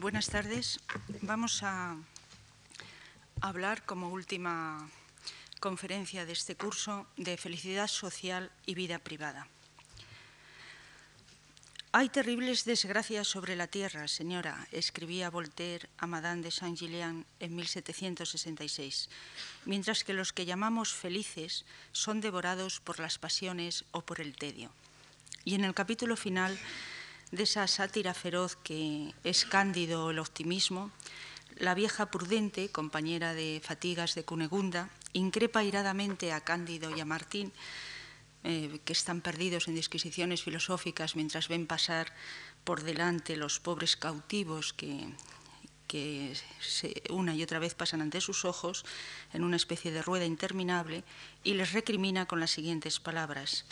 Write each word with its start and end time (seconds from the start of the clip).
Buenas 0.00 0.28
tardes. 0.28 0.78
Vamos 1.22 1.64
a 1.64 1.96
hablar 3.40 3.82
como 3.84 4.10
última 4.10 4.88
conferencia 5.58 6.24
de 6.24 6.34
este 6.34 6.54
curso 6.54 7.08
de 7.16 7.36
felicidad 7.36 7.88
social 7.88 8.52
y 8.64 8.76
vida 8.76 9.00
privada. 9.00 9.48
Hay 11.90 12.10
terribles 12.10 12.64
desgracias 12.64 13.26
sobre 13.26 13.56
la 13.56 13.66
tierra, 13.66 14.06
señora, 14.06 14.68
escribía 14.70 15.30
Voltaire 15.30 15.88
a 15.98 16.06
Madame 16.06 16.42
de 16.42 16.52
Saint-Gillian 16.52 17.26
en 17.40 17.56
1766, 17.56 19.08
mientras 19.64 20.04
que 20.04 20.14
los 20.14 20.32
que 20.32 20.46
llamamos 20.46 20.94
felices 20.94 21.64
son 21.90 22.20
devorados 22.20 22.78
por 22.78 23.00
las 23.00 23.18
pasiones 23.18 23.84
o 23.90 24.02
por 24.02 24.20
el 24.20 24.36
tedio. 24.36 24.70
Y 25.44 25.56
en 25.56 25.64
el 25.64 25.74
capítulo 25.74 26.14
final 26.14 26.56
de 27.30 27.42
esa 27.42 27.66
sátira 27.66 28.14
feroz 28.14 28.56
que 28.56 29.14
es 29.24 29.44
Cándido 29.44 30.10
el 30.10 30.18
optimismo, 30.18 30.90
la 31.56 31.74
vieja 31.74 32.10
prudente, 32.10 32.70
compañera 32.70 33.34
de 33.34 33.60
fatigas 33.62 34.14
de 34.14 34.24
Cunegunda, 34.24 34.90
increpa 35.12 35.64
iradamente 35.64 36.32
a 36.32 36.40
Cándido 36.40 36.94
y 36.96 37.00
a 37.00 37.04
Martín, 37.04 37.52
eh, 38.44 38.80
que 38.84 38.92
están 38.92 39.20
perdidos 39.20 39.66
en 39.68 39.74
disquisiciones 39.74 40.42
filosóficas 40.42 41.16
mientras 41.16 41.48
ven 41.48 41.66
pasar 41.66 42.14
por 42.64 42.82
delante 42.82 43.36
los 43.36 43.58
pobres 43.58 43.96
cautivos 43.96 44.72
que, 44.72 45.10
que 45.88 46.36
una 47.10 47.34
y 47.34 47.42
otra 47.42 47.58
vez 47.58 47.74
pasan 47.74 48.00
ante 48.00 48.20
sus 48.20 48.44
ojos 48.44 48.84
en 49.32 49.42
una 49.42 49.56
especie 49.56 49.90
de 49.90 50.02
rueda 50.02 50.24
interminable 50.24 51.02
y 51.42 51.54
les 51.54 51.72
recrimina 51.72 52.26
con 52.26 52.38
las 52.38 52.52
siguientes 52.52 53.00
palabras. 53.00 53.64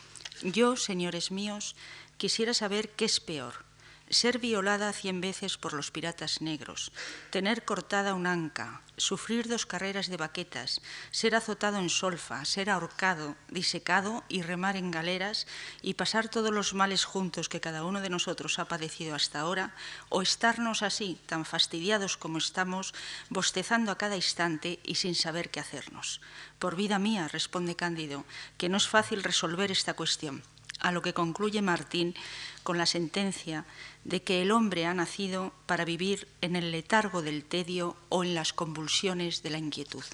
Yo, 0.43 0.77
señores 0.77 1.31
míos, 1.31 1.77
quisiera 2.17 2.55
saber 2.55 2.91
qué 2.91 3.05
es 3.05 3.21
peor, 3.21 3.67
ser 4.09 4.39
violada 4.39 4.93
cien 4.93 5.21
veces 5.21 5.59
por 5.59 5.73
los 5.73 5.91
piratas 5.91 6.41
negros, 6.41 6.93
tener 7.31 7.65
cortada 7.65 8.15
un 8.15 8.27
anca, 8.27 8.83
sufrir 8.97 9.49
dos 9.49 9.67
carreras 9.67 10.09
de 10.09 10.17
baquetas, 10.17 10.81
ser 11.11 11.35
azotado 11.35 11.79
en 11.79 11.91
solfa, 11.91 12.45
ser 12.45 12.71
ahorcado, 12.71 13.37
disecado 13.49 14.23
y 14.29 14.43
remar 14.43 14.77
en 14.77 14.91
galeras 14.91 15.47
y 15.83 15.95
pasar 15.95 16.29
todos 16.29 16.53
los 16.53 16.73
males 16.73 17.05
juntos 17.05 17.49
que 17.49 17.61
cada 17.61 17.85
uno 17.85 18.01
de 18.01 18.11
nosotros 18.11 18.59
ha 18.59 18.67
padecido 18.67 19.15
hasta 19.15 19.41
ahora, 19.41 19.75
o 20.09 20.23
estarnos 20.23 20.83
así, 20.83 21.19
tan 21.27 21.45
fastidiados 21.45 22.17
como 22.17 22.39
estamos, 22.39 22.95
bostezando 23.29 23.91
a 23.91 23.99
cada 23.99 24.17
instante 24.17 24.79
y 24.85 24.97
sin 24.97 25.15
saber 25.15 25.51
qué 25.51 25.61
hacernos. 25.61 26.21
Por 26.59 26.77
vida 26.77 26.99
mía, 26.99 27.29
responde 27.29 27.77
Cándido, 27.77 28.25
que 28.57 28.69
no 28.69 28.77
es 28.77 28.89
fácil 28.89 29.23
resolver 29.23 29.71
esta 29.71 29.95
cuestión 29.95 30.43
a 30.81 30.93
lo 30.93 31.03
que 31.03 31.15
concluye 31.15 31.63
Martín 31.63 32.15
con 32.63 32.79
la 32.79 32.87
sentencia 32.87 33.65
de 34.05 34.23
que 34.23 34.43
el 34.43 34.51
hombre 34.51 34.87
ha 34.87 34.95
nacido 34.95 35.53
para 35.67 35.85
vivir 35.85 36.29
en 36.41 36.57
el 36.57 36.73
letargo 36.73 37.23
del 37.23 37.45
tedio 37.45 37.97
o 38.09 38.25
en 38.25 38.35
las 38.35 38.53
convulsiones 38.53 39.43
de 39.43 39.51
la 39.51 39.59
inquietud. 39.59 40.05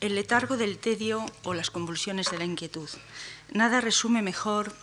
El 0.00 0.14
letargo 0.14 0.56
del 0.56 0.78
tedio 0.78 1.24
o 1.44 1.54
las 1.54 1.70
convulsiones 1.70 2.30
de 2.30 2.38
la 2.38 2.44
inquietud. 2.44 2.88
Nada 3.52 3.80
resume 3.80 4.22
mejor, 4.22 4.74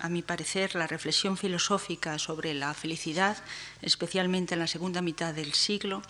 a 0.00 0.08
mi 0.08 0.22
parecer, 0.22 0.74
la 0.74 0.86
reflexión 0.86 1.36
filosófica 1.36 2.18
sobre 2.18 2.54
la 2.54 2.74
felicidad, 2.74 3.36
especialmente 3.82 4.54
en 4.54 4.60
la 4.60 4.66
segunda 4.66 5.02
mitad 5.02 5.34
del 5.34 5.54
siglo, 5.54 6.02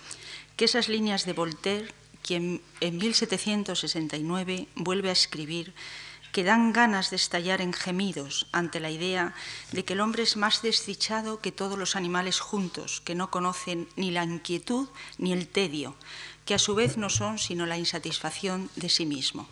que 0.56 0.64
esas 0.64 0.88
líneas 0.88 1.26
de 1.26 1.32
Voltaire, 1.32 1.92
quien 2.22 2.62
en 2.80 2.96
1769 2.96 4.68
vuelve 4.76 5.10
a 5.10 5.12
escribir 5.12 5.74
que 6.34 6.42
dan 6.42 6.72
ganas 6.72 7.14
de 7.14 7.16
estallar 7.16 7.62
en 7.62 7.72
gemidos 7.72 8.50
ante 8.50 8.80
la 8.80 8.90
idea 8.90 9.34
de 9.70 9.84
que 9.84 9.92
el 9.92 10.00
hombre 10.00 10.24
es 10.24 10.36
más 10.36 10.62
desdichado 10.62 11.38
que 11.38 11.52
todos 11.52 11.78
los 11.78 11.94
animales 11.94 12.40
juntos, 12.40 13.00
que 13.00 13.14
no 13.14 13.30
conocen 13.30 13.86
ni 13.94 14.10
la 14.10 14.24
inquietud 14.24 14.88
ni 15.16 15.32
el 15.32 15.46
tedio, 15.46 15.94
que 16.44 16.54
a 16.54 16.58
su 16.58 16.74
vez 16.74 16.96
no 16.96 17.08
son 17.08 17.38
sino 17.38 17.66
la 17.66 17.78
insatisfacción 17.78 18.68
de 18.74 18.88
sí 18.88 19.06
mismo. 19.06 19.46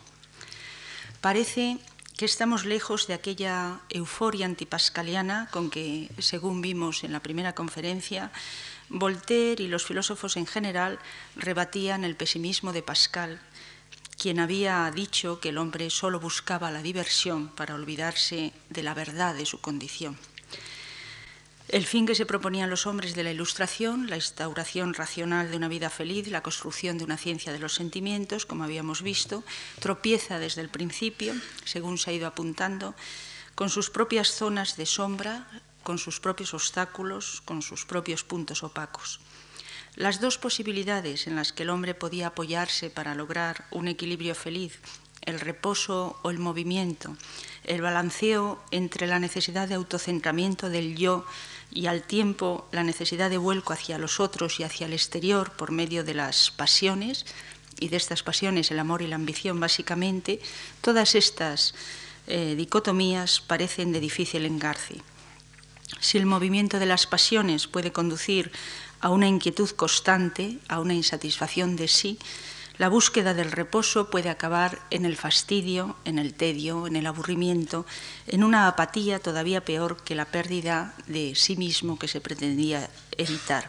Parece 1.21 1.79
que 2.17 2.25
estamos 2.25 2.65
lejos 2.65 3.07
de 3.07 3.13
aquella 3.13 3.79
euforia 3.87 4.45
antipascaliana 4.45 5.47
con 5.51 5.69
que, 5.69 6.11
según 6.19 6.59
vimos 6.61 7.05
en 7.05 7.13
la 7.13 7.23
primera 7.23 7.55
conferencia, 7.55 8.29
Voltaire 8.89 9.63
y 9.63 9.69
los 9.69 9.85
filósofos 9.85 10.35
en 10.35 10.45
general 10.45 10.99
rebatían 11.37 12.03
el 12.03 12.17
pesimismo 12.17 12.73
de 12.73 12.83
Pascal 12.83 13.39
quien 14.17 14.39
había 14.39 14.89
dicho 14.93 15.39
que 15.39 15.49
el 15.49 15.57
hombre 15.57 15.89
solo 15.89 16.19
buscaba 16.19 16.71
la 16.71 16.81
diversión 16.81 17.49
para 17.49 17.75
olvidarse 17.75 18.53
de 18.69 18.83
la 18.83 18.93
verdad 18.93 19.35
de 19.35 19.45
su 19.45 19.59
condición. 19.61 20.17
El 21.69 21.87
fin 21.87 22.05
que 22.05 22.13
se 22.13 22.27
proponían 22.27 22.69
los 22.69 22.85
hombres 22.85 23.15
de 23.15 23.23
la 23.23 23.31
Ilustración, 23.31 24.07
la 24.07 24.17
instauración 24.17 24.93
racional 24.93 25.49
de 25.49 25.57
una 25.57 25.67
vida 25.67 25.89
feliz, 25.89 26.27
la 26.27 26.43
construcción 26.43 26.99
de 26.99 27.03
una 27.03 27.17
ciencia 27.17 27.51
de 27.51 27.57
los 27.57 27.73
sentimientos, 27.73 28.45
como 28.45 28.63
habíamos 28.63 29.01
visto, 29.01 29.43
tropieza 29.79 30.37
desde 30.37 30.61
el 30.61 30.69
principio, 30.69 31.33
según 31.65 31.97
se 31.97 32.11
ha 32.11 32.13
ido 32.13 32.27
apuntando, 32.27 32.93
con 33.55 33.69
sus 33.69 33.89
propias 33.89 34.29
zonas 34.29 34.77
de 34.77 34.85
sombra, 34.85 35.47
con 35.83 35.97
sus 35.97 36.19
propios 36.19 36.53
obstáculos, 36.53 37.41
con 37.45 37.61
sus 37.61 37.85
propios 37.85 38.23
puntos 38.23 38.61
opacos. 38.61 39.19
Las 39.95 40.19
dos 40.19 40.39
posibilidades 40.39 41.27
en 41.27 41.35
las 41.35 41.53
que 41.53 41.63
el 41.63 41.69
hombre 41.69 41.93
podía 41.93 42.27
apoyarse 42.27 42.89
para 42.89 43.13
lograr 43.13 43.65
un 43.69 43.87
equilibrio 43.87 44.33
feliz, 44.33 44.79
el 45.21 45.39
reposo 45.39 46.17
o 46.23 46.31
el 46.31 46.39
movimiento, 46.39 47.15
el 47.63 47.81
balanceo 47.81 48.61
entre 48.71 49.05
la 49.05 49.19
necesidad 49.19 49.67
de 49.67 49.75
autocentramiento 49.75 50.69
del 50.69 50.95
yo 50.95 51.25
y 51.71 51.85
al 51.85 52.01
tiempo 52.01 52.67
la 52.71 52.83
necesidad 52.83 53.29
de 53.29 53.37
vuelco 53.37 53.71
hacia 53.71 53.99
los 53.99 54.19
otros 54.19 54.59
y 54.59 54.63
hacia 54.63 54.87
el 54.87 54.93
exterior 54.93 55.51
por 55.51 55.71
medio 55.71 56.03
de 56.03 56.15
las 56.15 56.49
pasiones, 56.49 57.25
y 57.79 57.89
de 57.89 57.97
estas 57.97 58.23
pasiones 58.23 58.71
el 58.71 58.79
amor 58.79 59.01
y 59.01 59.07
la 59.07 59.15
ambición 59.15 59.59
básicamente, 59.59 60.39
todas 60.81 61.15
estas 61.15 61.75
eh, 62.27 62.55
dicotomías 62.55 63.41
parecen 63.41 63.91
de 63.91 63.99
difícil 63.99 64.45
engarce. 64.45 65.01
Si 65.99 66.17
el 66.17 66.25
movimiento 66.25 66.79
de 66.79 66.85
las 66.85 67.07
pasiones 67.07 67.67
puede 67.67 67.91
conducir 67.91 68.51
a 69.03 69.09
una 69.09 69.27
inquietud 69.27 69.69
constante, 69.71 70.59
a 70.69 70.79
una 70.79 70.93
insatisfacción 70.93 71.75
de 71.75 71.89
sí, 71.89 72.17
la 72.77 72.87
búsqueda 72.87 73.33
del 73.33 73.51
reposo 73.51 74.09
puede 74.09 74.29
acabar 74.29 74.79
en 74.91 75.03
el 75.03 75.17
fastidio, 75.17 75.97
en 76.05 76.17
el 76.17 76.33
tedio, 76.33 76.87
en 76.87 76.95
el 76.95 77.05
aburrimiento, 77.05 77.85
en 78.27 78.45
una 78.45 78.65
apatía 78.65 79.19
todavía 79.19 79.65
peor 79.65 80.01
que 80.03 80.15
la 80.15 80.23
pérdida 80.23 80.95
de 81.05 81.35
sí 81.35 81.57
mismo 81.57 81.99
que 81.99 82.07
se 82.07 82.21
pretendía 82.21 82.89
evitar. 83.17 83.67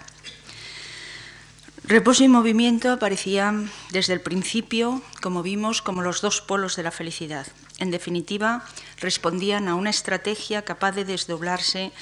Reposo 1.83 2.23
y 2.23 2.29
movimiento 2.29 2.93
aparecían 2.93 3.71
desde 3.91 4.15
el 4.15 4.21
principio, 4.21 5.03
como 5.21 5.43
vimos, 5.43 5.83
como 5.83 6.01
los 6.01 6.23
dos 6.23 6.41
polos 6.41 6.77
de 6.77 6.85
la 6.85 6.93
felicidad. 6.93 7.47
En 7.79 7.91
definitiva, 7.91 8.65
respondían 9.01 9.67
a 9.67 9.75
una 9.75 9.91
estrategia 9.91 10.63
capaz 10.63 10.93
de 10.93 11.05
desdoblarse 11.05 11.93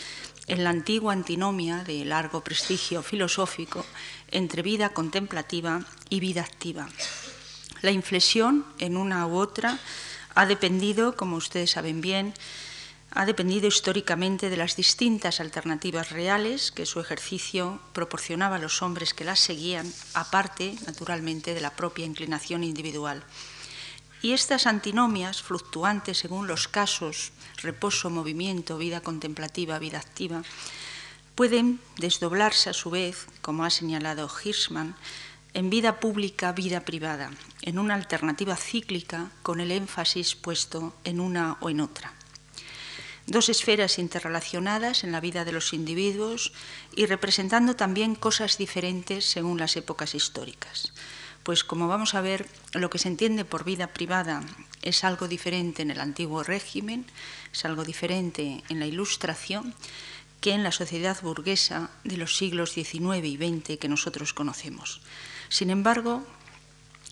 en 0.52 0.64
la 0.64 0.70
antigua 0.70 1.14
antinomia 1.14 1.82
de 1.82 2.04
largo 2.04 2.44
prestigio 2.44 3.02
filosófico 3.02 3.86
entre 4.28 4.60
vida 4.60 4.90
contemplativa 4.90 5.80
y 6.10 6.20
vida 6.20 6.42
activa. 6.42 6.90
La 7.80 7.90
inflexión 7.90 8.66
en 8.78 8.98
una 8.98 9.26
u 9.26 9.38
otra 9.38 9.78
ha 10.34 10.44
dependido, 10.44 11.16
como 11.16 11.36
ustedes 11.36 11.70
saben 11.70 12.02
bien, 12.02 12.34
ha 13.12 13.24
dependido 13.24 13.66
históricamente 13.66 14.50
de 14.50 14.58
las 14.58 14.76
distintas 14.76 15.40
alternativas 15.40 16.10
reales 16.10 16.70
que 16.70 16.84
su 16.84 17.00
ejercicio 17.00 17.80
proporcionaba 17.94 18.56
a 18.56 18.58
los 18.58 18.82
hombres 18.82 19.14
que 19.14 19.24
las 19.24 19.40
seguían, 19.40 19.90
aparte, 20.12 20.76
naturalmente, 20.84 21.54
de 21.54 21.62
la 21.62 21.70
propia 21.70 22.04
inclinación 22.04 22.62
individual. 22.62 23.24
Y 24.22 24.34
estas 24.34 24.68
antinomias, 24.68 25.42
fluctuantes 25.42 26.18
según 26.18 26.46
los 26.46 26.68
casos, 26.68 27.32
reposo, 27.56 28.08
movimiento, 28.08 28.78
vida 28.78 29.00
contemplativa, 29.00 29.80
vida 29.80 29.98
activa, 29.98 30.42
pueden 31.34 31.80
desdoblarse 31.98 32.70
a 32.70 32.72
su 32.72 32.90
vez, 32.90 33.26
como 33.40 33.64
ha 33.64 33.70
señalado 33.70 34.30
Hirschman, 34.30 34.94
en 35.54 35.70
vida 35.70 35.98
pública, 35.98 36.52
vida 36.52 36.84
privada, 36.84 37.32
en 37.62 37.80
una 37.80 37.94
alternativa 37.94 38.54
cíclica 38.54 39.32
con 39.42 39.58
el 39.58 39.72
énfasis 39.72 40.36
puesto 40.36 40.94
en 41.02 41.18
una 41.18 41.56
o 41.60 41.68
en 41.68 41.80
otra. 41.80 42.12
Dos 43.26 43.48
esferas 43.48 43.98
interrelacionadas 43.98 45.02
en 45.02 45.10
la 45.10 45.20
vida 45.20 45.44
de 45.44 45.52
los 45.52 45.72
individuos 45.72 46.52
y 46.94 47.06
representando 47.06 47.75
también 47.75 48.14
cosas 48.14 48.56
diferentes 48.56 49.25
según 49.25 49.58
las 49.58 49.76
épocas 49.76 50.14
históricas 50.14 50.91
pues 51.42 51.64
como 51.64 51.88
vamos 51.88 52.14
a 52.14 52.20
ver, 52.20 52.48
lo 52.72 52.90
que 52.90 52.98
se 52.98 53.08
entiende 53.08 53.44
por 53.44 53.64
vida 53.64 53.88
privada 53.88 54.42
es 54.82 55.04
algo 55.04 55.28
diferente 55.28 55.82
en 55.82 55.90
el 55.90 56.00
antiguo 56.00 56.42
régimen, 56.42 57.06
es 57.52 57.64
algo 57.64 57.84
diferente 57.84 58.62
en 58.68 58.78
la 58.78 58.86
Ilustración 58.86 59.74
que 60.40 60.52
en 60.52 60.64
la 60.64 60.72
sociedad 60.72 61.16
burguesa 61.22 61.90
de 62.04 62.16
los 62.16 62.36
siglos 62.36 62.72
XIX 62.72 63.24
y 63.24 63.36
XX 63.36 63.78
que 63.78 63.88
nosotros 63.88 64.34
conocemos. 64.34 65.00
Sin 65.48 65.70
embargo, 65.70 66.24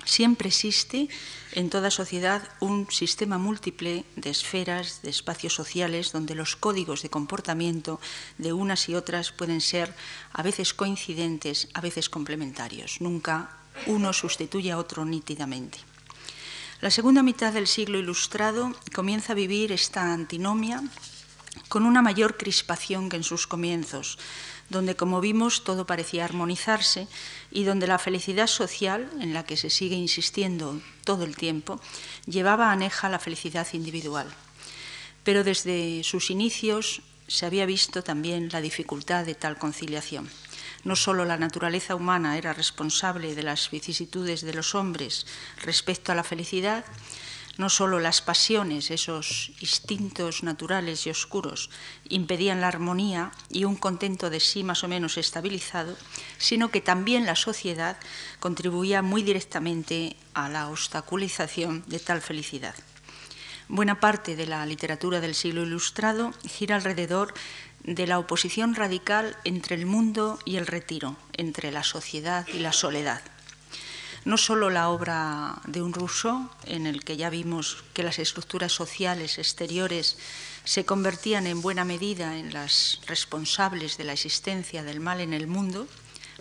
Siempre 0.04 0.48
existe 0.48 1.08
en 1.52 1.68
toda 1.68 1.90
sociedad 1.90 2.42
un 2.60 2.90
sistema 2.90 3.38
múltiple 3.38 4.04
de 4.16 4.30
esferas, 4.30 5.02
de 5.02 5.10
espacios 5.10 5.54
sociales, 5.54 6.12
donde 6.12 6.34
los 6.34 6.56
códigos 6.56 7.02
de 7.02 7.10
comportamiento 7.10 8.00
de 8.38 8.52
unas 8.52 8.88
y 8.88 8.94
otras 8.94 9.32
pueden 9.32 9.60
ser 9.60 9.94
a 10.32 10.42
veces 10.42 10.72
coincidentes, 10.72 11.68
a 11.74 11.80
veces 11.80 12.08
complementarios. 12.08 13.00
Nunca 13.00 13.59
uno 13.86 14.12
sustituye 14.12 14.72
a 14.72 14.78
otro 14.78 15.04
nítidamente. 15.04 15.78
La 16.80 16.90
segunda 16.90 17.22
mitad 17.22 17.52
del 17.52 17.66
siglo 17.66 17.98
ilustrado 17.98 18.72
comienza 18.94 19.32
a 19.32 19.36
vivir 19.36 19.70
esta 19.70 20.12
antinomia 20.12 20.82
con 21.68 21.84
una 21.84 22.00
mayor 22.00 22.36
crispación 22.36 23.08
que 23.08 23.16
en 23.16 23.24
sus 23.24 23.46
comienzos, 23.46 24.18
donde, 24.70 24.96
como 24.96 25.20
vimos, 25.20 25.64
todo 25.64 25.84
parecía 25.84 26.24
armonizarse 26.24 27.08
y 27.50 27.64
donde 27.64 27.86
la 27.86 27.98
felicidad 27.98 28.46
social, 28.46 29.10
en 29.20 29.34
la 29.34 29.44
que 29.44 29.56
se 29.56 29.68
sigue 29.68 29.96
insistiendo 29.96 30.80
todo 31.04 31.24
el 31.24 31.36
tiempo, 31.36 31.80
llevaba 32.26 32.72
aneja 32.72 33.08
la 33.08 33.18
felicidad 33.18 33.66
individual. 33.72 34.28
Pero 35.22 35.44
desde 35.44 36.02
sus 36.04 36.30
inicios 36.30 37.02
se 37.26 37.46
había 37.46 37.66
visto 37.66 38.02
también 38.02 38.48
la 38.52 38.60
dificultad 38.60 39.26
de 39.26 39.34
tal 39.34 39.58
conciliación. 39.58 40.30
No 40.84 40.96
solo 40.96 41.24
la 41.24 41.36
naturaleza 41.36 41.94
humana 41.94 42.38
era 42.38 42.52
responsable 42.52 43.34
de 43.34 43.42
las 43.42 43.70
vicisitudes 43.70 44.40
de 44.40 44.54
los 44.54 44.74
hombres 44.74 45.26
respecto 45.62 46.12
a 46.12 46.14
la 46.14 46.24
felicidad, 46.24 46.84
no 47.58 47.68
solo 47.68 48.00
las 48.00 48.22
pasiones, 48.22 48.90
esos 48.90 49.52
instintos 49.60 50.42
naturales 50.42 51.06
y 51.06 51.10
oscuros, 51.10 51.68
impedían 52.08 52.62
la 52.62 52.68
armonía 52.68 53.32
y 53.50 53.64
un 53.64 53.76
contento 53.76 54.30
de 54.30 54.40
sí 54.40 54.64
más 54.64 54.82
o 54.82 54.88
menos 54.88 55.18
estabilizado, 55.18 55.94
sino 56.38 56.70
que 56.70 56.80
también 56.80 57.26
la 57.26 57.36
sociedad 57.36 57.98
contribuía 58.38 59.02
muy 59.02 59.22
directamente 59.22 60.16
a 60.32 60.48
la 60.48 60.68
obstaculización 60.68 61.84
de 61.86 61.98
tal 61.98 62.22
felicidad. 62.22 62.74
Buena 63.68 64.00
parte 64.00 64.34
de 64.34 64.46
la 64.46 64.66
literatura 64.66 65.20
del 65.20 65.36
siglo 65.36 65.62
ilustrado 65.62 66.32
gira 66.44 66.74
alrededor 66.74 67.34
de 67.90 68.06
la 68.06 68.20
oposición 68.20 68.76
radical 68.76 69.36
entre 69.42 69.74
el 69.74 69.84
mundo 69.84 70.38
y 70.44 70.56
el 70.56 70.68
retiro, 70.68 71.16
entre 71.32 71.72
la 71.72 71.82
sociedad 71.82 72.46
y 72.46 72.60
la 72.60 72.72
soledad. 72.72 73.20
No 74.24 74.36
solo 74.36 74.70
la 74.70 74.90
obra 74.90 75.60
de 75.66 75.82
un 75.82 75.92
Rousseau, 75.92 76.50
en 76.66 76.86
el 76.86 77.02
que 77.02 77.16
ya 77.16 77.30
vimos 77.30 77.82
que 77.92 78.04
las 78.04 78.20
estructuras 78.20 78.70
sociales 78.70 79.38
exteriores 79.38 80.18
se 80.62 80.84
convertían 80.84 81.48
en 81.48 81.62
buena 81.62 81.84
medida 81.84 82.38
en 82.38 82.52
las 82.52 83.00
responsables 83.08 83.96
de 83.96 84.04
la 84.04 84.12
existencia 84.12 84.84
del 84.84 85.00
mal 85.00 85.20
en 85.20 85.32
el 85.32 85.48
mundo, 85.48 85.88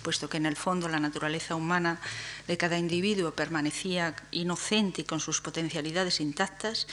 puesto 0.03 0.29
que 0.29 0.37
en 0.37 0.45
el 0.45 0.55
fondo 0.55 0.87
la 0.87 0.99
naturaleza 0.99 1.55
humana 1.55 1.99
de 2.47 2.57
cada 2.57 2.77
individuo 2.77 3.31
permanecía 3.31 4.15
inocente 4.31 5.01
y 5.01 5.05
con 5.05 5.19
sus 5.19 5.41
potencialidades 5.41 6.19
intactas, 6.19 6.85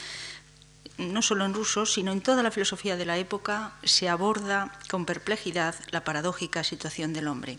no 0.98 1.22
solo 1.22 1.44
en 1.44 1.54
Rousseau, 1.54 1.86
sino 1.86 2.12
en 2.12 2.20
toda 2.20 2.42
la 2.42 2.50
filosofía 2.50 2.96
de 2.96 3.06
la 3.06 3.18
época, 3.18 3.72
se 3.82 4.08
aborda 4.08 4.72
con 4.88 5.04
perplejidad 5.04 5.74
la 5.90 6.04
paradójica 6.04 6.64
situación 6.64 7.12
del 7.12 7.28
hombre. 7.28 7.58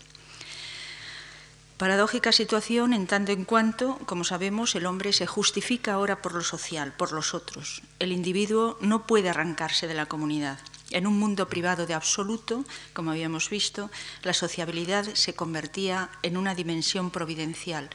Paradójica 1.78 2.32
situación 2.32 2.92
en 2.92 3.06
tanto 3.06 3.30
en 3.30 3.44
cuanto, 3.44 3.98
como 4.04 4.24
sabemos, 4.24 4.74
el 4.74 4.84
hombre 4.84 5.12
se 5.12 5.28
justifica 5.28 5.92
ahora 5.92 6.20
por 6.20 6.34
lo 6.34 6.42
social, 6.42 6.92
por 6.92 7.12
los 7.12 7.34
otros. 7.34 7.82
El 8.00 8.10
individuo 8.10 8.76
no 8.80 9.06
puede 9.06 9.28
arrancarse 9.28 9.86
de 9.86 9.94
la 9.94 10.06
comunidad. 10.06 10.58
En 10.90 11.06
un 11.06 11.20
mundo 11.20 11.48
privado 11.48 11.86
de 11.86 11.94
absoluto, 11.94 12.64
como 12.94 13.12
habíamos 13.12 13.48
visto, 13.48 13.92
la 14.24 14.34
sociabilidad 14.34 15.06
se 15.14 15.34
convertía 15.34 16.10
en 16.24 16.36
una 16.36 16.56
dimensión 16.56 17.10
providencial 17.10 17.90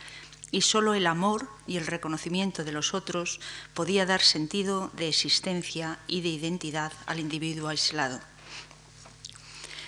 y 0.53 0.61
solo 0.61 0.93
el 0.93 1.07
amor 1.07 1.49
y 1.65 1.77
el 1.77 1.87
reconocimiento 1.87 2.63
de 2.63 2.71
los 2.71 2.93
otros 2.93 3.41
podía 3.73 4.05
dar 4.05 4.21
sentido 4.21 4.91
de 4.93 5.09
existencia 5.09 5.97
y 6.07 6.21
de 6.21 6.29
identidad 6.29 6.93
al 7.07 7.19
individuo 7.19 7.69
aislado. 7.69 8.21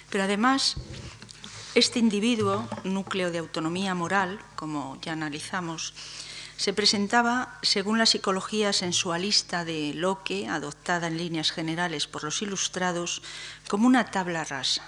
Pero 0.10 0.24
además, 0.24 0.76
este 1.76 2.00
individuo, 2.00 2.68
núcleo 2.84 3.30
de 3.30 3.38
autonomía 3.38 3.94
moral, 3.94 4.40
como 4.56 5.00
ya 5.04 5.14
analizamos, 5.14 5.94
se 6.58 6.74
presentaba, 6.74 7.60
según 7.62 8.00
la 8.00 8.08
psicología 8.08 8.74
sensualista 8.74 9.66
de 9.66 9.94
Locke, 9.94 10.48
adoptada 10.50 11.08
en 11.08 11.18
líneas 11.18 11.52
generales 11.52 12.08
por 12.08 12.24
los 12.24 12.42
ilustrados, 12.42 13.22
como 13.70 13.86
una 13.86 14.10
tabla 14.10 14.44
rasa, 14.44 14.82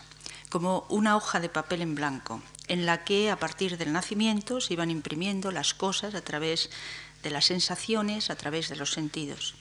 como 0.49 0.87
una 0.89 1.15
hoja 1.15 1.39
de 1.39 1.49
papel 1.49 1.83
en 1.83 1.93
blanco, 1.93 2.41
en 2.67 2.85
la 2.85 3.03
que 3.03 3.31
a 3.31 3.39
partir 3.39 3.77
del 3.77 3.93
nacimiento 3.93 4.61
se 4.61 4.73
iban 4.73 4.91
imprimiendo 4.91 5.51
las 5.51 5.73
cosas 5.73 6.15
a 6.15 6.21
través 6.21 6.69
de 7.23 7.29
las 7.29 7.45
sensaciones, 7.45 8.29
a 8.29 8.35
través 8.35 8.69
de 8.69 8.75
los 8.75 8.91
sentidos. 8.91 9.55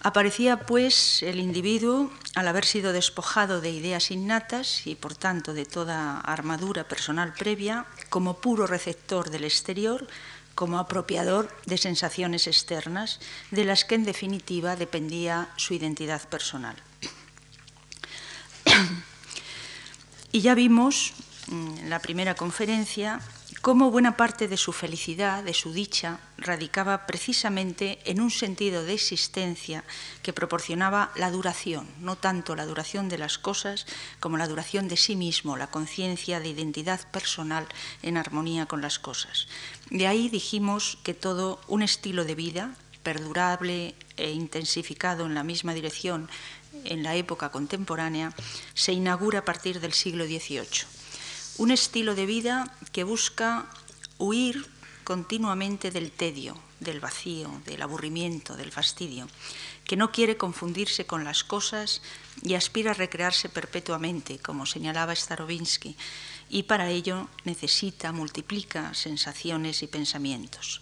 Aparecía, 0.00 0.60
pues, 0.60 1.24
el 1.24 1.40
individuo, 1.40 2.12
al 2.36 2.46
haber 2.46 2.64
sido 2.64 2.92
despojado 2.92 3.60
de 3.60 3.70
ideas 3.70 4.12
innatas 4.12 4.86
y, 4.86 4.94
por 4.94 5.16
tanto, 5.16 5.54
de 5.54 5.66
toda 5.66 6.20
armadura 6.20 6.86
personal 6.86 7.34
previa, 7.34 7.84
como 8.08 8.38
puro 8.40 8.68
receptor 8.68 9.30
del 9.30 9.42
exterior, 9.42 10.06
como 10.54 10.78
apropiador 10.78 11.50
de 11.66 11.78
sensaciones 11.78 12.46
externas, 12.46 13.18
de 13.50 13.64
las 13.64 13.84
que, 13.84 13.96
en 13.96 14.04
definitiva, 14.04 14.76
dependía 14.76 15.48
su 15.56 15.74
identidad 15.74 16.28
personal. 16.28 16.76
Y 20.30 20.42
ya 20.42 20.54
vimos 20.54 21.14
la 21.88 21.98
primera 22.00 22.34
conferencia 22.34 23.20
cómo 23.62 23.90
buena 23.90 24.16
parte 24.16 24.46
de 24.46 24.56
su 24.56 24.72
felicidad, 24.72 25.42
de 25.42 25.54
su 25.54 25.72
dicha, 25.72 26.20
radicaba 26.36 27.06
precisamente 27.06 27.98
en 28.04 28.20
un 28.20 28.30
sentido 28.30 28.84
de 28.84 28.94
existencia 28.94 29.84
que 30.22 30.32
proporcionaba 30.32 31.10
la 31.16 31.30
duración, 31.30 31.88
no 32.00 32.16
tanto 32.16 32.54
la 32.54 32.66
duración 32.66 33.08
de 33.08 33.18
las 33.18 33.38
cosas 33.38 33.86
como 34.20 34.36
la 34.36 34.46
duración 34.46 34.88
de 34.88 34.96
sí 34.96 35.16
mismo, 35.16 35.56
la 35.56 35.68
conciencia 35.68 36.40
de 36.40 36.48
identidad 36.48 37.00
personal 37.10 37.66
en 38.02 38.16
armonía 38.16 38.66
con 38.66 38.80
las 38.80 38.98
cosas. 38.98 39.48
De 39.90 40.06
ahí 40.06 40.28
dijimos 40.28 40.98
que 41.02 41.14
todo 41.14 41.60
un 41.66 41.82
estilo 41.82 42.24
de 42.24 42.34
vida 42.34 42.74
perdurable 43.02 43.94
e 44.16 44.30
intensificado 44.30 45.26
en 45.26 45.34
la 45.34 45.44
misma 45.44 45.74
dirección 45.74 46.28
en 46.84 47.02
la 47.02 47.16
época 47.16 47.50
contemporánea 47.50 48.32
se 48.74 48.92
inaugura 48.92 49.40
a 49.40 49.44
partir 49.44 49.80
del 49.80 49.94
siglo 49.94 50.26
XVIII 50.26 50.97
un 51.58 51.72
estilo 51.72 52.14
de 52.14 52.24
vida 52.24 52.72
que 52.92 53.02
busca 53.02 53.66
huir 54.16 54.66
continuamente 55.02 55.90
del 55.90 56.12
tedio, 56.12 56.56
del 56.78 57.00
vacío, 57.00 57.50
del 57.66 57.82
aburrimiento, 57.82 58.56
del 58.56 58.70
fastidio, 58.70 59.26
que 59.84 59.96
no 59.96 60.12
quiere 60.12 60.36
confundirse 60.36 61.06
con 61.06 61.24
las 61.24 61.42
cosas 61.42 62.00
y 62.42 62.54
aspira 62.54 62.92
a 62.92 62.94
recrearse 62.94 63.48
perpetuamente, 63.48 64.38
como 64.38 64.66
señalaba 64.66 65.16
Starobinsky, 65.16 65.96
y 66.48 66.62
para 66.64 66.90
ello 66.90 67.28
necesita, 67.44 68.12
multiplica 68.12 68.94
sensaciones 68.94 69.82
y 69.82 69.88
pensamientos. 69.88 70.80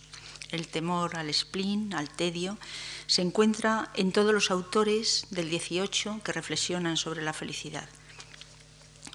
El 0.50 0.68
temor 0.68 1.16
al 1.16 1.32
spleen, 1.32 1.94
al 1.94 2.10
tedio, 2.10 2.58
se 3.06 3.22
encuentra 3.22 3.90
en 3.94 4.12
todos 4.12 4.34
los 4.34 4.50
autores 4.50 5.26
del 5.30 5.48
18 5.48 6.20
que 6.22 6.32
reflexionan 6.32 6.96
sobre 6.96 7.22
la 7.22 7.32
felicidad. 7.32 7.88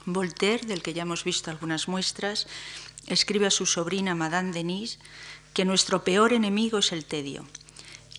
Voltaire, 0.05 0.65
del 0.65 0.81
que 0.81 0.93
ya 0.93 1.03
hemos 1.03 1.23
visto 1.23 1.51
algunas 1.51 1.87
muestras, 1.87 2.47
escribe 3.07 3.47
a 3.47 3.51
su 3.51 3.65
sobrina 3.65 4.15
Madame 4.15 4.51
Denis 4.51 4.99
que 5.53 5.65
nuestro 5.65 6.03
peor 6.03 6.33
enemigo 6.33 6.79
es 6.79 6.91
el 6.91 7.05
tedio 7.05 7.45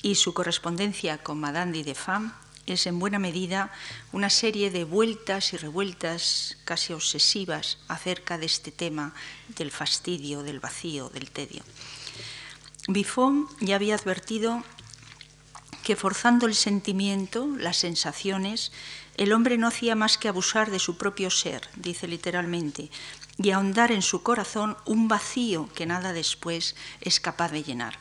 y 0.02 0.16
su 0.16 0.34
correspondencia 0.34 1.18
con 1.18 1.40
Madame 1.40 1.82
de 1.82 1.94
Femme 1.94 2.32
es 2.66 2.86
en 2.86 2.98
buena 2.98 3.18
medida 3.18 3.72
una 4.12 4.30
serie 4.30 4.70
de 4.70 4.84
vueltas 4.84 5.52
y 5.52 5.56
revueltas 5.56 6.58
casi 6.64 6.92
obsesivas 6.92 7.78
acerca 7.88 8.38
de 8.38 8.46
este 8.46 8.70
tema 8.70 9.14
del 9.56 9.70
fastidio, 9.70 10.42
del 10.42 10.60
vacío, 10.60 11.08
del 11.08 11.30
tedio. 11.30 11.62
Buffon 12.88 13.48
ya 13.60 13.76
había 13.76 13.94
advertido 13.94 14.62
que 15.82 15.96
forzando 15.96 16.46
el 16.46 16.54
sentimiento, 16.54 17.48
las 17.58 17.78
sensaciones, 17.78 18.70
el 19.16 19.32
hombre 19.32 19.58
no 19.58 19.68
hacía 19.68 19.94
más 19.94 20.18
que 20.18 20.28
abusar 20.28 20.70
de 20.70 20.78
su 20.78 20.96
propio 20.96 21.30
ser, 21.30 21.68
dice 21.76 22.08
literalmente, 22.08 22.90
y 23.38 23.50
ahondar 23.50 23.92
en 23.92 24.02
su 24.02 24.22
corazón 24.22 24.76
un 24.84 25.08
vacío 25.08 25.68
que 25.74 25.86
nada 25.86 26.12
después 26.12 26.76
es 27.00 27.20
capaz 27.20 27.50
de 27.50 27.62
llenar. 27.62 27.98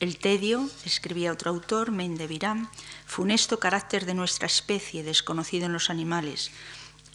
El 0.00 0.18
tedio, 0.18 0.68
escribía 0.84 1.32
otro 1.32 1.50
autor, 1.50 1.92
Mendevirán, 1.92 2.68
funesto 3.06 3.60
carácter 3.60 4.06
de 4.06 4.14
nuestra 4.14 4.46
especie, 4.46 5.04
desconocido 5.04 5.66
en 5.66 5.72
los 5.72 5.88
animales. 5.88 6.50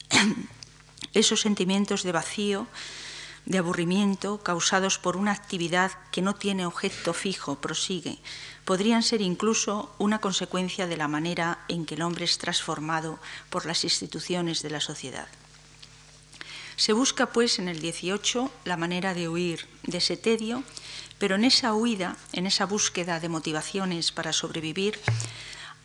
Esos 1.14 1.42
sentimientos 1.42 2.04
de 2.04 2.12
vacío, 2.12 2.68
de 3.50 3.58
aburrimiento, 3.58 4.42
causados 4.42 5.00
por 5.00 5.18
una 5.18 5.32
actividad 5.32 5.92
que 6.12 6.22
no 6.22 6.36
tiene 6.36 6.68
objeto 6.68 7.14
fijo, 7.14 7.60
prosigue, 7.60 8.20
podrían 8.64 9.02
ser 9.02 9.22
incluso 9.22 9.94
una 9.98 10.22
consecuencia 10.22 10.86
de 10.86 10.96
la 10.96 11.08
manera 11.08 11.66
en 11.68 11.86
que 11.88 11.96
el 11.96 12.04
hombre 12.04 12.26
es 12.26 12.38
transformado 12.38 13.20
por 13.50 13.66
las 13.66 13.84
instituciones 13.84 14.62
de 14.62 14.70
la 14.70 14.80
sociedad. 14.80 15.28
Se 16.76 16.94
busca, 16.94 17.26
pues, 17.34 17.58
en 17.58 17.68
el 17.68 17.82
18 17.82 18.52
la 18.66 18.78
manera 18.78 19.16
de 19.16 19.28
huir 19.28 19.68
de 19.84 19.98
ese 19.98 20.16
tedio, 20.16 20.64
Pero 21.18 21.36
en 21.36 21.44
esa 21.44 21.74
huida, 21.74 22.16
en 22.32 22.48
esa 22.48 22.66
búsqueda 22.66 23.20
de 23.20 23.28
motivaciones 23.28 24.14
para 24.14 24.32
sobrevivir, 24.32 24.98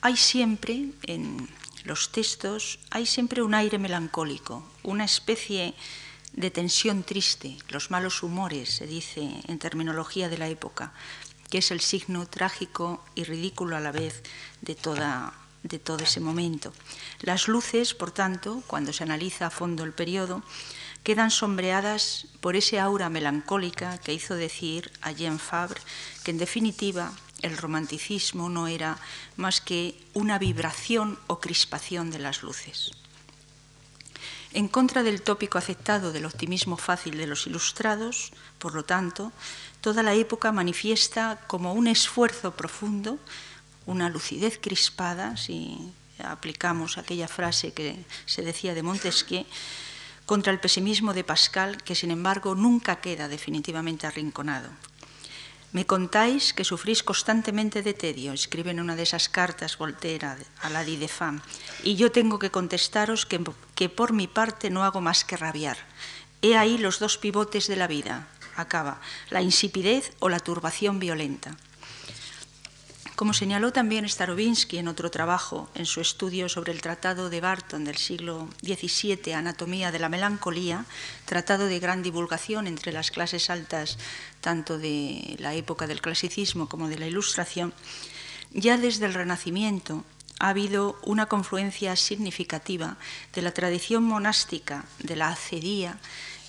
hay 0.00 0.16
siempre, 0.16 0.90
en 1.02 1.50
los 1.82 2.12
textos, 2.12 2.78
hay 2.90 3.04
siempre 3.04 3.42
un 3.42 3.52
aire 3.52 3.78
melancólico, 3.78 4.64
una 4.84 5.04
especie 5.04 5.58
de 5.58 5.74
tensión 6.50 7.02
triste, 7.04 7.56
los 7.68 7.90
malos 7.90 8.22
humores, 8.22 8.70
se 8.70 8.86
dice 8.86 9.40
en 9.46 9.58
terminología 9.58 10.28
de 10.28 10.38
la 10.38 10.48
época, 10.48 10.92
que 11.48 11.58
es 11.58 11.70
el 11.70 11.80
signo 11.80 12.26
trágico 12.26 13.04
y 13.14 13.24
ridículo 13.24 13.76
a 13.76 13.80
la 13.80 13.92
vez 13.92 14.22
de, 14.60 14.74
toda, 14.74 15.32
de 15.62 15.78
todo 15.78 16.02
ese 16.02 16.20
momento. 16.20 16.72
Las 17.20 17.46
luces, 17.46 17.94
por 17.94 18.10
tanto, 18.10 18.62
cuando 18.66 18.92
se 18.92 19.04
analiza 19.04 19.46
a 19.46 19.50
fondo 19.50 19.84
el 19.84 19.92
periodo, 19.92 20.42
quedan 21.04 21.30
sombreadas 21.30 22.26
por 22.40 22.56
ese 22.56 22.80
aura 22.80 23.10
melancólica 23.10 23.98
que 23.98 24.14
hizo 24.14 24.34
decir 24.34 24.90
a 25.02 25.12
Jean 25.12 25.38
Fabre 25.38 25.80
que 26.24 26.32
en 26.32 26.38
definitiva 26.38 27.12
el 27.42 27.58
romanticismo 27.58 28.48
no 28.48 28.66
era 28.66 28.98
más 29.36 29.60
que 29.60 30.00
una 30.14 30.38
vibración 30.38 31.18
o 31.26 31.40
crispación 31.40 32.10
de 32.10 32.18
las 32.18 32.42
luces. 32.42 32.90
En 34.54 34.68
contra 34.68 35.02
del 35.02 35.20
tópico 35.20 35.58
aceptado 35.58 36.12
del 36.12 36.26
optimismo 36.26 36.76
fácil 36.76 37.18
de 37.18 37.26
los 37.26 37.48
ilustrados, 37.48 38.30
por 38.60 38.74
lo 38.74 38.84
tanto, 38.84 39.32
toda 39.80 40.04
la 40.04 40.14
época 40.14 40.52
manifiesta 40.52 41.40
como 41.48 41.74
un 41.74 41.88
esfuerzo 41.88 42.54
profundo, 42.54 43.18
una 43.84 44.08
lucidez 44.08 44.60
crispada, 44.62 45.36
si 45.36 45.76
aplicamos 46.22 46.98
aquella 46.98 47.26
frase 47.26 47.72
que 47.72 47.98
se 48.26 48.42
decía 48.42 48.74
de 48.74 48.86
Montesquieu, 48.86 49.44
contra 50.24 50.52
el 50.52 50.60
pesimismo 50.60 51.14
de 51.14 51.24
Pascal, 51.24 51.82
que 51.82 51.98
sin 51.98 52.12
embargo 52.12 52.54
nunca 52.54 53.02
queda 53.02 53.26
definitivamente 53.26 54.06
arrinconado. 54.06 54.70
Me 55.74 55.90
contáis 55.90 56.54
que 56.54 56.62
sufrís 56.62 57.02
constantemente 57.02 57.82
de 57.82 57.98
tedio, 57.98 58.30
escribe 58.30 58.70
en 58.70 58.78
una 58.78 58.94
de 58.94 59.02
esas 59.02 59.26
cartas 59.26 59.74
Voltaire 59.74 60.38
a 60.62 60.70
la 60.70 60.86
de 60.86 61.08
Femme, 61.10 61.42
y 61.82 61.98
yo 61.98 62.14
tengo 62.14 62.38
que 62.38 62.54
contestaros 62.54 63.26
que, 63.26 63.42
que 63.74 63.88
por 63.88 64.12
mi 64.14 64.30
parte 64.30 64.70
no 64.70 64.84
hago 64.84 65.00
más 65.00 65.26
que 65.26 65.36
rabiar. 65.36 65.76
He 66.42 66.54
ahí 66.56 66.78
los 66.78 67.00
dos 67.00 67.18
pivotes 67.18 67.66
de 67.66 67.74
la 67.74 67.88
vida, 67.88 68.28
acaba, 68.54 69.00
la 69.30 69.42
insipidez 69.42 70.14
o 70.20 70.28
la 70.28 70.38
turbación 70.38 71.00
violenta. 71.00 71.56
Como 73.16 73.32
señaló 73.32 73.72
también 73.72 74.08
Starobinsky 74.08 74.78
en 74.78 74.88
otro 74.88 75.08
trabajo, 75.08 75.68
en 75.76 75.86
su 75.86 76.00
estudio 76.00 76.48
sobre 76.48 76.72
el 76.72 76.80
Tratado 76.80 77.30
de 77.30 77.40
Barton 77.40 77.84
del 77.84 77.96
siglo 77.96 78.48
XVII, 78.64 79.34
Anatomía 79.34 79.92
de 79.92 80.00
la 80.00 80.08
Melancolía, 80.08 80.84
tratado 81.24 81.66
de 81.66 81.78
gran 81.78 82.02
divulgación 82.02 82.66
entre 82.66 82.90
las 82.90 83.12
clases 83.12 83.50
altas 83.50 83.98
tanto 84.40 84.78
de 84.78 85.36
la 85.38 85.54
época 85.54 85.86
del 85.86 86.00
clasicismo 86.00 86.68
como 86.68 86.88
de 86.88 86.98
la 86.98 87.06
Ilustración, 87.06 87.72
ya 88.50 88.78
desde 88.78 89.06
el 89.06 89.14
Renacimiento 89.14 90.04
ha 90.40 90.48
habido 90.48 90.98
una 91.04 91.26
confluencia 91.26 91.94
significativa 91.94 92.96
de 93.32 93.42
la 93.42 93.52
tradición 93.52 94.02
monástica, 94.02 94.86
de 94.98 95.14
la 95.14 95.28
acedía 95.28 95.98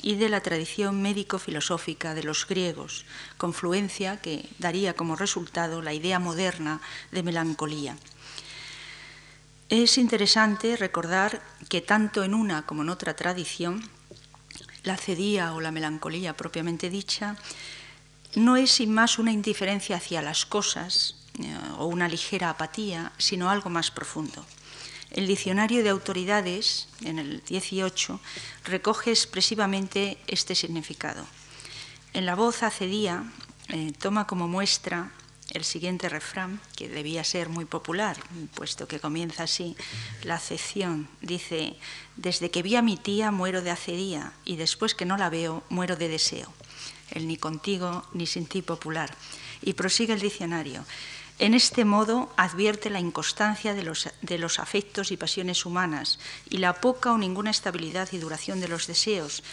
y 0.06 0.14
de 0.18 0.30
la 0.30 0.40
tradición 0.40 1.02
médico-filosófica 1.02 2.14
de 2.14 2.22
los 2.22 2.46
griegos, 2.46 3.06
confluencia 3.38 4.22
que 4.22 4.48
daría 4.60 4.94
como 4.94 5.16
resultado 5.16 5.82
la 5.82 5.94
idea 5.94 6.20
moderna 6.20 6.80
de 7.12 7.24
melancolía. 7.24 7.98
Es 9.68 9.98
interesante 9.98 10.78
recordar 10.78 11.42
que 11.70 11.82
tanto 11.82 12.24
en 12.24 12.36
una 12.36 12.68
como 12.68 12.84
en 12.84 12.90
otra 12.90 13.16
tradición, 13.16 13.82
la 14.84 14.96
cedía 14.96 15.54
o 15.54 15.60
la 15.60 15.72
melancolía 15.72 16.38
propiamente 16.38 16.92
dicha 16.92 17.36
no 18.36 18.58
es 18.58 18.70
sin 18.70 18.94
más 18.94 19.18
una 19.18 19.32
indiferencia 19.32 19.98
hacia 19.98 20.22
las 20.22 20.46
cosas 20.46 21.16
eh, 21.40 21.58
o 21.80 21.88
una 21.88 22.08
ligera 22.08 22.52
apatía, 22.52 23.12
sino 23.18 23.50
algo 23.50 23.72
más 23.72 23.90
profundo. 23.90 24.46
El 25.16 25.28
diccionario 25.28 25.82
de 25.82 25.92
autoridades, 25.92 26.90
en 27.00 27.20
el 27.20 27.42
18, 27.46 28.20
recoge 28.66 29.12
expresivamente 29.12 30.18
este 30.28 30.56
significado. 30.56 31.26
En 32.12 32.26
la 32.26 32.36
voz 32.36 32.64
acedía 32.64 33.24
eh, 33.70 33.94
toma 33.98 34.28
como 34.28 34.50
muestra 34.50 35.14
el 35.52 35.64
siguiente 35.64 36.10
refrán, 36.10 36.60
que 36.76 36.90
debía 36.90 37.24
ser 37.24 37.48
muy 37.48 37.64
popular, 37.64 38.18
puesto 38.56 38.90
que 38.90 39.00
comienza 39.00 39.44
así 39.44 39.78
la 40.24 40.36
acepción. 40.36 41.08
Dice, 41.22 41.78
desde 42.18 42.52
que 42.52 42.62
vi 42.62 42.76
a 42.76 42.82
mi 42.82 42.98
tía 42.98 43.32
muero 43.32 43.62
de 43.62 43.72
acedía 43.72 44.34
y 44.44 44.58
después 44.58 44.96
que 44.96 45.06
no 45.06 45.16
la 45.16 45.30
veo 45.30 45.64
muero 45.70 45.96
de 45.96 46.10
deseo. 46.10 46.52
El 47.12 47.26
ni 47.26 47.38
contigo 47.38 48.06
ni 48.12 48.28
sin 48.28 48.48
ti 48.48 48.62
popular. 48.62 49.16
Y 49.62 49.74
prosigue 49.74 50.12
el 50.12 50.20
diccionario. 50.20 50.84
En 51.38 51.54
este 51.54 51.84
modo 51.84 52.32
advierte 52.38 52.90
la 52.90 53.02
inconstancia 53.02 53.74
de 53.74 53.84
los, 53.84 54.10
de 54.22 54.38
los, 54.38 54.58
afectos 54.60 55.12
y 55.12 55.18
pasiones 55.18 55.66
humanas 55.66 56.18
y 56.50 56.60
la 56.60 56.80
poca 56.80 57.12
o 57.12 57.18
ninguna 57.18 57.52
estabilidad 57.52 58.08
y 58.14 58.20
duración 58.20 58.62
de 58.62 58.70
los 58.70 58.88
deseos, 58.88 59.44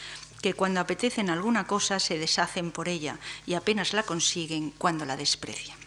que 0.40 0.54
cuando 0.54 0.80
apetecen 0.80 1.28
alguna 1.28 1.66
cosa 1.66 1.98
se 1.98 2.18
deshacen 2.18 2.70
por 2.70 2.88
ella 2.88 3.18
y 3.46 3.54
apenas 3.54 3.94
la 3.94 4.04
consiguen 4.04 4.70
cuando 4.70 5.04
la 5.04 5.16
desprecian. 5.16 5.78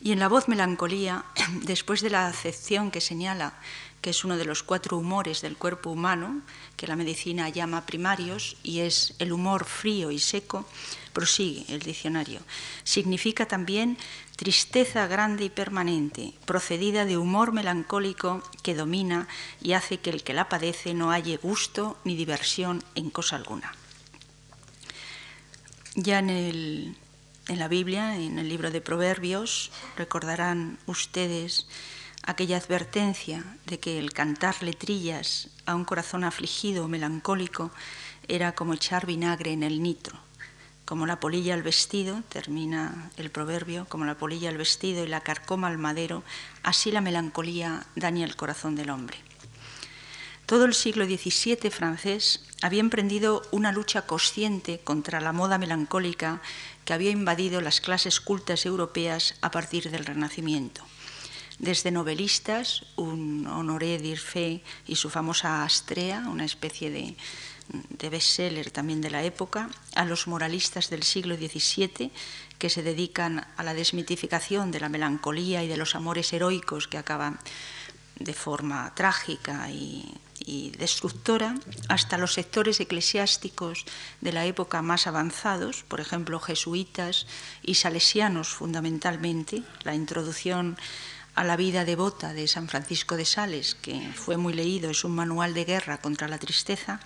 Y 0.00 0.12
en 0.12 0.20
la 0.20 0.28
voz 0.28 0.48
melancolía, 0.48 1.24
después 1.62 2.00
de 2.00 2.10
la 2.10 2.26
acepción 2.26 2.90
que 2.90 3.00
señala 3.00 3.54
que 4.00 4.10
es 4.10 4.24
uno 4.24 4.36
de 4.36 4.44
los 4.44 4.62
cuatro 4.62 4.98
humores 4.98 5.40
del 5.40 5.56
cuerpo 5.56 5.90
humano, 5.90 6.42
que 6.76 6.86
la 6.86 6.94
medicina 6.94 7.48
llama 7.48 7.86
primarios, 7.86 8.56
y 8.62 8.80
es 8.80 9.14
el 9.18 9.32
humor 9.32 9.64
frío 9.64 10.12
y 10.12 10.20
seco, 10.20 10.64
prosigue 11.16 11.64
el 11.72 11.80
diccionario. 11.80 12.40
Significa 12.84 13.48
también 13.48 13.96
tristeza 14.36 15.06
grande 15.06 15.46
y 15.46 15.48
permanente, 15.48 16.34
procedida 16.44 17.06
de 17.06 17.16
humor 17.16 17.52
melancólico 17.52 18.42
que 18.62 18.74
domina 18.74 19.26
y 19.62 19.72
hace 19.72 19.96
que 19.96 20.10
el 20.10 20.22
que 20.22 20.34
la 20.34 20.50
padece 20.50 20.92
no 20.92 21.12
halle 21.12 21.38
gusto 21.38 21.96
ni 22.04 22.16
diversión 22.16 22.84
en 22.94 23.08
cosa 23.08 23.36
alguna. 23.36 23.72
Ya 25.94 26.18
en, 26.18 26.28
en 26.28 27.58
la 27.58 27.68
Biblia, 27.68 28.16
en 28.16 28.38
el 28.38 28.50
libro 28.50 28.70
de 28.70 28.82
Proverbios, 28.82 29.72
recordarán 29.96 30.78
ustedes 30.84 31.66
aquella 32.24 32.58
advertencia 32.58 33.42
de 33.64 33.80
que 33.80 33.98
el 33.98 34.12
cantar 34.12 34.62
letrillas 34.62 35.48
a 35.64 35.76
un 35.76 35.86
corazón 35.86 36.24
afligido 36.24 36.84
o 36.84 36.88
melancólico 36.88 37.70
era 38.28 38.54
como 38.54 38.74
echar 38.74 39.06
vinagre 39.06 39.52
en 39.52 39.62
el 39.62 39.82
nitro 39.82 40.25
como 40.86 41.04
la 41.04 41.20
polilla 41.20 41.52
al 41.52 41.62
vestido, 41.62 42.22
termina 42.28 43.10
el 43.16 43.30
proverbio, 43.30 43.86
como 43.88 44.06
la 44.06 44.16
polilla 44.16 44.48
al 44.48 44.56
vestido 44.56 45.04
y 45.04 45.08
la 45.08 45.20
carcoma 45.20 45.66
al 45.66 45.78
madero, 45.78 46.22
así 46.62 46.92
la 46.92 47.00
melancolía 47.00 47.84
daña 47.96 48.24
el 48.24 48.36
corazón 48.36 48.76
del 48.76 48.90
hombre. 48.90 49.18
Todo 50.46 50.64
el 50.64 50.74
siglo 50.74 51.04
XVII 51.04 51.70
francés 51.72 52.44
había 52.62 52.78
emprendido 52.78 53.42
una 53.50 53.72
lucha 53.72 54.02
consciente 54.02 54.78
contra 54.78 55.20
la 55.20 55.32
moda 55.32 55.58
melancólica 55.58 56.40
que 56.84 56.94
había 56.94 57.10
invadido 57.10 57.60
las 57.60 57.80
clases 57.80 58.20
cultas 58.20 58.64
europeas 58.64 59.34
a 59.40 59.50
partir 59.50 59.90
del 59.90 60.06
Renacimiento. 60.06 60.82
Desde 61.58 61.90
novelistas, 61.90 62.86
un 62.94 63.48
Honoré 63.48 63.98
d'Irfé 63.98 64.62
y 64.86 64.94
su 64.94 65.10
famosa 65.10 65.64
Astrea, 65.64 66.28
una 66.28 66.44
especie 66.44 66.90
de 66.90 67.16
de 67.68 68.10
bestseller 68.10 68.70
también 68.70 69.00
de 69.00 69.10
la 69.10 69.24
época, 69.24 69.70
a 69.94 70.04
los 70.04 70.26
moralistas 70.26 70.90
del 70.90 71.02
siglo 71.02 71.36
XVII 71.36 72.10
que 72.58 72.70
se 72.70 72.82
dedican 72.82 73.46
a 73.56 73.62
la 73.62 73.74
desmitificación 73.74 74.70
de 74.70 74.80
la 74.80 74.88
melancolía 74.88 75.62
y 75.62 75.68
de 75.68 75.76
los 75.76 75.94
amores 75.94 76.32
heroicos 76.32 76.88
que 76.88 76.98
acaban 76.98 77.38
de 78.18 78.32
forma 78.32 78.94
trágica 78.94 79.70
y, 79.70 80.20
destructora, 80.78 81.54
hasta 81.88 82.18
los 82.18 82.34
sectores 82.34 82.80
eclesiásticos 82.80 83.84
de 84.20 84.32
la 84.32 84.46
época 84.46 84.80
más 84.80 85.06
avanzados, 85.06 85.82
por 85.82 86.00
ejemplo, 86.00 86.40
jesuitas 86.40 87.26
y 87.62 87.74
salesianos 87.74 88.48
fundamentalmente, 88.48 89.62
la 89.82 89.94
introducción 89.94 90.78
a 91.34 91.44
la 91.44 91.56
vida 91.56 91.84
devota 91.84 92.32
de 92.32 92.48
San 92.48 92.68
Francisco 92.68 93.16
de 93.16 93.26
Sales, 93.26 93.74
que 93.74 94.10
fue 94.14 94.38
muy 94.38 94.54
leído, 94.54 94.90
es 94.90 95.04
un 95.04 95.14
manual 95.14 95.52
de 95.52 95.64
guerra 95.64 95.98
contra 95.98 96.28
la 96.28 96.38
tristeza, 96.38 97.00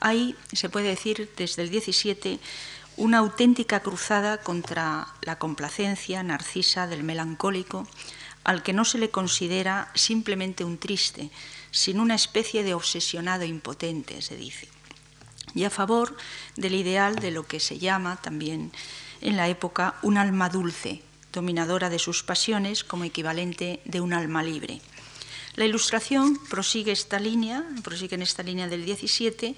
hay, 0.00 0.36
se 0.52 0.68
puede 0.68 0.88
decir, 0.88 1.30
desde 1.36 1.62
el 1.62 1.70
17, 1.70 2.38
una 2.96 3.18
auténtica 3.18 3.80
cruzada 3.80 4.38
contra 4.38 5.08
la 5.22 5.38
complacencia 5.38 6.22
narcisa 6.22 6.86
del 6.86 7.02
melancólico, 7.02 7.88
al 8.44 8.62
que 8.62 8.72
no 8.72 8.84
se 8.84 8.98
le 8.98 9.10
considera 9.10 9.90
simplemente 9.94 10.64
un 10.64 10.78
triste, 10.78 11.30
sino 11.70 12.02
una 12.02 12.14
especie 12.14 12.62
de 12.62 12.74
obsesionado 12.74 13.44
impotente, 13.44 14.22
se 14.22 14.36
dice, 14.36 14.68
y 15.54 15.64
a 15.64 15.70
favor 15.70 16.16
del 16.56 16.74
ideal 16.74 17.16
de 17.16 17.30
lo 17.30 17.46
que 17.46 17.58
se 17.58 17.78
llama 17.78 18.16
también 18.16 18.70
en 19.20 19.36
la 19.36 19.48
época 19.48 19.94
un 20.02 20.18
alma 20.18 20.48
dulce, 20.48 21.02
dominadora 21.32 21.90
de 21.90 21.98
sus 21.98 22.22
pasiones 22.22 22.84
como 22.84 23.04
equivalente 23.04 23.80
de 23.84 24.00
un 24.00 24.12
alma 24.12 24.42
libre. 24.42 24.80
La 25.56 25.64
ilustración 25.64 26.36
prosigue 26.50 26.90
esta 26.90 27.20
línea, 27.20 27.64
prosigue 27.84 28.16
en 28.16 28.22
esta 28.22 28.42
línea 28.42 28.66
del 28.66 28.84
17, 28.84 29.54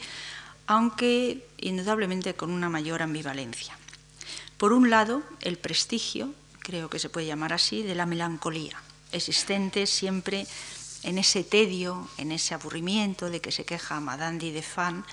aunque 0.67 1.47
indudablemente 1.57 2.35
con 2.35 2.51
una 2.51 2.69
mayor 2.69 3.01
ambivalencia. 3.01 3.79
Por 4.59 4.73
un 4.73 4.91
lado, 4.91 5.23
el 5.41 5.57
prestigio, 5.57 6.35
creo 6.61 6.91
que 6.91 6.99
se 6.99 7.09
puede 7.09 7.27
llamar 7.27 7.55
así, 7.55 7.83
de 7.83 7.95
la 7.95 8.05
melancolía, 8.05 8.83
existente 9.13 9.87
siempre 9.87 10.47
en 11.03 11.17
ese 11.17 11.45
tedio, 11.45 12.09
en 12.19 12.33
ese 12.33 12.53
aburrimiento 12.53 13.31
de 13.31 13.41
que 13.41 13.53
se 13.53 13.65
queja 13.65 14.01
Madame 14.01 14.53
de 14.53 14.63
Fan, 14.63 15.05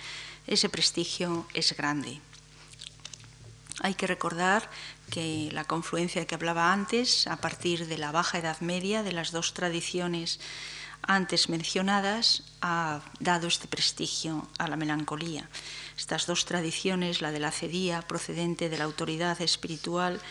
ese 0.47 0.67
prestigio 0.67 1.47
es 1.53 1.77
grande. 1.77 2.19
Hay 3.79 3.95
que 3.95 4.07
recordar 4.07 4.69
que 5.09 5.49
la 5.51 5.63
confluencia 5.63 6.25
que 6.25 6.35
hablaba 6.35 6.73
antes, 6.73 7.27
a 7.27 7.37
partir 7.37 7.87
de 7.87 7.97
la 7.97 8.11
Baja 8.11 8.39
Edad 8.39 8.59
Media, 8.61 9.03
de 9.03 9.11
las 9.11 9.31
dos 9.31 9.53
tradiciones 9.53 10.39
antes 11.07 11.49
mencionadas, 11.49 12.43
ha 12.61 13.01
dado 13.19 13.47
este 13.47 13.67
prestigio 13.67 14.47
a 14.57 14.67
la 14.67 14.75
melancolía. 14.75 15.49
Estas 15.97 16.25
dos 16.25 16.45
tradiciones, 16.45 17.21
la 17.21 17.31
de 17.31 17.39
la 17.39 17.51
cedía, 17.51 18.01
procedente 18.01 18.69
de 18.69 18.77
la 18.77 18.85
autoridad 18.85 19.41
espiritual, 19.41 20.21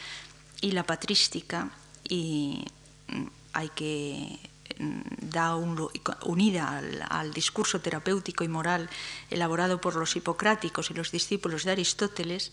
y 0.60 0.72
la 0.72 0.84
patrística, 0.84 1.70
y 2.08 2.64
mm, 3.08 3.26
hay 3.52 3.68
que 3.70 4.38
mm, 4.78 5.28
da 5.28 5.56
unida 5.56 6.82
al, 7.10 7.32
discurso 7.34 7.80
terapéutico 7.80 8.44
y 8.44 8.48
moral 8.48 8.88
elaborado 9.28 9.80
por 9.80 9.96
los 9.96 10.16
hipocráticos 10.16 10.90
y 10.90 10.94
los 10.94 11.10
discípulos 11.10 11.64
de 11.64 11.72
Aristóteles, 11.72 12.52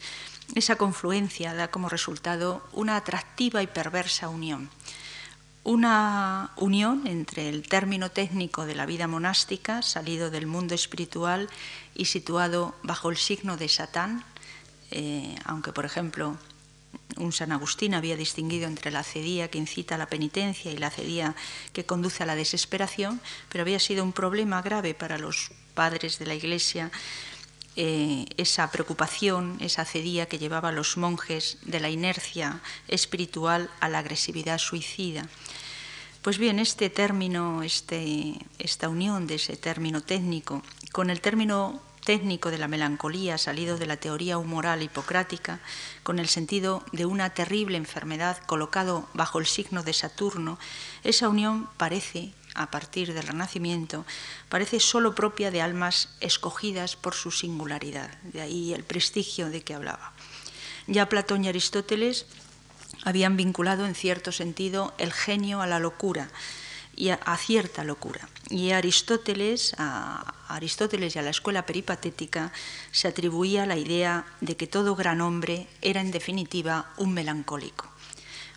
esa 0.56 0.76
confluencia 0.76 1.54
da 1.54 1.70
como 1.70 1.88
resultado 1.88 2.68
una 2.74 2.98
atractiva 2.98 3.62
y 3.64 3.68
perversa 3.68 4.28
unión 4.28 4.70
una 5.70 6.50
unión 6.56 7.06
entre 7.06 7.48
el 7.48 7.62
término 7.62 8.10
técnico 8.10 8.66
de 8.66 8.74
la 8.74 8.88
vida 8.88 9.08
monástica, 9.08 9.84
salido 9.84 10.32
del 10.32 10.48
mundo 10.48 10.74
espiritual 10.74 11.48
y 11.94 12.06
situado 12.06 12.74
bajo 12.82 13.12
el 13.12 13.18
signo 13.18 13.56
de 13.56 13.70
Satán, 13.70 14.26
eh, 14.90 15.36
aunque 15.46 15.72
por 15.72 15.86
ejemplo 15.86 16.40
un 17.18 17.32
San 17.34 17.52
Agustín 17.52 17.94
había 17.94 18.18
distinguido 18.18 18.66
entre 18.66 18.90
la 18.90 19.04
cedía 19.04 19.52
que 19.52 19.60
incita 19.60 19.94
a 19.94 20.00
la 20.00 20.08
penitencia 20.08 20.72
y 20.72 20.78
la 20.78 20.90
cedía 20.90 21.36
que 21.72 21.86
conduce 21.86 22.24
a 22.24 22.26
la 22.26 22.36
desesperación, 22.36 23.22
pero 23.50 23.62
había 23.62 23.78
sido 23.78 24.04
un 24.04 24.12
problema 24.12 24.64
grave 24.64 24.96
para 24.96 25.20
los 25.20 25.52
padres 25.76 26.18
de 26.18 26.26
la 26.26 26.34
Iglesia 26.34 26.90
eh, 27.76 28.26
esa 28.38 28.72
preocupación, 28.72 29.58
esa 29.62 29.86
cedía 29.86 30.26
que 30.26 30.40
llevaba 30.40 30.70
a 30.70 30.72
los 30.74 30.98
monjes 30.98 31.60
de 31.62 31.80
la 31.80 31.90
inercia 31.90 32.60
espiritual 32.88 33.70
a 33.80 33.88
la 33.88 34.00
agresividad 34.00 34.58
suicida. 34.58 35.30
Pues 36.22 36.38
bien, 36.38 36.60
este 36.60 36.90
término, 36.90 37.64
este, 37.64 38.36
esta 38.58 38.90
unión 38.90 39.26
de 39.26 39.36
ese 39.36 39.56
término 39.56 40.02
técnico 40.02 40.62
con 40.92 41.10
el 41.10 41.22
término 41.22 41.82
técnico 42.04 42.52
de 42.52 42.58
la 42.58 42.68
melancolía 42.68 43.38
salido 43.38 43.78
de 43.78 43.86
la 43.86 43.96
teoría 43.96 44.38
humoral 44.38 44.84
hipocrática, 44.84 45.62
con 46.04 46.20
el 46.20 46.28
sentido 46.28 46.84
de 46.92 47.06
una 47.06 47.30
terrible 47.30 47.78
enfermedad 47.78 48.38
colocado 48.48 49.08
bajo 49.14 49.40
el 49.40 49.46
signo 49.46 49.82
de 49.82 49.94
Saturno, 49.94 50.60
esa 51.06 51.30
unión 51.30 51.70
parece, 51.78 52.34
a 52.54 52.70
partir 52.70 53.14
del 53.14 53.28
Renacimiento, 53.28 54.06
parece 54.50 54.82
sólo 54.82 55.16
propia 55.16 55.52
de 55.52 55.62
almas 55.62 56.10
escogidas 56.20 56.98
por 56.98 57.14
su 57.14 57.32
singularidad, 57.32 58.10
de 58.24 58.42
ahí 58.42 58.74
el 58.74 58.84
prestigio 58.84 59.50
de 59.50 59.62
que 59.62 59.74
hablaba. 59.74 60.12
Ya 60.88 61.08
Platón 61.08 61.46
y 61.46 61.48
Aristóteles 61.48 62.26
habían 63.04 63.38
vinculado 63.38 63.86
en 63.86 63.96
cierto 63.96 64.32
sentido 64.32 64.94
el 64.98 65.14
genio 65.14 65.62
a 65.62 65.68
la 65.68 65.80
locura 65.80 66.30
y 66.96 67.10
a, 67.10 67.38
cierta 67.38 67.86
locura. 67.86 68.28
Y 68.50 68.72
Aristóteles, 68.72 69.74
a 69.78 70.34
Aristóteles 70.50 71.16
y 71.16 71.20
a 71.20 71.22
la 71.22 71.30
escuela 71.30 71.66
peripatética 71.66 72.52
se 72.92 73.08
atribuía 73.08 73.66
la 73.66 73.78
idea 73.78 74.26
de 74.42 74.58
que 74.58 74.68
todo 74.68 74.96
gran 74.96 75.22
hombre 75.22 75.68
era 75.82 76.02
en 76.02 76.12
definitiva 76.12 76.92
un 76.98 77.14
melancólico. 77.14 77.88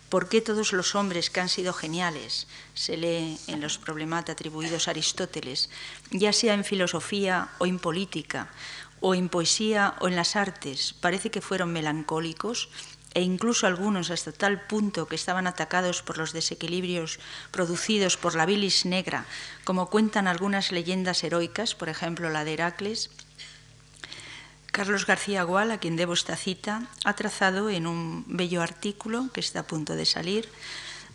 ¿Por 0.09 0.27
qué 0.29 0.41
todos 0.41 0.73
los 0.73 0.93
hombres 0.93 1.29
que 1.29 1.39
han 1.39 1.49
sido 1.49 1.73
geniales, 1.73 2.47
se 2.75 2.97
lee 2.97 3.39
en 3.47 3.61
los 3.61 3.77
problemata 3.79 4.33
atribuidos 4.33 4.87
a 4.87 4.91
Aristóteles, 4.91 5.69
ya 6.11 6.33
sea 6.33 6.53
en 6.53 6.65
filosofía 6.65 7.49
o 7.57 7.65
en 7.65 7.79
política, 7.79 8.49
o 8.99 9.15
en 9.15 9.27
poesía 9.27 9.95
o 10.01 10.07
en 10.07 10.15
las 10.15 10.35
artes, 10.35 10.93
parece 10.99 11.31
que 11.31 11.41
fueron 11.41 11.73
melancólicos? 11.73 12.69
E 13.13 13.21
incluso 13.21 13.67
algunos 13.67 14.09
hasta 14.09 14.31
tal 14.31 14.65
punto 14.65 15.07
que 15.07 15.15
estaban 15.15 15.47
atacados 15.47 16.01
por 16.01 16.17
los 16.17 16.33
desequilibrios 16.33 17.19
producidos 17.51 18.17
por 18.17 18.35
la 18.35 18.45
bilis 18.45 18.85
negra, 18.85 19.25
como 19.63 19.89
cuentan 19.89 20.27
algunas 20.27 20.71
leyendas 20.71 21.23
heroicas, 21.23 21.75
por 21.75 21.89
ejemplo 21.89 22.29
la 22.29 22.43
de 22.43 22.53
Heracles, 22.53 23.09
Carlos 24.73 25.05
García 25.05 25.43
Gual, 25.43 25.69
a 25.69 25.77
quien 25.77 25.95
debo 25.95 26.13
esta 26.13 26.35
cita, 26.35 26.89
ha 27.05 27.13
trazado 27.13 27.69
en 27.69 27.85
un 27.85 28.25
bello 28.25 28.63
artículo 28.63 29.29
que 29.31 29.39
está 29.39 29.59
a 29.59 29.67
punto 29.67 29.93
de 29.93 30.07
salir 30.07 30.49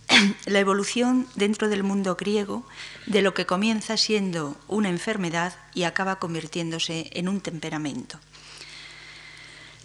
la 0.46 0.61
evolución 0.61 1.26
dentro 1.34 1.68
del 1.68 1.82
mundo 1.82 2.14
griego 2.14 2.64
de 3.06 3.20
lo 3.20 3.34
que 3.34 3.46
comienza 3.46 3.96
siendo 3.96 4.56
una 4.68 4.90
enfermedad 4.90 5.54
y 5.74 5.82
acaba 5.82 6.20
convirtiéndose 6.20 7.11
en 7.12 7.28
un 7.28 7.40
temperamento. 7.40 8.20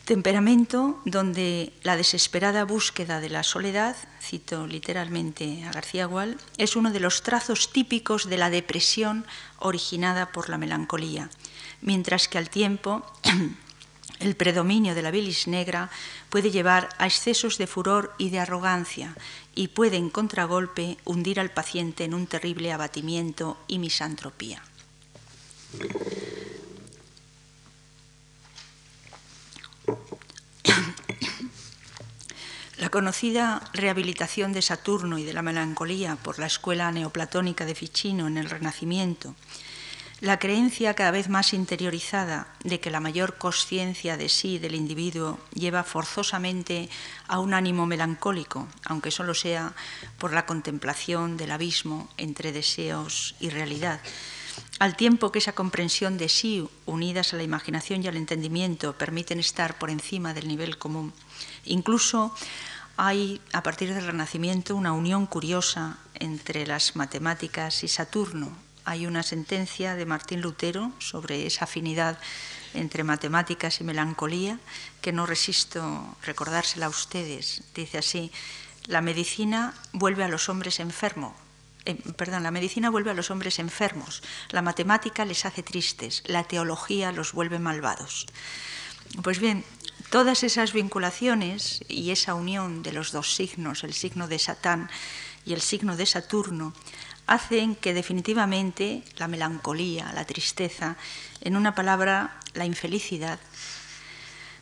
Temperamento 0.05 0.99
donde 1.05 1.71
la 1.81 1.95
desesperada 1.95 2.65
búsqueda 2.65 3.21
de 3.21 3.29
la 3.29 3.41
soledad, 3.41 3.95
cito 4.21 4.67
literalmente 4.67 5.63
a 5.63 5.71
García 5.71 6.07
Gual, 6.07 6.37
es 6.57 6.75
uno 6.75 6.91
de 6.91 6.99
los 6.99 7.23
trazos 7.23 7.71
típicos 7.71 8.27
de 8.27 8.35
la 8.35 8.49
depresión 8.49 9.25
originada 9.59 10.33
por 10.33 10.49
la 10.49 10.57
melancolía, 10.57 11.29
mientras 11.79 12.27
que 12.27 12.37
al 12.37 12.49
tiempo 12.49 13.05
el 14.19 14.35
predominio 14.35 14.93
de 14.93 15.03
la 15.03 15.11
bilis 15.11 15.47
negra 15.47 15.89
puede 16.29 16.51
llevar 16.51 16.89
a 16.97 17.05
excesos 17.05 17.57
de 17.57 17.67
furor 17.67 18.13
y 18.17 18.29
de 18.29 18.39
arrogancia 18.39 19.15
y 19.55 19.69
puede 19.69 19.95
en 19.95 20.09
contragolpe 20.09 20.97
hundir 21.05 21.39
al 21.39 21.51
paciente 21.51 22.03
en 22.03 22.13
un 22.13 22.27
terrible 22.27 22.73
abatimiento 22.73 23.57
y 23.69 23.79
misantropía. 23.79 24.61
La 32.77 32.89
conocida 32.89 33.61
rehabilitación 33.73 34.51
de 34.51 34.61
Saturno 34.61 35.17
y 35.17 35.23
de 35.23 35.33
la 35.33 35.41
melancolía 35.41 36.17
por 36.17 36.39
la 36.39 36.47
escuela 36.47 36.91
neoplatónica 36.91 37.65
de 37.65 37.75
Ficino 37.75 38.27
en 38.27 38.37
el 38.37 38.49
Renacimiento, 38.49 39.35
la 40.23 40.39
creencia 40.39 40.93
cada 40.93 41.11
vez 41.11 41.27
más 41.27 41.53
interiorizada 41.53 42.47
de 42.63 42.79
que 42.79 42.89
la 42.89 43.01
mayor 43.01 43.37
conciencia 43.37 44.15
de 44.15 44.29
sí 44.29 44.57
del 44.57 44.73
individuo 44.73 45.37
lleva 45.53 45.83
forzosamente 45.83 46.89
a 47.27 47.39
un 47.39 47.53
ánimo 47.53 47.85
melancólico, 47.85 48.69
aunque 48.85 49.11
solo 49.11 49.33
sea 49.33 49.73
por 50.17 50.31
la 50.31 50.45
contemplación 50.45 51.35
del 51.35 51.51
abismo 51.51 52.09
entre 52.15 52.53
deseos 52.53 53.35
y 53.41 53.49
realidad, 53.49 53.99
al 54.79 54.95
tiempo 54.95 55.31
que 55.31 55.39
esa 55.39 55.53
comprensión 55.53 56.17
de 56.17 56.29
sí, 56.29 56.67
unidas 56.85 57.33
a 57.33 57.37
la 57.37 57.43
imaginación 57.43 58.03
y 58.03 58.07
al 58.07 58.17
entendimiento, 58.17 58.97
permiten 58.97 59.39
estar 59.39 59.77
por 59.77 59.89
encima 59.89 60.33
del 60.33 60.47
nivel 60.47 60.77
común. 60.77 61.13
Incluso 61.65 62.33
hay, 62.97 63.41
a 63.53 63.63
partir 63.63 63.93
del 63.93 64.05
Renacimiento, 64.05 64.75
una 64.75 64.93
unión 64.93 65.25
curiosa 65.25 65.97
entre 66.15 66.67
las 66.67 66.95
matemáticas 66.95 67.83
y 67.83 67.87
Saturno. 67.87 68.55
Hay 68.85 69.05
una 69.05 69.23
sentencia 69.23 69.95
de 69.95 70.05
Martín 70.05 70.41
Lutero 70.41 70.91
sobre 70.99 71.47
esa 71.47 71.65
afinidad 71.65 72.19
entre 72.73 73.03
matemáticas 73.03 73.79
y 73.79 73.83
melancolía 73.83 74.59
que 75.01 75.13
no 75.13 75.25
resisto 75.25 76.17
recordársela 76.23 76.87
a 76.87 76.89
ustedes. 76.89 77.63
Dice 77.73 77.99
así, 77.99 78.31
la 78.85 79.01
medicina 79.01 79.73
vuelve 79.93 80.23
a 80.23 80.27
los 80.27 80.49
hombres 80.49 80.79
enfermos, 80.79 81.33
eh, 81.85 81.95
perdón, 82.15 82.43
la 82.43 82.51
medicina 82.51 82.89
vuelve 82.89 83.11
a 83.11 83.13
los 83.13 83.31
hombres 83.31 83.59
enfermos, 83.59 84.23
la 84.49 84.61
matemática 84.61 85.25
les 85.25 85.45
hace 85.45 85.63
tristes, 85.63 86.23
la 86.25 86.43
teología 86.43 87.11
los 87.11 87.33
vuelve 87.33 87.59
malvados. 87.59 88.25
Pues 89.21 89.39
bien, 89.39 89.63
todas 90.09 90.43
esas 90.43 90.73
vinculaciones 90.73 91.83
y 91.87 92.11
esa 92.11 92.35
unión 92.35 92.83
de 92.83 92.93
los 92.93 93.11
dos 93.11 93.35
signos, 93.35 93.83
el 93.83 93.93
signo 93.93 94.27
de 94.27 94.39
Satán 94.39 94.89
y 95.45 95.53
el 95.53 95.61
signo 95.61 95.97
de 95.97 96.05
Saturno, 96.05 96.73
hacen 97.27 97.75
que 97.75 97.93
definitivamente 97.93 99.03
la 99.17 99.27
melancolía, 99.27 100.11
la 100.13 100.25
tristeza, 100.25 100.97
en 101.41 101.55
una 101.55 101.75
palabra, 101.75 102.39
la 102.53 102.65
infelicidad, 102.65 103.39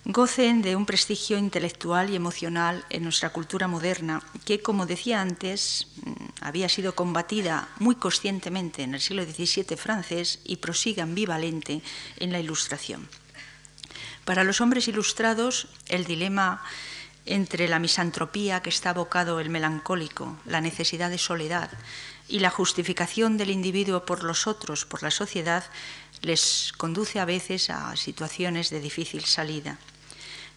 gocen 0.05 0.61
de 0.61 0.75
un 0.75 0.85
prestigio 0.85 1.37
intelectual 1.37 2.09
y 2.09 2.15
emocional 2.15 2.83
en 2.89 3.03
nuestra 3.03 3.29
cultura 3.29 3.67
moderna 3.67 4.23
que, 4.45 4.61
como 4.61 4.85
decía 4.85 5.21
antes, 5.21 5.87
mm, 6.03 6.11
había 6.41 6.69
sido 6.69 6.95
combatida 6.95 7.69
muy 7.79 7.95
conscientemente 7.95 8.81
en 8.81 8.95
el 8.95 9.01
siglo 9.01 9.23
XVII 9.23 9.77
francés 9.77 10.39
y 10.43 10.57
prosigue 10.57 11.01
ambivalente 11.01 11.81
en 12.17 12.31
la 12.31 12.39
Ilustración. 12.39 13.07
Para 14.25 14.43
los 14.43 14.61
hombres 14.61 14.87
ilustrados, 14.87 15.67
el 15.87 16.05
dilema 16.05 16.63
entre 17.25 17.67
la 17.67 17.79
misantropía 17.79 18.61
que 18.61 18.69
está 18.69 18.91
abocado 18.91 19.39
el 19.39 19.49
melancólico, 19.49 20.37
la 20.45 20.61
necesidad 20.61 21.09
de 21.09 21.19
soledad 21.19 21.69
y 22.27 22.39
la 22.39 22.49
justificación 22.49 23.37
del 23.37 23.51
individuo 23.51 24.05
por 24.05 24.23
los 24.23 24.47
otros, 24.47 24.85
por 24.85 25.03
la 25.03 25.11
sociedad, 25.11 25.63
les 26.21 26.73
conduce 26.77 27.19
a 27.19 27.25
veces 27.25 27.69
a 27.69 27.95
situaciones 27.95 28.69
de 28.69 28.79
difícil 28.79 29.25
salida. 29.25 29.77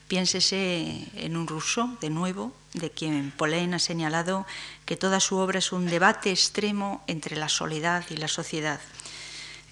Piénsese 0.09 1.09
en 1.17 1.37
un 1.37 1.47
Rousseau, 1.47 1.97
de 2.01 2.11
nuevo, 2.11 2.53
de 2.75 2.91
quien 2.91 3.31
Paulin 3.31 3.73
ha 3.75 3.79
señalado 3.79 4.47
que 4.85 4.97
toda 4.97 5.21
su 5.21 5.37
obra 5.37 5.59
es 5.59 5.73
un 5.73 5.87
debate 5.87 6.31
extremo 6.31 7.03
entre 7.07 7.37
la 7.37 7.49
soledad 7.49 8.05
y 8.11 8.17
la 8.17 8.29
sociedad. 8.29 8.81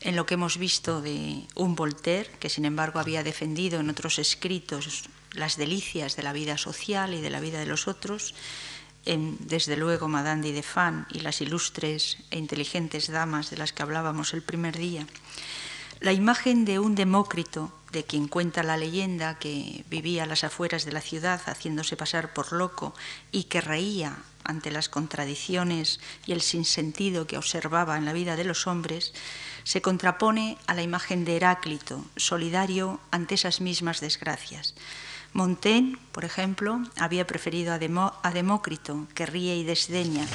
En 0.00 0.16
lo 0.16 0.24
que 0.24 0.34
hemos 0.34 0.56
visto 0.56 1.02
de 1.02 1.44
un 1.54 1.74
Voltaire, 1.76 2.30
que 2.40 2.48
sin 2.48 2.64
embargo 2.64 2.98
había 2.98 3.22
defendido 3.22 3.80
en 3.80 3.90
otros 3.90 4.18
escritos 4.18 5.04
las 5.32 5.56
delicias 5.56 6.16
de 6.16 6.22
la 6.22 6.32
vida 6.32 6.58
social 6.58 7.14
y 7.14 7.20
de 7.20 7.30
la 7.30 7.40
vida 7.40 7.60
de 7.60 7.66
los 7.66 7.86
otros, 7.86 8.34
en, 9.04 9.36
desde 9.40 9.76
luego 9.76 10.08
Madame 10.08 10.42
de 10.42 10.52
Defan 10.52 11.06
y 11.10 11.20
las 11.20 11.40
ilustres 11.40 12.18
e 12.30 12.38
inteligentes 12.38 13.10
damas 13.10 13.50
de 13.50 13.56
las 13.56 13.72
que 13.72 13.82
hablábamos 13.82 14.32
el 14.34 14.42
primer 14.42 14.76
día, 14.76 15.06
la 16.00 16.12
imagen 16.12 16.64
de 16.64 16.78
un 16.78 16.94
Demócrito, 16.94 17.72
de 17.92 18.04
quien 18.04 18.26
cuenta 18.26 18.62
la 18.62 18.76
leyenda 18.76 19.38
que 19.38 19.84
vivía 19.88 20.24
a 20.24 20.26
las 20.26 20.44
afueras 20.44 20.84
de 20.84 20.92
la 20.92 21.00
ciudad 21.00 21.40
haciéndose 21.46 21.96
pasar 21.96 22.32
por 22.32 22.52
loco 22.52 22.94
y 23.30 23.44
que 23.44 23.60
reía 23.60 24.16
ante 24.44 24.70
las 24.70 24.88
contradicciones 24.88 26.00
y 26.26 26.32
el 26.32 26.40
sinsentido 26.40 27.26
que 27.26 27.38
observaba 27.38 27.96
en 27.96 28.04
la 28.04 28.12
vida 28.12 28.34
de 28.34 28.44
los 28.44 28.66
hombres, 28.66 29.12
se 29.64 29.82
contrapone 29.82 30.58
a 30.66 30.74
la 30.74 30.82
imagen 30.82 31.24
de 31.24 31.36
Heráclito, 31.36 32.04
solidario 32.16 32.98
ante 33.10 33.36
esas 33.36 33.60
mismas 33.60 34.00
desgracias. 34.00 34.74
Montaigne, 35.32 35.96
por 36.12 36.24
ejemplo, 36.24 36.82
había 36.98 37.26
preferido 37.26 37.72
a, 37.72 37.78
Demócrito, 37.78 39.06
que 39.14 39.24
ríe 39.24 39.56
y 39.56 39.64
desdeña, 39.64 40.26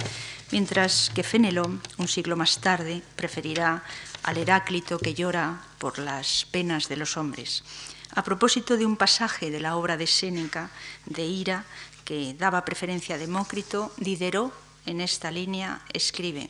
mientras 0.52 1.12
que 1.14 1.22
Fénelon, 1.24 1.82
un 1.98 2.08
siglo 2.08 2.36
más 2.36 2.60
tarde, 2.62 3.04
preferirá 3.16 3.84
al 4.28 4.38
Heráclito 4.38 5.00
que 5.00 5.14
llora 5.14 5.64
por 5.80 6.00
las 6.00 6.44
penas 6.52 6.90
de 6.90 6.98
los 6.98 7.16
hombres. 7.16 7.64
A 8.12 8.24
propósito 8.24 8.76
de 8.76 8.86
un 8.86 8.98
pasaje 8.98 9.52
de 9.52 9.62
la 9.62 9.78
obra 9.78 9.96
de 9.96 10.06
Séneca, 10.06 10.70
de 11.06 11.24
Ira, 11.24 11.64
que 12.04 12.36
daba 12.36 12.66
preferencia 12.66 13.16
a 13.16 13.18
Demócrito, 13.18 13.94
Diderot, 13.96 14.52
en 14.86 15.00
esta 15.00 15.32
línea, 15.32 15.80
escribe 15.94 16.50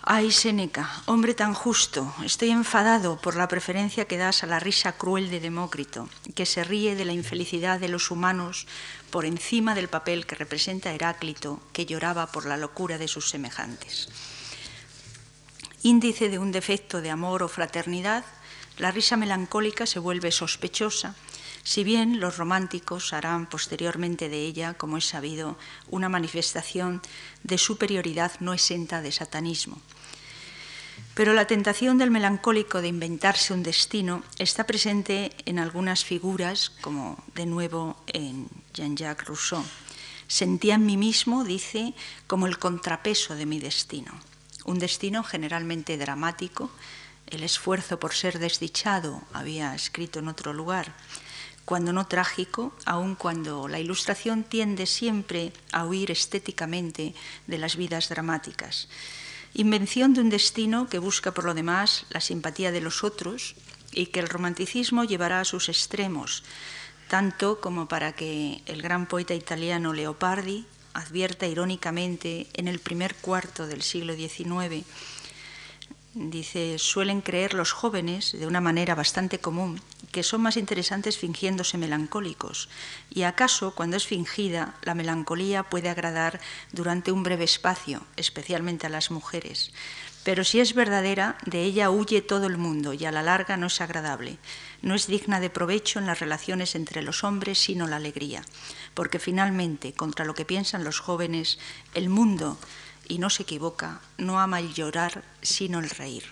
Ay, 0.00 0.32
Séneca, 0.32 0.88
hombre 1.04 1.34
tan 1.34 1.52
justo, 1.52 2.14
estoy 2.24 2.50
enfadado 2.50 3.20
por 3.20 3.36
la 3.36 3.48
preferencia 3.48 4.08
que 4.08 4.16
das 4.16 4.44
a 4.44 4.46
la 4.46 4.60
risa 4.60 4.96
cruel 4.96 5.28
de 5.28 5.40
Demócrito, 5.40 6.08
que 6.34 6.46
se 6.46 6.64
ríe 6.64 6.96
de 6.96 7.04
la 7.04 7.12
infelicidad 7.12 7.80
de 7.80 7.88
los 7.88 8.10
humanos 8.10 8.66
por 9.10 9.26
encima 9.26 9.74
del 9.74 9.88
papel 9.88 10.24
que 10.24 10.40
representa 10.40 10.92
Heráclito, 10.92 11.60
que 11.74 11.84
lloraba 11.84 12.32
por 12.32 12.46
la 12.46 12.56
locura 12.56 12.96
de 12.96 13.08
sus 13.08 13.28
semejantes. 13.28 14.08
Índice 15.84 16.30
de 16.30 16.40
un 16.40 16.50
defecto 16.50 17.02
de 17.04 17.10
amor 17.10 17.44
o 17.44 17.48
fraternidad, 17.48 18.24
la 18.78 18.90
risa 18.90 19.20
melancólica 19.20 19.84
se 19.84 20.00
vuelve 20.00 20.32
sospechosa 20.32 21.14
si 21.64 21.84
bien 21.84 22.20
los 22.20 22.36
románticos 22.36 23.12
harán 23.12 23.46
posteriormente 23.46 24.28
de 24.28 24.44
ella, 24.44 24.74
como 24.74 24.98
es 24.98 25.06
sabido, 25.08 25.58
una 25.90 26.10
manifestación 26.10 27.00
de 27.42 27.56
superioridad 27.56 28.32
no 28.40 28.52
exenta 28.52 29.00
de 29.00 29.12
satanismo. 29.12 29.78
Pero 31.14 31.32
la 31.32 31.46
tentación 31.46 31.96
del 31.96 32.10
melancólico 32.10 32.82
de 32.82 32.88
inventarse 32.88 33.54
un 33.54 33.62
destino 33.62 34.22
está 34.38 34.64
presente 34.64 35.32
en 35.46 35.58
algunas 35.58 36.04
figuras, 36.04 36.72
como 36.80 37.22
de 37.34 37.46
nuevo 37.46 37.96
en 38.06 38.48
Jean-Jacques 38.74 39.26
Rousseau. 39.26 39.64
Sentía 40.28 40.74
en 40.74 40.86
mí 40.86 40.96
mismo, 40.96 41.44
dice, 41.44 41.94
como 42.26 42.46
el 42.46 42.58
contrapeso 42.58 43.34
de 43.36 43.46
mi 43.46 43.58
destino. 43.58 44.12
Un 44.64 44.78
destino 44.78 45.22
generalmente 45.22 45.96
dramático, 45.98 46.70
el 47.26 47.42
esfuerzo 47.42 48.00
por 48.00 48.14
ser 48.14 48.38
desdichado, 48.38 49.22
había 49.32 49.74
escrito 49.74 50.18
en 50.18 50.28
otro 50.28 50.52
lugar, 50.52 50.94
cuando 51.64 51.92
no 51.92 52.06
trágico, 52.06 52.74
aun 52.84 53.14
cuando 53.14 53.68
la 53.68 53.80
ilustración 53.80 54.44
tiende 54.44 54.86
siempre 54.86 55.52
a 55.72 55.86
huir 55.86 56.10
estéticamente 56.10 57.14
de 57.46 57.58
las 57.58 57.76
vidas 57.76 58.08
dramáticas. 58.08 58.88
Invención 59.54 60.14
de 60.14 60.20
un 60.20 60.30
destino 60.30 60.88
que 60.88 60.98
busca 60.98 61.32
por 61.32 61.44
lo 61.44 61.54
demás 61.54 62.06
la 62.10 62.20
simpatía 62.20 62.72
de 62.72 62.80
los 62.80 63.04
otros 63.04 63.54
y 63.92 64.06
que 64.06 64.20
el 64.20 64.28
romanticismo 64.28 65.04
llevará 65.04 65.40
a 65.40 65.44
sus 65.44 65.68
extremos, 65.68 66.42
tanto 67.08 67.60
como 67.60 67.86
para 67.86 68.12
que 68.12 68.62
el 68.66 68.82
gran 68.82 69.06
poeta 69.06 69.34
italiano 69.34 69.92
Leopardi 69.92 70.66
advierta 70.94 71.46
irónicamente 71.46 72.46
en 72.54 72.68
el 72.68 72.78
primer 72.78 73.14
cuarto 73.16 73.66
del 73.66 73.82
siglo 73.82 74.14
XIX 74.14 74.84
Dice, 76.14 76.78
suelen 76.78 77.22
creer 77.22 77.54
los 77.54 77.72
jóvenes, 77.72 78.30
de 78.38 78.46
una 78.46 78.60
manera 78.60 78.94
bastante 78.94 79.40
común, 79.40 79.80
que 80.12 80.22
son 80.22 80.42
más 80.42 80.56
interesantes 80.56 81.18
fingiéndose 81.18 81.76
melancólicos. 81.76 82.68
Y 83.10 83.24
acaso, 83.24 83.74
cuando 83.74 83.96
es 83.96 84.06
fingida, 84.06 84.76
la 84.82 84.94
melancolía 84.94 85.64
puede 85.64 85.88
agradar 85.88 86.40
durante 86.70 87.10
un 87.10 87.24
breve 87.24 87.42
espacio, 87.42 88.00
especialmente 88.16 88.86
a 88.86 88.90
las 88.90 89.10
mujeres. 89.10 89.72
Pero 90.22 90.44
si 90.44 90.60
es 90.60 90.74
verdadera, 90.74 91.36
de 91.46 91.64
ella 91.64 91.90
huye 91.90 92.22
todo 92.22 92.46
el 92.46 92.58
mundo 92.58 92.92
y 92.92 93.04
a 93.06 93.12
la 93.12 93.22
larga 93.24 93.56
no 93.56 93.66
es 93.66 93.80
agradable. 93.80 94.38
No 94.82 94.94
es 94.94 95.08
digna 95.08 95.40
de 95.40 95.50
provecho 95.50 95.98
en 95.98 96.06
las 96.06 96.20
relaciones 96.20 96.76
entre 96.76 97.02
los 97.02 97.24
hombres, 97.24 97.58
sino 97.58 97.88
la 97.88 97.96
alegría. 97.96 98.44
Porque 98.94 99.18
finalmente, 99.18 99.92
contra 99.92 100.24
lo 100.24 100.34
que 100.34 100.44
piensan 100.44 100.84
los 100.84 101.00
jóvenes, 101.00 101.58
el 101.94 102.08
mundo 102.08 102.58
y 103.08 103.18
no 103.18 103.28
se 103.28 103.42
equivoca, 103.42 104.00
no 104.18 104.40
ama 104.40 104.60
el 104.60 104.72
llorar, 104.72 105.24
sino 105.42 105.80
el 105.80 105.90
reír. 105.90 106.24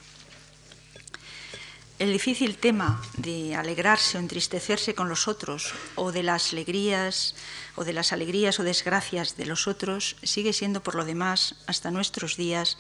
El 1.99 2.13
difícil 2.13 2.57
tema 2.57 3.01
de 3.17 3.55
alegrarse 3.55 4.17
o 4.17 4.21
entristecerse 4.21 4.95
con 4.95 5.09
los 5.09 5.29
otros, 5.29 5.73
o 5.95 6.11
de 6.11 6.25
las 6.25 6.53
alegrías, 6.53 7.37
o 7.77 7.85
de 7.85 7.93
las 7.93 8.13
alegrías 8.13 8.59
o 8.59 8.65
desgracias 8.65 9.37
de 9.37 9.47
los 9.47 9.69
otros, 9.69 10.17
sigue 10.23 10.53
siendo 10.53 10.83
por 10.83 10.97
lo 10.97 11.05
demás, 11.05 11.55
hasta 11.67 11.93
nuestros 11.93 12.37
días, 12.37 12.77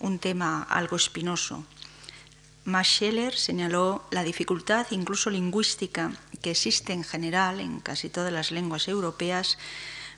un 0.00 0.18
tema 0.18 0.64
algo 0.64 0.96
espinoso. 0.96 1.64
Max 2.64 2.88
Scheller 2.88 3.34
señaló 3.34 4.04
la 4.10 4.22
dificultad, 4.22 4.86
incluso 4.90 5.30
lingüística, 5.30 6.12
que 6.42 6.50
existe 6.50 6.92
en 6.92 7.04
general 7.04 7.60
en 7.60 7.80
casi 7.80 8.08
todas 8.08 8.32
las 8.32 8.50
lenguas 8.50 8.88
europeas 8.88 9.56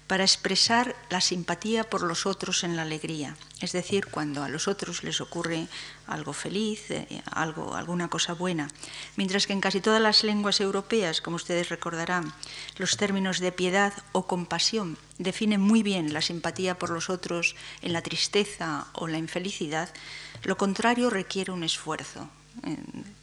para 0.06 0.24
expresar 0.24 0.94
la 1.08 1.20
simpatía 1.20 1.84
por 1.84 2.02
los 2.02 2.26
otros 2.26 2.62
en 2.62 2.76
la 2.76 2.82
alegría. 2.82 3.36
Es 3.60 3.72
decir, 3.72 4.06
cuando 4.06 4.42
a 4.42 4.48
los 4.48 4.68
otros 4.68 5.02
les 5.02 5.20
ocurre 5.20 5.66
algo 6.06 6.34
feliz, 6.34 6.90
eh, 6.90 7.22
algo, 7.30 7.74
alguna 7.74 8.08
cosa 8.08 8.34
buena. 8.34 8.68
Mientras 9.16 9.46
que 9.46 9.54
en 9.54 9.62
casi 9.62 9.80
todas 9.80 10.02
las 10.02 10.22
lenguas 10.22 10.60
europeas, 10.60 11.22
como 11.22 11.36
ustedes 11.36 11.70
recordarán, 11.70 12.34
los 12.76 12.98
términos 12.98 13.38
de 13.38 13.52
piedad 13.52 13.94
o 14.12 14.26
compasión 14.26 14.98
definen 15.18 15.62
muy 15.62 15.82
bien 15.82 16.12
la 16.12 16.20
simpatía 16.20 16.78
por 16.78 16.90
los 16.90 17.08
otros 17.08 17.56
en 17.80 17.94
la 17.94 18.02
tristeza 18.02 18.86
o 18.92 19.06
la 19.06 19.18
infelicidad, 19.18 19.88
lo 20.42 20.58
contrario 20.58 21.08
requiere 21.08 21.52
un 21.52 21.64
esfuerzo, 21.64 22.28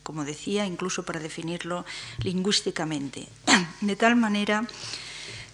como 0.04 0.26
decía, 0.26 0.66
incluso 0.66 1.04
para 1.04 1.20
definirlo 1.20 1.86
lingüísticamente. 2.24 3.28
De 3.82 3.96
tal 3.96 4.16
manera 4.16 4.68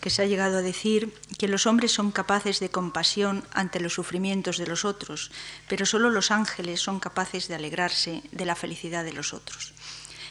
que 0.01 0.09
se 0.09 0.21
ha 0.21 0.25
llegado 0.25 0.57
a 0.57 0.61
decir 0.61 1.13
que 1.37 1.47
los 1.47 1.65
hombres 1.65 1.91
son 1.91 2.11
capaces 2.11 2.59
de 2.59 2.69
compasión 2.69 3.43
ante 3.53 3.79
los 3.79 3.93
sufrimientos 3.93 4.57
de 4.57 4.67
los 4.67 4.85
otros, 4.85 5.31
pero 5.67 5.85
solo 5.85 6.09
los 6.09 6.31
ángeles 6.31 6.81
son 6.81 6.99
capaces 6.99 7.47
de 7.47 7.55
alegrarse 7.55 8.21
de 8.31 8.45
la 8.45 8.55
felicidad 8.55 9.03
de 9.03 9.13
los 9.13 9.33
otros. 9.33 9.73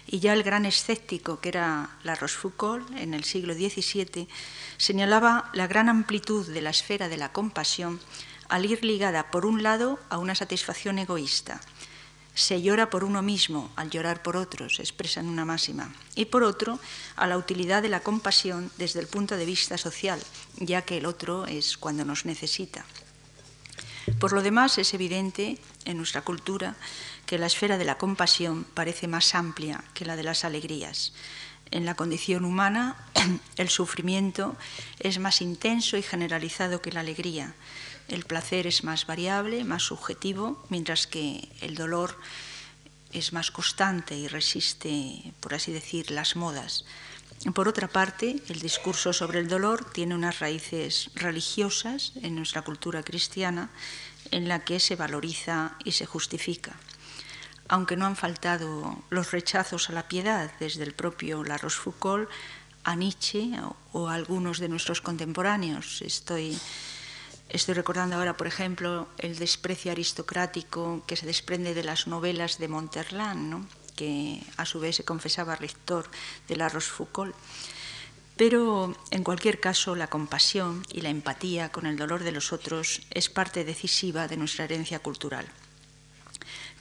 Y 0.07 0.21
ya 0.21 0.35
el 0.35 0.45
gran 0.45 0.67
escéptico, 0.67 1.41
que 1.41 1.49
era 1.49 1.91
La 2.05 2.15
Rochefoucauld, 2.15 2.97
en 2.97 3.13
el 3.13 3.25
siglo 3.25 3.55
XVII, 3.55 4.29
señalaba 4.77 5.51
la 5.53 5.67
gran 5.67 5.89
amplitud 5.89 6.47
de 6.47 6.63
la 6.63 6.71
esfera 6.71 7.09
de 7.09 7.17
la 7.17 7.33
compasión 7.33 8.01
al 8.49 8.65
ir 8.65 8.85
ligada, 8.85 9.33
por 9.33 9.45
un 9.45 9.65
lado, 9.65 9.99
a 10.09 10.19
una 10.19 10.37
satisfacción 10.37 11.01
egoísta, 11.01 11.61
se 12.37 12.61
llora 12.61 12.91
por 12.91 13.03
uno 13.03 13.23
mismo 13.23 13.73
al 13.77 13.89
llorar 13.89 14.23
por 14.23 14.37
otros, 14.37 14.79
expresa 14.79 15.21
en 15.21 15.29
una 15.29 15.47
máxima, 15.47 15.93
y 16.15 16.27
por 16.27 16.45
otro, 16.45 16.79
a 17.17 17.27
la 17.27 17.39
utilidad 17.39 17.83
de 17.83 17.89
la 17.89 18.01
compasión 18.01 18.71
desde 18.77 19.01
el 19.01 19.07
punto 19.09 19.39
de 19.39 19.47
vista 19.47 19.79
social, 19.79 20.21
ya 20.59 20.83
que 20.83 20.99
el 20.99 21.07
otro 21.07 21.47
es 21.47 21.79
cuando 21.79 22.05
nos 22.05 22.27
necesita. 22.27 22.85
Por 24.21 24.35
lo 24.35 24.43
demás, 24.43 24.77
es 24.77 24.93
evidente 24.93 25.59
en 25.87 25.97
nuestra 25.97 26.21
cultura 26.21 26.77
que 27.25 27.39
la 27.39 27.47
esfera 27.47 27.79
de 27.79 27.87
la 27.87 27.99
compasión 27.99 28.65
parece 28.65 29.09
más 29.09 29.35
amplia 29.35 29.83
que 29.95 30.05
la 30.05 30.15
de 30.15 30.23
las 30.23 30.45
alegrías. 30.45 31.15
En 31.71 31.87
la 31.87 31.95
condición 31.95 32.45
humana, 32.45 32.97
el 33.57 33.71
sufrimiento 33.71 34.57
es 35.01 35.19
más 35.19 35.41
intenso 35.41 35.97
y 35.97 36.03
generalizado 36.03 36.83
que 36.83 36.93
la 36.93 37.01
alegría 37.01 37.55
el 38.09 38.25
placer 38.25 38.67
es 38.67 38.85
más 38.85 39.07
variable, 39.07 39.65
más 39.65 39.83
subjetivo, 39.83 40.65
mientras 40.69 41.07
que 41.07 41.49
el 41.61 41.75
dolor 41.75 42.19
es 43.13 43.33
más 43.33 43.51
constante 43.51 44.17
y 44.17 44.29
resiste, 44.29 45.33
por 45.41 45.55
así 45.55 45.73
decir, 45.73 46.11
las 46.11 46.37
modas. 46.37 46.85
Por 47.55 47.69
otra 47.69 47.89
parte, 47.89 48.37
el 48.49 48.61
discurso 48.61 49.13
sobre 49.13 49.41
el 49.41 49.49
dolor 49.49 49.91
tiene 49.93 50.15
unas 50.15 50.41
raíces 50.41 51.11
religiosas 51.15 52.13
en 52.23 52.35
nuestra 52.35 52.63
cultura 52.63 53.03
cristiana 53.03 53.71
en 54.31 54.49
la 54.49 54.65
que 54.65 54.81
se 54.81 54.97
valoriza 54.97 55.77
y 55.85 55.93
se 55.93 56.07
justifica. 56.07 56.75
Aunque 57.69 57.97
no 57.97 58.07
han 58.07 58.17
faltado 58.17 59.03
los 59.11 59.33
rechazos 59.33 59.91
a 59.91 59.93
la 59.93 60.09
piedad 60.09 60.51
desde 60.61 60.85
el 60.85 60.95
propio 60.95 61.45
La 61.45 61.59
Rochefoucauld 61.59 62.29
a 62.85 62.95
Nietzsche 62.95 63.51
o, 63.93 64.09
a 64.09 64.15
algunos 64.15 64.59
de 64.59 64.69
nuestros 64.69 65.01
contemporáneos. 65.01 66.03
Estoy, 66.03 66.59
estoy 67.49 67.75
recordando 67.75 68.17
ahora, 68.17 68.37
por 68.37 68.47
ejemplo, 68.47 69.09
el 69.19 69.39
desprecio 69.39 69.93
aristocrático 69.93 71.03
que 71.07 71.17
se 71.17 71.27
desprende 71.27 71.75
de 71.75 71.85
las 71.85 72.07
novelas 72.07 72.59
de 72.59 72.69
Monterland, 72.69 73.69
que 73.95 74.43
a 74.57 74.67
su 74.67 74.81
vez 74.81 74.97
se 74.97 75.05
confesaba 75.05 75.57
rector 75.57 76.09
de 76.49 76.57
la 76.57 76.69
Rochefoucauld. 76.69 77.35
Pero 78.37 78.95
en 79.11 79.25
cualquier 79.25 79.61
caso, 79.61 79.97
la 79.97 80.09
compasión 80.09 80.85
y 80.93 81.01
la 81.01 81.09
empatía 81.09 81.71
con 81.71 81.87
el 81.87 81.97
dolor 81.97 82.23
de 82.23 82.33
los 82.33 82.53
otros 82.53 83.01
es 83.11 83.31
parte 83.31 83.65
decisiva 83.65 84.29
de 84.29 84.37
nuestra 84.37 84.65
herencia 84.65 84.99
cultural. 84.99 85.47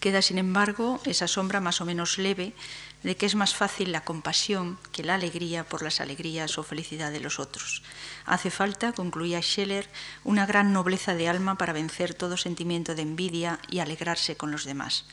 Queda, 0.06 0.22
sin 0.22 0.38
embargo, 0.38 1.02
esa 1.06 1.28
sombra 1.28 1.62
más 1.62 1.82
o 1.82 1.86
menos 1.86 2.20
leve 2.20 2.54
de 3.02 3.18
que 3.18 3.26
es 3.26 3.34
más 3.34 3.56
fácil 3.56 3.92
la 3.92 4.06
compasión 4.06 4.78
que 4.92 5.04
la 5.04 5.16
alegría 5.16 5.64
por 5.64 5.82
las 5.82 6.00
alegrías 6.00 6.60
o 6.60 6.64
felicidad 6.64 7.12
de 7.12 7.20
los 7.20 7.40
otros. 7.40 7.82
Hace 8.24 8.52
falta, 8.52 8.94
concluía 8.94 9.42
Scheller, 9.42 9.90
una 10.24 10.46
gran 10.46 10.74
nobleza 10.74 11.16
de 11.16 11.28
alma 11.28 11.58
para 11.58 11.74
vencer 11.74 12.14
todo 12.14 12.38
sentimiento 12.38 12.94
de 12.94 13.02
envidia 13.02 13.58
y 13.68 13.80
alegrarse 13.80 14.38
con 14.38 14.52
los 14.52 14.64
demás. 14.64 15.06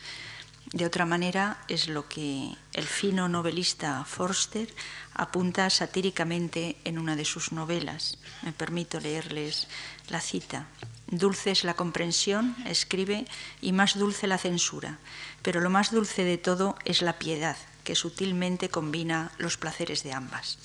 De 0.75 0.85
otra 0.85 1.07
manera, 1.07 1.65
es 1.69 1.89
lo 1.89 2.07
que 2.07 2.55
el 2.75 2.85
fino 2.85 3.31
novelista 3.31 4.05
Forster 4.05 4.69
apunta 5.15 5.71
satíricamente 5.71 6.77
en 6.85 6.99
una 6.99 7.17
de 7.17 7.25
sus 7.25 7.51
novelas. 7.51 8.19
Me 8.43 8.53
permito 8.53 9.01
leerles 9.01 9.69
la 10.11 10.21
cita. 10.21 10.67
Dulce 11.13 11.51
es 11.51 11.63
la 11.63 11.75
comprensión, 11.75 12.57
escribe, 12.65 13.27
y 13.61 13.73
más 13.73 13.99
dulce 13.99 14.27
la 14.27 14.39
censura, 14.39 14.99
pero 15.43 15.61
lo 15.61 15.69
más 15.69 15.91
dulce 15.91 16.25
de 16.25 16.39
todo 16.39 16.75
es 16.87 17.03
la 17.03 17.19
piedad, 17.19 17.59
que 17.85 17.95
sutilmente 17.95 18.71
combina 18.71 19.31
los 19.37 19.59
placeres 19.59 20.05
de 20.05 20.15
ambas. 20.15 20.57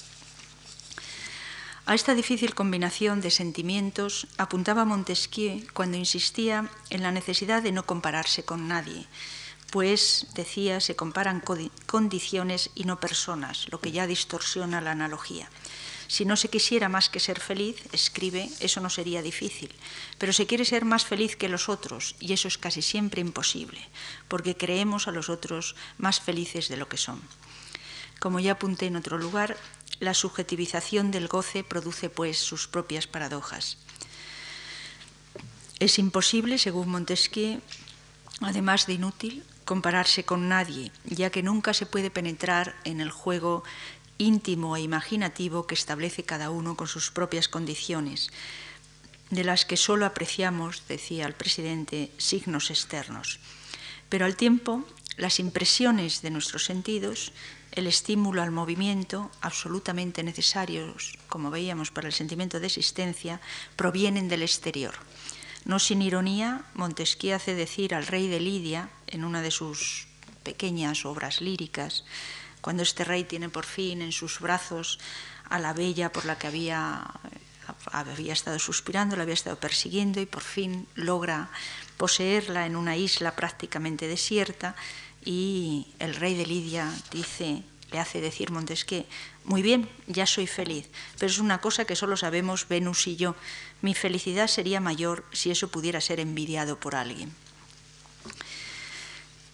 A 1.86 1.96
esta 1.96 2.16
difícil 2.16 2.56
combinación 2.56 3.20
de 3.20 3.30
sentimientos 3.30 4.28
apuntaba 4.38 4.86
Montesquieu 4.86 5.68
cuando 5.74 5.98
insistía 5.98 6.72
en 6.92 7.04
la 7.04 7.12
necesidad 7.12 7.62
de 7.62 7.74
no 7.74 7.86
compararse 7.86 8.44
con 8.44 8.70
nadie, 8.70 9.06
pues, 9.70 10.28
decía, 10.34 10.80
se 10.80 10.96
comparan 10.96 11.44
condiciones 11.86 12.70
y 12.74 12.86
no 12.86 13.02
personas, 13.02 13.68
lo 13.70 13.82
que 13.82 13.92
ya 13.92 14.08
distorsiona 14.08 14.80
la 14.80 14.92
analogía. 14.92 15.50
Si 16.08 16.24
no 16.24 16.38
se 16.38 16.50
quisiera 16.50 16.88
más 16.88 17.10
que 17.10 17.20
ser 17.20 17.40
feliz, 17.40 17.76
escribe, 17.92 18.50
eso 18.60 18.80
no 18.80 18.90
sería 18.90 19.22
difícil, 19.22 19.70
pero 20.18 20.32
se 20.32 20.48
quiere 20.48 20.64
ser 20.64 20.86
más 20.86 21.06
feliz 21.06 21.36
que 21.36 21.50
los 21.50 21.68
otros 21.68 22.16
y 22.20 22.34
eso 22.34 22.48
es 22.48 22.58
casi 22.58 22.82
siempre 22.82 23.22
imposible, 23.22 23.80
porque 24.28 24.56
creemos 24.56 25.08
a 25.08 25.12
los 25.12 25.30
otros 25.30 25.76
más 25.98 26.22
felices 26.22 26.70
de 26.70 26.78
lo 26.78 26.88
que 26.88 26.98
son. 26.98 27.22
Como 28.20 28.40
ya 28.40 28.54
apunté 28.54 28.88
en 28.88 28.96
otro 28.96 29.18
lugar, 29.18 29.58
la 30.00 30.14
subjetivización 30.14 31.12
del 31.12 31.28
goce 31.28 31.64
produce 31.64 32.10
pues 32.10 32.38
sus 32.38 32.68
propias 32.68 33.06
paradojas. 33.06 33.78
Es 35.80 36.00
imposible, 36.00 36.58
según 36.58 36.90
Montesquieu, 36.90 37.62
además 38.42 38.88
de 38.88 38.94
inútil, 38.94 39.44
compararse 39.66 40.24
con 40.24 40.48
nadie, 40.48 40.92
ya 41.06 41.30
que 41.30 41.44
nunca 41.44 41.74
se 41.74 41.86
puede 41.86 42.10
penetrar 42.10 42.76
en 42.86 43.02
el 43.02 43.12
juego 43.12 43.64
íntimo 44.18 44.76
e 44.76 44.82
imaginativo 44.82 45.68
que 45.68 45.76
establece 45.76 46.24
cada 46.24 46.50
uno 46.50 46.76
con 46.76 46.88
sus 46.88 47.12
propias 47.12 47.48
condiciones, 47.48 48.32
de 49.30 49.44
las 49.44 49.66
que 49.66 49.78
solo 49.78 50.06
apreciamos, 50.06 50.84
decía 50.88 51.26
el 51.26 51.34
presidente, 51.34 52.12
signos 52.18 52.72
externos. 52.72 53.40
Pero 54.10 54.26
al 54.26 54.36
tiempo, 54.36 54.86
las 55.18 55.40
impresiones 55.40 56.22
de 56.22 56.32
nuestros 56.32 56.66
sentidos, 56.66 57.34
el 57.74 57.88
estímulo 57.88 58.42
al 58.42 58.52
movimiento, 58.52 59.30
absolutamente 59.42 60.24
necesarios, 60.24 61.18
como 61.28 61.52
veíamos, 61.52 61.92
para 61.92 62.08
el 62.08 62.14
sentimiento 62.14 62.60
de 62.60 62.68
existencia, 62.68 63.42
provienen 63.76 64.30
del 64.30 64.42
exterior. 64.42 64.96
No 65.66 65.80
sin 65.80 66.02
ironía, 66.02 66.64
Montesquieu 66.76 67.36
hace 67.36 67.54
decir 67.54 67.94
al 67.94 68.08
rey 68.08 68.30
de 68.30 68.40
Lidia, 68.40 68.90
en 69.08 69.26
una 69.26 69.42
de 69.42 69.52
sus 69.52 70.08
pequeñas 70.44 71.06
obras 71.06 71.42
líricas, 71.42 72.06
cuando 72.68 72.84
este 72.84 73.06
rey 73.06 73.24
tiene 73.24 73.48
por 73.48 73.64
fin 73.64 74.02
en 74.02 74.12
sus 74.12 74.42
brazos 74.42 75.00
a 75.50 75.58
la 75.58 75.72
bella 75.72 76.12
por 76.12 76.26
la 76.26 76.38
que 76.38 76.48
había, 76.48 77.02
había 77.94 78.34
estado 78.34 78.60
suspirando, 78.60 79.16
la 79.16 79.24
había 79.24 79.36
estado 79.36 79.56
persiguiendo 79.56 80.20
y 80.20 80.26
por 80.26 80.44
fin 80.44 80.86
logra 80.94 81.50
poseerla 81.96 82.66
en 82.66 82.76
una 82.76 82.98
isla 82.98 83.38
prácticamente 83.38 84.10
desierta 84.10 84.76
y 85.24 85.88
el 86.00 86.14
rey 86.14 86.36
de 86.36 86.46
Lidia 86.46 86.92
dice, 87.10 87.64
le 87.94 88.00
hace 88.00 88.20
decir 88.20 88.52
Montesquieu, 88.52 89.06
muy 89.46 89.62
bien, 89.62 89.88
ya 90.08 90.26
soy 90.26 90.46
feliz, 90.46 90.90
pero 91.18 91.32
es 91.32 91.40
una 91.40 91.62
cosa 91.62 91.86
que 91.86 91.96
solo 91.96 92.18
sabemos 92.18 92.68
Venus 92.68 93.08
y 93.08 93.16
yo. 93.16 93.38
Mi 93.82 93.94
felicidad 93.94 94.48
sería 94.48 94.82
mayor 94.82 95.24
si 95.32 95.52
eso 95.52 95.70
pudiera 95.70 96.02
ser 96.02 96.20
envidiado 96.20 96.82
por 96.82 96.96
alguien. 96.96 97.32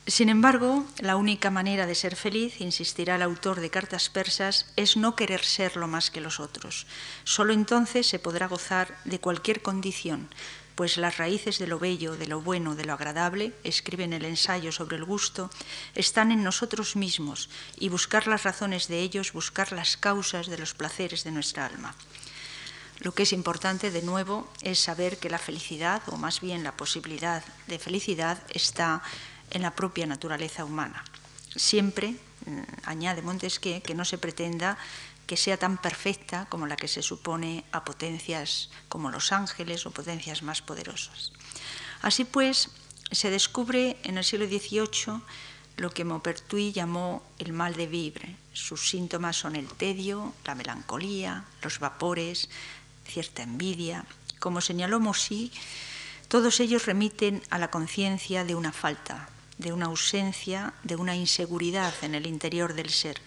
Sin 0.06 0.28
embargo, 0.28 0.86
la 1.00 1.16
única 1.16 1.50
manera 1.50 1.88
de 1.88 1.96
ser 1.96 2.18
feliz, 2.18 2.60
insistirá 2.60 3.16
el 3.16 3.22
autor 3.22 3.62
de 3.62 3.70
Cartas 3.70 4.10
Persas, 4.10 4.66
es 4.76 4.98
no 4.98 5.16
querer 5.16 5.46
serlo 5.46 5.88
más 5.88 6.12
que 6.12 6.20
los 6.20 6.42
otros. 6.42 6.88
Solo 7.24 7.54
entonces 7.54 8.06
se 8.06 8.20
podrá 8.20 8.48
gozar 8.48 8.98
de 9.06 9.20
cualquier 9.20 9.62
condición, 9.62 10.28
pues 10.76 10.98
las 10.98 11.18
raíces 11.18 11.58
de 11.58 11.68
lo 11.68 11.80
bello, 11.80 12.18
de 12.18 12.28
lo 12.28 12.42
bueno, 12.42 12.76
de 12.76 12.84
lo 12.84 12.92
agradable, 12.92 13.54
escribe 13.64 14.04
en 14.04 14.12
el 14.12 14.26
ensayo 14.26 14.74
sobre 14.74 14.98
el 14.98 15.06
gusto, 15.06 15.50
están 15.96 16.34
en 16.34 16.44
nosotros 16.44 16.98
mismos 16.98 17.50
y 17.78 17.88
buscar 17.88 18.28
las 18.28 18.44
razones 18.44 18.90
de 18.90 19.00
ellos, 19.00 19.32
buscar 19.32 19.72
las 19.72 19.96
causas 19.96 20.48
de 20.48 20.58
los 20.58 20.74
placeres 20.74 21.24
de 21.24 21.32
nuestra 21.32 21.66
alma. 21.66 21.96
Lo 23.00 23.14
que 23.14 23.24
es 23.24 23.34
importante, 23.34 23.90
de 23.90 24.02
nuevo, 24.02 24.52
es 24.62 24.80
saber 24.80 25.18
que 25.18 25.30
la 25.30 25.40
felicidad, 25.40 26.02
o 26.08 26.18
más 26.18 26.42
bien 26.42 26.64
la 26.64 26.78
posibilidad 26.78 27.44
de 27.68 27.80
felicidad, 27.80 28.42
está 28.50 29.02
en 29.06 29.33
la 29.62 29.76
propia 29.76 30.06
naturaleza 30.06 30.66
humana. 30.66 31.04
Siempre, 31.56 32.16
mm, 32.46 32.90
añade 32.90 33.22
Montesquieu, 33.22 33.82
que 33.82 33.94
no 33.94 34.06
se 34.06 34.18
pretenda 34.18 34.78
que 35.28 35.38
sea 35.38 35.58
tan 35.58 35.78
perfecta 35.78 36.48
como 36.50 36.68
la 36.68 36.76
que 36.76 36.88
se 36.88 37.02
supone 37.02 37.64
a 37.72 37.86
potencias 37.86 38.70
como 38.90 39.10
los 39.10 39.32
ángeles 39.32 39.86
o 39.86 39.92
potencias 39.92 40.44
más 40.44 40.62
poderosas. 40.62 41.32
Así 42.02 42.26
pues, 42.26 42.70
se 43.12 43.30
descubre 43.30 43.98
en 44.04 44.18
el 44.18 44.26
siglo 44.26 44.48
XVIII 44.48 45.22
lo 45.78 45.90
que 45.92 46.04
Maupertuis 46.04 46.74
llamó 46.74 47.24
el 47.40 47.54
mal 47.54 47.76
de 47.76 47.88
vivre. 47.88 48.36
Sus 48.54 48.90
síntomas 48.90 49.38
son 49.38 49.56
el 49.56 49.68
tedio, 49.68 50.34
la 50.46 50.56
melancolía, 50.56 51.46
los 51.62 51.80
vapores, 51.80 52.50
cierta 53.08 53.44
envidia. 53.44 54.06
Como 54.40 54.62
señaló 54.62 55.00
Mossy, 55.00 55.52
todos 56.28 56.60
ellos 56.60 56.86
remiten 56.86 57.42
a 57.50 57.58
la 57.58 57.72
conciencia 57.72 58.44
de 58.44 58.56
una 58.56 58.72
falta, 58.72 59.30
de 59.64 59.72
una 59.72 59.88
ausencia, 59.88 60.74
de 60.84 60.98
una 60.98 61.16
inseguridad 61.16 61.94
en 62.04 62.14
el 62.14 62.28
interior 62.28 62.76
del 62.76 62.90
ser. 62.90 63.20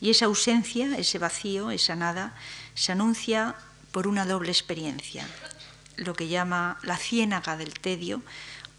Y 0.00 0.10
esa 0.10 0.24
ausencia, 0.24 0.96
ese 0.96 1.18
vacío, 1.18 1.70
esa 1.70 1.94
nada, 1.94 2.34
se 2.74 2.92
anuncia 2.92 3.54
por 3.92 4.08
una 4.08 4.26
doble 4.26 4.50
experiencia, 4.50 5.28
lo 5.96 6.14
que 6.14 6.28
llama 6.28 6.78
la 6.82 6.96
ciénaga 6.96 7.56
del 7.56 7.74
tedio 7.74 8.22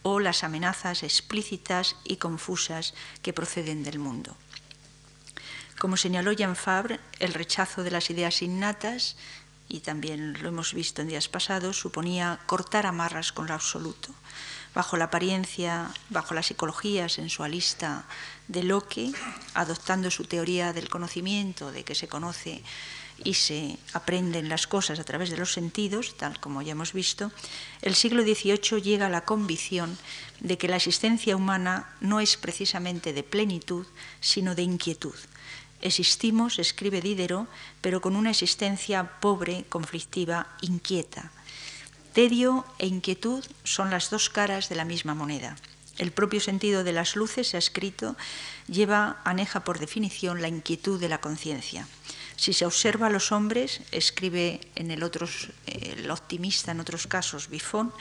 o 0.02 0.20
las 0.20 0.44
amenazas 0.44 1.04
explícitas 1.04 1.96
y 2.04 2.18
confusas 2.18 2.94
que 3.22 3.34
proceden 3.34 3.84
del 3.84 4.00
mundo. 4.00 4.36
Como 5.78 5.98
señaló 5.98 6.32
Jean 6.34 6.56
Fabre, 6.56 7.00
el 7.20 7.34
rechazo 7.34 7.84
de 7.84 7.92
las 7.92 8.10
ideas 8.10 8.42
innatas, 8.42 9.18
y 9.70 9.82
también 9.82 10.42
lo 10.42 10.50
hemos 10.50 10.74
visto 10.74 11.02
en 11.02 11.10
días 11.10 11.28
pasados, 11.28 11.78
suponía 11.78 12.40
cortar 12.48 12.88
amarras 12.88 13.32
con 13.32 13.48
lo 13.48 13.54
absoluto 13.54 14.14
bajo 14.78 14.96
la 14.96 15.06
apariencia, 15.06 15.90
bajo 16.12 16.36
la 16.36 16.44
psicología 16.44 17.10
sensualista 17.10 18.06
de 18.48 18.62
Locke, 18.62 19.12
adoptando 19.56 20.12
su 20.12 20.26
teoría 20.26 20.72
del 20.72 20.88
conocimiento, 20.88 21.72
de 21.72 21.84
que 21.84 21.96
se 21.96 22.08
conoce 22.08 22.62
y 23.24 23.34
se 23.34 23.80
aprenden 23.94 24.50
las 24.50 24.68
cosas 24.68 25.00
a 25.00 25.04
través 25.04 25.32
de 25.32 25.38
los 25.38 25.52
sentidos, 25.52 26.16
tal 26.16 26.40
como 26.40 26.62
ya 26.62 26.74
hemos 26.74 26.94
visto, 26.94 27.32
el 27.82 27.96
siglo 27.96 28.22
XVIII 28.22 28.80
llega 28.80 29.08
a 29.08 29.10
la 29.10 29.26
convicción 29.26 29.98
de 30.42 30.60
que 30.60 30.68
la 30.68 30.76
existencia 30.76 31.36
humana 31.36 31.90
no 32.00 32.20
es 32.20 32.38
precisamente 32.38 33.14
de 33.14 33.24
plenitud, 33.24 33.88
sino 34.22 34.54
de 34.54 34.62
inquietud. 34.62 35.16
Existimos, 35.82 36.60
escribe 36.60 37.02
Diderot, 37.02 37.50
pero 37.82 38.00
con 38.00 38.16
una 38.16 38.30
existencia 38.30 39.20
pobre, 39.22 39.66
conflictiva, 39.70 40.56
inquieta. 40.62 41.32
Tedio 42.18 42.66
e 42.82 42.90
inquietud 42.90 43.46
son 43.62 43.94
las 43.94 44.10
dos 44.10 44.34
caras 44.34 44.70
de 44.70 44.76
la 44.76 44.90
misma 44.90 45.14
moneda. 45.14 45.56
El 46.00 46.10
propio 46.10 46.42
sentido 46.42 46.84
de 46.84 46.92
las 46.92 47.16
luces, 47.16 47.50
se 47.50 47.58
ha 47.58 47.62
escrito, 47.62 48.18
lleva, 48.66 49.22
aneja 49.24 49.62
por 49.64 49.78
definición 49.78 50.42
la 50.42 50.48
inquietud 50.48 51.00
de 51.00 51.10
la 51.10 51.22
conciencia. 51.22 51.88
Si 52.36 52.54
se 52.54 52.66
observa 52.66 53.06
a 53.06 53.10
los 53.12 53.32
hombres, 53.32 53.82
escribe 53.92 54.62
en 54.74 54.90
el, 54.90 55.04
otros, 55.04 55.50
el 55.68 56.10
optimista 56.10 56.72
en 56.72 56.80
otros 56.80 57.06
casos 57.06 57.50
Bifón, 57.50 57.94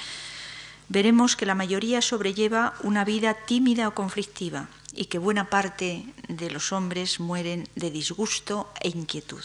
veremos 0.89 1.37
que 1.37 1.45
la 1.45 1.55
mayoría 1.55 2.01
sobrelleva 2.01 2.73
una 2.85 3.05
vida 3.05 3.37
tímida 3.45 3.87
o 3.87 3.95
conflictiva 3.95 4.71
y 4.95 5.13
que 5.13 5.19
buena 5.19 5.51
parte 5.51 6.07
de 6.29 6.51
los 6.51 6.73
hombres 6.73 7.21
mueren 7.21 7.69
de 7.75 7.91
disgusto 7.91 8.73
e 8.81 8.89
inquietud. 8.89 9.45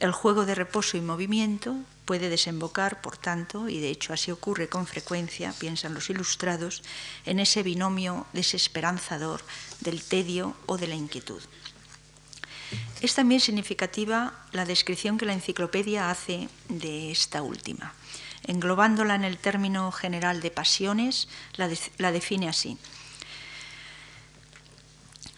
El 0.00 0.10
juego 0.10 0.46
de 0.46 0.56
reposo 0.56 0.96
y 0.96 1.00
movimiento 1.00 1.76
puede 2.08 2.30
desembocar, 2.30 3.02
por 3.02 3.18
tanto, 3.18 3.68
y 3.68 3.80
de 3.80 3.90
hecho 3.90 4.14
así 4.14 4.30
ocurre 4.30 4.70
con 4.70 4.86
frecuencia, 4.86 5.52
piensan 5.58 5.92
los 5.92 6.08
ilustrados, 6.08 6.82
en 7.26 7.38
ese 7.38 7.62
binomio 7.62 8.24
desesperanzador 8.32 9.42
del 9.80 10.02
tedio 10.02 10.56
o 10.64 10.78
de 10.78 10.86
la 10.86 10.94
inquietud. 10.94 11.42
Es 13.02 13.14
también 13.14 13.42
significativa 13.42 14.32
la 14.52 14.64
descripción 14.64 15.18
que 15.18 15.26
la 15.26 15.34
enciclopedia 15.34 16.10
hace 16.10 16.48
de 16.70 17.10
esta 17.10 17.42
última. 17.42 17.92
Englobándola 18.44 19.14
en 19.14 19.24
el 19.24 19.36
término 19.36 19.92
general 19.92 20.40
de 20.40 20.50
pasiones, 20.50 21.28
la, 21.56 22.10
define 22.10 22.48
así. 22.48 22.78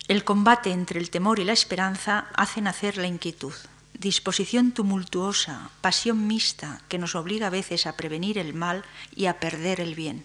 El 0.07 0.23
combate 0.23 0.71
entre 0.71 1.01
el 1.01 1.11
temor 1.11 1.41
y 1.41 1.45
la 1.45 1.53
esperanza 1.53 2.29
hace 2.37 2.61
nacer 2.61 2.97
la 2.97 3.09
inquietud, 3.09 3.55
disposición 4.01 4.73
tumultuosa, 4.73 5.69
pasión 5.85 6.27
mixta 6.27 6.81
que 6.89 6.97
nos 6.97 7.13
obliga 7.15 7.49
a 7.49 7.57
veces 7.61 7.85
a 7.85 8.01
prevenir 8.01 8.39
el 8.39 8.55
mal 8.55 8.83
y 9.15 9.27
a 9.27 9.37
perder 9.39 9.79
el 9.79 9.95
bien. 9.95 10.25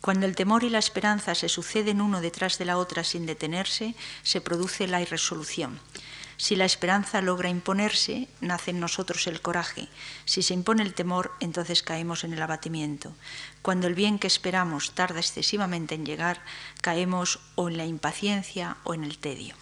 Cuando 0.00 0.26
el 0.26 0.36
temor 0.36 0.62
y 0.62 0.70
la 0.70 0.78
esperanza 0.78 1.34
se 1.34 1.48
suceden 1.48 2.00
uno 2.00 2.20
detrás 2.20 2.56
de 2.56 2.66
la 2.66 2.78
otra 2.78 3.02
sin 3.02 3.26
detenerse, 3.26 3.96
se 4.22 4.40
produce 4.40 4.86
la 4.86 5.02
irresolución. 5.02 5.80
Si 6.36 6.54
la 6.54 6.64
esperanza 6.64 7.20
logra 7.20 7.50
imponerse, 7.50 8.28
nace 8.40 8.70
en 8.70 8.78
nosotros 8.78 9.26
el 9.26 9.42
coraje. 9.42 9.88
Si 10.24 10.42
se 10.42 10.54
impone 10.54 10.84
el 10.84 10.94
temor, 10.94 11.32
entonces 11.40 11.82
caemos 11.82 12.22
en 12.22 12.32
el 12.32 12.40
abatimiento. 12.40 13.12
Cuando 13.60 13.88
el 13.88 13.94
bien 13.94 14.20
que 14.20 14.28
esperamos 14.28 14.92
tarda 14.92 15.18
excesivamente 15.18 15.96
en 15.96 16.06
llegar, 16.06 16.40
caemos 16.80 17.40
o 17.56 17.68
en 17.68 17.76
la 17.76 17.86
impaciencia 17.86 18.76
o 18.84 18.94
en 18.94 19.02
el 19.02 19.18
tedio. 19.18 19.56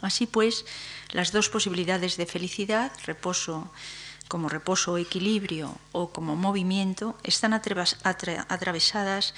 Así 0.00 0.26
pues, 0.26 0.64
las 1.10 1.32
dos 1.32 1.48
posibilidades 1.48 2.16
de 2.16 2.26
felicidad, 2.26 2.92
reposo 3.04 3.70
como 4.28 4.48
reposo 4.48 4.92
o 4.92 4.98
equilibrio 4.98 5.74
o 5.90 6.14
como 6.14 6.36
movimiento, 6.36 7.18
están 7.24 7.52
atravesadas 7.52 9.34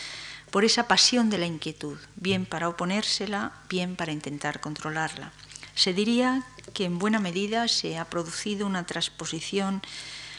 por 0.53 0.64
esa 0.68 0.87
pasión 0.87 1.31
de 1.31 1.38
la 1.38 1.46
inquietud, 1.46 1.96
bien 2.14 2.44
para 2.44 2.68
oponérsela, 2.68 3.57
bien 3.70 3.96
para 3.96 4.12
intentar 4.12 4.61
controlarla. 4.61 5.33
Se 5.75 5.94
diría 5.94 6.44
que 6.75 6.85
en 6.85 6.98
buena 6.98 7.20
medida 7.20 7.68
se 7.68 7.96
ha 7.96 8.05
producido 8.05 8.66
una 8.66 8.85
transposición 8.85 9.81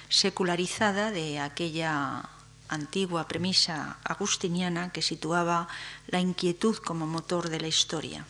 secularizada 0.08 1.10
de 1.10 1.40
aquella 1.40 2.30
antigua 2.70 3.28
premisa 3.28 3.98
agustiniana 4.04 4.92
que 4.92 5.02
situaba 5.02 5.68
la 6.08 6.20
inquietud 6.20 6.78
como 6.78 7.08
motor 7.08 7.50
de 7.50 7.60
la 7.60 7.68
historia. 7.68 8.26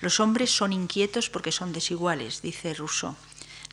Los 0.00 0.20
hombres 0.20 0.50
son 0.50 0.72
inquietos 0.72 1.28
porque 1.28 1.52
son 1.52 1.72
desiguales, 1.72 2.42
dice 2.42 2.74
Rousseau. 2.74 3.16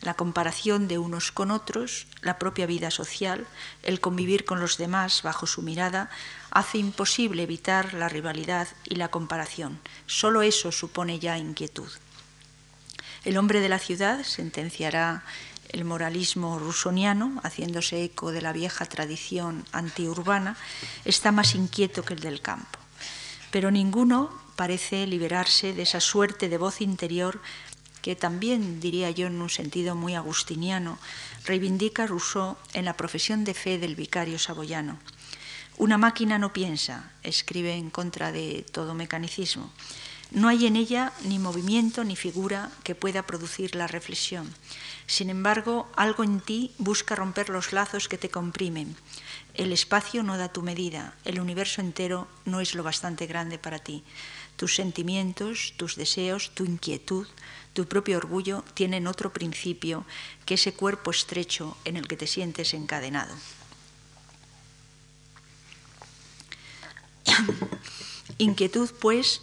La 0.01 0.13
comparación 0.13 0.87
de 0.87 0.99
unos 0.99 1.31
con 1.31 1.49
otros, 1.49 2.05
la 2.21 2.37
propia 2.37 2.67
vida 2.67 2.91
social, 2.91 3.47
el 3.81 3.99
convivir 3.99 4.45
con 4.45 4.59
los 4.59 4.77
demás 4.77 5.23
bajo 5.23 5.47
su 5.47 5.63
mirada, 5.63 6.11
hace 6.51 6.77
imposible 6.77 7.43
evitar 7.43 7.93
la 7.93 8.07
rivalidad 8.07 8.67
y 8.85 8.95
la 8.95 9.09
comparación. 9.09 9.79
Solo 10.05 10.43
eso 10.43 10.71
supone 10.71 11.17
ya 11.17 11.37
inquietud. 11.37 11.89
El 13.25 13.37
hombre 13.37 13.59
de 13.59 13.69
la 13.69 13.79
ciudad, 13.79 14.23
sentenciará 14.23 15.23
el 15.69 15.83
moralismo 15.83 16.59
rusoniano, 16.59 17.41
haciéndose 17.43 18.03
eco 18.03 18.31
de 18.31 18.41
la 18.41 18.53
vieja 18.53 18.85
tradición 18.85 19.65
antiurbana, 19.71 20.55
está 21.05 21.31
más 21.31 21.55
inquieto 21.55 22.05
que 22.05 22.13
el 22.13 22.19
del 22.19 22.41
campo. 22.41 22.79
Pero 23.51 23.71
ninguno 23.71 24.46
parece 24.57 25.07
liberarse 25.07 25.71
de 25.71 25.83
esa 25.83 26.01
suerte 26.01 26.49
de 26.49 26.57
voz 26.57 26.81
interior 26.81 27.39
que 28.01 28.15
también, 28.15 28.79
diría 28.79 29.11
yo 29.11 29.27
en 29.27 29.41
un 29.41 29.49
sentido 29.49 29.95
muy 29.95 30.15
agustiniano, 30.15 30.97
reivindica 31.45 32.07
Rousseau 32.07 32.57
en 32.73 32.85
la 32.85 32.95
profesión 32.95 33.43
de 33.43 33.53
fe 33.53 33.77
del 33.77 33.95
vicario 33.95 34.39
saboyano. 34.39 34.97
Una 35.77 35.97
máquina 35.97 36.39
no 36.39 36.53
piensa, 36.53 37.11
escribe 37.23 37.73
en 37.75 37.89
contra 37.89 38.31
de 38.31 38.65
todo 38.71 38.93
mecanicismo. 38.93 39.71
No 40.31 40.49
hay 40.49 40.65
en 40.65 40.75
ella 40.75 41.13
ni 41.23 41.39
movimiento 41.39 42.03
ni 42.03 42.15
figura 42.15 42.71
que 42.83 42.95
pueda 42.95 43.23
producir 43.23 43.75
la 43.75 43.87
reflexión. 43.87 44.53
Sin 45.05 45.29
embargo, 45.29 45.87
algo 45.95 46.23
en 46.23 46.41
ti 46.41 46.73
busca 46.79 47.15
romper 47.15 47.49
los 47.49 47.71
lazos 47.71 48.09
que 48.09 48.17
te 48.17 48.29
comprimen. 48.29 48.95
El 49.53 49.71
espacio 49.71 50.23
no 50.23 50.37
da 50.37 50.51
tu 50.51 50.61
medida, 50.63 51.13
el 51.23 51.39
universo 51.39 51.79
entero 51.79 52.27
no 52.43 52.59
es 52.59 52.75
lo 52.75 52.83
bastante 52.83 53.25
grande 53.25 53.57
para 53.57 53.79
ti. 53.79 54.03
Tus 54.57 54.75
sentimientos, 54.75 55.73
tus 55.77 55.95
deseos, 55.95 56.51
tu 56.53 56.65
inquietud, 56.65 57.27
tu 57.73 57.85
propio 57.85 58.17
orgullo 58.17 58.63
tienen 58.73 59.07
otro 59.07 59.31
principio 59.31 60.03
que 60.45 60.55
ese 60.55 60.73
cuerpo 60.73 61.11
estrecho 61.11 61.77
en 61.85 61.95
el 61.95 62.07
que 62.07 62.17
te 62.17 62.25
sientes 62.25 62.73
encadenado. 62.73 63.33
Inquietud, 68.39 68.89
pues, 68.99 69.41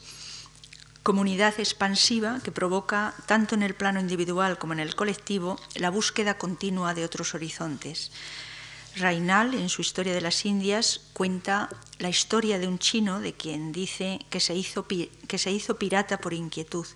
comunidad 1.04 1.60
expansiva 1.60 2.40
que 2.42 2.50
provoca, 2.50 3.14
tanto 3.26 3.54
en 3.54 3.62
el 3.62 3.74
plano 3.74 4.00
individual 4.00 4.58
como 4.58 4.72
en 4.72 4.80
el 4.80 4.96
colectivo, 4.96 5.60
la 5.74 5.90
búsqueda 5.90 6.38
continua 6.38 6.94
de 6.94 7.04
otros 7.04 7.34
horizontes. 7.34 8.10
Rainal, 8.96 9.54
en 9.54 9.68
su 9.68 9.82
Historia 9.82 10.14
de 10.14 10.20
las 10.20 10.44
Indias, 10.44 11.00
cuenta 11.12 11.68
la 11.98 12.08
historia 12.08 12.58
de 12.58 12.66
un 12.66 12.78
chino 12.78 13.20
de 13.20 13.32
quien 13.32 13.72
dice 13.72 14.20
que 14.30 14.40
se 14.40 14.54
hizo, 14.54 14.86
que 14.86 15.38
se 15.38 15.50
hizo 15.52 15.78
pirata 15.78 16.18
por 16.18 16.34
inquietud. 16.34 16.86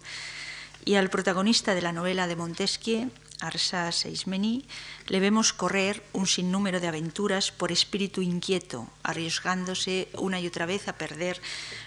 Y 0.84 0.94
al 0.94 1.10
protagonista 1.10 1.74
de 1.74 1.82
la 1.82 1.92
novela 1.92 2.26
de 2.26 2.36
Montesquieu, 2.36 3.10
Arsa 3.40 3.92
Seismeni, 3.92 4.66
le 5.06 5.20
vemos 5.20 5.52
correr 5.52 6.02
un 6.12 6.26
sinnúmero 6.26 6.80
de 6.80 6.88
aventuras 6.88 7.52
por 7.52 7.70
espíritu 7.70 8.20
inquieto, 8.22 8.88
arriesgándose 9.02 10.08
una 10.14 10.40
y 10.40 10.46
otra 10.46 10.66
vez 10.66 10.88
a 10.88 10.98
perder 10.98 11.40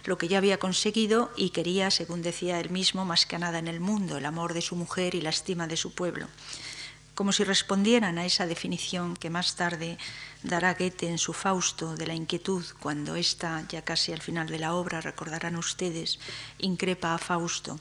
lo 0.05 0.17
que 0.17 0.27
ya 0.27 0.37
había 0.37 0.59
conseguido 0.59 1.31
y 1.35 1.49
quería, 1.49 1.91
según 1.91 2.21
decía 2.21 2.59
él 2.59 2.69
mismo, 2.69 3.03
más 3.03 3.25
que 3.25 3.39
nada 3.39 3.59
en 3.59 3.67
el 3.67 3.79
mundo, 3.79 4.17
el 4.17 4.25
amor 4.25 4.53
de 4.53 4.61
su 4.61 4.75
mujer 4.75 5.15
y 5.15 5.21
la 5.21 5.31
estima 5.31 5.67
de 5.67 5.77
su 5.77 5.93
pueblo. 5.93 6.27
Como 7.15 7.31
si 7.31 7.43
respondieran 7.43 8.17
a 8.17 8.25
esa 8.25 8.47
definición 8.47 9.15
que 9.15 9.29
más 9.29 9.55
tarde 9.55 9.97
dará 10.43 10.73
Goethe 10.73 11.09
en 11.09 11.17
su 11.17 11.33
Fausto 11.33 11.95
de 11.95 12.07
la 12.07 12.15
inquietud, 12.15 12.65
cuando 12.79 13.15
está 13.15 13.65
ya 13.67 13.83
casi 13.83 14.13
al 14.13 14.21
final 14.21 14.47
de 14.47 14.59
la 14.59 14.73
obra, 14.73 15.01
recordarán 15.01 15.55
ustedes, 15.55 16.19
increpa 16.57 17.13
a 17.13 17.17
Fausto 17.17 17.79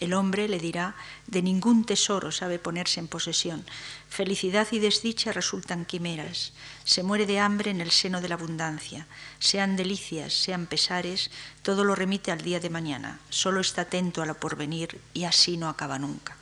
el 0.00 0.14
hombre 0.14 0.48
le 0.48 0.60
dirá, 0.60 0.94
de 1.26 1.42
ningún 1.42 1.84
tesoro 1.84 2.30
sabe 2.30 2.60
ponerse 2.60 3.00
en 3.00 3.08
posesión. 3.08 3.64
Felicidad 4.08 4.68
y 4.70 4.78
desdicha 4.78 5.32
resultan 5.32 5.84
quimeras. 5.84 6.52
Se 6.84 7.02
muere 7.02 7.26
de 7.26 7.40
hambre 7.40 7.72
en 7.72 7.80
el 7.80 7.90
seno 7.90 8.20
de 8.20 8.28
la 8.28 8.36
abundancia. 8.36 9.06
Sean 9.40 9.76
delicias, 9.76 10.32
sean 10.32 10.66
pesares, 10.66 11.30
todo 11.62 11.82
lo 11.82 11.96
remite 11.96 12.30
al 12.30 12.42
día 12.42 12.60
de 12.60 12.70
mañana. 12.70 13.18
Solo 13.28 13.60
está 13.60 13.82
atento 13.82 14.22
a 14.22 14.26
lo 14.26 14.38
porvenir 14.38 15.00
y 15.14 15.24
así 15.24 15.56
no 15.56 15.68
acaba 15.68 15.98
nunca. 15.98 16.36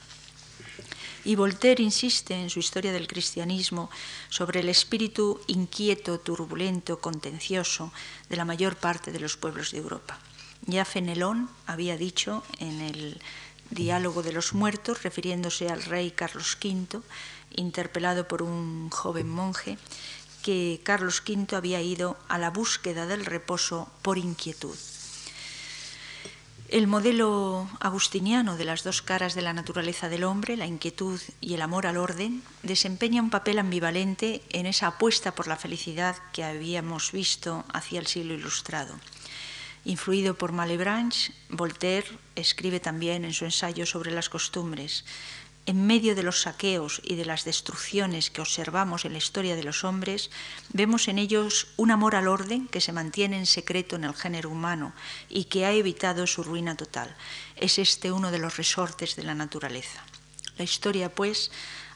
Y 1.27 1.35
Voltaire 1.35 1.83
insiste 1.83 2.35
en 2.35 2.51
su 2.51 2.61
historia 2.61 2.93
del 2.93 3.09
cristianismo 3.09 3.91
sobre 4.29 4.61
el 4.61 4.69
espíritu 4.69 5.41
inquieto, 5.49 6.21
turbulento, 6.21 7.01
contencioso 7.01 7.93
de 8.29 8.37
la 8.37 8.45
mayor 8.45 8.77
parte 8.77 9.11
de 9.11 9.19
los 9.19 9.37
pueblos 9.37 9.73
de 9.73 9.79
Europa. 9.79 10.21
Ya 10.67 10.85
Fenelón 10.85 11.51
había 11.67 11.97
dicho 11.97 12.45
en 12.61 12.81
el 12.81 13.21
Diálogo 13.71 14.23
de 14.23 14.31
los 14.31 14.55
Muertos, 14.55 15.03
refiriéndose 15.03 15.69
al 15.69 15.83
rey 15.83 16.13
Carlos 16.13 16.57
V, 16.63 17.03
interpelado 17.57 18.29
por 18.29 18.43
un 18.43 18.89
joven 18.91 19.29
monje, 19.29 19.79
que 20.45 20.81
Carlos 20.85 21.25
V 21.27 21.57
había 21.57 21.83
ido 21.83 22.17
a 22.29 22.39
la 22.39 22.51
búsqueda 22.51 23.05
del 23.07 23.27
reposo 23.27 23.91
por 24.03 24.17
inquietud. 24.17 24.77
El 26.69 26.89
modelo 26.89 27.69
agustiniano 27.79 28.57
de 28.57 28.65
las 28.65 28.83
dos 28.83 29.01
caras 29.01 29.37
de 29.37 29.43
la 29.43 29.53
naturaleza 29.53 30.09
del 30.09 30.25
hombre, 30.25 30.57
la 30.57 30.67
inquietud 30.67 31.21
y 31.41 31.55
el 31.55 31.63
amor 31.63 31.87
al 31.87 31.97
orden, 31.97 32.43
desempeña 32.65 33.23
un 33.23 33.31
papel 33.31 33.61
ambivalente 33.61 34.43
en 34.51 34.67
esa 34.67 34.89
apuesta 34.89 35.33
por 35.33 35.47
la 35.47 35.55
felicidad 35.55 36.17
que 36.33 36.43
habíamos 36.43 37.13
visto 37.13 37.65
hacia 37.73 38.01
el 38.01 38.09
siglo 38.09 38.35
ilustrado. 38.35 38.97
Influido 39.85 40.35
por 40.35 40.51
Malebranche, 40.51 41.33
Voltaire 41.51 42.09
escribe 42.35 42.81
también 42.81 43.25
en 43.25 43.33
su 43.33 43.45
ensayo 43.45 43.87
sobre 43.87 44.11
las 44.11 44.29
costumbres, 44.29 45.05
en 45.67 45.87
medio 45.87 46.15
de 46.15 46.23
los 46.23 46.43
saqueos 46.43 47.03
y 47.05 47.17
de 47.17 47.25
las 47.25 47.45
destrucciones 47.45 48.31
que 48.31 48.41
observamos 48.41 49.05
en 49.05 49.13
la 49.13 49.19
historia 49.19 49.57
de 49.57 49.65
los 49.65 49.83
hombres, 49.83 50.31
vemos 50.73 51.09
en 51.09 51.19
ellos 51.19 51.67
un 51.77 51.91
amor 51.91 52.15
al 52.15 52.29
orden 52.29 52.69
que 52.69 52.81
se 52.81 52.93
mantiene 52.93 53.39
en 53.39 53.47
secreto 53.47 53.97
en 53.97 54.05
el 54.05 54.15
género 54.15 54.51
humano 54.51 54.93
y 55.29 55.45
que 55.45 55.67
ha 55.67 55.73
evitado 55.73 56.27
su 56.27 56.45
ruina 56.45 56.77
total. 56.77 57.15
Es 57.57 57.79
este 57.79 58.13
uno 58.13 58.31
de 58.31 58.39
los 58.39 58.57
resortes 58.57 59.17
de 59.17 59.25
la 59.25 59.35
naturaleza. 59.35 60.05
La 60.57 60.65
historia, 60.65 61.13
pues, 61.13 61.51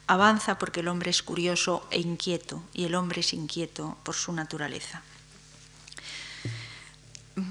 avanza 0.09 0.59
porque 0.59 0.81
el 0.81 0.89
hombre 0.89 1.11
es 1.11 1.23
curioso 1.23 1.87
e 1.91 2.01
inquieto 2.01 2.65
y 2.75 2.85
el 2.85 2.97
hombre 2.97 3.21
es 3.21 3.33
inquieto 3.33 3.97
por 4.03 4.17
su 4.17 4.33
naturaleza. 4.33 5.03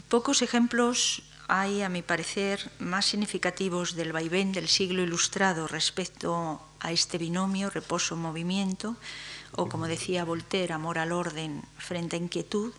Pocos 0.09 0.41
ejemplos 0.41 1.23
hay, 1.49 1.81
a 1.81 1.89
mi 1.89 2.01
parecer, 2.01 2.71
más 2.79 3.05
significativos 3.05 3.95
del 3.95 4.13
vaivén 4.13 4.53
del 4.53 4.69
siglo 4.69 5.01
ilustrado 5.01 5.67
respecto 5.67 6.61
a 6.79 6.91
este 6.93 7.17
binomio 7.17 7.69
reposo-movimiento, 7.69 8.95
o 9.57 9.67
como 9.67 9.89
decía 9.89 10.23
Voltaire, 10.23 10.73
amor 10.73 11.01
al 11.01 11.11
orden 11.11 11.65
frente 11.77 12.15
a 12.15 12.21
inquietud, 12.21 12.71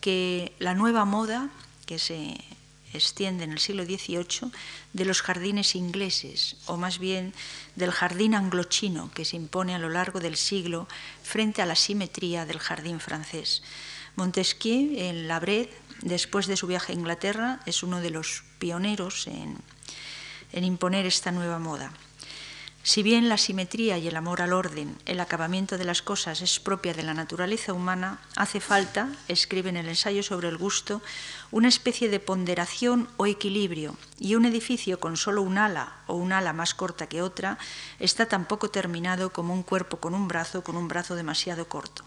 que 0.00 0.52
la 0.58 0.74
nueva 0.74 1.04
moda 1.04 1.48
que 1.86 1.98
se 1.98 2.36
extiende 2.92 3.44
en 3.44 3.52
el 3.52 3.58
siglo 3.58 3.84
XVIII 3.84 4.52
de 4.92 5.04
los 5.04 5.22
jardines 5.22 5.74
ingleses, 5.74 6.56
o 6.66 6.76
más 6.76 6.98
bien 6.98 7.32
del 7.74 7.90
jardín 7.90 8.34
anglochino 8.34 9.10
que 9.14 9.24
se 9.24 9.36
impone 9.36 9.74
a 9.74 9.78
lo 9.78 9.88
largo 9.88 10.20
del 10.20 10.36
siglo 10.36 10.88
frente 11.22 11.62
a 11.62 11.66
la 11.66 11.76
simetría 11.76 12.44
del 12.44 12.58
jardín 12.58 13.00
francés. 13.00 13.62
Montesquieu, 14.16 14.92
en 14.98 15.28
La 15.28 15.40
Brede, 15.40 15.72
después 16.02 16.46
de 16.46 16.56
su 16.56 16.66
viaje 16.66 16.92
a 16.92 16.96
Inglaterra, 16.96 17.60
es 17.66 17.82
uno 17.82 18.00
de 18.00 18.10
los 18.10 18.44
pioneros 18.58 19.26
en, 19.26 19.56
en 20.52 20.64
imponer 20.64 21.06
esta 21.06 21.32
nueva 21.32 21.58
moda. 21.58 21.92
Si 22.82 23.02
bien 23.02 23.28
la 23.28 23.36
simetría 23.36 23.98
y 23.98 24.08
el 24.08 24.16
amor 24.16 24.40
al 24.40 24.54
orden, 24.54 24.96
el 25.04 25.20
acabamiento 25.20 25.76
de 25.76 25.84
las 25.84 26.00
cosas 26.00 26.40
es 26.40 26.58
propia 26.58 26.94
de 26.94 27.02
la 27.02 27.12
naturaleza 27.12 27.74
humana, 27.74 28.18
hace 28.36 28.58
falta, 28.58 29.10
escribe 29.28 29.68
en 29.68 29.76
el 29.76 29.88
ensayo 29.88 30.22
sobre 30.22 30.48
el 30.48 30.56
gusto, 30.56 31.02
una 31.50 31.68
especie 31.68 32.08
de 32.08 32.20
ponderación 32.20 33.06
o 33.18 33.26
equilibrio, 33.26 33.96
y 34.18 34.34
un 34.34 34.46
edificio 34.46 34.98
con 34.98 35.18
solo 35.18 35.42
un 35.42 35.58
ala 35.58 35.98
o 36.06 36.14
un 36.14 36.32
ala 36.32 36.54
más 36.54 36.72
corta 36.72 37.06
que 37.06 37.20
otra 37.20 37.58
está 37.98 38.26
tan 38.26 38.46
poco 38.46 38.70
terminado 38.70 39.30
como 39.30 39.52
un 39.52 39.62
cuerpo 39.62 39.98
con 39.98 40.14
un 40.14 40.26
brazo 40.26 40.64
con 40.64 40.76
un 40.76 40.88
brazo 40.88 41.16
demasiado 41.16 41.68
corto. 41.68 42.02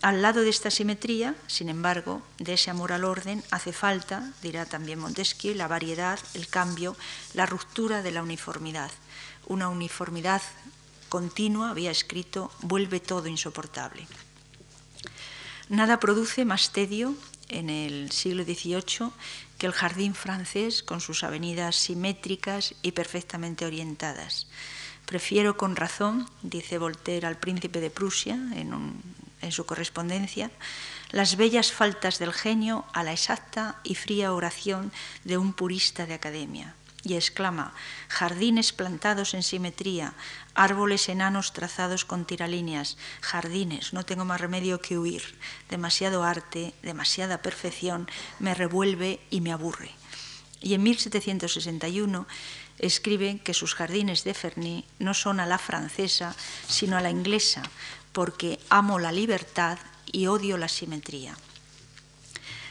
Al 0.00 0.22
lado 0.22 0.42
de 0.42 0.50
esta 0.50 0.70
simetría, 0.70 1.34
sin 1.48 1.68
embargo, 1.68 2.22
de 2.38 2.54
ese 2.54 2.70
amor 2.70 2.92
al 2.92 3.04
orden, 3.04 3.42
hace 3.50 3.72
falta, 3.72 4.32
dirá 4.42 4.64
también 4.64 5.00
Montesquieu, 5.00 5.54
la 5.56 5.66
variedad, 5.66 6.20
el 6.34 6.46
cambio, 6.46 6.96
la 7.34 7.46
ruptura 7.46 8.02
de 8.02 8.12
la 8.12 8.22
uniformidad 8.22 8.92
una 9.48 9.68
uniformidad 9.68 10.42
continua, 11.08 11.70
había 11.70 11.90
escrito, 11.90 12.52
vuelve 12.60 13.00
todo 13.00 13.26
insoportable. 13.28 14.06
Nada 15.68 15.98
produce 16.00 16.44
más 16.44 16.72
tedio 16.72 17.14
en 17.48 17.70
el 17.70 18.12
siglo 18.12 18.44
XVIII 18.44 19.10
que 19.58 19.66
el 19.66 19.72
jardín 19.72 20.14
francés 20.14 20.82
con 20.82 21.00
sus 21.00 21.24
avenidas 21.24 21.76
simétricas 21.76 22.74
y 22.82 22.92
perfectamente 22.92 23.66
orientadas. 23.66 24.46
Prefiero 25.06 25.56
con 25.56 25.76
razón, 25.76 26.28
dice 26.42 26.76
Voltaire 26.76 27.26
al 27.26 27.38
príncipe 27.38 27.80
de 27.80 27.90
Prusia 27.90 28.34
en, 28.54 28.74
en 29.40 29.52
su 29.52 29.66
correspondencia, 29.66 30.50
las 31.10 31.36
bellas 31.36 31.72
faltas 31.72 32.18
del 32.18 32.32
genio 32.32 32.84
a 32.92 33.02
la 33.02 33.12
exacta 33.12 33.80
y 33.82 33.94
fría 33.94 34.32
oración 34.32 34.92
de 35.24 35.38
un 35.38 35.52
purista 35.52 36.06
de 36.06 36.14
academia 36.14 36.74
y 37.04 37.14
exclama, 37.14 37.72
jardines 38.08 38.72
plantados 38.72 39.34
en 39.34 39.42
simetría, 39.42 40.14
árboles 40.54 41.08
enanos 41.08 41.52
trazados 41.52 42.04
con 42.04 42.24
tiralíneas, 42.24 42.98
jardines, 43.20 43.92
no 43.92 44.04
tengo 44.04 44.24
más 44.24 44.40
remedio 44.40 44.80
que 44.80 44.98
huir, 44.98 45.22
demasiado 45.70 46.24
arte, 46.24 46.74
demasiada 46.82 47.40
perfección, 47.40 48.08
me 48.38 48.54
revuelve 48.54 49.20
y 49.30 49.40
me 49.40 49.52
aburre. 49.52 49.90
Y 50.60 50.74
en 50.74 50.82
1761 50.82 52.26
escribe 52.78 53.40
que 53.42 53.54
sus 53.54 53.74
jardines 53.74 54.24
de 54.24 54.34
Ferny 54.34 54.84
no 54.98 55.14
son 55.14 55.40
a 55.40 55.46
la 55.46 55.58
francesa, 55.58 56.34
sino 56.68 56.96
a 56.96 57.00
la 57.00 57.10
inglesa, 57.10 57.62
porque 58.18 58.58
amo 58.68 58.98
la 58.98 59.12
libertad 59.12 59.78
y 60.10 60.26
odio 60.26 60.58
la 60.58 60.66
simetría. 60.66 61.36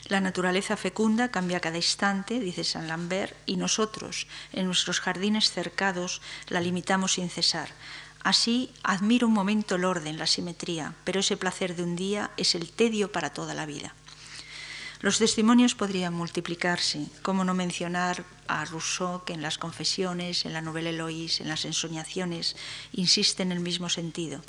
La 0.10 0.20
naturaleza 0.20 0.76
fecunda 0.76 1.32
cambia 1.32 1.62
cada 1.62 1.78
instante, 1.78 2.42
dice 2.42 2.66
Saint 2.66 2.90
Lambert, 2.90 3.34
y 3.46 3.56
nosotros, 3.56 4.28
en 4.52 4.66
nuestros 4.66 5.00
jardines 5.00 5.50
cercados, 5.50 6.22
la 6.50 6.60
limitamos 6.60 7.14
sin 7.14 7.30
cesar. 7.30 7.70
Así 8.24 8.74
admiro 8.84 9.28
un 9.28 9.34
momento 9.36 9.76
el 9.76 9.86
orden, 9.86 10.18
la 10.18 10.28
simetría, 10.28 10.96
pero 11.06 11.22
ese 11.22 11.38
placer 11.38 11.78
de 11.78 11.84
un 11.84 11.96
día 11.96 12.30
es 12.36 12.54
el 12.54 12.70
tedio 12.70 13.14
para 13.14 13.30
toda 13.30 13.54
la 13.54 13.66
vida. 13.66 13.96
Los 15.00 15.18
testimonios 15.18 15.76
podrían 15.76 16.14
multiplicarse, 16.14 17.06
como 17.22 17.46
no 17.46 17.54
mencionar 17.54 18.26
a 18.50 18.66
Rousseau, 18.66 19.24
que 19.24 19.32
en 19.32 19.42
las 19.42 19.58
confesiones, 19.58 20.46
en 20.46 20.52
la 20.52 20.62
novela 20.62 20.90
Eloís, 20.90 21.40
en 21.40 21.48
las 21.48 21.64
ensoñaciones, 21.64 22.58
insiste 22.92 23.44
en 23.44 23.54
el 23.54 23.62
mismo 23.62 23.88
sentido. 23.88 24.42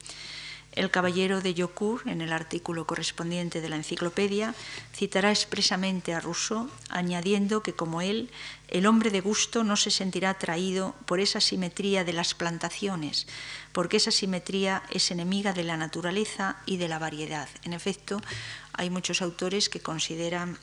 El 0.72 0.90
caballero 0.90 1.40
de 1.40 1.54
Yocourt, 1.54 2.06
en 2.06 2.20
el 2.20 2.32
artículo 2.32 2.86
correspondiente 2.86 3.60
de 3.60 3.68
la 3.68 3.76
enciclopedia, 3.76 4.54
citará 4.94 5.30
expresamente 5.30 6.14
a 6.14 6.20
Rousseau, 6.20 6.70
añadiendo 6.88 7.62
que, 7.62 7.72
como 7.72 8.00
él, 8.00 8.30
el 8.68 8.86
hombre 8.86 9.10
de 9.10 9.20
gusto 9.20 9.64
no 9.64 9.76
se 9.76 9.90
sentirá 9.90 10.30
atraído 10.30 10.94
por 11.06 11.20
esa 11.20 11.40
simetría 11.40 12.04
de 12.04 12.12
las 12.12 12.34
plantaciones, 12.34 13.26
porque 13.72 13.96
esa 13.96 14.10
simetría 14.10 14.82
es 14.90 15.10
enemiga 15.10 15.52
de 15.52 15.64
la 15.64 15.76
naturaleza 15.76 16.58
y 16.66 16.76
de 16.76 16.88
la 16.88 16.98
variedad. 16.98 17.48
En 17.64 17.72
efecto, 17.72 18.20
hay 18.72 18.90
muchos 18.90 19.22
autores 19.22 19.68
que 19.68 19.80
consideran 19.80 20.58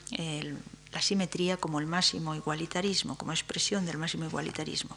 la 0.92 1.02
simetría 1.02 1.56
como 1.56 1.80
el 1.80 1.86
máximo 1.86 2.34
igualitarismo, 2.34 3.16
como 3.16 3.32
expresión 3.32 3.86
del 3.86 3.98
máximo 3.98 4.24
igualitarismo. 4.24 4.96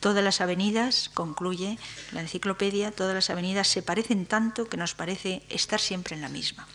Todas 0.00 0.22
las 0.22 0.40
avenidas, 0.40 1.10
concluye 1.12 1.78
la 2.12 2.20
enciclopedia, 2.20 2.92
todas 2.92 3.14
las 3.14 3.30
avenidas 3.30 3.68
se 3.68 3.82
parecen 3.82 4.26
tanto 4.26 4.68
que 4.68 4.76
nos 4.76 4.94
parece 4.94 5.42
estar 5.48 5.80
siempre 5.80 6.14
en 6.16 6.22
la 6.22 6.28
misma. 6.28 6.66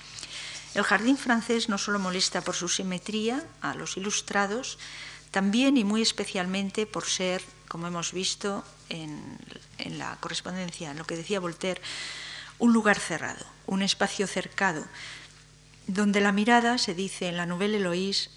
El 0.74 0.84
jardín 0.84 1.18
francés 1.18 1.70
no 1.70 1.78
solo 1.78 2.00
molesta 2.00 2.42
por 2.42 2.56
su 2.56 2.70
simetría 2.70 3.44
a 3.62 3.74
los 3.74 3.98
ilustrados, 3.98 4.80
también 5.32 5.78
y 5.78 5.84
muy 5.84 6.02
especialmente 6.02 6.86
por 6.86 7.06
ser, 7.06 7.42
como 7.68 7.88
hemos 7.88 8.12
visto 8.12 8.64
en, 8.90 9.38
en 9.78 9.98
la 9.98 10.18
correspondencia, 10.20 10.92
en 10.92 10.98
lo 10.98 11.06
que 11.06 11.16
decía 11.16 11.40
Voltaire, 11.40 11.82
un 12.60 12.74
lugar 12.74 13.00
cerrado, 13.00 13.46
un 13.66 13.82
espacio 13.82 14.28
cercado, 14.28 14.86
donde 15.88 16.22
la 16.22 16.32
mirada, 16.32 16.78
se 16.78 16.94
dice 16.94 17.28
en 17.28 17.38
la 17.38 17.46
novela 17.46 17.78
Eloís, 17.78 18.30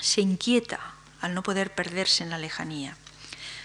se 0.00 0.20
inquieta 0.20 0.80
al 1.20 1.34
no 1.34 1.42
poder 1.42 1.74
perderse 1.74 2.22
en 2.22 2.30
la 2.30 2.38
lejanía. 2.38 2.96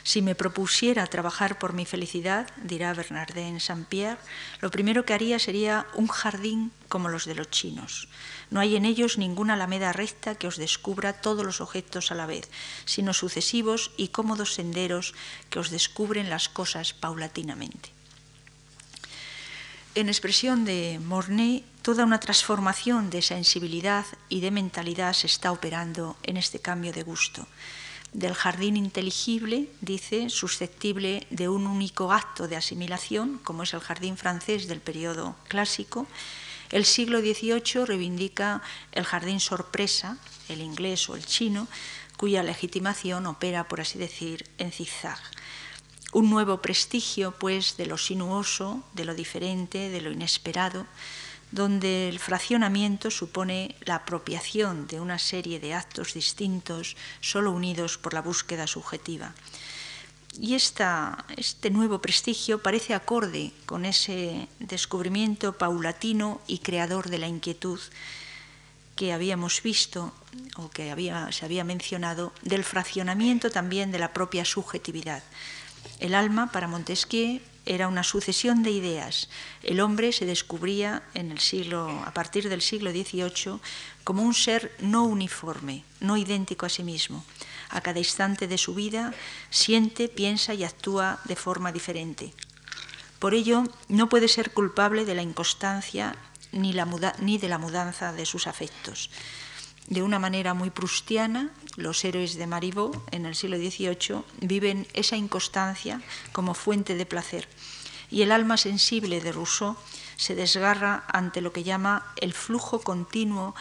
Si 0.04 0.22
me 0.22 0.34
propusiera 0.34 1.06
trabajar 1.08 1.60
por 1.60 1.74
mi 1.74 1.86
felicidad, 1.86 2.50
dirá 2.64 2.94
Bernardin 2.94 3.60
Saint-Pierre, 3.60 4.18
lo 4.62 4.72
primero 4.72 5.06
que 5.06 5.14
haría 5.14 5.38
sería 5.40 5.86
un 5.94 6.08
jardín 6.08 6.72
como 6.88 7.10
los 7.10 7.26
de 7.26 7.36
los 7.36 7.52
chinos. 7.52 8.08
No 8.50 8.60
hay 8.60 8.76
en 8.76 8.86
ellos 8.86 9.18
ninguna 9.18 9.54
alameda 9.54 9.94
recta 9.94 10.36
que 10.36 10.48
os 10.48 10.58
descubra 10.58 11.14
todos 11.14 11.46
los 11.46 11.62
objetos 11.62 12.12
a 12.12 12.16
la 12.16 12.26
vez, 12.26 12.50
sino 12.86 13.14
sucesivos 13.14 13.92
y 13.98 14.08
cómodos 14.08 14.54
senderos 14.54 15.14
que 15.50 15.60
os 15.60 15.70
descubren 15.70 16.30
las 16.30 16.50
cosas 16.50 16.94
paulatinamente. 16.94 17.92
En 19.96 20.08
expresión 20.08 20.66
de 20.66 21.00
Mornay, 21.04 21.66
toda 21.82 22.04
una 22.04 22.20
transformación 22.20 23.10
de 23.10 23.22
sensibilidad 23.22 24.06
y 24.30 24.42
de 24.42 24.52
mentalidad 24.52 25.14
se 25.14 25.28
está 25.28 25.52
operando 25.52 26.18
en 26.24 26.38
este 26.38 26.60
cambio 26.60 26.94
de 26.94 27.04
gusto 27.04 27.48
del 28.14 28.34
jardín 28.34 28.78
inteligible, 28.78 29.70
dice, 29.82 30.30
susceptible 30.30 31.28
de 31.30 31.48
un 31.48 31.68
único 31.68 32.12
acto 32.12 32.48
de 32.48 32.56
asimilación, 32.56 33.40
como 33.44 33.64
es 33.64 33.74
el 33.74 33.82
jardín 33.82 34.18
francés 34.18 34.68
del 34.68 34.80
periodo 34.80 35.36
clásico. 35.48 36.08
El 36.72 36.86
siglo 36.86 37.20
XVIII 37.20 37.86
reivindica 37.86 38.62
el 38.92 39.04
jardín 39.04 39.40
sorpresa, 39.40 40.18
el 40.48 40.62
inglés 40.62 41.10
o 41.10 41.16
el 41.16 41.26
chino, 41.26 41.68
cuya 42.18 42.44
legitimación 42.44 43.26
opera, 43.28 43.68
por 43.68 43.82
así 43.82 43.98
decir, 43.98 44.46
en 44.58 44.72
zigzag. 44.72 45.20
Un 46.12 46.30
nuevo 46.30 46.62
prestigio, 46.62 47.32
pues, 47.32 47.78
de 47.78 47.86
lo 47.86 47.98
sinuoso, 47.98 48.84
de 48.94 49.06
lo 49.06 49.14
diferente, 49.14 49.90
de 49.90 50.02
lo 50.02 50.12
inesperado, 50.12 50.86
donde 51.52 52.10
el 52.10 52.20
fraccionamiento 52.20 53.10
supone 53.10 53.76
la 53.82 53.96
apropiación 53.96 54.88
de 54.88 55.00
una 55.00 55.18
serie 55.18 55.60
de 55.60 55.74
actos 55.74 56.14
distintos, 56.14 56.96
solo 57.22 57.52
unidos 57.52 57.98
por 57.98 58.14
la 58.14 58.22
búsqueda 58.22 58.68
subjetiva. 58.68 59.34
Y 60.40 60.54
este 60.54 61.70
nuevo 61.72 62.00
prestigio 62.00 62.62
parece 62.62 62.94
acorde 62.94 63.52
con 63.66 63.84
ese 63.84 64.48
descubrimiento 64.60 65.58
paulatino 65.58 66.40
y 66.48 66.60
creador 66.60 67.10
de 67.10 67.18
la 67.18 67.28
inquietud 67.28 67.80
que 68.96 69.12
habíamos 69.12 69.64
visto 69.64 70.14
o 70.56 70.70
que 70.70 70.94
se 71.32 71.46
había 71.46 71.64
mencionado, 71.64 72.32
del 72.44 72.64
fraccionamiento 72.64 73.50
también 73.50 73.92
de 73.92 74.00
la 74.00 74.14
propia 74.14 74.46
subjetividad. 74.46 75.24
El 76.00 76.14
alma, 76.14 76.52
para 76.52 76.68
Montesquieu, 76.68 77.42
era 77.70 77.88
una 77.88 78.04
sucesión 78.04 78.64
de 78.64 78.72
ideas. 78.72 79.30
El 79.62 79.80
hombre 79.80 80.12
se 80.12 80.26
descubría 80.26 81.04
en 81.14 81.32
el 81.32 81.40
siglo, 81.40 81.88
a 82.04 82.14
partir 82.14 82.50
del 82.50 82.62
siglo 82.62 82.92
XVIII 82.92 83.60
como 84.04 84.24
un 84.24 84.34
ser 84.34 84.76
no 84.80 85.04
uniforme, 85.04 85.84
no 86.00 86.18
idéntico 86.18 86.66
a 86.66 86.70
sí 86.70 86.84
mismo. 86.84 87.24
A 87.70 87.82
cada 87.82 88.00
instante 88.00 88.48
de 88.48 88.58
su 88.58 88.74
vida 88.74 89.14
siente, 89.52 90.10
piensa 90.10 90.56
y 90.56 90.64
actúa 90.64 91.20
de 91.26 91.36
forma 91.36 91.72
diferente. 91.72 92.34
Por 93.20 93.36
ello, 93.36 93.64
no 93.88 94.10
puede 94.10 94.28
ser 94.28 94.52
culpable 94.52 95.06
de 95.06 95.14
la 95.14 95.22
inconstancia 95.22 96.16
ni, 96.52 96.74
ni 97.20 97.38
de 97.38 97.50
la 97.50 97.60
mudanza 97.60 98.14
de 98.14 98.26
sus 98.26 98.48
afectos. 98.48 99.12
De 99.90 100.04
una 100.04 100.20
manera 100.20 100.54
muy 100.54 100.70
prustiana, 100.70 101.50
los 101.76 102.06
héroes 102.06 102.36
de 102.36 102.46
Marivaux 102.46 102.96
en 103.12 103.26
el 103.26 103.36
siglo 103.36 103.58
XVIII 103.58 104.24
viven 104.40 104.88
esa 104.94 105.18
inconstancia 105.18 106.02
como 106.32 106.54
fuente 106.54 106.96
de 106.96 107.08
placer. 107.08 107.48
Y 108.12 108.22
el 108.22 108.32
alma 108.32 108.58
sensible 108.58 109.20
de 109.20 109.32
Rousseau 109.32 109.76
se 110.16 110.36
desgarra 110.36 111.06
ante 111.08 111.42
lo 111.42 111.54
que 111.54 111.64
llama 111.64 112.06
el 112.18 112.34
flujo 112.34 112.82
continuo 112.82 113.56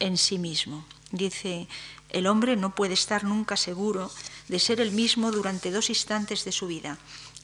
en 0.00 0.16
sí 0.16 0.38
mismo. 0.38 0.84
Dice, 1.12 1.68
el 2.08 2.26
hombre 2.26 2.56
no 2.56 2.74
puede 2.74 2.94
estar 2.94 3.24
nunca 3.24 3.56
seguro 3.56 4.10
de 4.48 4.58
ser 4.58 4.80
el 4.80 4.92
mismo 4.92 5.30
durante 5.30 5.70
dos 5.70 5.90
instantes 5.90 6.44
de 6.44 6.52
su 6.52 6.66
vida. 6.66 6.96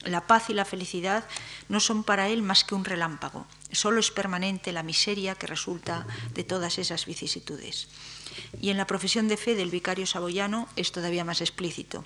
La 0.05 0.27
paz 0.27 0.51
y 0.51 0.55
la 0.55 0.65
felicidad 0.65 1.25
no 1.69 1.81
son 1.81 2.03
para 2.03 2.29
él 2.29 2.43
más 2.43 2.65
que 2.65 2.75
un 2.75 2.85
relámpago. 2.85 3.47
Solo 3.71 4.01
es 4.01 4.11
permanente 4.11 4.73
la 4.73 4.83
miseria 4.83 5.35
que 5.35 5.47
resulta 5.47 6.07
de 6.35 6.45
todas 6.45 6.79
esas 6.79 7.07
vicisitudes. 7.07 7.89
Y 8.61 8.71
en 8.71 8.77
la 8.77 8.87
profesión 8.87 9.29
de 9.29 9.37
fe 9.37 9.55
del 9.55 9.71
vicario 9.71 10.07
saboyano 10.07 10.69
es 10.77 10.93
todavía 10.93 11.25
más 11.25 11.41
explícito. 11.41 12.05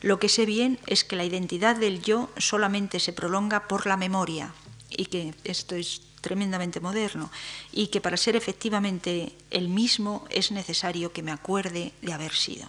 Lo 0.00 0.18
que 0.18 0.28
sé 0.28 0.46
bien 0.46 0.78
es 0.86 1.04
que 1.04 1.16
la 1.16 1.24
identidad 1.24 1.76
del 1.76 2.02
yo 2.02 2.30
solamente 2.36 3.00
se 3.00 3.12
prolonga 3.12 3.68
por 3.68 3.86
la 3.86 3.96
memoria, 3.96 4.52
y 4.90 5.06
que 5.06 5.34
esto 5.44 5.74
es 5.74 6.02
tremendamente 6.20 6.80
moderno, 6.80 7.30
y 7.72 7.88
que 7.88 8.00
para 8.00 8.16
ser 8.16 8.36
efectivamente 8.36 9.32
el 9.50 9.68
mismo 9.68 10.24
es 10.30 10.50
necesario 10.50 11.12
que 11.12 11.22
me 11.22 11.32
acuerde 11.32 11.92
de 12.00 12.12
haber 12.12 12.32
sido. 12.32 12.68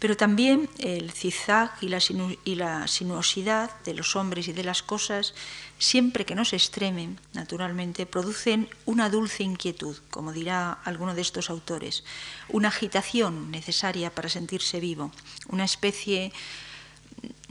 Pero 0.00 0.16
también 0.16 0.68
el 0.78 1.12
zigzag 1.12 1.76
y 1.82 1.88
la, 1.88 2.88
sinuosidad 2.88 3.70
de 3.84 3.94
los 3.94 4.16
hombres 4.16 4.48
y 4.48 4.52
de 4.52 4.64
las 4.64 4.82
cosas, 4.82 5.34
siempre 5.80 6.24
que 6.24 6.36
no 6.36 6.44
se 6.44 6.54
extremen, 6.54 7.18
naturalmente, 7.32 8.06
producen 8.06 8.68
una 8.84 9.10
dulce 9.10 9.42
inquietud, 9.42 9.96
como 10.10 10.32
dirá 10.32 10.78
alguno 10.84 11.14
de 11.14 11.22
estos 11.22 11.50
autores, 11.50 12.04
una 12.48 12.68
agitación 12.68 13.50
necesaria 13.50 14.14
para 14.14 14.28
sentirse 14.28 14.78
vivo, 14.78 15.10
una 15.48 15.64
especie 15.64 16.32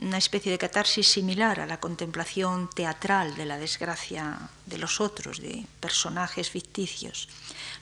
una 0.02 0.18
especie 0.18 0.52
de 0.52 0.58
catarsis 0.58 1.08
similar 1.08 1.60
a 1.60 1.66
la 1.66 1.80
contemplación 1.80 2.70
teatral 2.70 3.36
de 3.36 3.46
la 3.46 3.58
desgracia 3.58 4.50
de 4.66 4.78
los 4.78 5.02
otros, 5.02 5.42
de 5.42 5.66
personajes 5.80 6.50
ficticios. 6.50 7.28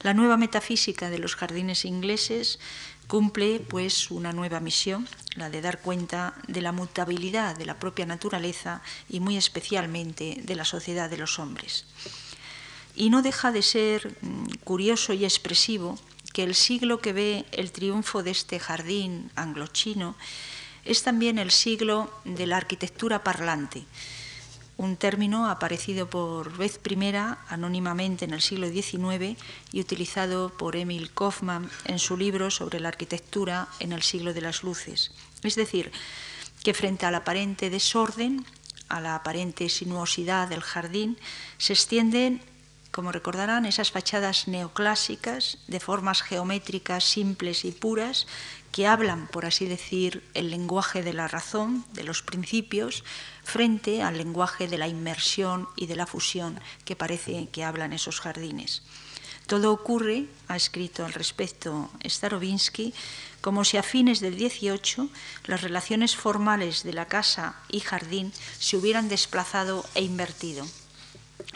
La 0.02 0.14
nueva 0.14 0.36
metafísica 0.36 1.10
de 1.10 1.18
los 1.18 1.36
jardines 1.36 1.84
ingleses 1.84 2.58
cumple 3.08 3.58
pues 3.58 4.10
una 4.10 4.32
nueva 4.32 4.60
misión, 4.60 5.08
la 5.34 5.50
de 5.50 5.62
dar 5.62 5.80
cuenta 5.80 6.34
de 6.46 6.60
la 6.60 6.72
mutabilidad 6.72 7.56
de 7.56 7.64
la 7.64 7.78
propia 7.78 8.06
naturaleza 8.06 8.82
y 9.08 9.18
muy 9.18 9.36
especialmente 9.36 10.36
de 10.44 10.54
la 10.54 10.64
sociedad 10.64 11.10
de 11.10 11.16
los 11.16 11.38
hombres. 11.38 11.86
Y 12.94 13.10
no 13.10 13.22
deja 13.22 13.50
de 13.50 13.62
ser 13.62 14.14
mm, 14.20 14.48
curioso 14.64 15.14
y 15.14 15.24
expresivo 15.24 15.98
que 16.34 16.42
el 16.42 16.54
siglo 16.54 17.00
que 17.00 17.14
ve 17.14 17.46
el 17.52 17.72
triunfo 17.72 18.22
de 18.22 18.30
este 18.30 18.60
jardín 18.60 19.30
anglo-chino 19.34 20.14
es 20.84 21.02
también 21.02 21.38
el 21.38 21.50
siglo 21.50 22.12
de 22.24 22.46
la 22.46 22.58
arquitectura 22.58 23.24
parlante, 23.24 23.84
un 24.78 24.96
término 24.96 25.50
aparecido 25.50 26.08
por 26.08 26.56
vez 26.56 26.78
primera 26.78 27.38
anónimamente 27.48 28.24
en 28.24 28.32
el 28.32 28.40
siglo 28.40 28.68
XIX 28.68 29.36
y 29.72 29.80
utilizado 29.80 30.50
por 30.50 30.76
Emil 30.76 31.10
Kaufmann 31.12 31.68
en 31.84 31.98
su 31.98 32.16
libro 32.16 32.50
sobre 32.50 32.80
la 32.80 32.88
arquitectura 32.88 33.68
en 33.80 33.92
el 33.92 34.02
siglo 34.02 34.32
de 34.32 34.40
las 34.40 34.62
luces. 34.62 35.12
Es 35.42 35.56
decir, 35.56 35.90
que 36.62 36.74
frente 36.74 37.06
al 37.06 37.16
aparente 37.16 37.70
desorden, 37.70 38.46
a 38.88 39.00
la 39.00 39.16
aparente 39.16 39.68
sinuosidad 39.68 40.48
del 40.48 40.62
jardín, 40.62 41.18
se 41.58 41.72
extienden 41.72 42.40
como 42.90 43.12
recordarán, 43.12 43.66
esas 43.66 43.90
fachadas 43.90 44.48
neoclásicas 44.48 45.58
de 45.68 45.80
formas 45.80 46.22
geométricas 46.22 47.04
simples 47.04 47.64
y 47.64 47.72
puras 47.72 48.26
que 48.72 48.86
hablan, 48.86 49.28
por 49.28 49.46
así 49.46 49.66
decir, 49.66 50.22
el 50.34 50.50
lenguaje 50.50 51.02
de 51.02 51.12
la 51.12 51.28
razón, 51.28 51.84
de 51.92 52.04
los 52.04 52.22
principios, 52.22 53.04
frente 53.44 54.02
al 54.02 54.18
lenguaje 54.18 54.68
de 54.68 54.78
la 54.78 54.88
inmersión 54.88 55.68
y 55.76 55.86
de 55.86 55.96
la 55.96 56.06
fusión 56.06 56.60
que 56.84 56.96
parece 56.96 57.48
que 57.50 57.64
hablan 57.64 57.92
esos 57.92 58.20
jardines. 58.20 58.82
Todo 59.46 59.72
ocurre, 59.72 60.26
ha 60.48 60.56
escrito 60.56 61.06
al 61.06 61.14
respecto 61.14 61.90
Starobinsky, 62.04 62.92
como 63.40 63.64
si 63.64 63.78
a 63.78 63.82
fines 63.82 64.20
del 64.20 64.34
XVIII 64.34 65.08
las 65.46 65.62
relaciones 65.62 66.16
formales 66.16 66.82
de 66.82 66.92
la 66.92 67.06
casa 67.06 67.56
y 67.70 67.80
jardín 67.80 68.32
se 68.58 68.76
hubieran 68.76 69.08
desplazado 69.08 69.86
e 69.94 70.02
invertido. 70.02 70.66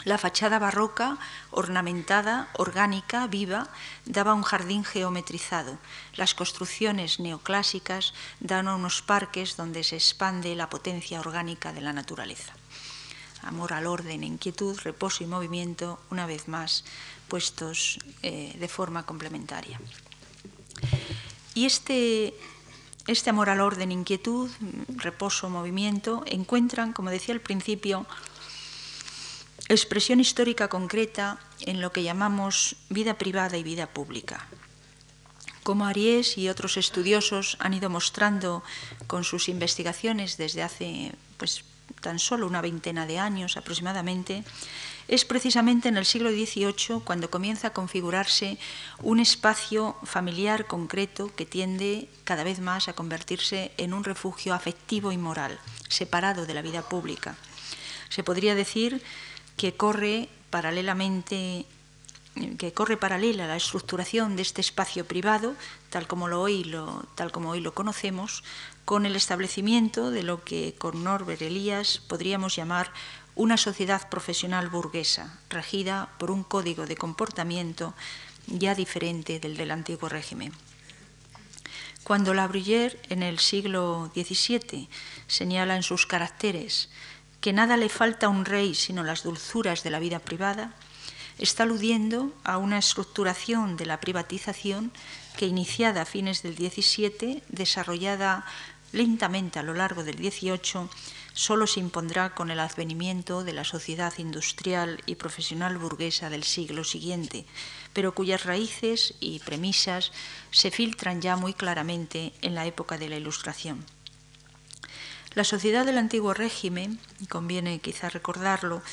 La 0.05 0.17
fachada 0.17 0.59
barroca, 0.59 1.17
ornamentada, 1.51 2.49
orgánica, 2.53 3.27
viva, 3.27 3.69
daba 4.05 4.33
un 4.33 4.43
jardín 4.43 4.83
geometrizado. 4.83 5.77
Las 6.15 6.33
construcciones 6.33 7.19
neoclásicas 7.19 8.13
dan 8.39 8.67
a 8.67 8.75
unos 8.75 9.01
parques 9.01 9.55
donde 9.55 9.83
se 9.83 9.95
expande 9.95 10.55
la 10.55 10.69
potencia 10.69 11.19
orgánica 11.19 11.71
de 11.71 11.81
la 11.81 11.93
naturaleza. 11.93 12.53
Amor 13.43 13.73
al 13.73 13.87
orden, 13.87 14.23
inquietud, 14.23 14.79
reposo 14.83 15.23
y 15.23 15.27
movimiento, 15.27 15.99
una 16.09 16.25
vez 16.25 16.47
más 16.47 16.85
puestos 17.27 17.99
eh, 18.23 18.55
de 18.57 18.67
forma 18.67 19.05
complementaria. 19.05 19.79
Y 21.53 21.65
este, 21.65 22.33
este 23.07 23.29
amor 23.29 23.49
al 23.49 23.61
orden, 23.61 23.91
inquietud, 23.91 24.49
reposo, 24.95 25.49
movimiento, 25.49 26.23
encuentran, 26.25 26.93
como 26.93 27.09
decía 27.09 27.35
al 27.35 27.41
principio, 27.41 28.05
expresión 29.69 30.19
histórica 30.19 30.67
concreta 30.67 31.39
en 31.61 31.81
lo 31.81 31.91
que 31.91 32.03
llamamos 32.03 32.75
vida 32.89 33.15
privada 33.15 33.57
y 33.57 33.63
vida 33.63 33.87
pública. 33.87 34.47
Como 35.63 35.85
Aries 35.85 36.37
y 36.37 36.49
otros 36.49 36.75
estudiosos 36.75 37.55
han 37.59 37.73
ido 37.73 37.89
mostrando 37.89 38.63
con 39.07 39.23
sus 39.23 39.47
investigaciones 39.47 40.35
desde 40.35 40.61
hace 40.61 41.13
pues, 41.37 41.63
tan 42.01 42.19
solo 42.19 42.47
una 42.47 42.61
veintena 42.61 43.05
de 43.05 43.17
años 43.19 43.55
aproximadamente, 43.55 44.43
es 45.07 45.25
precisamente 45.25 45.89
en 45.89 45.97
el 45.97 46.05
siglo 46.05 46.31
XVIII 46.31 47.01
cuando 47.03 47.29
comienza 47.29 47.67
a 47.67 47.73
configurarse 47.73 48.57
un 49.01 49.19
espacio 49.19 49.95
familiar 50.03 50.65
concreto 50.67 51.33
que 51.35 51.45
tiende 51.45 52.09
cada 52.23 52.43
vez 52.43 52.59
más 52.59 52.87
a 52.87 52.93
convertirse 52.93 53.71
en 53.77 53.93
un 53.93 54.03
refugio 54.03 54.53
afectivo 54.53 55.11
y 55.11 55.17
moral, 55.17 55.59
separado 55.87 56.45
de 56.45 56.53
la 56.53 56.61
vida 56.61 56.81
pública. 56.83 57.35
Se 58.09 58.23
podría 58.23 58.55
decir 58.55 59.01
que 59.57 59.75
corre 59.75 60.29
paralelamente 60.49 61.65
que 62.57 62.73
corre 62.73 62.97
paralela 62.97 63.45
a 63.45 63.47
la 63.47 63.55
estructuración 63.57 64.35
de 64.35 64.41
este 64.41 64.61
espacio 64.61 65.05
privado, 65.05 65.55
tal 65.89 66.07
como, 66.07 66.27
lo 66.27 66.41
hoy 66.41 66.63
lo, 66.63 67.05
tal 67.15 67.31
como 67.31 67.51
hoy 67.51 67.61
lo 67.61 67.75
conocemos, 67.75 68.43
con 68.85 69.05
el 69.05 69.15
establecimiento 69.15 70.09
de 70.09 70.23
lo 70.23 70.43
que 70.43 70.73
con 70.77 71.03
Norbert 71.03 71.41
Elias 71.41 71.99
podríamos 71.99 72.55
llamar 72.55 72.91
una 73.35 73.57
sociedad 73.57 74.09
profesional 74.09 74.69
burguesa, 74.69 75.39
regida 75.49 76.09
por 76.17 76.31
un 76.31 76.43
código 76.43 76.85
de 76.85 76.97
comportamiento 76.97 77.93
ya 78.47 78.75
diferente 78.75 79.39
del 79.39 79.55
del 79.55 79.71
antiguo 79.71 80.09
régimen. 80.09 80.51
Cuando 82.03 82.33
La 82.33 82.47
Bruyère, 82.47 82.99
en 83.09 83.23
el 83.23 83.39
siglo 83.39 84.11
XVII, 84.13 84.89
señala 85.27 85.77
en 85.77 85.83
sus 85.83 86.05
caracteres 86.05 86.89
que 87.43 87.51
nada 87.51 87.75
le 87.75 87.89
falta 87.89 88.27
a 88.27 88.29
un 88.29 88.45
rey 88.45 88.73
sino 88.73 89.03
las 89.03 89.23
dulzuras 89.23 89.83
de 89.83 89.89
la 89.89 89.99
vida 89.99 90.19
privada, 90.19 90.71
está 91.37 91.63
aludiendo 91.63 92.31
a 92.45 92.57
una 92.57 92.77
estructuración 92.77 93.75
de 93.75 93.85
la 93.85 93.99
privatización 93.99 94.93
que 95.35 95.47
iniciada 95.47 96.03
a 96.03 96.05
fines 96.05 96.41
del 96.41 96.55
XVII, 96.55 97.43
desarrollada 97.49 98.45
lentamente 98.93 99.59
a 99.59 99.63
lo 99.63 99.73
largo 99.73 100.05
del 100.05 100.15
XVIII, 100.15 100.87
solo 101.33 101.67
se 101.67 101.81
impondrá 101.81 102.33
con 102.33 102.49
el 102.49 102.61
advenimiento 102.61 103.43
de 103.43 103.51
la 103.51 103.65
sociedad 103.65 104.13
industrial 104.19 105.01
y 105.05 105.15
profesional 105.15 105.77
burguesa 105.77 106.29
del 106.29 106.45
siglo 106.45 106.85
siguiente, 106.85 107.45
pero 107.91 108.15
cuyas 108.15 108.45
raíces 108.45 109.15
y 109.19 109.39
premisas 109.39 110.13
se 110.51 110.71
filtran 110.71 111.19
ya 111.19 111.35
muy 111.35 111.53
claramente 111.53 112.31
en 112.41 112.55
la 112.55 112.65
época 112.67 112.97
de 112.97 113.09
la 113.09 113.17
Ilustración. 113.17 113.83
La 115.35 115.43
sociedad 115.43 115.85
del 115.85 115.97
antiguo 115.97 116.33
régimen, 116.33 116.99
conviene 117.27 117.79
quizá 117.79 118.09
recordarlo, 118.09 118.83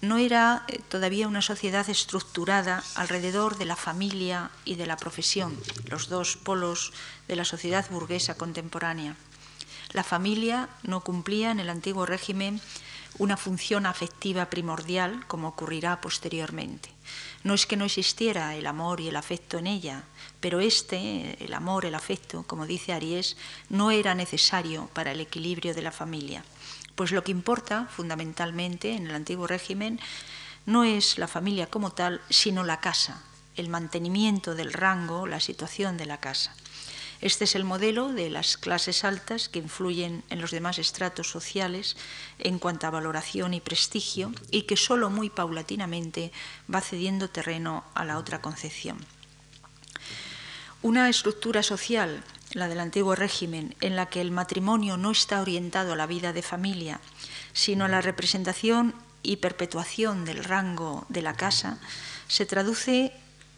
no 0.00 0.16
era 0.16 0.64
eh, 0.68 0.80
todavía 0.88 1.28
una 1.28 1.42
sociedad 1.42 1.88
estructurada 1.88 2.82
alrededor 2.94 3.58
de 3.58 3.66
la 3.66 3.76
familia 3.76 4.50
y 4.64 4.76
de 4.76 4.86
la 4.86 4.96
profesión, 4.96 5.58
los 5.90 6.08
dos 6.08 6.36
polos 6.36 6.92
de 7.28 7.36
la 7.36 7.44
sociedad 7.44 7.86
burguesa 7.90 8.36
contemporánea. 8.36 9.16
La 9.92 10.02
familia 10.02 10.68
no 10.82 11.00
cumplía 11.00 11.50
en 11.50 11.60
el 11.60 11.70
antiguo 11.70 12.06
régimen 12.06 12.60
una 13.18 13.36
función 13.36 13.86
afectiva 13.86 14.50
primordial, 14.50 15.26
como 15.26 15.48
ocurrirá 15.48 16.00
posteriormente. 16.00 16.90
No 17.44 17.54
es 17.54 17.66
que 17.66 17.76
no 17.76 17.84
existiera 17.84 18.56
el 18.56 18.66
amor 18.66 19.00
y 19.00 19.08
el 19.08 19.16
afecto 19.16 19.58
en 19.58 19.66
ella, 19.66 20.02
pero 20.40 20.60
este, 20.60 21.42
el 21.44 21.54
amor, 21.54 21.84
el 21.84 21.94
afecto, 21.94 22.42
como 22.46 22.66
dice 22.66 22.92
Aries, 22.92 23.36
no 23.68 23.90
era 23.90 24.14
necesario 24.14 24.88
para 24.92 25.12
el 25.12 25.20
equilibrio 25.20 25.74
de 25.74 25.82
la 25.82 25.92
familia. 25.92 26.44
Pues 26.94 27.12
lo 27.12 27.22
que 27.22 27.30
importa 27.30 27.88
fundamentalmente 27.90 28.94
en 28.94 29.06
el 29.06 29.14
antiguo 29.14 29.46
régimen 29.46 30.00
no 30.64 30.84
es 30.84 31.18
la 31.18 31.28
familia 31.28 31.68
como 31.68 31.92
tal, 31.92 32.20
sino 32.28 32.64
la 32.64 32.80
casa, 32.80 33.22
el 33.54 33.68
mantenimiento 33.68 34.54
del 34.54 34.72
rango, 34.72 35.26
la 35.26 35.40
situación 35.40 35.96
de 35.96 36.06
la 36.06 36.18
casa. 36.18 36.54
Este 37.20 37.44
es 37.44 37.54
el 37.54 37.64
modelo 37.64 38.12
de 38.12 38.28
las 38.28 38.58
clases 38.58 39.02
altas 39.02 39.48
que 39.48 39.58
influyen 39.58 40.22
en 40.28 40.40
los 40.40 40.50
demás 40.50 40.78
estratos 40.78 41.30
sociales 41.30 41.96
en 42.38 42.58
cuanto 42.58 42.86
a 42.86 42.90
valoración 42.90 43.54
y 43.54 43.60
prestigio 43.60 44.32
y 44.50 44.62
que 44.62 44.76
solo 44.76 45.08
muy 45.08 45.30
paulatinamente 45.30 46.30
va 46.72 46.82
cediendo 46.82 47.30
terreno 47.30 47.84
a 47.94 48.04
la 48.04 48.18
otra 48.18 48.42
concepción. 48.42 48.98
Una 50.82 51.08
estructura 51.08 51.62
social, 51.62 52.22
la 52.52 52.68
del 52.68 52.80
antiguo 52.80 53.14
régimen, 53.14 53.74
en 53.80 53.96
la 53.96 54.06
que 54.06 54.20
el 54.20 54.30
matrimonio 54.30 54.98
no 54.98 55.10
está 55.10 55.40
orientado 55.40 55.94
a 55.94 55.96
la 55.96 56.06
vida 56.06 56.34
de 56.34 56.42
familia, 56.42 57.00
sino 57.54 57.86
a 57.86 57.88
la 57.88 58.02
representación 58.02 58.94
y 59.22 59.36
perpetuación 59.36 60.26
del 60.26 60.44
rango 60.44 61.06
de 61.08 61.22
la 61.22 61.34
casa, 61.34 61.78
se 62.28 62.44
traduce 62.44 63.12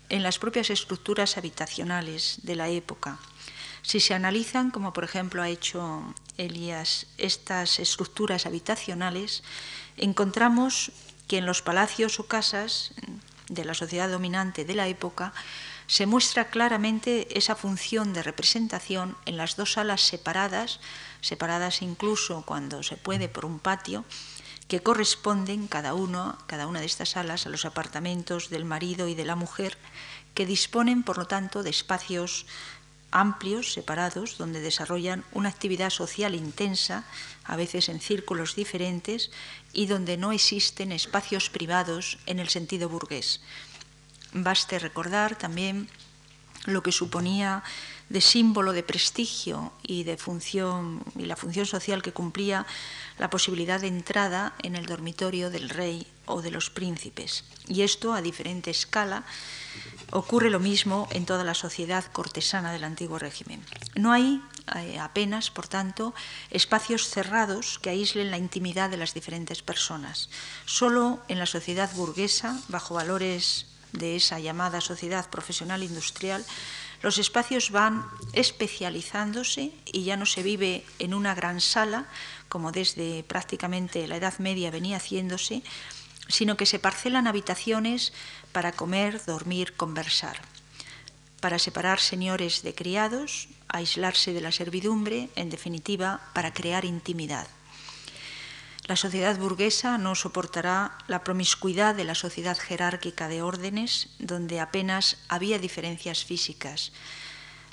en 0.09 0.23
las 0.23 0.39
propias 0.39 0.71
estructuras 0.71 1.37
habitacionales 1.37 2.39
de 2.45 2.55
la 2.55 2.69
época 2.69 3.19
si 3.83 4.01
se 4.01 4.15
analizan, 4.15 4.71
como 4.71 4.93
por 4.93 5.05
ejemplo 5.05 5.43
ha 5.43 5.49
hecho 5.49 6.03
Elías, 6.37 7.07
estas 7.19 7.79
estructuras 7.79 8.47
habitacionales, 8.47 9.43
encontramos 9.97 10.93
que 11.27 11.39
en 11.39 11.47
los 11.47 11.63
palacios 11.63 12.21
o 12.21 12.27
casas 12.27 12.93
de 13.49 13.65
la 13.65 13.75
sociedad 13.75 14.09
dominante 14.09 14.65
de 14.65 14.75
la 14.75 14.89
época 14.89 15.33
se 15.87 16.07
muestra 16.07 16.51
claramente 16.51 17.39
esa 17.39 17.57
función 17.57 18.13
de 18.13 18.23
representación 18.23 19.17
en 19.25 19.37
las 19.37 19.57
dos 19.57 19.73
salas 19.73 20.03
separadas, 20.03 20.81
separadas 21.23 21.81
incluso 21.81 22.43
cuando 22.45 22.83
se 22.83 22.97
puede 22.97 23.29
por 23.29 23.47
un 23.47 23.59
patio, 23.59 24.05
que 24.69 24.83
corresponden 24.83 25.67
cada 25.67 25.95
uno, 25.95 26.37
cada 26.47 26.67
una 26.67 26.81
de 26.81 26.87
estas 26.87 27.11
salas 27.11 27.47
a 27.47 27.49
los 27.49 27.65
apartamentos 27.65 28.51
del 28.51 28.67
marido 28.67 29.09
y 29.09 29.15
de 29.15 29.25
la 29.25 29.35
mujer, 29.35 29.79
que 30.35 30.45
disponen, 30.45 31.03
por 31.03 31.17
lo 31.17 31.27
tanto, 31.27 31.63
de 31.63 31.71
espacios 31.71 32.45
amplios, 33.11 33.73
separados, 33.73 34.39
donde 34.39 34.61
desarrollan 34.61 35.25
una 35.33 35.49
actividad 35.49 35.91
social 35.91 36.35
intensa, 36.35 37.05
a 37.45 37.57
veces 37.57 37.89
en 37.89 38.01
círculos 38.01 38.55
diferentes, 38.55 39.31
y 39.73 39.87
donde 39.87 40.17
no 40.17 40.33
existen 40.33 40.93
espacios 40.93 41.51
privados 41.51 42.19
en 42.27 42.39
el 42.39 42.49
sentido 42.49 42.89
burgués. 42.89 43.41
Baste 44.33 44.79
recordar 44.79 45.37
también 45.37 45.89
lo 46.67 46.83
que 46.83 46.93
suponía 46.93 47.63
de 48.09 48.21
símbolo 48.21 48.73
de 48.73 48.83
prestigio 48.83 49.73
y 49.83 50.05
de 50.05 50.17
función 50.17 51.05
y 51.17 51.27
la 51.27 51.37
función 51.37 51.67
social 51.67 52.03
que 52.03 52.13
cumplía 52.13 52.67
la 53.19 53.31
posibilidad 53.31 53.81
de 53.81 53.89
entrada 53.89 54.55
en 54.63 54.77
el 54.77 54.87
dormitorio 54.87 55.51
del 55.51 55.69
rey 55.69 56.07
o 56.25 56.41
de 56.41 56.51
los 56.51 56.71
príncipes. 56.71 57.45
Y 57.67 57.83
esto 57.83 58.15
a 58.15 58.23
diferente 58.23 58.71
escala 58.71 59.25
Ocurre 60.11 60.49
lo 60.49 60.61
mismo 60.61 61.07
en 61.11 61.27
toda 61.27 61.45
la 61.45 61.55
sociedad 61.55 62.05
cortesana 62.13 62.73
del 62.73 62.85
antiguo 62.85 63.19
régimen. 63.19 63.63
No 63.95 64.13
hay 64.13 64.43
eh, 64.77 64.99
apenas, 64.99 65.51
por 65.51 65.69
tanto, 65.69 66.15
espacios 66.51 67.09
cerrados 67.09 67.79
que 67.79 67.91
aíslen 67.91 68.31
la 68.31 68.39
intimidad 68.39 68.89
de 68.89 68.97
las 68.97 69.13
diferentes 69.13 69.63
personas. 69.63 70.31
Solo 70.65 71.21
en 71.29 71.39
la 71.39 71.47
sociedad 71.47 71.91
burguesa, 71.95 72.59
bajo 72.69 72.95
valores 72.95 73.67
de 73.93 74.17
esa 74.17 74.39
llamada 74.39 74.81
sociedad 74.81 75.29
profesional 75.31 75.83
industrial, 75.83 76.45
los 77.03 77.19
espacios 77.19 77.71
van 77.71 78.05
especializándose 78.33 79.73
y 79.87 80.05
ya 80.05 80.17
no 80.17 80.27
se 80.27 80.43
vive 80.43 80.85
en 80.99 81.15
una 81.15 81.35
gran 81.35 81.61
sala, 81.61 82.07
como 82.49 82.73
desde 82.73 83.23
prácticamente 83.25 84.09
la 84.09 84.17
Edad 84.17 84.39
Media 84.39 84.71
venía 84.71 84.97
haciéndose, 84.97 85.63
sino 86.29 86.57
que 86.57 86.67
se 86.67 86.79
parcelan 86.79 87.27
habitaciones 87.27 88.13
para 88.53 88.73
comer, 88.73 89.25
dormir, 89.25 89.75
conversar, 89.77 90.39
para 91.41 91.59
separar 91.59 92.01
señores 92.01 92.63
de 92.63 92.75
criados, 92.75 93.49
aislarse 93.69 94.33
de 94.33 94.41
la 94.41 94.53
servidumbre, 94.53 95.29
en 95.37 95.51
definitiva, 95.51 96.21
para 96.35 96.53
crear 96.53 96.85
intimidad. 96.85 97.47
La 98.89 98.97
sociedad 98.97 99.37
burguesa 99.37 99.99
no 99.99 100.15
soportará 100.15 100.97
la 101.09 101.23
promiscuidad 101.23 101.95
de 101.95 102.05
la 102.05 102.15
sociedad 102.15 102.57
jerárquica 102.57 103.29
de 103.29 103.43
órdenes, 103.43 104.09
donde 104.19 104.61
apenas 104.61 105.19
había 105.29 105.59
diferencias 105.59 106.25
físicas, 106.25 106.93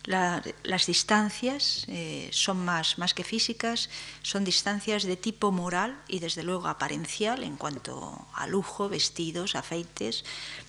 las 0.06 0.86
distancias 0.86 1.86
eh, 1.88 2.30
son 2.32 2.64
más, 2.64 2.98
más 2.98 3.14
que 3.14 3.24
físicas, 3.24 3.90
son 4.22 4.44
distancias 4.44 5.04
de 5.04 5.18
tipo 5.18 5.52
moral 5.52 6.00
y 6.08 6.20
desde 6.20 6.44
luego 6.44 6.68
aparencial 6.68 7.44
en 7.44 7.58
cuanto 7.58 8.28
a 8.34 8.48
lujo, 8.48 8.88
vestidos, 8.88 9.56
afeites, 9.56 10.24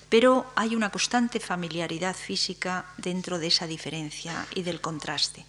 pero 0.09 0.47
hay 0.57 0.75
una 0.75 0.91
constante 0.91 1.41
familiaridad 1.41 2.17
física 2.17 2.87
dentro 2.97 3.39
de 3.39 3.49
esa 3.49 3.67
diferencia 3.67 4.47
y 4.55 4.63
del 4.63 4.81
contraste. 4.81 5.45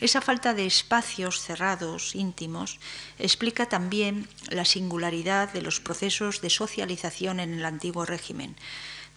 Esa 0.00 0.20
falta 0.20 0.52
de 0.52 0.66
espacios 0.66 1.40
cerrados, 1.40 2.16
íntimos, 2.16 2.80
explica 3.20 3.68
también 3.68 4.28
la 4.48 4.64
singularidad 4.64 5.52
de 5.52 5.62
los 5.62 5.78
procesos 5.78 6.40
de 6.40 6.50
socialización 6.50 7.38
en 7.38 7.54
el 7.54 7.64
antiguo 7.64 8.04
régimen, 8.04 8.56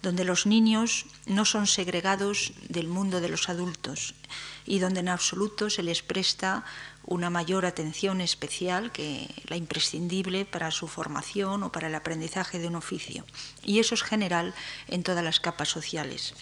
donde 0.06 0.22
los 0.22 0.46
niños 0.46 1.06
no 1.26 1.44
son 1.44 1.66
segregados 1.66 2.52
del 2.68 2.86
mundo 2.86 3.20
de 3.20 3.28
los 3.28 3.48
adultos 3.48 4.14
y 4.64 4.78
donde 4.78 5.00
en 5.00 5.08
absoluto 5.08 5.68
se 5.68 5.82
les 5.82 6.02
presta 6.02 6.64
una 7.06 7.28
mayor 7.28 7.66
atención 7.66 8.20
especial 8.20 8.92
que 8.92 9.28
la 9.48 9.56
imprescindible 9.56 10.44
para 10.44 10.70
su 10.70 10.86
formación 10.86 11.64
o 11.64 11.72
para 11.72 11.88
el 11.88 11.94
aprendizaje 11.96 12.60
de 12.60 12.68
un 12.68 12.76
oficio. 12.76 13.26
Y 13.64 13.80
eso 13.80 13.96
es 13.96 14.04
general 14.04 14.54
en 14.86 15.02
todas 15.02 15.24
las 15.24 15.40
capas 15.40 15.70
sociales. 15.70 16.34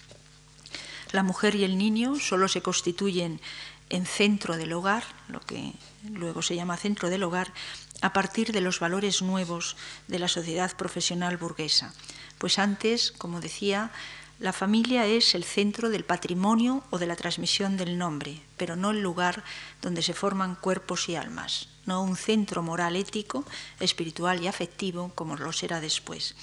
La 1.13 1.23
mujer 1.23 1.55
y 1.55 1.65
el 1.65 1.79
niño 1.79 2.17
solo 2.21 2.49
se 2.49 2.61
constituyen 2.61 3.41
en 3.89 4.05
centro 4.05 4.59
del 4.59 4.75
hogar, 4.75 5.05
lo 5.29 5.41
que 5.41 5.73
luego 6.11 6.43
se 6.43 6.55
llama 6.55 6.77
centro 6.77 7.09
del 7.09 7.23
hogar, 7.23 7.55
a 8.03 8.13
partir 8.13 8.53
de 8.53 8.61
los 8.61 8.79
valores 8.79 9.23
nuevos 9.23 9.79
de 10.07 10.19
la 10.19 10.29
sociedad 10.29 10.77
profesional 10.77 11.39
burguesa. 11.39 11.95
Pues 12.45 12.59
antes, 12.59 13.11
como 13.11 13.41
decía, 13.41 13.91
la 14.39 14.53
familia 14.53 15.07
es 15.07 15.35
el 15.35 15.45
centro 15.45 15.89
del 15.89 16.05
patrimonio 16.05 16.85
o 16.91 16.99
de 16.99 17.07
la 17.07 17.17
transmisión 17.17 17.79
del 17.79 17.97
nombre, 17.97 18.43
pero 18.59 18.77
no 18.77 18.91
el 18.91 19.01
lugar 19.01 19.43
donde 19.81 20.03
se 20.03 20.13
forman 20.13 20.55
cuerpos 20.55 21.09
y 21.09 21.17
almas, 21.17 21.71
no 21.87 22.03
un 22.03 22.17
centro 22.17 22.63
moral, 22.63 22.97
ético, 22.97 23.47
espiritual 23.81 24.43
y 24.43 24.47
afectivo 24.47 25.11
como 25.15 25.37
lo 25.37 25.55
será 25.55 25.81
después. 25.81 26.37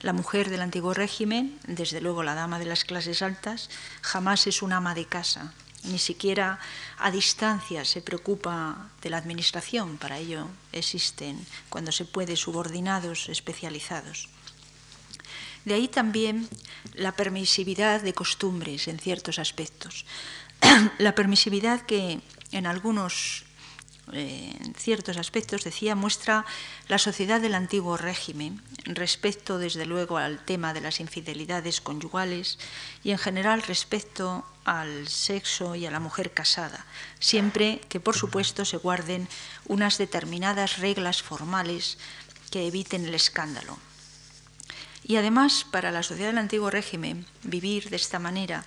La 0.00 0.12
mujer 0.12 0.48
del 0.48 0.60
antiguo 0.60 0.94
régimen, 0.94 1.58
desde 1.66 2.00
luego 2.00 2.22
la 2.22 2.36
dama 2.36 2.60
de 2.60 2.66
las 2.66 2.84
clases 2.84 3.20
altas, 3.20 3.68
jamás 4.00 4.46
es 4.46 4.62
un 4.62 4.72
ama 4.72 4.94
de 4.94 5.06
casa, 5.06 5.54
ni 5.82 5.98
siquiera 5.98 6.60
a 6.98 7.10
distancia 7.10 7.84
se 7.84 8.00
preocupa 8.00 8.92
de 9.02 9.10
la 9.10 9.18
administración, 9.18 9.98
para 9.98 10.18
ello 10.18 10.46
existen, 10.70 11.44
cuando 11.68 11.90
se 11.90 12.04
puede, 12.04 12.36
subordinados 12.36 13.28
especializados. 13.28 14.31
De 15.64 15.74
ahí 15.74 15.88
también 15.88 16.48
la 16.94 17.12
permisividad 17.12 18.02
de 18.02 18.14
costumbres 18.14 18.88
en 18.88 18.98
ciertos 18.98 19.38
aspectos. 19.38 20.04
la 20.98 21.14
permisividad 21.14 21.82
que 21.82 22.20
en 22.52 22.66
algunos 22.66 23.44
eh, 24.12 24.52
ciertos 24.76 25.16
aspectos, 25.16 25.62
decía, 25.62 25.94
muestra 25.94 26.44
la 26.88 26.98
sociedad 26.98 27.40
del 27.40 27.54
antiguo 27.54 27.96
régimen 27.96 28.60
respecto, 28.84 29.58
desde 29.58 29.86
luego, 29.86 30.18
al 30.18 30.44
tema 30.44 30.74
de 30.74 30.80
las 30.80 30.98
infidelidades 30.98 31.80
conyugales 31.80 32.58
y, 33.04 33.12
en 33.12 33.18
general, 33.18 33.62
respecto 33.62 34.44
al 34.64 35.06
sexo 35.06 35.76
y 35.76 35.86
a 35.86 35.92
la 35.92 36.00
mujer 36.00 36.32
casada, 36.32 36.84
siempre 37.20 37.80
que, 37.88 38.00
por 38.00 38.16
supuesto, 38.16 38.64
se 38.64 38.76
guarden 38.76 39.28
unas 39.66 39.98
determinadas 39.98 40.78
reglas 40.78 41.22
formales 41.22 41.96
que 42.50 42.66
eviten 42.66 43.06
el 43.06 43.14
escándalo. 43.14 43.78
Y 45.04 45.16
además, 45.16 45.66
para 45.70 45.90
la 45.90 46.02
sociedad 46.02 46.30
del 46.30 46.38
antiguo 46.38 46.70
régimen, 46.70 47.26
vivir 47.42 47.90
de 47.90 47.96
esta 47.96 48.18
manera 48.18 48.64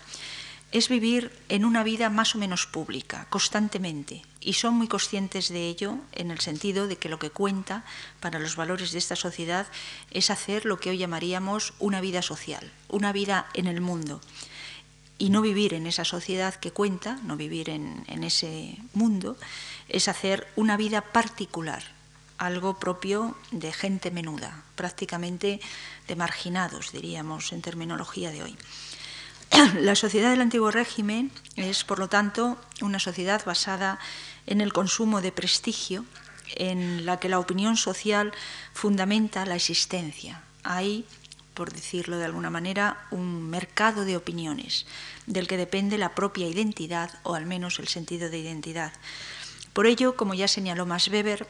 es 0.72 0.90
vivir 0.90 1.32
en 1.48 1.64
una 1.64 1.84
vida 1.84 2.10
más 2.10 2.36
o 2.36 2.38
menos 2.38 2.66
pública, 2.66 3.28
constantemente, 3.30 4.24
y 4.42 4.54
son 4.54 4.74
muy 4.74 4.90
conscientes 4.90 5.48
de 5.48 5.70
ello 5.70 5.98
en 6.12 6.32
el 6.32 6.42
sentido 6.42 6.88
de 6.88 6.98
que 6.98 7.08
lo 7.08 7.18
que 7.18 7.30
cuenta 7.30 7.86
para 8.20 8.40
los 8.40 8.58
valores 8.58 8.92
de 8.92 8.98
esta 8.98 9.16
sociedad 9.16 9.68
es 10.12 10.30
hacer 10.30 10.66
lo 10.66 10.78
que 10.78 10.90
hoy 10.90 10.98
llamaríamos 10.98 11.74
una 11.80 12.02
vida 12.02 12.22
social, 12.22 12.70
una 12.90 13.14
vida 13.14 13.48
en 13.54 13.68
el 13.68 13.80
mundo, 13.80 14.20
y 15.18 15.30
no 15.30 15.42
vivir 15.42 15.74
en 15.74 15.88
esa 15.88 16.04
sociedad 16.04 16.56
que 16.56 16.72
cuenta, 16.72 17.20
no 17.24 17.38
vivir 17.38 17.70
en, 17.70 18.24
ese 18.24 18.78
mundo, 18.94 19.38
es 19.88 20.10
hacer 20.10 20.46
una 20.58 20.76
vida 20.76 21.00
particular, 21.02 21.84
algo 22.38 22.80
propio 22.80 23.36
de 23.52 23.72
gente 23.72 24.12
menuda, 24.12 24.64
prácticamente 24.76 25.60
de 26.08 26.16
marginados, 26.16 26.92
diríamos 26.92 27.54
en 27.54 27.62
terminología 27.62 28.32
de 28.32 28.44
hoy. 28.44 28.58
La 29.80 29.96
sociedad 29.96 30.32
del 30.32 30.42
antiguo 30.42 30.72
régimen 30.72 31.32
es, 31.56 31.84
por 31.84 32.00
lo 32.00 32.10
tanto, 32.10 32.58
una 32.82 33.00
sociedad 33.00 33.44
basada 33.46 34.00
en 34.46 34.62
el 34.62 34.74
consumo 34.74 35.22
de 35.22 35.32
prestigio, 35.32 36.06
en 36.56 37.06
la 37.06 37.20
que 37.20 37.30
la 37.30 37.40
opinión 37.40 37.76
social 37.76 38.32
fundamenta 38.74 39.46
la 39.46 39.56
existencia. 39.56 40.44
Hay 40.64 41.06
por 41.56 41.72
decirlo 41.72 42.18
de 42.18 42.26
alguna 42.26 42.52
manera, 42.52 43.08
un 43.10 43.50
mercado 43.50 44.06
de 44.06 44.18
opiniones, 44.18 44.86
del 45.26 45.48
que 45.48 45.58
depende 45.58 45.98
la 45.98 46.14
propia 46.14 46.48
identidad 46.48 47.10
o 47.24 47.34
al 47.34 47.48
menos 47.48 47.80
el 47.80 47.88
sentido 47.88 48.30
de 48.30 48.38
identidad. 48.38 48.92
Por 49.74 49.88
ello, 49.88 50.16
como 50.16 50.36
ya 50.36 50.48
señaló 50.48 50.86
Max 50.86 51.08
Weber, 51.08 51.48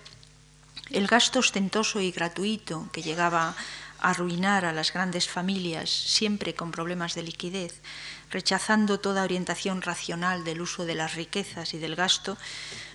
el 0.90 1.08
gasto 1.08 1.40
ostentoso 1.40 2.00
y 2.00 2.12
gratuito 2.12 2.88
que 2.92 3.02
llegaba 3.02 3.56
a 4.00 4.10
arruinar 4.10 4.66
a 4.66 4.74
las 4.74 4.94
grandes 4.94 5.28
familias, 5.28 5.90
siempre 5.90 6.54
con 6.54 6.72
problemas 6.72 7.16
de 7.16 7.24
liquidez, 7.24 7.82
rechazando 8.30 9.00
toda 9.00 9.24
orientación 9.24 9.82
racional 9.82 10.44
del 10.44 10.62
uso 10.62 10.86
de 10.86 10.96
las 10.96 11.16
riquezas 11.16 11.74
y 11.74 11.80
del 11.80 11.96
gasto, 11.96 12.38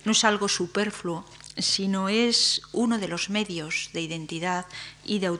no 0.05 0.13
es 0.13 0.23
algo 0.23 0.47
superfluo, 0.47 1.25
sino 1.57 2.09
es 2.09 2.61
uno 2.71 2.97
de 2.97 3.07
los 3.07 3.29
medios 3.29 3.89
de 3.93 4.01
identidad 4.01 4.65
y 5.03 5.19
de, 5.19 5.37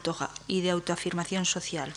y 0.48 0.62
de 0.62 0.72
autoafirmación 0.72 1.46
social. 1.46 1.94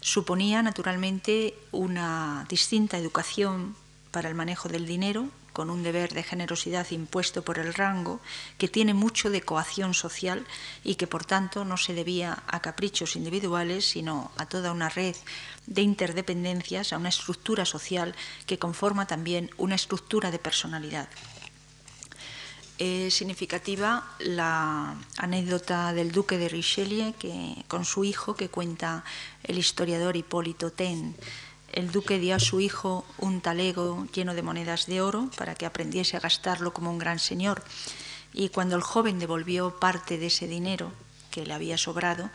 Suponía, 0.00 0.62
naturalmente, 0.62 1.58
una 1.72 2.46
distinta 2.48 2.96
educación 2.96 3.76
para 4.10 4.28
el 4.28 4.34
manejo 4.34 4.68
del 4.68 4.86
dinero, 4.86 5.28
con 5.56 5.70
un 5.70 5.82
deber 5.82 6.12
de 6.12 6.22
generosidad 6.22 6.86
impuesto 6.90 7.40
por 7.40 7.58
el 7.58 7.72
rango, 7.72 8.20
que 8.58 8.68
tiene 8.68 8.92
mucho 8.92 9.30
de 9.30 9.40
coacción 9.40 9.94
social 9.94 10.44
y 10.84 10.96
que 10.96 11.06
por 11.06 11.24
tanto 11.24 11.64
no 11.64 11.78
se 11.78 11.94
debía 11.94 12.42
a 12.46 12.60
caprichos 12.60 13.16
individuales, 13.16 13.88
sino 13.88 14.32
a 14.36 14.44
toda 14.44 14.70
una 14.70 14.90
red 14.90 15.16
de 15.66 15.80
interdependencias, 15.80 16.92
a 16.92 16.98
una 16.98 17.08
estructura 17.08 17.64
social 17.64 18.14
que 18.44 18.58
conforma 18.58 19.06
también 19.06 19.48
una 19.56 19.76
estructura 19.76 20.30
de 20.30 20.38
personalidad. 20.38 21.08
Es 22.76 23.14
significativa 23.14 24.04
la 24.18 24.94
anécdota 25.16 25.94
del 25.94 26.12
duque 26.12 26.36
de 26.36 26.50
Richelieu 26.50 27.14
que, 27.18 27.64
con 27.66 27.86
su 27.86 28.04
hijo 28.04 28.36
que 28.36 28.50
cuenta 28.50 29.04
el 29.42 29.56
historiador 29.56 30.16
Hipólito 30.16 30.70
Ten 30.70 31.16
el 31.76 31.92
duque 31.92 32.18
dio 32.18 32.34
a 32.34 32.40
su 32.40 32.58
hijo 32.60 33.04
un 33.18 33.42
talego 33.42 34.06
lleno 34.14 34.34
de 34.34 34.42
monedas 34.42 34.86
de 34.86 35.02
oro 35.02 35.30
para 35.36 35.54
que 35.54 35.66
aprendiese 35.66 36.16
a 36.16 36.20
gastarlo 36.20 36.72
como 36.72 36.90
un 36.90 36.98
gran 36.98 37.18
señor. 37.18 37.62
Y 38.32 38.48
cuando 38.48 38.76
el 38.76 38.82
joven 38.82 39.18
devolvió 39.18 39.78
parte 39.78 40.16
de 40.16 40.28
ese 40.28 40.48
dinero 40.48 40.90
que 41.30 41.44
le 41.44 41.52
había 41.52 41.76
sobrado, 41.76 42.30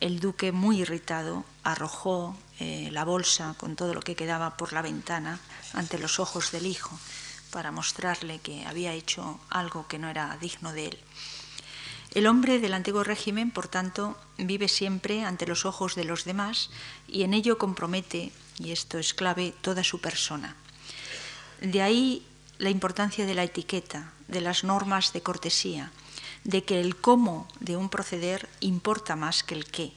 el 0.00 0.18
duque, 0.18 0.50
muy 0.50 0.80
irritado, 0.80 1.44
arrojó 1.62 2.36
eh, 2.58 2.88
la 2.90 3.04
bolsa 3.04 3.54
con 3.58 3.76
todo 3.76 3.94
lo 3.94 4.00
que 4.00 4.16
quedaba 4.16 4.56
por 4.56 4.72
la 4.72 4.82
ventana 4.82 5.38
ante 5.72 5.96
los 5.98 6.18
ojos 6.18 6.50
del 6.50 6.66
hijo 6.66 6.98
para 7.52 7.70
mostrarle 7.70 8.40
que 8.40 8.66
había 8.66 8.92
hecho 8.92 9.38
algo 9.50 9.86
que 9.86 10.00
no 10.00 10.08
era 10.08 10.36
digno 10.40 10.72
de 10.72 10.86
él. 10.86 10.98
El 12.12 12.26
hombre 12.26 12.58
del 12.58 12.74
antiguo 12.74 13.04
régimen, 13.04 13.52
por 13.52 13.68
tanto, 13.68 14.18
vive 14.36 14.66
siempre 14.66 15.24
ante 15.24 15.46
los 15.46 15.64
ojos 15.64 15.94
de 15.94 16.02
los 16.02 16.24
demás 16.24 16.70
y 17.06 17.22
en 17.22 17.34
ello 17.34 17.56
compromete 17.56 18.32
y 18.60 18.72
esto 18.72 18.98
es 18.98 19.14
clave, 19.14 19.54
toda 19.62 19.82
su 19.82 20.00
persona. 20.00 20.54
De 21.60 21.80
ahí 21.80 22.26
la 22.58 22.68
importancia 22.68 23.24
de 23.24 23.34
la 23.34 23.44
etiqueta, 23.44 24.12
de 24.28 24.42
las 24.42 24.64
normas 24.64 25.12
de 25.12 25.22
cortesía, 25.22 25.90
de 26.44 26.62
que 26.62 26.80
el 26.80 26.96
cómo 26.96 27.48
de 27.58 27.76
un 27.76 27.88
proceder 27.88 28.48
importa 28.60 29.16
más 29.16 29.42
que 29.42 29.54
el 29.54 29.64
qué, 29.64 29.92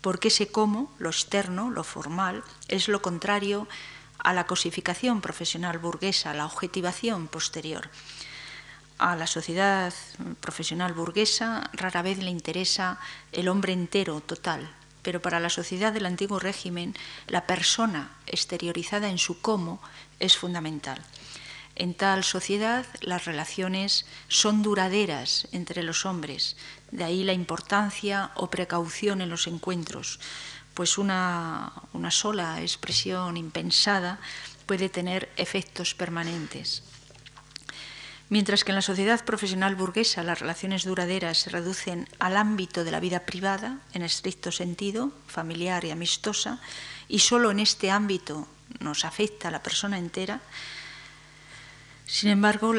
porque 0.00 0.28
ese 0.28 0.48
cómo, 0.48 0.92
lo 0.98 1.10
externo, 1.10 1.70
lo 1.70 1.84
formal, 1.84 2.42
es 2.68 2.88
lo 2.88 3.02
contrario 3.02 3.68
a 4.18 4.32
la 4.32 4.46
cosificación 4.46 5.20
profesional 5.20 5.78
burguesa, 5.78 6.30
a 6.30 6.34
la 6.34 6.46
objetivación 6.46 7.28
posterior. 7.28 7.90
A 8.98 9.14
la 9.16 9.26
sociedad 9.26 9.92
profesional 10.40 10.94
burguesa 10.94 11.70
rara 11.74 12.00
vez 12.00 12.18
le 12.18 12.30
interesa 12.30 12.98
el 13.32 13.48
hombre 13.48 13.74
entero, 13.74 14.20
total, 14.22 14.70
pero 15.06 15.22
para 15.22 15.38
la 15.38 15.50
sociedad 15.50 15.92
del 15.92 16.04
antiguo 16.04 16.40
régimen 16.40 16.92
la 17.28 17.46
persona 17.46 18.10
exteriorizada 18.26 19.08
en 19.08 19.18
su 19.18 19.40
cómo 19.40 19.80
es 20.18 20.36
fundamental. 20.36 21.00
En 21.76 21.94
tal 21.94 22.24
sociedad 22.24 22.84
las 23.02 23.24
relaciones 23.24 24.04
son 24.26 24.64
duraderas 24.64 25.46
entre 25.52 25.84
los 25.84 26.06
hombres, 26.06 26.56
de 26.90 27.04
ahí 27.04 27.22
la 27.22 27.34
importancia 27.34 28.32
o 28.34 28.50
precaución 28.50 29.20
en 29.20 29.30
los 29.30 29.46
encuentros, 29.46 30.18
pues 30.74 30.98
una, 30.98 31.72
una 31.92 32.10
sola 32.10 32.60
expresión 32.60 33.36
impensada 33.36 34.18
puede 34.66 34.88
tener 34.88 35.30
efectos 35.36 35.94
permanentes. 35.94 36.82
Mientras 38.28 38.64
que 38.64 38.72
en 38.72 38.76
la 38.76 38.82
sociedad 38.82 39.24
profesional 39.24 39.76
burguesa 39.76 40.24
las 40.24 40.40
relaciones 40.40 40.84
duraderas 40.84 41.38
se 41.38 41.50
reducen 41.50 42.08
al 42.18 42.36
ámbito 42.36 42.82
de 42.82 42.90
la 42.90 42.98
vida 42.98 43.20
privada, 43.20 43.78
en 43.92 44.02
estricto 44.02 44.50
sentido, 44.50 45.12
familiar 45.28 45.84
y 45.84 45.92
amistosa, 45.92 46.58
y 47.06 47.20
solo 47.20 47.52
en 47.52 47.60
este 47.60 47.92
ámbito 47.92 48.48
nos 48.80 49.04
afecta 49.04 49.46
a 49.48 49.52
la 49.52 49.62
persona 49.62 49.98
entera, 49.98 50.40
sin 52.04 52.30
embargo, 52.30 52.72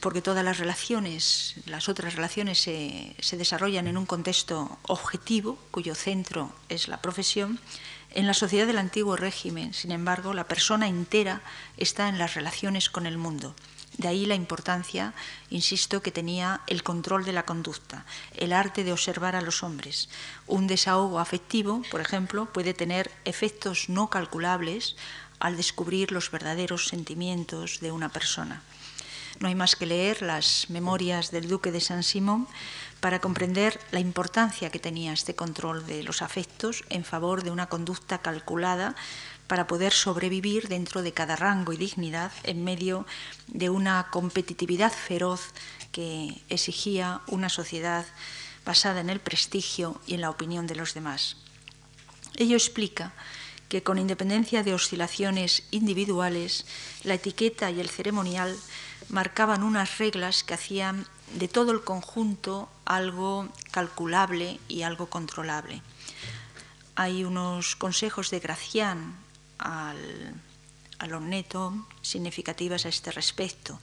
porque 0.00 0.22
todas 0.22 0.44
las 0.44 0.58
relaciones, 0.58 1.54
las 1.66 1.88
otras 1.88 2.14
relaciones 2.14 2.58
se 2.58 3.36
desarrollan 3.36 3.86
en 3.88 3.98
un 3.98 4.06
contexto 4.06 4.78
objetivo, 4.82 5.58
cuyo 5.70 5.94
centro 5.94 6.54
es 6.70 6.88
la 6.88 7.00
profesión, 7.00 7.58
en 8.10 8.26
la 8.26 8.32
sociedad 8.32 8.66
del 8.66 8.78
antiguo 8.78 9.16
régimen, 9.16 9.74
sin 9.74 9.92
embargo, 9.92 10.32
la 10.34 10.48
persona 10.48 10.88
entera 10.88 11.42
está 11.76 12.08
en 12.08 12.18
las 12.18 12.34
relaciones 12.34 12.88
con 12.88 13.06
el 13.06 13.18
mundo 13.18 13.54
de 13.98 14.08
ahí 14.08 14.26
la 14.26 14.34
importancia, 14.34 15.14
insisto, 15.50 16.02
que 16.02 16.10
tenía 16.10 16.60
el 16.66 16.82
control 16.82 17.24
de 17.24 17.32
la 17.32 17.44
conducta, 17.44 18.04
el 18.34 18.52
arte 18.52 18.84
de 18.84 18.92
observar 18.92 19.36
a 19.36 19.40
los 19.40 19.62
hombres. 19.62 20.08
Un 20.46 20.66
desahogo 20.66 21.20
afectivo, 21.20 21.82
por 21.90 22.00
ejemplo, 22.00 22.46
puede 22.46 22.74
tener 22.74 23.10
efectos 23.24 23.88
no 23.88 24.10
calculables 24.10 24.96
al 25.38 25.56
descubrir 25.56 26.10
los 26.10 26.30
verdaderos 26.30 26.88
sentimientos 26.88 27.80
de 27.80 27.92
una 27.92 28.08
persona. 28.08 28.62
No 29.40 29.48
hay 29.48 29.54
más 29.54 29.74
que 29.74 29.86
leer 29.86 30.22
las 30.22 30.70
memorias 30.70 31.30
del 31.30 31.48
duque 31.48 31.72
de 31.72 31.80
San 31.80 32.02
Simón 32.02 32.46
para 33.00 33.20
comprender 33.20 33.80
la 33.90 34.00
importancia 34.00 34.70
que 34.70 34.78
tenía 34.78 35.12
este 35.12 35.34
control 35.34 35.86
de 35.86 36.02
los 36.04 36.22
afectos 36.22 36.84
en 36.88 37.04
favor 37.04 37.42
de 37.42 37.50
una 37.50 37.66
conducta 37.66 38.18
calculada 38.18 38.94
para 39.46 39.66
poder 39.66 39.92
sobrevivir 39.92 40.68
dentro 40.68 41.02
de 41.02 41.12
cada 41.12 41.36
rango 41.36 41.72
y 41.72 41.76
dignidad 41.76 42.32
en 42.44 42.64
medio 42.64 43.06
de 43.48 43.70
una 43.70 44.08
competitividad 44.10 44.92
feroz 44.92 45.52
que 45.92 46.42
exigía 46.48 47.20
una 47.26 47.48
sociedad 47.48 48.06
basada 48.64 49.00
en 49.00 49.10
el 49.10 49.20
prestigio 49.20 50.00
y 50.06 50.14
en 50.14 50.22
la 50.22 50.30
opinión 50.30 50.66
de 50.66 50.76
los 50.76 50.94
demás. 50.94 51.36
Ello 52.36 52.56
explica 52.56 53.12
que 53.68 53.82
con 53.82 53.98
independencia 53.98 54.62
de 54.62 54.74
oscilaciones 54.74 55.64
individuales, 55.70 56.66
la 57.02 57.14
etiqueta 57.14 57.70
y 57.70 57.80
el 57.80 57.88
ceremonial 57.88 58.56
marcaban 59.08 59.62
unas 59.62 59.98
reglas 59.98 60.42
que 60.42 60.54
hacían 60.54 61.06
de 61.34 61.48
todo 61.48 61.72
el 61.72 61.82
conjunto 61.82 62.68
algo 62.84 63.48
calculable 63.70 64.58
y 64.68 64.82
algo 64.82 65.06
controlable. 65.06 65.82
Hay 66.94 67.24
unos 67.24 67.76
consejos 67.76 68.30
de 68.30 68.40
Gracián 68.40 69.23
al, 69.58 70.34
al 70.98 71.44
significativas 72.02 72.86
a 72.86 72.88
este 72.88 73.10
respecto. 73.12 73.80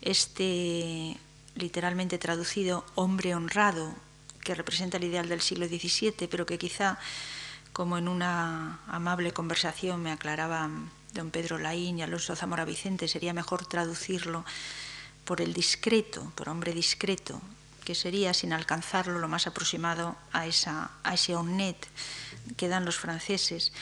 Este 0.00 1.16
literalmente 1.54 2.18
traducido 2.18 2.84
hombre 2.94 3.34
honrado, 3.34 3.94
que 4.42 4.54
representa 4.54 4.98
el 4.98 5.04
ideal 5.04 5.28
del 5.28 5.40
siglo 5.40 5.66
XVII, 5.66 6.28
pero 6.28 6.46
que 6.46 6.58
quizá, 6.58 6.98
como 7.72 7.96
en 7.96 8.08
una 8.08 8.80
amable 8.88 9.32
conversación 9.32 10.02
me 10.02 10.12
aclaraba 10.12 10.68
don 11.14 11.30
Pedro 11.30 11.58
Laín 11.58 11.98
y 11.98 12.02
Alonso 12.02 12.36
Zamora 12.36 12.64
Vicente, 12.64 13.08
sería 13.08 13.32
mejor 13.32 13.66
traducirlo 13.66 14.44
por 15.24 15.40
el 15.40 15.54
discreto, 15.54 16.30
por 16.34 16.48
hombre 16.48 16.74
discreto, 16.74 17.40
que 17.84 17.94
sería, 17.94 18.34
sin 18.34 18.52
alcanzarlo, 18.52 19.18
lo 19.18 19.28
más 19.28 19.46
aproximado 19.46 20.16
a, 20.32 20.46
esa, 20.46 20.90
a 21.02 21.14
ese 21.14 21.36
honnête 21.36 21.86
que 22.56 22.68
dan 22.68 22.84
los 22.84 22.96
franceses. 22.96 23.72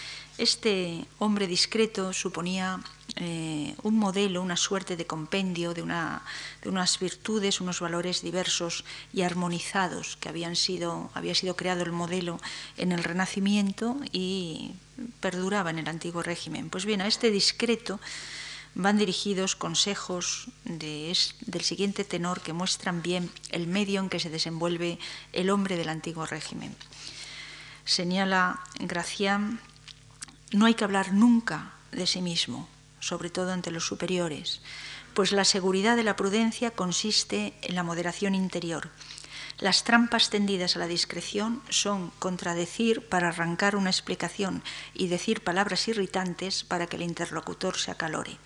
Este 0.43 1.07
hombre 1.21 1.47
discreto 1.47 2.13
suponía 2.13 2.81
eh, 3.15 3.77
un 3.85 3.97
modelo, 3.97 4.43
una 4.43 4.57
suerte 4.57 4.97
de 4.97 5.07
compendio 5.07 5.73
de, 5.73 5.83
una, 5.83 6.25
de, 6.63 6.69
unas 6.69 6.99
virtudes, 6.99 7.61
unos 7.61 7.79
valores 7.79 8.23
diversos 8.23 8.85
y 9.13 9.23
armonizados 9.23 10.17
que 10.17 10.29
había 10.29 10.53
sido 10.57 11.55
creado 11.55 11.85
el 11.85 11.93
modelo 11.93 12.41
en 12.77 12.91
el 12.91 13.05
Renacimiento 13.05 13.99
y 14.11 14.73
perduraba 15.21 15.71
en 15.71 15.79
el 15.79 15.87
antiguo 15.87 16.25
régimen. 16.25 16.71
Pues 16.71 16.87
bien, 16.87 17.03
a 17.03 17.07
este 17.07 17.31
discreto 17.31 18.01
van 18.75 18.99
dirigidos 18.99 19.55
consejos 19.55 20.49
de, 20.65 21.17
del 21.47 21.63
siguiente 21.63 22.03
tenor 22.03 22.41
que 22.41 22.53
muestran 22.53 23.01
bien 23.01 23.31
el 23.53 23.69
medio 23.69 24.01
en 24.01 24.09
que 24.09 24.19
se 24.19 24.29
desenvuelve 24.29 24.99
el 25.33 25.51
hombre 25.51 25.77
del 25.77 25.89
antiguo 25.89 26.27
régimen. 26.27 26.75
Señala 27.85 28.59
Gracián 28.81 29.61
no 30.53 30.67
hay 30.67 30.75
que 30.75 30.85
hablar 30.85 31.13
nunca 31.13 31.73
de 31.91 32.07
sí 32.07 32.21
mismo, 32.21 32.69
sobre 33.01 33.31
todo 33.31 33.53
ante 33.53 33.71
los 33.71 33.87
superiores, 33.87 34.61
pues 35.15 35.33
la 35.33 35.45
seguridad 35.45 35.97
de 35.97 36.05
la 36.05 36.17
prudencia 36.17 36.71
consiste 36.71 37.55
en 37.63 37.75
la 37.75 37.83
moderación 37.83 38.35
interior. 38.35 38.91
Las 39.59 39.85
trampas 39.85 40.31
tendidas 40.31 40.77
a 40.77 40.79
la 40.79 40.87
discreción 40.87 41.63
son 41.69 42.11
contradecir 42.19 43.07
para 43.09 43.29
arrancar 43.29 43.77
una 43.77 43.91
explicación 43.91 44.63
y 44.95 45.09
decir 45.09 45.45
palabras 45.45 45.87
irritantes 45.89 46.65
para 46.65 46.87
que 46.87 46.97
el 46.97 47.03
interlocutor 47.03 47.77
se 47.77 47.91
acalore. 47.91 48.39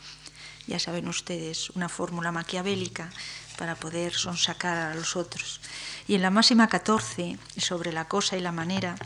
Ya 0.67 0.79
saben 0.79 1.09
ustedes, 1.09 1.71
una 1.71 1.89
fórmula 1.89 2.33
maquiavélica 2.33 3.11
para 3.57 3.77
poder 3.77 4.15
sonsacar 4.15 4.77
a 4.77 4.95
los 4.95 5.17
otros. 5.17 5.61
Y 6.09 6.17
en 6.17 6.23
la 6.23 6.31
máxima 6.31 6.69
14, 6.69 7.39
sobre 7.57 7.93
la 7.93 8.09
cosa 8.09 8.37
y 8.37 8.41
la 8.41 8.53
manera, 8.53 8.97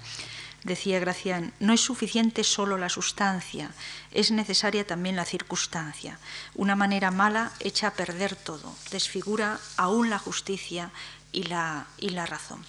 decía 0.65 0.99
Gracián, 0.99 1.53
no 1.61 1.73
es 1.73 1.81
suficiente 1.81 2.45
solo 2.45 2.77
la 2.77 2.89
sustancia, 2.89 3.73
es 4.11 4.31
necesaria 4.31 4.87
también 4.87 5.17
la 5.17 5.25
circunstancia. 5.25 6.19
Una 6.55 6.77
manera 6.77 7.11
mala 7.11 7.53
echa 7.61 7.89
a 7.89 7.95
perder 7.95 8.37
todo, 8.37 8.75
desfigura 8.91 9.61
aún 9.77 10.11
la 10.11 10.19
justicia 10.19 10.91
y 11.33 11.45
la, 11.45 11.87
y 11.99 12.11
la 12.11 12.27
razón. 12.27 12.65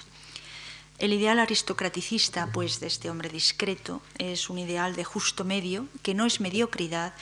El 0.99 1.13
ideal 1.13 1.39
aristocraticista, 1.39 2.51
pues, 2.53 2.79
de 2.79 2.85
este 2.85 3.09
hombre 3.09 3.29
discreto 3.29 4.03
es 4.19 4.51
un 4.51 4.59
ideal 4.59 4.95
de 4.95 5.03
justo 5.03 5.43
medio, 5.43 5.87
que 6.03 6.13
no 6.13 6.27
es 6.27 6.39
mediocridad, 6.39 7.13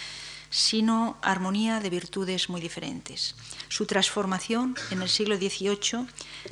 sino 0.49 1.17
armonía 1.21 1.79
de 1.79 1.89
virtudes 1.89 2.49
muy 2.49 2.59
diferentes. 2.59 3.35
Su 3.69 3.85
transformación 3.85 4.75
en 4.91 5.01
el 5.01 5.09
siglo 5.09 5.37
XVIII 5.37 6.07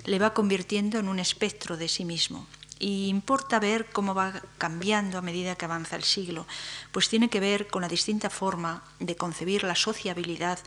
le 0.06 0.20
va 0.20 0.34
convirtiendo 0.34 1.00
en 1.00 1.10
un 1.10 1.20
espectro 1.20 1.76
de 1.76 1.90
sí 1.90 2.06
mismo, 2.06 2.48
y 2.80 3.08
importa 3.08 3.60
ver 3.60 3.88
cómo 3.92 4.14
va 4.14 4.42
cambiando 4.58 5.18
a 5.18 5.22
medida 5.22 5.56
que 5.56 5.66
avanza 5.66 5.96
el 5.96 6.04
siglo, 6.04 6.46
pues 6.92 7.10
tiene 7.10 7.30
que 7.30 7.40
ver 7.40 7.68
con 7.68 7.82
la 7.82 7.88
distinta 7.88 8.30
forma 8.30 8.84
de 9.00 9.16
concebir 9.16 9.64
la 9.64 9.76
sociabilidad 9.76 10.60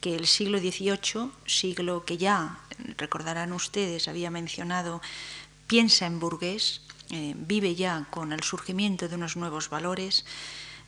que 0.00 0.14
el 0.14 0.26
siglo 0.26 0.58
XVIII, 0.58 1.30
siglo 1.46 2.04
que 2.04 2.18
ya, 2.18 2.60
recordarán 2.96 3.52
ustedes, 3.52 4.08
había 4.08 4.30
mencionado, 4.30 5.00
piensa 5.66 6.06
en 6.06 6.20
burgués, 6.20 6.82
eh, 7.10 7.34
vive 7.36 7.74
ya 7.74 8.06
con 8.10 8.32
el 8.32 8.42
surgimiento 8.42 9.08
de 9.08 9.16
unos 9.16 9.36
nuevos 9.36 9.70
valores, 9.70 10.24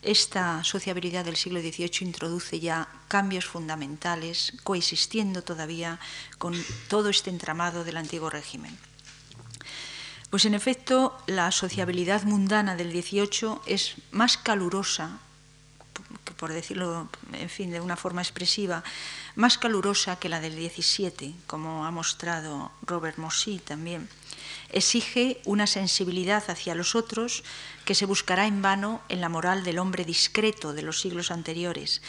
esta 0.03 0.65
sociabilidad 0.65 1.27
del 1.27 1.37
siglo 1.37 1.61
XVIII 1.61 2.07
introduce 2.07 2.59
ya 2.59 2.89
cambios 3.09 3.45
fundamentales, 3.45 4.55
coexistiendo 4.63 5.43
todavía 5.43 6.01
con 6.39 6.55
todo 6.89 7.11
este 7.11 7.29
entramado 7.29 7.85
del 7.85 7.99
antiguo 7.99 8.31
régimen. 8.31 8.79
Pues 10.31 10.45
en 10.45 10.55
efecto, 10.55 11.19
la 11.27 11.51
sociabilidad 11.51 12.23
mundana 12.23 12.77
del 12.77 12.93
XVIII 12.93 13.59
es 13.67 13.97
más 14.13 14.37
calurosa, 14.39 15.19
por 16.37 16.53
decirlo 16.53 17.09
en 17.33 17.51
fin, 17.51 17.73
de 17.73 17.81
una 17.81 17.97
forma 17.97 18.23
expresiva, 18.23 18.85
más 19.35 19.59
calurosa 19.59 20.21
que 20.21 20.29
la 20.29 20.41
del 20.41 20.55
XVII, 20.55 21.35
como 21.49 21.85
ha 21.85 21.91
mostrado 21.91 22.71
Robert 22.83 23.19
Mossy 23.19 23.59
también. 23.59 24.09
Exige 24.71 25.43
una 25.45 25.67
sensibilidad 25.67 26.49
hacia 26.49 26.77
los 26.77 26.95
otros 26.95 27.43
que 27.85 27.97
se 27.97 28.07
buscará 28.07 28.47
en 28.47 28.63
vano 28.63 29.03
en 29.09 29.21
la 29.21 29.29
moral 29.29 29.65
del 29.65 29.81
hombre 29.81 30.05
discreto 30.05 30.73
de 30.73 30.83
los 30.83 31.01
siglos 31.01 31.33
anteriores. 31.33 32.03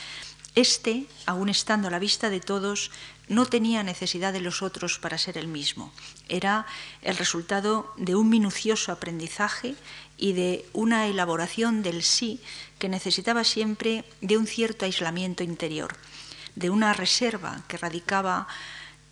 Este, 0.56 1.08
aun 1.26 1.48
estando 1.48 1.88
a 1.88 1.92
la 1.92 2.00
vista 2.00 2.30
de 2.30 2.42
todos, 2.42 2.92
no 3.30 3.46
tenía 3.46 3.84
necesidad 3.84 4.34
de 4.34 4.42
los 4.42 4.62
otros 4.62 5.00
para 5.00 5.18
ser 5.18 5.38
el 5.38 5.48
mismo. 5.48 5.94
Era 6.28 6.66
el 7.02 7.16
resultado 7.16 7.94
de 7.96 8.16
un 8.16 8.28
minucioso 8.28 8.92
aprendizaje 8.92 9.76
y 10.18 10.34
de 10.34 10.66
una 10.74 11.08
elaboración 11.08 11.82
del 11.84 12.04
sí 12.04 12.42
que 12.80 12.90
necesitaba 12.90 13.46
siempre 13.46 14.04
de 14.20 14.38
un 14.38 14.46
cierto 14.46 14.84
aislamiento 14.84 15.44
interior, 15.44 15.96
de 16.56 16.70
una 16.70 16.92
reserva 16.92 17.64
que 17.70 17.78
radicaba 17.78 18.48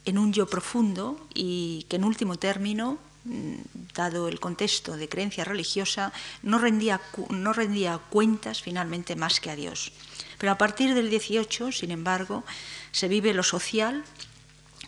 en 0.03 0.17
un 0.17 0.33
yo 0.33 0.47
profundo 0.47 1.25
y 1.33 1.85
que 1.87 1.95
en 1.95 2.03
último 2.03 2.35
término 2.37 2.97
mm, 3.23 3.93
dado 3.95 4.27
el 4.27 4.41
contexto 4.41 4.97
de 4.97 5.07
creencia 5.07 5.45
religiosa, 5.45 6.11
no 6.43 6.59
rendía, 6.59 6.99
no 7.29 7.53
rendía 7.53 7.97
cuentas 8.09 8.61
finalmente 8.61 9.15
más 9.15 9.39
que 9.39 9.51
a 9.51 9.55
Dios. 9.55 9.93
Pero 10.39 10.51
a 10.51 10.57
partir 10.57 10.95
del 10.95 11.09
18, 11.09 11.71
sin 11.71 11.91
embargo, 11.91 12.43
se 12.91 13.07
vive 13.07 13.35
lo 13.35 13.43
social, 13.43 14.03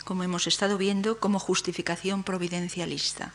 como 0.03 0.23
hemos 0.23 0.47
estado 0.47 0.77
viendo, 0.77 1.19
como 1.19 1.37
justificación 1.37 2.23
providencialista. 2.23 3.33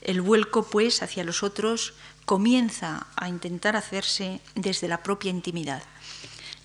El 0.00 0.22
vuelco, 0.22 0.64
pues, 0.64 1.02
hacia 1.02 1.24
los 1.24 1.42
otros 1.42 1.92
comienza 2.24 3.06
a 3.16 3.28
intentar 3.28 3.76
hacerse 3.76 4.40
desde 4.54 4.88
la 4.88 5.02
propia 5.02 5.30
intimidad. 5.30 5.82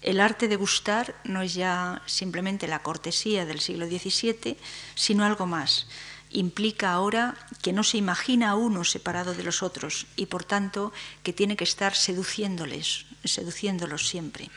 El 0.01 0.19
arte 0.19 0.47
de 0.47 0.55
gustar 0.55 1.15
no 1.23 1.41
es 1.41 1.55
ya 1.55 2.03
simplemente 2.05 2.67
la 2.67 2.83
cortesía 2.83 3.45
del 3.45 3.59
siglo 3.59 3.87
XVII, 3.87 4.55
sino 4.93 5.25
algo 5.25 5.47
más. 5.47 5.87
Implica 6.29 6.91
ahora 6.91 7.35
que 7.63 7.73
no 7.73 7.83
se 7.83 7.97
imagina 7.97 8.51
a 8.51 8.55
uno 8.55 8.83
separado 8.83 9.33
de 9.33 9.43
los 9.43 9.63
otros 9.63 10.05
y, 10.15 10.27
por 10.27 10.43
tanto, 10.43 10.93
que 11.23 11.33
tiene 11.33 11.57
que 11.57 11.63
estar 11.63 11.95
seduciéndoles, 11.95 13.05
seduciéndolos 13.23 14.07
siempre. 14.07 14.51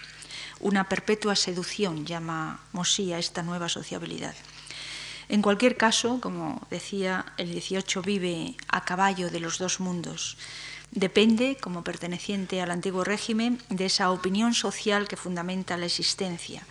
Una 0.61 0.89
perpetua 0.89 1.37
seducción 1.37 2.05
llama 2.05 2.61
Mosí 2.73 3.13
a 3.13 3.19
esta 3.19 3.43
nueva 3.43 3.69
sociabilidad. 3.69 4.35
En 5.29 5.43
cualquier 5.43 5.77
caso, 5.77 6.21
como 6.21 6.67
decía, 6.71 7.27
el 7.37 7.53
18 7.53 8.03
vive 8.03 8.57
a 8.69 8.85
caballo 8.85 9.31
de 9.31 9.41
los 9.41 9.59
dos 9.59 9.79
mundos. 9.79 10.37
Depende, 10.91 11.57
como 11.61 11.85
perteneciente 11.85 12.63
al 12.63 12.71
antiguo 12.71 13.05
régimen, 13.05 13.63
de 13.69 13.87
esa 13.87 14.11
opinión 14.11 14.55
social 14.55 15.07
que 15.07 15.17
fundamenta 15.17 15.77
la 15.77 15.87
existencia. 15.87 16.67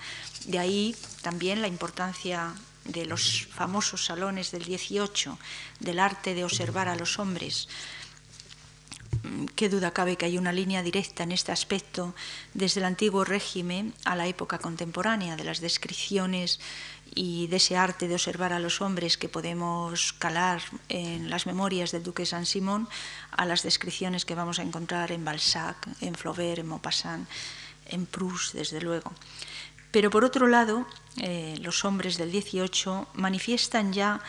De 0.45 0.57
ahí 0.57 0.95
también 1.21 1.61
la 1.61 1.67
importancia 1.67 2.55
de 2.83 3.05
los 3.05 3.47
famosos 3.51 4.05
salones 4.05 4.51
del 4.51 4.63
18, 4.63 5.37
del 5.79 5.99
arte 5.99 6.33
de 6.33 6.43
observar 6.43 6.87
a 6.87 6.95
los 6.95 7.19
hombres, 7.19 7.67
qué 9.55 9.69
duda 9.69 9.91
cabe 9.91 10.15
que 10.15 10.25
hay 10.25 10.37
una 10.37 10.51
línea 10.51 10.83
directa 10.83 11.23
en 11.23 11.31
este 11.31 11.51
aspecto 11.51 12.13
desde 12.53 12.79
el 12.79 12.85
antiguo 12.85 13.23
régimen 13.23 13.93
a 14.05 14.15
la 14.15 14.27
época 14.27 14.59
contemporánea, 14.59 15.35
de 15.35 15.43
las 15.43 15.61
descripciones 15.61 16.59
y 17.15 17.47
de 17.47 17.57
ese 17.57 17.77
arte 17.77 18.07
de 18.07 18.15
observar 18.15 18.53
a 18.53 18.59
los 18.59 18.81
hombres 18.81 19.17
que 19.17 19.29
podemos 19.29 20.13
calar 20.13 20.61
en 20.89 21.29
las 21.29 21.45
memorias 21.45 21.91
del 21.91 22.03
duque 22.03 22.25
San 22.25 22.45
Simón 22.45 22.87
a 23.31 23.45
las 23.45 23.63
descripciones 23.63 24.25
que 24.25 24.35
vamos 24.35 24.59
a 24.59 24.63
encontrar 24.63 25.11
en 25.11 25.23
Balzac, 25.23 25.87
en 26.01 26.15
Flaubert, 26.15 26.59
en 26.59 26.67
Maupassant, 26.67 27.27
en 27.85 28.05
Proust, 28.05 28.53
desde 28.53 28.81
luego. 28.81 29.13
Pero 29.91 30.09
por 30.09 30.23
otro 30.23 30.47
lado, 30.47 30.85
eh, 31.17 31.55
los 31.61 31.85
hombres 31.85 32.17
del 32.17 32.31
18 32.31 33.07
manifiestan 33.13 33.93
ya 33.93 34.21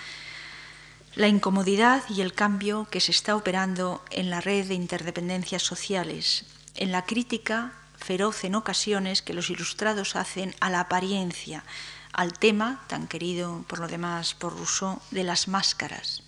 la 1.19 1.27
incomodidad 1.27 2.05
y 2.09 2.21
el 2.21 2.33
cambio 2.33 2.87
que 2.93 3.01
se 3.01 3.11
está 3.11 3.35
operando 3.35 4.05
en 4.11 4.31
la 4.31 4.41
red 4.41 4.69
de 4.69 4.75
interdependencias 4.75 5.65
sociales, 5.65 6.45
en 6.77 6.93
la 6.93 7.07
crítica 7.07 7.73
feroz 7.97 8.45
en 8.45 8.55
ocasiones 8.55 9.21
que 9.21 9.35
los 9.35 9.51
ilustrados 9.51 10.15
hacen 10.15 10.55
a 10.61 10.71
la 10.71 10.79
apariencia, 10.79 11.65
al 12.13 12.35
tema, 12.35 12.85
tan 12.87 13.09
querido 13.09 13.65
por 13.67 13.81
lo 13.81 13.89
demás 13.89 14.35
por 14.35 14.57
Rousseau, 14.57 15.01
de 15.11 15.25
las 15.25 15.49
máscaras. 15.49 16.23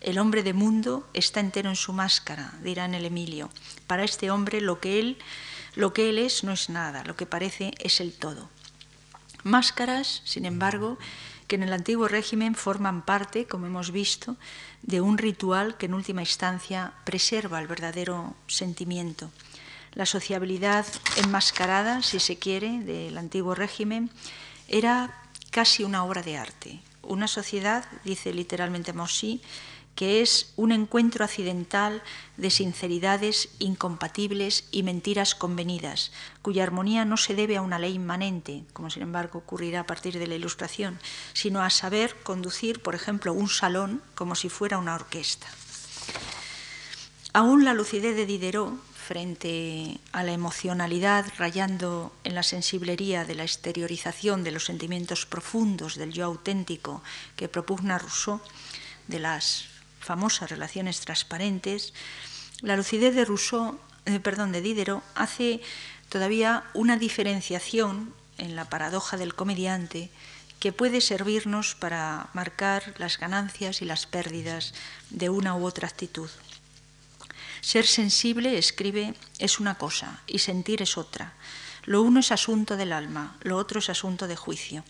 El 0.00 0.18
hombre 0.18 0.42
de 0.42 0.52
mundo 0.52 1.08
está 1.14 1.38
entero 1.38 1.70
en 1.70 1.76
su 1.76 1.92
máscara, 1.92 2.54
dirá 2.60 2.86
en 2.86 2.94
el 2.94 3.04
Emilio. 3.04 3.50
Para 3.86 4.02
este 4.02 4.32
hombre 4.32 4.60
lo 4.60 4.80
que 4.80 4.98
él, 4.98 5.16
lo 5.76 5.92
que 5.92 6.10
él 6.10 6.18
es 6.18 6.42
no 6.42 6.50
es 6.50 6.70
nada, 6.70 7.04
lo 7.04 7.14
que 7.14 7.26
parece 7.26 7.70
es 7.78 8.00
el 8.00 8.12
todo. 8.12 8.50
Máscaras, 9.44 10.22
sin 10.24 10.44
embargo, 10.44 10.98
que 11.46 11.56
en 11.56 11.62
el 11.62 11.72
antiguo 11.72 12.08
régimen 12.08 12.54
forman 12.54 13.02
parte, 13.02 13.46
como 13.46 13.66
hemos 13.66 13.90
visto, 13.90 14.36
de 14.82 15.00
un 15.00 15.18
ritual 15.18 15.76
que 15.76 15.86
en 15.86 15.94
última 15.94 16.22
instancia 16.22 16.92
preserva 17.04 17.60
el 17.60 17.66
verdadero 17.66 18.34
sentimiento. 18.46 19.30
La 19.92 20.06
sociabilidad 20.06 20.86
enmascarada, 21.16 22.02
si 22.02 22.18
se 22.18 22.36
quiere, 22.36 22.80
del 22.80 23.16
antiguo 23.16 23.54
régimen 23.54 24.10
era 24.68 25.14
casi 25.50 25.84
una 25.84 26.04
obra 26.04 26.22
de 26.22 26.36
arte. 26.36 26.80
Una 27.02 27.28
sociedad, 27.28 27.84
dice 28.02 28.32
literalmente 28.32 28.92
Mossy, 28.92 29.40
que 29.94 30.22
es 30.22 30.52
un 30.56 30.72
encuentro 30.72 31.24
accidental 31.24 32.02
de 32.36 32.50
sinceridades 32.50 33.48
incompatibles 33.58 34.64
y 34.70 34.82
mentiras 34.82 35.34
convenidas, 35.34 36.10
cuya 36.42 36.64
armonía 36.64 37.04
no 37.04 37.16
se 37.16 37.34
debe 37.34 37.56
a 37.56 37.62
una 37.62 37.78
ley 37.78 37.94
inmanente, 37.94 38.64
como 38.72 38.90
sin 38.90 39.02
embargo 39.02 39.38
ocurrirá 39.38 39.80
a 39.80 39.86
partir 39.86 40.18
de 40.18 40.26
la 40.26 40.34
Ilustración, 40.34 40.98
sino 41.32 41.62
a 41.62 41.70
saber 41.70 42.16
conducir, 42.22 42.80
por 42.80 42.94
ejemplo, 42.94 43.32
un 43.32 43.48
salón 43.48 44.02
como 44.14 44.34
si 44.34 44.48
fuera 44.48 44.78
una 44.78 44.94
orquesta. 44.94 45.46
Aún 47.32 47.64
la 47.64 47.74
lucidez 47.74 48.16
de 48.16 48.26
Diderot, 48.26 48.74
frente 49.04 50.00
a 50.12 50.22
la 50.22 50.32
emocionalidad 50.32 51.26
rayando 51.36 52.12
en 52.24 52.34
la 52.34 52.42
sensiblería 52.42 53.26
de 53.26 53.34
la 53.34 53.42
exteriorización 53.42 54.42
de 54.42 54.50
los 54.50 54.64
sentimientos 54.64 55.26
profundos 55.26 55.96
del 55.96 56.12
yo 56.12 56.24
auténtico 56.24 57.02
que 57.36 57.48
propugna 57.48 57.98
Rousseau, 57.98 58.40
de 59.06 59.20
las 59.20 59.73
famosas 60.04 60.50
relaciones 60.50 61.00
transparentes, 61.00 61.94
la 62.60 62.76
lucidez 62.76 63.14
de 63.14 63.24
Rousseau, 63.24 63.80
eh, 64.04 64.20
perdón, 64.20 64.52
de 64.52 64.60
Diderot 64.60 65.02
hace 65.14 65.60
todavía 66.08 66.64
una 66.74 66.96
diferenciación 66.96 68.14
en 68.38 68.54
la 68.54 68.68
paradoja 68.68 69.16
del 69.16 69.34
comediante 69.34 70.10
que 70.60 70.72
puede 70.72 71.00
servirnos 71.00 71.74
para 71.74 72.28
marcar 72.32 72.94
las 72.98 73.18
ganancias 73.18 73.82
y 73.82 73.84
las 73.84 74.06
pérdidas 74.06 74.72
de 75.10 75.28
una 75.28 75.56
u 75.56 75.64
otra 75.64 75.88
actitud. 75.88 76.30
Ser 77.60 77.86
sensible, 77.86 78.58
escribe, 78.58 79.14
es 79.38 79.58
una 79.58 79.76
cosa 79.76 80.20
y 80.26 80.38
sentir 80.40 80.82
es 80.82 80.96
otra. 80.98 81.32
Lo 81.84 82.02
uno 82.02 82.20
es 82.20 82.32
asunto 82.32 82.76
del 82.76 82.92
alma, 82.92 83.36
lo 83.42 83.56
otro 83.56 83.78
es 83.78 83.90
asunto 83.90 84.26
de 84.26 84.36
juicio. 84.36 84.84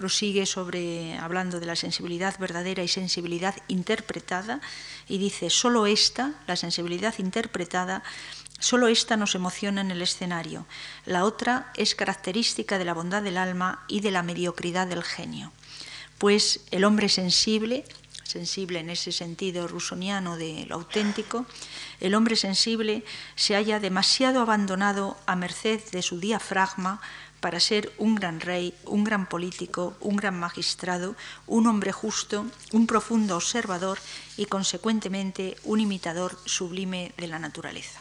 Prosigue 0.00 0.46
sobre 0.46 1.18
hablando 1.18 1.60
de 1.60 1.66
la 1.66 1.76
sensibilidad 1.76 2.38
verdadera 2.38 2.82
y 2.82 2.88
sensibilidad 2.88 3.54
interpretada 3.68 4.62
y 5.06 5.18
dice, 5.18 5.50
solo 5.50 5.84
esta, 5.84 6.32
la 6.46 6.56
sensibilidad 6.56 7.12
interpretada, 7.18 8.02
solo 8.58 8.88
esta 8.88 9.18
nos 9.18 9.34
emociona 9.34 9.82
en 9.82 9.90
el 9.90 10.00
escenario. 10.00 10.64
La 11.04 11.26
otra 11.26 11.70
es 11.76 11.94
característica 11.94 12.78
de 12.78 12.86
la 12.86 12.94
bondad 12.94 13.22
del 13.22 13.36
alma 13.36 13.84
y 13.88 14.00
de 14.00 14.10
la 14.10 14.22
mediocridad 14.22 14.86
del 14.86 15.02
genio. 15.02 15.52
Pues 16.16 16.60
el 16.70 16.84
hombre 16.84 17.10
sensible 17.10 17.84
sensible 18.30 18.78
en 18.78 18.90
ese 18.90 19.12
sentido 19.12 19.66
rusoniano 19.66 20.36
de 20.36 20.64
lo 20.68 20.76
auténtico, 20.76 21.46
el 21.98 22.14
hombre 22.14 22.36
sensible 22.36 23.04
se 23.34 23.54
halla 23.54 23.80
demasiado 23.80 24.40
abandonado 24.40 25.16
a 25.26 25.34
merced 25.34 25.82
de 25.90 26.00
su 26.00 26.20
diafragma 26.20 27.00
para 27.40 27.60
ser 27.60 27.92
un 27.98 28.14
gran 28.14 28.40
rey, 28.40 28.74
un 28.84 29.04
gran 29.04 29.28
político, 29.28 29.96
un 30.00 30.16
gran 30.16 30.38
magistrado, 30.38 31.16
un 31.46 31.66
hombre 31.66 31.92
justo, 31.92 32.46
un 32.72 32.86
profundo 32.86 33.36
observador 33.36 33.98
y, 34.36 34.46
consecuentemente, 34.46 35.56
un 35.64 35.80
imitador 35.80 36.38
sublime 36.44 37.12
de 37.16 37.26
la 37.26 37.38
naturaleza. 37.38 38.00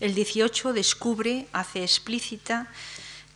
El 0.00 0.14
18 0.14 0.72
descubre, 0.72 1.48
hace 1.52 1.82
explícita, 1.82 2.68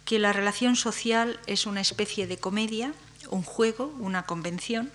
que 0.04 0.18
la 0.18 0.32
relación 0.32 0.76
social 0.76 1.40
es 1.46 1.66
una 1.66 1.80
especie 1.80 2.26
de 2.26 2.38
comedia, 2.38 2.92
un 3.30 3.42
juego, 3.42 3.94
una 3.98 4.24
convención, 4.24 4.90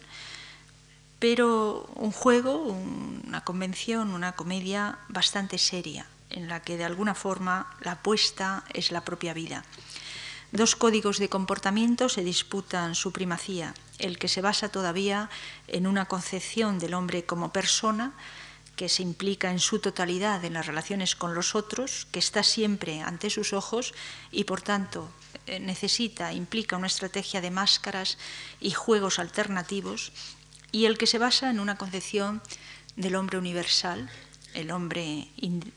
pero 1.20 1.90
un 1.96 2.12
juego, 2.12 2.64
una 2.64 3.44
convención, 3.44 4.10
una 4.10 4.34
comedia 4.34 5.00
bastante 5.08 5.58
seria, 5.58 6.06
en 6.34 6.50
la 6.50 6.62
que 6.62 6.78
de 6.78 6.84
alguna 6.84 7.16
forma 7.16 7.76
la 7.82 7.94
apuesta 7.94 8.66
es 8.74 8.92
la 8.92 9.06
propia 9.06 9.34
vida. 9.34 9.64
Dos 10.52 10.76
códigos 10.76 11.18
de 11.18 11.30
comportamiento 11.30 12.10
se 12.10 12.24
disputan 12.24 12.94
su 12.94 13.12
primacía, 13.12 13.74
el 13.98 14.20
que 14.20 14.28
se 14.28 14.42
basa 14.42 14.70
todavía 14.70 15.30
en 15.68 15.88
una 15.88 16.06
concepción 16.06 16.78
del 16.78 16.94
hombre 16.94 17.26
como 17.26 17.52
persona, 17.52 18.14
que 18.76 18.90
se 18.90 19.02
implica 19.02 19.52
en 19.52 19.60
su 19.60 19.80
totalidad 19.80 20.46
en 20.46 20.54
las 20.54 20.66
relaciones 20.66 21.16
con 21.16 21.34
los 21.34 21.56
otros, 21.56 22.08
que 22.12 22.20
está 22.20 22.44
siempre 22.44 23.02
ante 23.02 23.30
sus 23.30 23.54
ojos 23.54 23.94
y 24.32 24.44
por 24.44 24.62
tanto 24.62 25.10
eh, 25.46 25.60
necesita, 25.60 26.34
implica 26.34 26.78
una 26.78 26.88
estrategia 26.88 27.42
de 27.42 27.52
máscaras 27.52 28.18
y 28.60 28.72
juegos 28.72 29.20
alternativos 29.20 30.12
y 30.72 30.86
el 30.86 30.98
que 30.98 31.08
se 31.08 31.20
basa 31.20 31.50
en 31.50 31.60
una 31.60 31.78
concepción 31.78 32.42
del 32.96 33.16
hombre 33.16 33.38
universal, 33.38 34.10
el 34.54 34.72
hombre 34.72 35.28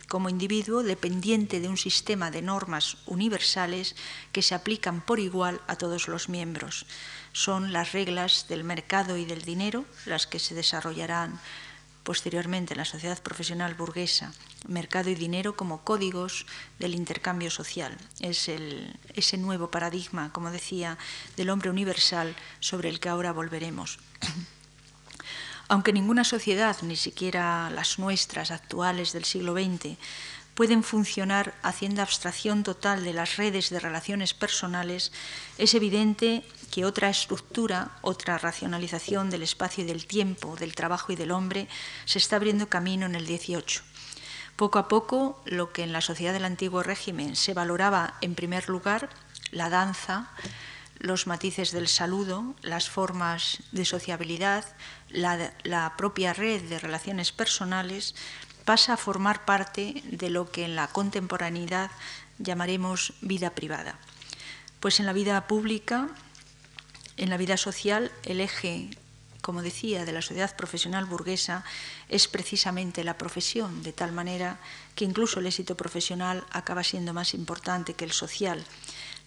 como 0.08 0.28
individuo 0.28 0.82
dependiente 0.82 1.60
de 1.60 1.68
un 1.68 1.76
sistema 1.76 2.30
de 2.30 2.42
normas 2.42 2.98
universales 3.06 3.96
que 4.32 4.42
se 4.42 4.54
aplican 4.54 5.00
por 5.00 5.20
igual 5.20 5.60
a 5.66 5.76
todos 5.76 6.08
los 6.08 6.28
miembros. 6.28 6.86
Son 7.32 7.72
las 7.72 7.92
reglas 7.92 8.46
del 8.48 8.64
mercado 8.64 9.16
y 9.16 9.24
del 9.24 9.42
dinero 9.42 9.84
las 10.06 10.26
que 10.26 10.38
se 10.38 10.54
desarrollarán 10.54 11.40
posteriormente 12.06 12.74
en 12.74 12.78
la 12.78 12.84
sociedad 12.84 13.20
profesional 13.20 13.74
burguesa, 13.74 14.32
mercado 14.68 15.10
y 15.10 15.16
dinero 15.16 15.56
como 15.56 15.82
códigos 15.82 16.46
del 16.78 16.94
intercambio 16.94 17.50
social. 17.50 17.98
Es 18.20 18.48
ese 18.48 19.36
nuevo 19.38 19.72
paradigma, 19.72 20.32
como 20.32 20.52
decía, 20.52 20.98
del 21.36 21.50
hombre 21.50 21.68
universal 21.68 22.36
sobre 22.60 22.90
el 22.90 23.00
que 23.00 23.08
ahora 23.08 23.32
volveremos. 23.32 23.98
Aunque 25.68 25.92
ninguna 25.92 26.24
sociedad, 26.24 26.76
ni 26.82 26.96
siquiera 26.96 27.70
las 27.70 27.98
nuestras 27.98 28.50
actuales 28.50 29.12
del 29.12 29.24
siglo 29.24 29.54
XX, 29.54 29.96
pueden 30.54 30.82
funcionar 30.82 31.54
haciendo 31.62 32.00
abstracción 32.00 32.62
total 32.62 33.04
de 33.04 33.12
las 33.12 33.36
redes 33.36 33.68
de 33.68 33.78
relaciones 33.78 34.32
personales, 34.32 35.12
es 35.58 35.74
evidente 35.74 36.44
que 36.70 36.86
otra 36.86 37.10
estructura, 37.10 37.90
otra 38.00 38.38
racionalización 38.38 39.28
del 39.28 39.42
espacio 39.42 39.84
y 39.84 39.86
del 39.86 40.06
tiempo, 40.06 40.56
del 40.56 40.74
trabajo 40.74 41.12
y 41.12 41.16
del 41.16 41.30
hombre, 41.30 41.68
se 42.06 42.18
está 42.18 42.36
abriendo 42.36 42.70
camino 42.70 43.04
en 43.04 43.16
el 43.16 43.26
XVIII. 43.26 43.82
Poco 44.56 44.78
a 44.78 44.88
poco, 44.88 45.42
lo 45.44 45.72
que 45.72 45.82
en 45.82 45.92
la 45.92 46.00
sociedad 46.00 46.32
del 46.32 46.46
antiguo 46.46 46.82
régimen 46.82 47.36
se 47.36 47.52
valoraba 47.52 48.14
en 48.22 48.34
primer 48.34 48.70
lugar, 48.70 49.10
la 49.50 49.68
danza, 49.68 50.30
los 50.98 51.26
matices 51.26 51.72
del 51.72 51.88
saludo, 51.88 52.54
las 52.62 52.88
formas 52.88 53.58
de 53.72 53.84
sociabilidad, 53.84 54.64
la, 55.10 55.94
propia 55.96 56.32
red 56.32 56.62
de 56.62 56.78
relaciones 56.78 57.32
personales, 57.32 58.14
pasa 58.64 58.94
a 58.94 58.96
formar 58.96 59.44
parte 59.44 60.02
de 60.04 60.30
lo 60.30 60.50
que 60.50 60.64
en 60.64 60.76
la 60.76 60.88
contemporaneidad 60.88 61.90
llamaremos 62.38 63.14
vida 63.20 63.50
privada. 63.50 63.98
Pues 64.80 65.00
en 65.00 65.06
la 65.06 65.12
vida 65.12 65.46
pública, 65.46 66.08
en 67.16 67.30
la 67.30 67.36
vida 67.36 67.56
social, 67.56 68.10
el 68.24 68.40
eje, 68.40 68.90
como 69.40 69.62
decía, 69.62 70.04
de 70.04 70.12
la 70.12 70.22
sociedad 70.22 70.56
profesional 70.56 71.04
burguesa 71.04 71.64
es 72.08 72.28
precisamente 72.28 73.04
la 73.04 73.16
profesión, 73.16 73.82
de 73.82 73.92
tal 73.92 74.12
manera 74.12 74.58
que 74.94 75.04
incluso 75.04 75.40
el 75.40 75.46
éxito 75.46 75.76
profesional 75.76 76.44
acaba 76.50 76.82
siendo 76.82 77.14
más 77.14 77.34
importante 77.34 77.94
que 77.94 78.04
el 78.04 78.12
social 78.12 78.64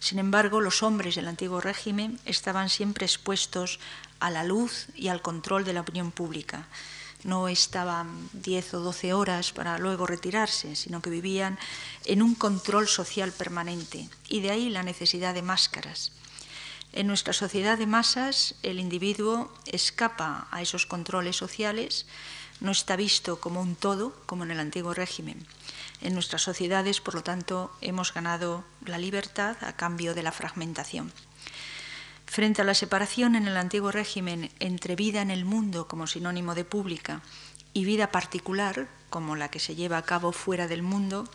sin 0.00 0.18
embargo, 0.18 0.62
los 0.62 0.82
hombres 0.82 1.14
del 1.14 1.28
antiguo 1.28 1.60
régimen 1.60 2.18
estaban 2.24 2.70
siempre 2.70 3.04
expuestos 3.04 3.78
a 4.18 4.30
la 4.30 4.44
luz 4.44 4.86
y 4.96 5.08
al 5.08 5.20
control 5.20 5.64
de 5.64 5.74
la 5.74 5.82
opinión 5.82 6.10
pública. 6.10 6.66
No 7.22 7.48
estaban 7.48 8.30
10 8.32 8.74
o 8.74 8.80
12 8.80 9.12
horas 9.12 9.52
para 9.52 9.78
luego 9.78 10.06
retirarse, 10.06 10.74
sino 10.74 11.02
que 11.02 11.10
vivían 11.10 11.58
en 12.06 12.22
un 12.22 12.34
control 12.34 12.88
social 12.88 13.30
permanente. 13.30 14.08
Y 14.26 14.40
de 14.40 14.50
ahí 14.50 14.70
la 14.70 14.82
necesidad 14.82 15.34
de 15.34 15.42
máscaras. 15.42 16.12
En 16.94 17.06
nuestra 17.06 17.34
sociedad 17.34 17.76
de 17.76 17.86
masas, 17.86 18.54
el 18.62 18.80
individuo 18.80 19.52
escapa 19.66 20.48
a 20.50 20.62
esos 20.62 20.86
controles 20.86 21.36
sociales, 21.36 22.06
no 22.60 22.72
está 22.72 22.96
visto 22.96 23.38
como 23.38 23.60
un 23.60 23.76
todo, 23.76 24.14
como 24.24 24.44
en 24.44 24.50
el 24.50 24.60
antiguo 24.60 24.94
régimen 24.94 25.46
en 26.02 26.14
nuestras 26.14 26.42
sociedades, 26.42 27.00
por 27.00 27.14
lo 27.14 27.22
tanto, 27.22 27.70
hemos 27.80 28.14
ganado 28.14 28.64
la 28.84 28.98
libertad 28.98 29.56
a 29.62 29.74
cambio 29.74 30.14
de 30.14 30.22
la 30.22 30.32
fragmentación. 30.32 31.12
Frente 32.26 32.62
a 32.62 32.64
la 32.64 32.74
separación 32.74 33.34
en 33.34 33.48
el 33.48 33.56
antiguo 33.56 33.90
régimen 33.90 34.50
entre 34.60 34.96
vida 34.96 35.20
en 35.20 35.30
el 35.30 35.44
mundo 35.44 35.88
como 35.88 36.06
sinónimo 36.06 36.54
de 36.54 36.64
pública 36.64 37.22
y 37.72 37.84
vida 37.84 38.12
particular 38.12 38.88
como 39.10 39.36
la 39.36 39.50
que 39.50 39.58
se 39.58 39.74
lleva 39.74 39.98
a 39.98 40.04
cabo 40.04 40.32
fuera 40.32 40.68
del 40.68 40.82
mundo, 40.82 41.28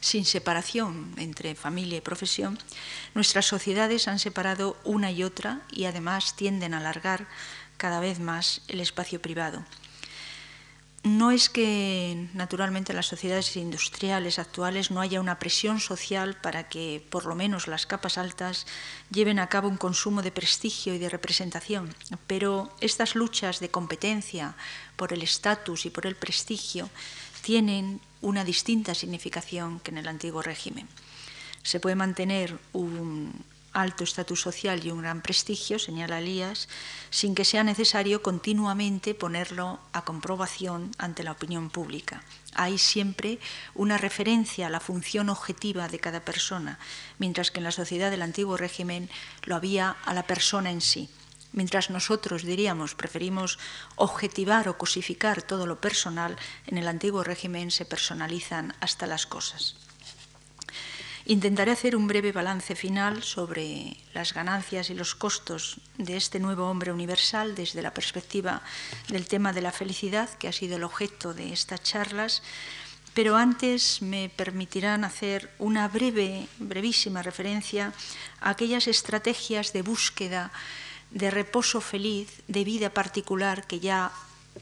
sin 0.00 0.24
separación 0.24 1.14
entre 1.16 1.54
familia 1.54 1.98
y 1.98 2.02
profesión, 2.02 2.58
nuestras 3.14 3.46
sociedades 3.46 4.06
han 4.06 4.18
separado 4.18 4.76
una 4.84 5.10
y 5.10 5.24
otra 5.24 5.62
y 5.72 5.86
además 5.86 6.36
tienden 6.36 6.74
a 6.74 6.78
alargar 6.78 7.26
cada 7.76 7.98
vez 7.98 8.20
más 8.20 8.60
el 8.68 8.80
espacio 8.80 9.20
privado 9.20 9.64
no 11.06 11.30
es 11.30 11.48
que 11.48 12.26
naturalmente 12.34 12.90
en 12.90 12.96
las 12.96 13.06
sociedades 13.06 13.56
industriales 13.56 14.40
actuales 14.40 14.90
no 14.90 15.00
haya 15.00 15.20
una 15.20 15.38
presión 15.38 15.78
social 15.78 16.34
para 16.34 16.68
que 16.68 17.00
por 17.10 17.26
lo 17.26 17.36
menos 17.36 17.68
las 17.68 17.86
capas 17.86 18.18
altas 18.18 18.66
lleven 19.10 19.38
a 19.38 19.48
cabo 19.48 19.68
un 19.68 19.76
consumo 19.76 20.20
de 20.20 20.32
prestigio 20.32 20.94
y 20.94 20.98
de 20.98 21.08
representación, 21.08 21.94
pero 22.26 22.74
estas 22.80 23.14
luchas 23.14 23.60
de 23.60 23.70
competencia 23.70 24.56
por 24.96 25.12
el 25.12 25.22
estatus 25.22 25.86
y 25.86 25.90
por 25.90 26.06
el 26.06 26.16
prestigio 26.16 26.90
tienen 27.40 28.00
una 28.20 28.42
distinta 28.42 28.92
significación 28.92 29.78
que 29.78 29.92
en 29.92 29.98
el 29.98 30.08
antiguo 30.08 30.42
régimen. 30.42 30.88
Se 31.62 31.78
puede 31.78 31.94
mantener 31.94 32.58
un 32.72 33.32
alto 33.76 34.04
estatus 34.04 34.40
social 34.40 34.84
y 34.84 34.90
un 34.90 35.02
gran 35.02 35.20
prestigio, 35.20 35.78
señala 35.78 36.18
Elías, 36.18 36.68
sin 37.10 37.34
que 37.34 37.44
sea 37.44 37.62
necesario 37.62 38.22
continuamente 38.22 39.14
ponerlo 39.14 39.78
a 39.92 40.02
comprobación 40.02 40.90
ante 40.96 41.22
la 41.22 41.32
opinión 41.32 41.68
pública. 41.68 42.22
Hay 42.54 42.78
siempre 42.78 43.38
una 43.74 43.98
referencia 43.98 44.66
a 44.66 44.70
la 44.70 44.80
función 44.80 45.28
objetiva 45.28 45.88
de 45.88 46.00
cada 46.00 46.24
persona, 46.24 46.78
mientras 47.18 47.50
que 47.50 47.58
en 47.58 47.64
la 47.64 47.70
sociedad 47.70 48.10
del 48.10 48.22
antiguo 48.22 48.56
régimen 48.56 49.10
lo 49.44 49.56
había 49.56 49.90
a 50.04 50.14
la 50.14 50.22
persona 50.22 50.70
en 50.70 50.80
sí. 50.80 51.10
Mientras 51.52 51.90
nosotros 51.90 52.42
diríamos 52.42 52.94
preferimos 52.94 53.58
objetivar 53.96 54.68
o 54.68 54.78
cosificar 54.78 55.42
todo 55.42 55.66
lo 55.66 55.80
personal, 55.80 56.36
en 56.66 56.78
el 56.78 56.88
antiguo 56.88 57.24
régimen 57.24 57.70
se 57.70 57.84
personalizan 57.84 58.74
hasta 58.80 59.06
las 59.06 59.26
cosas. 59.26 59.85
Intentaré 61.28 61.72
hacer 61.72 61.96
un 61.96 62.06
breve 62.06 62.30
balance 62.30 62.76
final 62.76 63.24
sobre 63.24 63.96
las 64.14 64.32
ganancias 64.32 64.90
y 64.90 64.94
los 64.94 65.16
costos 65.16 65.80
de 65.98 66.16
este 66.16 66.38
nuevo 66.38 66.70
hombre 66.70 66.92
universal 66.92 67.56
desde 67.56 67.82
la 67.82 67.92
perspectiva 67.92 68.62
del 69.08 69.26
tema 69.26 69.52
de 69.52 69.60
la 69.60 69.72
felicidad, 69.72 70.30
que 70.38 70.46
ha 70.46 70.52
sido 70.52 70.76
el 70.76 70.84
objeto 70.84 71.34
de 71.34 71.52
estas 71.52 71.82
charlas, 71.82 72.42
Pero 73.12 73.34
antes 73.34 74.02
me 74.02 74.28
permitirán 74.28 75.02
hacer 75.02 75.50
una 75.58 75.88
breve, 75.88 76.46
brevísima 76.58 77.22
referencia 77.22 77.94
a 78.40 78.50
aquellas 78.50 78.86
estrategias 78.86 79.72
de 79.72 79.80
búsqueda 79.80 80.52
de 81.10 81.30
reposo 81.30 81.80
feliz, 81.80 82.42
de 82.46 82.62
vida 82.62 82.90
particular 82.90 83.66
que 83.66 83.80
ya 83.80 84.12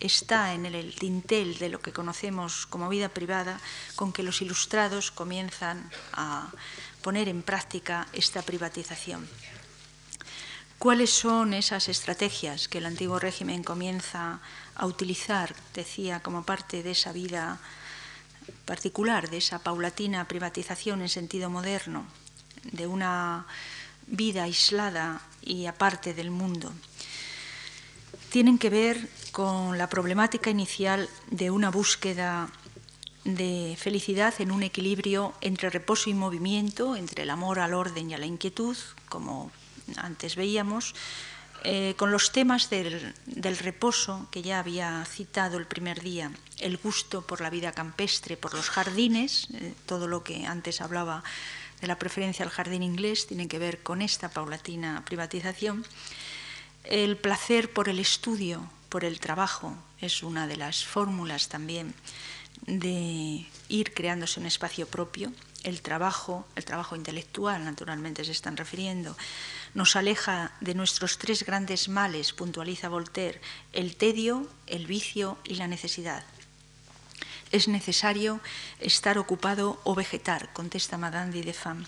está 0.01 0.55
en 0.55 0.67
el 0.67 0.95
tintel 0.95 1.59
de 1.59 1.69
lo 1.69 1.81
que 1.81 1.93
conocemos 1.93 2.67
como 2.67 2.89
vida 2.89 3.09
privada, 3.09 3.61
con 3.97 4.13
que 4.13 4.23
los 4.23 4.43
ilustrados 4.43 5.11
comienzan 5.11 5.91
a 6.13 6.51
poner 7.03 7.29
en 7.29 7.43
práctica 7.43 8.07
esta 8.13 8.43
privatización. 8.43 9.29
¿Cuáles 10.79 11.11
son 11.11 11.55
esas 11.55 11.89
estrategias 11.89 12.69
que 12.69 12.79
el 12.79 12.87
antiguo 12.87 13.19
régimen 13.19 13.63
comienza 13.63 14.41
a 14.75 14.87
utilizar, 14.87 15.55
decía, 15.73 16.21
como 16.21 16.45
parte 16.45 16.83
de 16.83 16.91
esa 16.91 17.13
vida 17.13 17.59
particular, 18.67 19.31
de 19.31 19.39
esa 19.39 19.61
paulatina 19.61 20.29
privatización 20.29 21.01
en 21.01 21.09
sentido 21.09 21.49
moderno, 21.49 22.05
de 22.65 22.87
una 22.87 23.47
vida 24.07 24.45
aislada 24.45 25.23
y 25.41 25.67
aparte 25.67 26.13
del 26.13 26.31
mundo? 26.31 26.73
Tienen 28.31 28.59
que 28.59 28.69
ver 28.69 29.09
con 29.35 29.79
la 29.79 29.89
problemática 29.89 30.51
inicial 30.51 31.09
de 31.29 31.51
una 31.51 31.69
búsqueda 31.69 32.49
de 33.25 33.75
felicidad 33.77 34.33
en 34.39 34.53
un 34.53 34.63
equilibrio 34.63 35.35
entre 35.41 35.71
reposo 35.71 36.09
y 36.09 36.15
movimiento, 36.15 36.95
entre 36.95 37.25
el 37.25 37.31
amor 37.31 37.59
al 37.59 37.75
orden 37.75 38.09
y 38.09 38.15
a 38.15 38.19
la 38.19 38.27
inquietud, 38.27 38.77
como 39.09 39.51
antes 39.97 40.37
veíamos, 40.37 40.95
eh, 41.65 41.95
con 41.97 42.13
los 42.13 42.31
temas 42.31 42.71
del, 42.71 43.13
reposo 43.59 44.29
que 44.31 44.43
ya 44.43 44.61
había 44.61 45.05
citado 45.05 45.59
el 45.59 45.67
primer 45.67 46.01
día, 46.01 46.31
el 46.61 46.77
gusto 46.77 47.23
por 47.23 47.41
la 47.41 47.51
vida 47.51 47.73
campestre, 47.73 48.37
por 48.37 48.55
los 48.55 48.71
jardines, 48.71 49.49
eh, 49.53 49.75
todo 49.87 50.07
lo 50.07 50.23
que 50.23 50.47
antes 50.47 50.81
hablaba 50.81 51.25
de 51.81 51.89
la 51.89 51.99
preferencia 51.99 52.45
al 52.45 52.53
jardín 52.53 52.85
inglés 52.85 53.27
tiene 53.27 53.49
que 53.49 53.59
ver 53.59 53.83
con 53.83 54.01
esta 54.01 54.29
paulatina 54.29 55.03
privatización, 55.05 55.85
el 56.85 57.17
placer 57.17 57.73
por 57.73 57.89
el 57.89 57.99
estudio, 57.99 58.71
por 58.95 59.05
el 59.05 59.19
trabajo, 59.19 59.77
es 60.01 60.23
una 60.23 60.47
de 60.47 60.57
las 60.57 60.85
fórmulas 60.85 61.49
también 61.49 61.95
de 62.65 63.45
ir 63.69 63.93
creándose 63.93 64.39
un 64.39 64.47
espacio 64.47 64.87
propio. 64.87 65.33
El 65.65 65.83
trabajo, 65.83 66.47
el 66.55 66.65
trabajo 66.65 66.95
intelectual, 66.95 67.65
naturalmente 67.65 68.25
se 68.25 68.31
están 68.31 68.57
refiriendo, 68.57 69.17
nos 69.75 69.97
aleja 69.97 70.53
de 70.61 70.77
nuestros 70.77 71.19
tres 71.19 71.45
grandes 71.45 71.89
males, 71.89 72.33
puntualiza 72.33 72.89
Voltaire, 72.89 73.41
el 73.73 73.97
tedio, 73.97 74.49
el 74.69 74.87
vicio 74.87 75.39
y 75.43 75.57
la 75.57 75.67
necesidad. 75.67 76.23
Es 77.51 77.67
necesario 77.67 78.39
estar 78.79 79.19
ocupado 79.19 79.81
o 79.83 79.97
vegetar, 79.97 80.53
contesta 80.53 80.99
Madame 80.99 81.33
de 81.33 81.43
Defam. 81.43 81.85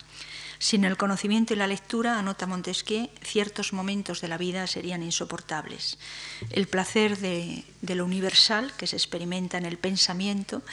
Sin 0.59 0.85
el 0.85 0.97
conocimiento 0.97 1.53
y 1.53 1.57
la 1.57 1.67
lectura, 1.67 2.17
anota 2.17 2.47
Montesquieu, 2.47 3.09
ciertos 3.21 3.73
momentos 3.73 4.21
de 4.21 4.27
la 4.27 4.37
vida 4.37 4.65
serían 4.65 5.03
insoportables. 5.03 5.99
El 6.49 6.67
placer 6.67 7.19
de, 7.19 7.63
lo 7.81 8.05
universal 8.05 8.73
que 8.75 8.87
se 8.87 8.95
experimenta 8.95 9.57
en 9.57 9.65
el 9.65 9.77
pensamiento 9.77 10.63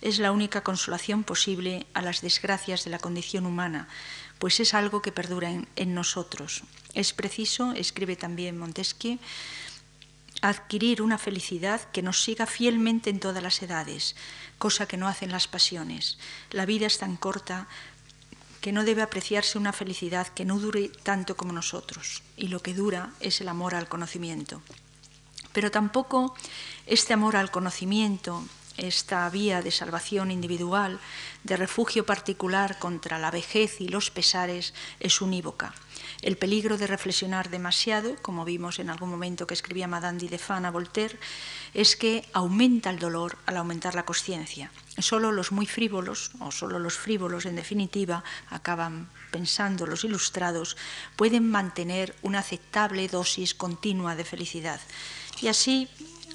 es 0.00 0.18
la 0.18 0.32
única 0.32 0.62
consolación 0.62 1.24
posible 1.24 1.86
a 1.92 2.00
las 2.00 2.22
desgracias 2.22 2.84
de 2.84 2.90
la 2.90 2.98
condición 2.98 3.44
humana, 3.44 3.86
pues 4.38 4.60
es 4.60 4.72
algo 4.72 5.02
que 5.02 5.12
perdura 5.12 5.50
en 5.50 5.94
nosotros. 5.94 6.62
Es 6.94 7.12
preciso, 7.12 7.72
escribe 7.72 8.16
también 8.16 8.58
Montesquieu, 8.58 9.18
adquirir 10.44 11.00
una 11.00 11.16
felicidad 11.16 11.80
que 11.90 12.02
nos 12.02 12.22
siga 12.22 12.46
fielmente 12.46 13.08
en 13.08 13.18
todas 13.18 13.42
las 13.42 13.62
edades, 13.62 14.14
cosa 14.58 14.86
que 14.86 14.98
no 14.98 15.08
hacen 15.08 15.32
las 15.32 15.48
pasiones. 15.48 16.18
La 16.50 16.66
vida 16.66 16.86
es 16.86 16.98
tan 16.98 17.16
corta 17.16 17.66
que 18.64 18.72
no 18.72 18.82
debe 18.82 19.02
apreciarse 19.02 19.58
una 19.58 19.74
felicidad 19.74 20.28
que 20.28 20.46
no 20.46 20.58
dure 20.58 20.88
tanto 20.88 21.36
como 21.36 21.52
nosotros, 21.52 22.22
y 22.34 22.48
lo 22.48 22.60
que 22.60 22.72
dura 22.72 23.10
es 23.20 23.42
el 23.42 23.48
amor 23.48 23.74
al 23.74 23.90
conocimiento. 23.90 24.62
Pero 25.52 25.70
tampoco 25.70 26.34
este 26.86 27.12
amor 27.12 27.36
al 27.36 27.50
conocimiento, 27.50 28.42
esta 28.78 29.28
vía 29.28 29.60
de 29.60 29.70
salvación 29.70 30.30
individual, 30.30 30.98
de 31.42 31.58
refugio 31.58 32.06
particular 32.06 32.78
contra 32.78 33.18
la 33.18 33.30
vejez 33.30 33.82
y 33.82 33.88
los 33.88 34.10
pesares, 34.10 34.72
es 34.98 35.20
unívoca. 35.20 35.74
El 36.22 36.36
peligro 36.36 36.78
de 36.78 36.86
reflexionar 36.86 37.50
demasiado, 37.50 38.16
como 38.22 38.44
vimos 38.44 38.78
en 38.78 38.90
algún 38.90 39.10
momento 39.10 39.46
que 39.46 39.54
escribía 39.54 39.88
Madame 39.88 40.18
de 40.18 40.40
a 40.48 40.70
Voltaire, 40.70 41.18
es 41.74 41.96
que 41.96 42.24
aumenta 42.32 42.90
el 42.90 42.98
dolor 42.98 43.36
al 43.46 43.56
aumentar 43.56 43.94
la 43.94 44.04
conciencia. 44.04 44.70
Solo 44.98 45.32
los 45.32 45.52
muy 45.52 45.66
frívolos, 45.66 46.30
o 46.40 46.50
solo 46.50 46.78
los 46.78 46.96
frívolos 46.96 47.46
en 47.46 47.56
definitiva, 47.56 48.24
acaban 48.50 49.08
pensando 49.30 49.86
los 49.86 50.04
ilustrados, 50.04 50.76
pueden 51.16 51.50
mantener 51.50 52.14
una 52.22 52.38
aceptable 52.38 53.08
dosis 53.08 53.54
continua 53.54 54.14
de 54.14 54.24
felicidad. 54.24 54.80
Y 55.42 55.48
así 55.48 55.88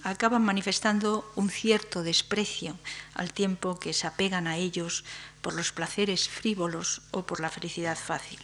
acaban 0.04 0.44
manifestando 0.44 1.30
un 1.36 1.50
cierto 1.50 2.04
desprecio 2.04 2.78
al 3.14 3.34
tiempo 3.34 3.80
que 3.80 3.94
se 3.94 4.08
apegan 4.08 4.48
a 4.48 4.58
ellos 4.58 5.04
por 5.42 5.54
los 5.54 5.72
placeres 5.72 6.28
frívolos 6.28 7.02
o 7.12 7.26
por 7.26 7.40
la 7.40 7.50
felicidad 7.50 7.98
fácil. 7.98 8.40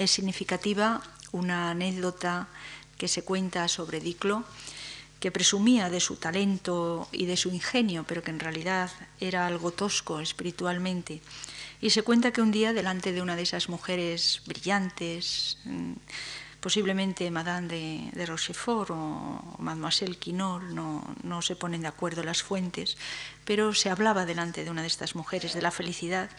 Es 0.00 0.12
significativa 0.12 1.02
una 1.30 1.68
anécdota 1.68 2.48
que 2.96 3.06
se 3.06 3.22
cuenta 3.22 3.68
sobre 3.68 4.00
Diclo, 4.00 4.44
que 5.20 5.30
presumía 5.30 5.90
de 5.90 6.00
su 6.00 6.16
talento 6.16 7.06
y 7.12 7.26
de 7.26 7.36
su 7.36 7.50
ingenio, 7.50 8.06
pero 8.08 8.22
que 8.22 8.30
en 8.30 8.40
realidad 8.40 8.90
era 9.20 9.46
algo 9.46 9.72
tosco 9.72 10.20
espiritualmente. 10.20 11.20
Y 11.82 11.90
se 11.90 12.02
cuenta 12.02 12.32
que 12.32 12.40
un 12.40 12.50
día, 12.50 12.72
delante 12.72 13.12
de 13.12 13.20
una 13.20 13.36
de 13.36 13.42
esas 13.42 13.68
mujeres 13.68 14.40
brillantes, 14.46 15.58
mm, 15.64 15.92
posiblemente 16.60 17.30
Madame 17.30 18.10
de, 18.14 18.24
Rochefort 18.24 18.88
o, 18.92 19.56
Mademoiselle 19.58 20.16
Quinol, 20.16 20.74
no, 20.74 21.04
no 21.22 21.42
se 21.42 21.56
ponen 21.56 21.82
de 21.82 21.88
acuerdo 21.88 22.22
las 22.22 22.42
fuentes, 22.42 22.96
pero 23.44 23.74
se 23.74 23.90
hablaba 23.90 24.24
delante 24.24 24.64
de 24.64 24.70
una 24.70 24.80
de 24.80 24.88
estas 24.88 25.14
mujeres 25.14 25.52
de 25.52 25.60
la 25.60 25.70
felicidad 25.70 26.30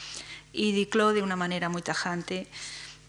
y 0.52 0.72
Diclo, 0.72 1.14
de 1.14 1.22
una 1.22 1.36
manera 1.36 1.70
muy 1.70 1.84
tajante, 1.84 2.48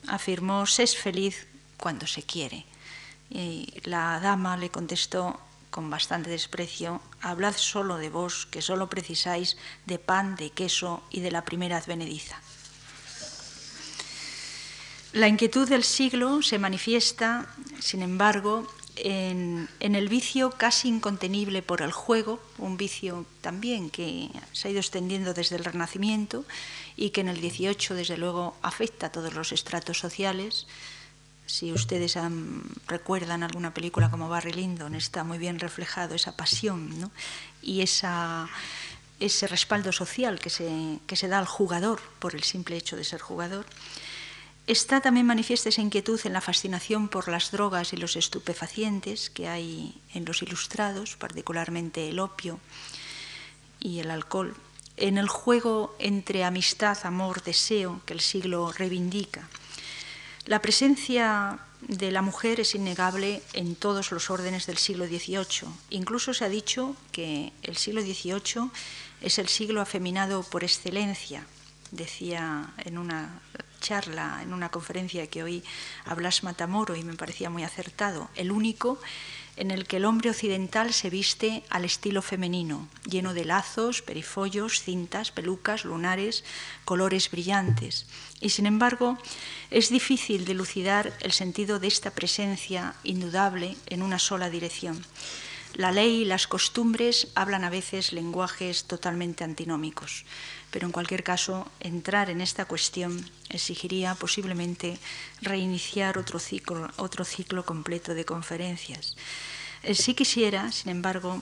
afirmó, 0.07 0.67
se 0.67 0.83
es 0.83 0.97
feliz 0.97 1.47
cuando 1.77 2.07
se 2.07 2.23
quiere. 2.23 2.65
Y 3.31 3.73
la 3.85 4.21
dama 4.21 4.57
le 4.57 4.71
contestó 4.71 5.41
con 5.71 5.89
bastante 5.89 6.29
desprecio, 6.29 7.01
hablad 7.23 7.57
solo 7.57 7.97
de 7.97 8.11
vos, 8.11 8.47
que 8.47 8.61
solo 8.61 8.91
precisáis 8.91 9.57
de 9.87 9.99
pan, 9.99 10.37
de 10.37 10.51
queso 10.51 11.03
y 11.11 11.21
de 11.21 11.31
la 11.31 11.45
primera 11.45 11.79
advenediza. 11.79 12.37
La 15.13 15.29
inquietud 15.29 15.69
del 15.69 15.85
siglo 15.85 16.43
se 16.43 16.59
manifiesta, 16.59 17.47
sin 17.81 18.03
embargo, 18.03 18.67
en, 18.97 19.69
el 19.81 20.09
vicio 20.09 20.51
casi 20.51 20.89
incontenible 20.89 21.63
por 21.63 21.83
el 21.83 21.93
juego, 21.93 22.41
un 22.59 22.77
vicio 22.77 23.25
también 23.41 23.91
que 23.91 24.29
se 24.53 24.69
ha 24.69 24.71
ido 24.71 24.81
extendiendo 24.81 25.35
desde 25.35 25.57
el 25.57 25.65
Renacimiento 25.65 26.45
y 26.97 27.11
que 27.11 27.23
en 27.23 27.29
el 27.29 27.41
18 27.41 27.95
desde 27.95 28.17
luego 28.17 28.57
afecta 28.63 29.07
a 29.07 29.13
todos 29.13 29.35
los 29.35 29.53
estratos 29.53 29.99
sociales. 29.99 30.67
Si 31.47 31.73
ustedes 31.73 32.17
recuerdan 32.87 33.43
alguna 33.43 33.75
película 33.75 34.11
como 34.11 34.29
Barry 34.29 34.53
Lyndon, 34.53 34.95
está 34.95 35.25
muy 35.25 35.39
bien 35.39 35.59
reflejado 35.59 36.15
esa 36.15 36.37
pasión 36.37 37.11
y 37.61 37.83
esa, 37.83 38.49
ese 39.21 39.47
respaldo 39.47 39.93
social 39.93 40.39
que 40.39 40.51
se, 40.51 40.99
que 41.07 41.17
se 41.17 41.29
da 41.29 41.39
al 41.39 41.47
jugador 41.47 42.01
por 42.19 42.35
el 42.35 42.43
simple 42.43 42.77
hecho 42.77 42.97
de 42.97 43.05
ser 43.05 43.21
jugador. 43.21 43.67
Está 44.67 45.01
también 45.01 45.27
manifiesta 45.27 45.69
esa 45.69 45.83
inquietud 45.83 46.21
en 46.25 46.33
la 46.33 46.41
fascinación 46.41 47.09
por 47.09 47.29
las 47.29 47.51
drogas 47.51 47.93
y 47.93 47.97
los 47.97 48.17
estupefacientes 48.17 49.29
que 49.29 49.49
hay 49.49 50.01
en 50.15 50.25
los 50.25 50.43
ilustrados, 50.43 51.17
particularmente 51.17 52.09
el 52.09 52.21
opio 52.21 52.61
y 53.81 53.99
el 53.99 54.11
alcohol 54.11 54.55
en 54.97 55.19
el 55.19 55.29
juego 55.29 55.97
entre 55.99 56.45
amistad, 56.45 56.99
amor, 57.05 57.43
deseo 57.43 58.01
que 58.07 58.13
el 58.13 58.21
siglo 58.21 58.73
reivindica. 58.73 59.49
La 60.47 60.61
presencia 60.61 61.59
de 61.81 62.11
la 62.11 62.23
mujer 62.23 62.61
es 62.61 62.75
innegable 62.75 63.43
en 63.53 63.75
todos 63.75 64.13
los 64.13 64.31
órdenes 64.31 64.67
del 64.67 64.79
siglo 64.79 65.07
XVIII. 65.07 65.69
Incluso 65.91 66.35
se 66.35 66.45
ha 66.45 66.49
dicho 66.49 66.97
que 67.11 67.53
el 67.63 67.77
siglo 67.77 68.03
XVIII 68.03 68.71
es 69.21 69.39
el 69.39 69.49
siglo 69.49 69.81
afeminado 69.81 70.43
por 70.43 70.63
excelencia. 70.63 71.47
Decía 71.91 72.73
en 72.79 72.99
una 72.99 73.41
charla, 73.83 74.41
en 74.43 74.55
una 74.55 74.71
conferencia 74.71 75.27
que 75.27 75.43
oí 75.43 75.63
a 76.07 76.15
Blas 76.15 76.43
Matamoro 76.43 76.97
y 76.97 77.03
me 77.03 77.13
parecía 77.13 77.51
muy 77.51 77.65
acertado, 77.65 78.31
el 78.35 78.51
único 78.51 78.99
en 79.57 79.71
el 79.71 79.87
que 79.87 79.99
el 79.99 80.07
hombre 80.07 80.31
occidental 80.31 80.95
se 80.95 81.11
viste 81.11 81.63
al 81.69 81.85
estilo 81.85 82.23
femenino, 82.23 82.89
lleno 83.05 83.35
de 83.35 83.45
lazos, 83.45 84.01
perifollos, 84.01 84.81
cintas, 84.81 85.31
pelucas, 85.31 85.85
lunares, 85.85 86.45
colores 86.87 87.31
brillantes. 87.31 88.07
Y 88.41 88.51
sin 88.51 88.65
embargo, 88.65 89.19
es 89.71 89.91
difícil 89.91 90.47
dilucidar 90.47 91.13
el 91.21 91.33
sentido 91.33 91.79
de 91.79 91.89
esta 91.89 92.13
presencia 92.13 92.95
indudable 93.05 93.77
en 93.87 94.03
una 94.03 94.19
sola 94.19 94.49
dirección. 94.49 95.05
La 95.75 95.91
ley 95.91 96.23
y 96.23 96.25
las 96.27 96.47
costumbres 96.47 97.29
hablan 97.35 97.65
a 97.65 97.71
veces 97.71 98.13
lenguajes 98.13 98.85
totalmente 98.85 99.43
antinómicos, 99.43 100.27
pero 100.71 100.87
en 100.87 100.93
cualquier 100.93 101.23
caso, 101.23 101.67
entrar 101.81 102.29
en 102.29 102.43
esta 102.43 102.67
cuestión 102.67 103.25
exigiría 103.49 104.15
posiblemente 104.15 104.99
reiniciar 105.41 106.19
otro 106.19 106.39
ciclo, 106.39 107.65
completo 107.65 108.13
de 108.13 108.27
conferencias. 108.27 109.17
Eh, 109.83 109.95
sí 109.95 110.15
quisiera, 110.15 110.71
sin 110.73 110.91
embargo, 110.91 111.41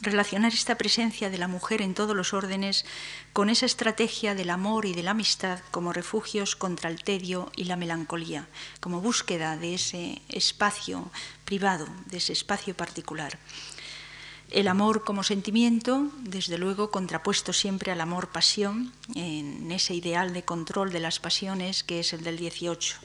relacionar 0.00 0.52
esta 0.52 0.76
presencia 0.76 1.30
de 1.30 1.38
la 1.38 1.48
mujer 1.48 1.82
en 1.82 1.94
todos 1.94 2.14
los 2.14 2.32
órdenes 2.32 2.84
con 3.32 3.50
esa 3.50 3.66
estrategia 3.66 4.34
del 4.34 4.50
amor 4.50 4.86
y 4.86 4.94
de 4.94 5.02
la 5.02 5.12
amistad 5.12 5.60
como 5.70 5.92
refugios 5.92 6.56
contra 6.56 6.90
el 6.90 7.02
tedio 7.02 7.50
y 7.56 7.64
la 7.64 7.76
melancolía, 7.76 8.48
como 8.80 9.00
búsqueda 9.00 9.56
de 9.56 9.74
ese 9.74 10.22
espacio 10.28 11.10
privado, 11.44 11.86
de 12.06 12.18
ese 12.18 12.32
espacio 12.32 12.76
particular. 12.76 13.38
El 14.50 14.66
amor 14.66 15.04
como 15.04 15.22
sentimiento, 15.22 16.10
desde 16.22 16.56
luego, 16.56 16.90
contrapuesto 16.90 17.52
siempre 17.52 17.92
al 17.92 18.00
amor-pasión, 18.00 18.92
en 19.14 19.70
ese 19.70 19.94
ideal 19.94 20.32
de 20.32 20.44
control 20.44 20.90
de 20.90 21.00
las 21.00 21.18
pasiones 21.18 21.82
que 21.84 22.00
es 22.00 22.14
el 22.14 22.22
del 22.22 22.38
18. 22.38 22.96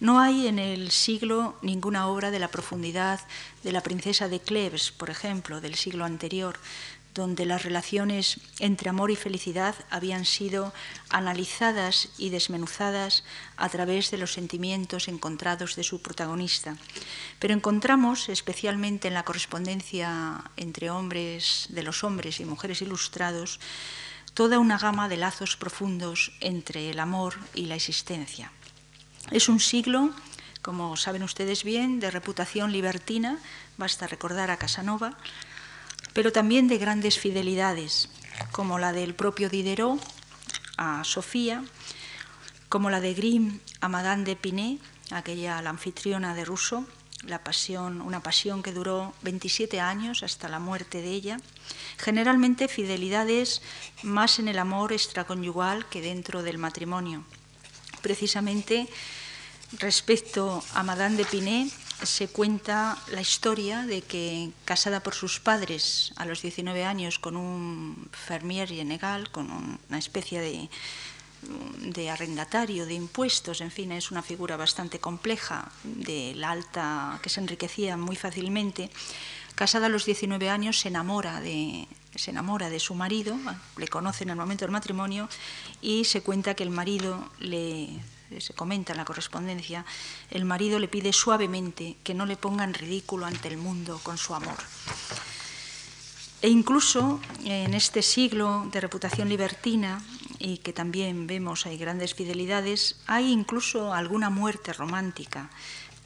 No 0.00 0.20
hay 0.20 0.46
en 0.46 0.58
el 0.58 0.90
siglo 0.90 1.54
ninguna 1.60 2.08
obra 2.08 2.30
de 2.30 2.38
la 2.38 2.48
profundidad 2.48 3.20
de 3.62 3.72
la 3.72 3.82
princesa 3.82 4.28
de 4.28 4.40
Cleves, 4.40 4.90
por 4.90 5.10
ejemplo, 5.10 5.60
del 5.60 5.74
siglo 5.74 6.06
anterior, 6.06 6.58
donde 7.14 7.46
las 7.46 7.62
relaciones 7.62 8.40
entre 8.58 8.90
amor 8.90 9.10
y 9.10 9.16
felicidad 9.16 9.74
habían 9.90 10.24
sido 10.24 10.72
analizadas 11.08 12.08
y 12.18 12.30
desmenuzadas 12.30 13.24
a 13.56 13.68
través 13.68 14.10
de 14.10 14.18
los 14.18 14.32
sentimientos 14.32 15.08
encontrados 15.08 15.76
de 15.76 15.82
su 15.82 16.02
protagonista. 16.02 16.76
Pero 17.38 17.54
encontramos, 17.54 18.28
especialmente 18.28 19.08
en 19.08 19.14
la 19.14 19.24
correspondencia 19.24 20.44
entre 20.56 20.90
hombres, 20.90 21.66
de 21.70 21.82
los 21.82 22.04
hombres 22.04 22.40
y 22.40 22.44
mujeres 22.44 22.82
ilustrados, 22.82 23.60
toda 24.34 24.58
una 24.58 24.78
gama 24.78 25.08
de 25.08 25.16
lazos 25.16 25.56
profundos 25.56 26.32
entre 26.40 26.90
el 26.90 27.00
amor 27.00 27.34
y 27.54 27.66
la 27.66 27.74
existencia. 27.74 28.52
Es 29.30 29.48
un 29.48 29.60
siglo, 29.60 30.10
como 30.62 30.96
saben 30.96 31.22
ustedes 31.22 31.64
bien, 31.64 32.00
de 32.00 32.10
reputación 32.10 32.72
libertina, 32.72 33.38
basta 33.76 34.06
recordar 34.06 34.50
a 34.50 34.56
Casanova, 34.56 35.16
pero 36.12 36.32
también 36.32 36.68
de 36.68 36.78
grandes 36.78 37.18
fidelidades, 37.18 38.08
como 38.52 38.78
la 38.78 38.92
del 38.92 39.14
propio 39.14 39.48
Diderot 39.48 40.00
a 40.76 41.04
Sofía, 41.04 41.64
como 42.68 42.90
la 42.90 43.00
de 43.00 43.14
Grimm 43.14 43.60
a 43.80 43.88
Madame 43.88 44.24
de 44.24 44.36
Pinet, 44.36 44.80
aquella 45.10 45.60
la 45.62 45.70
anfitriona 45.70 46.34
de 46.34 46.44
Rousseau, 46.44 46.86
la 47.24 47.44
pasión, 47.44 48.00
una 48.00 48.22
pasión 48.22 48.62
que 48.62 48.72
duró 48.72 49.12
27 49.22 49.80
años 49.80 50.22
hasta 50.22 50.48
la 50.48 50.58
muerte 50.58 51.02
de 51.02 51.10
ella. 51.10 51.36
Generalmente 51.98 52.68
fidelidades 52.68 53.60
más 54.02 54.38
en 54.38 54.48
el 54.48 54.58
amor 54.58 54.92
extraconyugal 54.92 55.86
que 55.88 56.00
dentro 56.00 56.42
del 56.42 56.58
matrimonio 56.58 57.24
precisamente 58.00 58.88
respecto 59.78 60.62
a 60.74 60.82
Madame 60.82 61.16
de 61.16 61.24
Pinet 61.24 61.72
se 62.02 62.28
cuenta 62.28 62.98
la 63.12 63.20
historia 63.20 63.86
de 63.86 64.02
que 64.02 64.50
casada 64.64 65.00
por 65.00 65.14
sus 65.14 65.40
padres 65.40 66.12
a 66.16 66.24
los 66.24 66.42
19 66.42 66.84
años 66.84 67.18
con 67.18 67.36
un 67.36 68.08
fermier 68.12 68.70
yenegal, 68.70 69.30
con 69.30 69.50
una 69.88 69.98
especie 69.98 70.40
de, 70.40 70.68
de 71.82 72.10
arrendatario 72.10 72.86
de 72.86 72.94
impuestos, 72.94 73.60
en 73.60 73.70
fin, 73.70 73.92
es 73.92 74.10
una 74.10 74.22
figura 74.22 74.56
bastante 74.56 74.98
compleja 74.98 75.70
de 75.84 76.34
la 76.36 76.50
alta 76.50 77.18
que 77.22 77.28
se 77.30 77.40
enriquecía 77.40 77.96
muy 77.96 78.16
fácilmente. 78.16 78.90
Casada 79.54 79.86
a 79.86 79.90
los 79.90 80.06
19 80.06 80.48
años 80.48 80.78
se 80.78 80.88
enamora 80.88 81.40
de, 81.40 81.86
se 82.14 82.30
enamora 82.30 82.70
de 82.70 82.80
su 82.80 82.94
marido, 82.94 83.36
le 83.76 83.88
conoce 83.88 84.24
en 84.24 84.30
el 84.30 84.36
momento 84.36 84.64
del 84.64 84.72
matrimonio 84.72 85.28
y 85.80 86.04
se 86.04 86.22
cuenta 86.22 86.54
que 86.54 86.62
el 86.62 86.70
marido 86.70 87.28
le 87.38 87.88
se 88.38 88.54
comenta 88.54 88.92
en 88.92 88.98
la 88.98 89.04
correspondencia, 89.04 89.84
el 90.30 90.44
marido 90.44 90.78
le 90.78 90.88
pide 90.88 91.12
suavemente 91.12 91.96
que 92.04 92.14
no 92.14 92.26
le 92.26 92.36
ponga 92.36 92.64
en 92.64 92.74
ridículo 92.74 93.26
ante 93.26 93.48
el 93.48 93.56
mundo 93.56 94.00
con 94.02 94.18
su 94.18 94.34
amor. 94.34 94.58
E 96.42 96.48
incluso 96.48 97.20
en 97.44 97.74
este 97.74 98.00
siglo 98.00 98.66
de 98.72 98.80
reputación 98.80 99.28
libertina, 99.28 100.00
y 100.38 100.58
que 100.58 100.72
también 100.72 101.26
vemos 101.26 101.66
hay 101.66 101.76
grandes 101.76 102.14
fidelidades, 102.14 102.96
hay 103.06 103.30
incluso 103.30 103.92
alguna 103.92 104.30
muerte 104.30 104.72
romántica, 104.72 105.50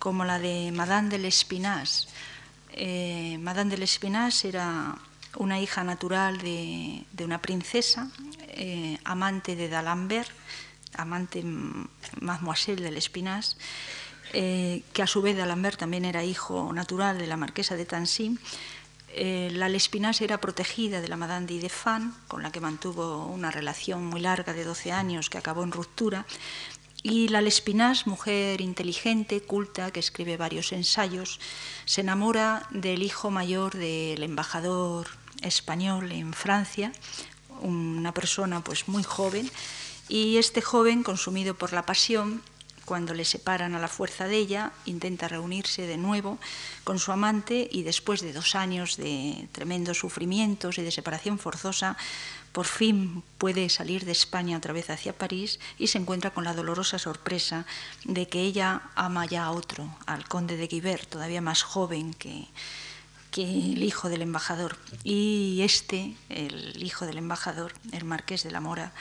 como 0.00 0.24
la 0.24 0.40
de 0.40 0.72
Madame 0.72 1.08
de 1.08 1.18
l'Espinasse. 1.18 2.08
Eh, 2.72 3.38
Madame 3.38 3.70
de 3.70 3.78
l'Espinasse 3.78 4.48
era 4.48 4.98
una 5.36 5.60
hija 5.60 5.84
natural 5.84 6.38
de, 6.38 7.06
una 7.24 7.40
princesa, 7.40 8.10
eh, 8.48 8.98
amante 9.04 9.54
de 9.54 9.68
D'Alembert, 9.68 10.30
amante 10.96 11.42
mademoiselle 12.20 12.82
del 12.82 12.96
Espinás, 12.96 13.56
eh, 14.32 14.82
que 14.92 15.02
a 15.02 15.06
su 15.06 15.22
vez 15.22 15.36
D'Alembert 15.36 15.78
también 15.78 16.04
era 16.04 16.24
hijo 16.24 16.72
natural 16.72 17.18
de 17.18 17.26
la 17.26 17.36
marquesa 17.36 17.76
de 17.76 17.84
Tancy. 17.84 18.38
Eh, 19.16 19.50
la 19.52 19.68
Lespinás 19.68 20.20
era 20.20 20.40
protegida 20.40 21.00
de 21.00 21.06
la 21.06 21.16
Madame 21.16 21.46
de 21.46 21.54
Idefan, 21.54 22.12
con 22.26 22.42
la 22.42 22.50
que 22.50 22.60
mantuvo 22.60 23.26
una 23.26 23.52
relación 23.52 24.04
muy 24.04 24.20
larga 24.20 24.52
de 24.52 24.64
12 24.64 24.90
años 24.90 25.30
que 25.30 25.38
acabó 25.38 25.62
en 25.62 25.70
ruptura. 25.70 26.26
Y 27.04 27.28
la 27.28 27.40
Lespinás, 27.40 28.08
mujer 28.08 28.60
inteligente, 28.60 29.40
culta, 29.40 29.92
que 29.92 30.00
escribe 30.00 30.36
varios 30.36 30.72
ensayos, 30.72 31.38
se 31.84 32.00
enamora 32.00 32.66
del 32.70 33.02
hijo 33.02 33.30
mayor 33.30 33.76
del 33.76 34.22
embajador 34.22 35.06
español 35.42 36.10
en 36.10 36.32
Francia, 36.32 36.92
una 37.60 38.12
persona 38.12 38.64
pues 38.64 38.88
muy 38.88 39.04
joven, 39.04 39.48
y 40.08 40.36
este 40.36 40.60
joven, 40.60 41.02
consumido 41.02 41.54
por 41.54 41.72
la 41.72 41.86
pasión, 41.86 42.42
cuando 42.84 43.14
le 43.14 43.24
separan 43.24 43.74
a 43.74 43.80
la 43.80 43.88
fuerza 43.88 44.28
de 44.28 44.36
ella, 44.36 44.72
intenta 44.84 45.28
reunirse 45.28 45.86
de 45.86 45.96
nuevo 45.96 46.38
con 46.84 46.98
su 46.98 47.12
amante 47.12 47.68
y 47.70 47.82
después 47.82 48.20
de 48.20 48.32
dos 48.32 48.54
años 48.54 48.96
de 48.96 49.48
tremendos 49.52 49.98
sufrimientos 49.98 50.78
y 50.78 50.82
de 50.82 50.90
separación 50.90 51.38
forzosa, 51.38 51.96
por 52.52 52.66
fin 52.66 53.22
puede 53.38 53.68
salir 53.68 54.04
de 54.04 54.12
España 54.12 54.58
otra 54.58 54.72
vez 54.72 54.90
hacia 54.90 55.16
París 55.16 55.58
y 55.78 55.88
se 55.88 55.98
encuentra 55.98 56.32
con 56.32 56.44
la 56.44 56.54
dolorosa 56.54 56.98
sorpresa 56.98 57.66
de 58.04 58.28
que 58.28 58.42
ella 58.42 58.82
ama 58.94 59.26
ya 59.26 59.44
a 59.44 59.50
otro, 59.50 59.88
al 60.06 60.28
conde 60.28 60.56
de 60.56 60.66
Guibert, 60.66 61.08
todavía 61.08 61.40
más 61.40 61.62
joven 61.62 62.12
que, 62.14 62.46
que 63.34 63.42
el 63.42 63.82
hijo 63.82 64.08
del 64.08 64.22
embajador. 64.22 64.78
Y 65.02 65.62
este, 65.62 66.14
el 66.28 66.80
hijo 66.80 67.04
del 67.04 67.18
embajador, 67.18 67.72
el 67.90 68.04
marqués 68.04 68.44
de 68.44 68.52
la 68.52 68.60
Mora, 68.60 68.92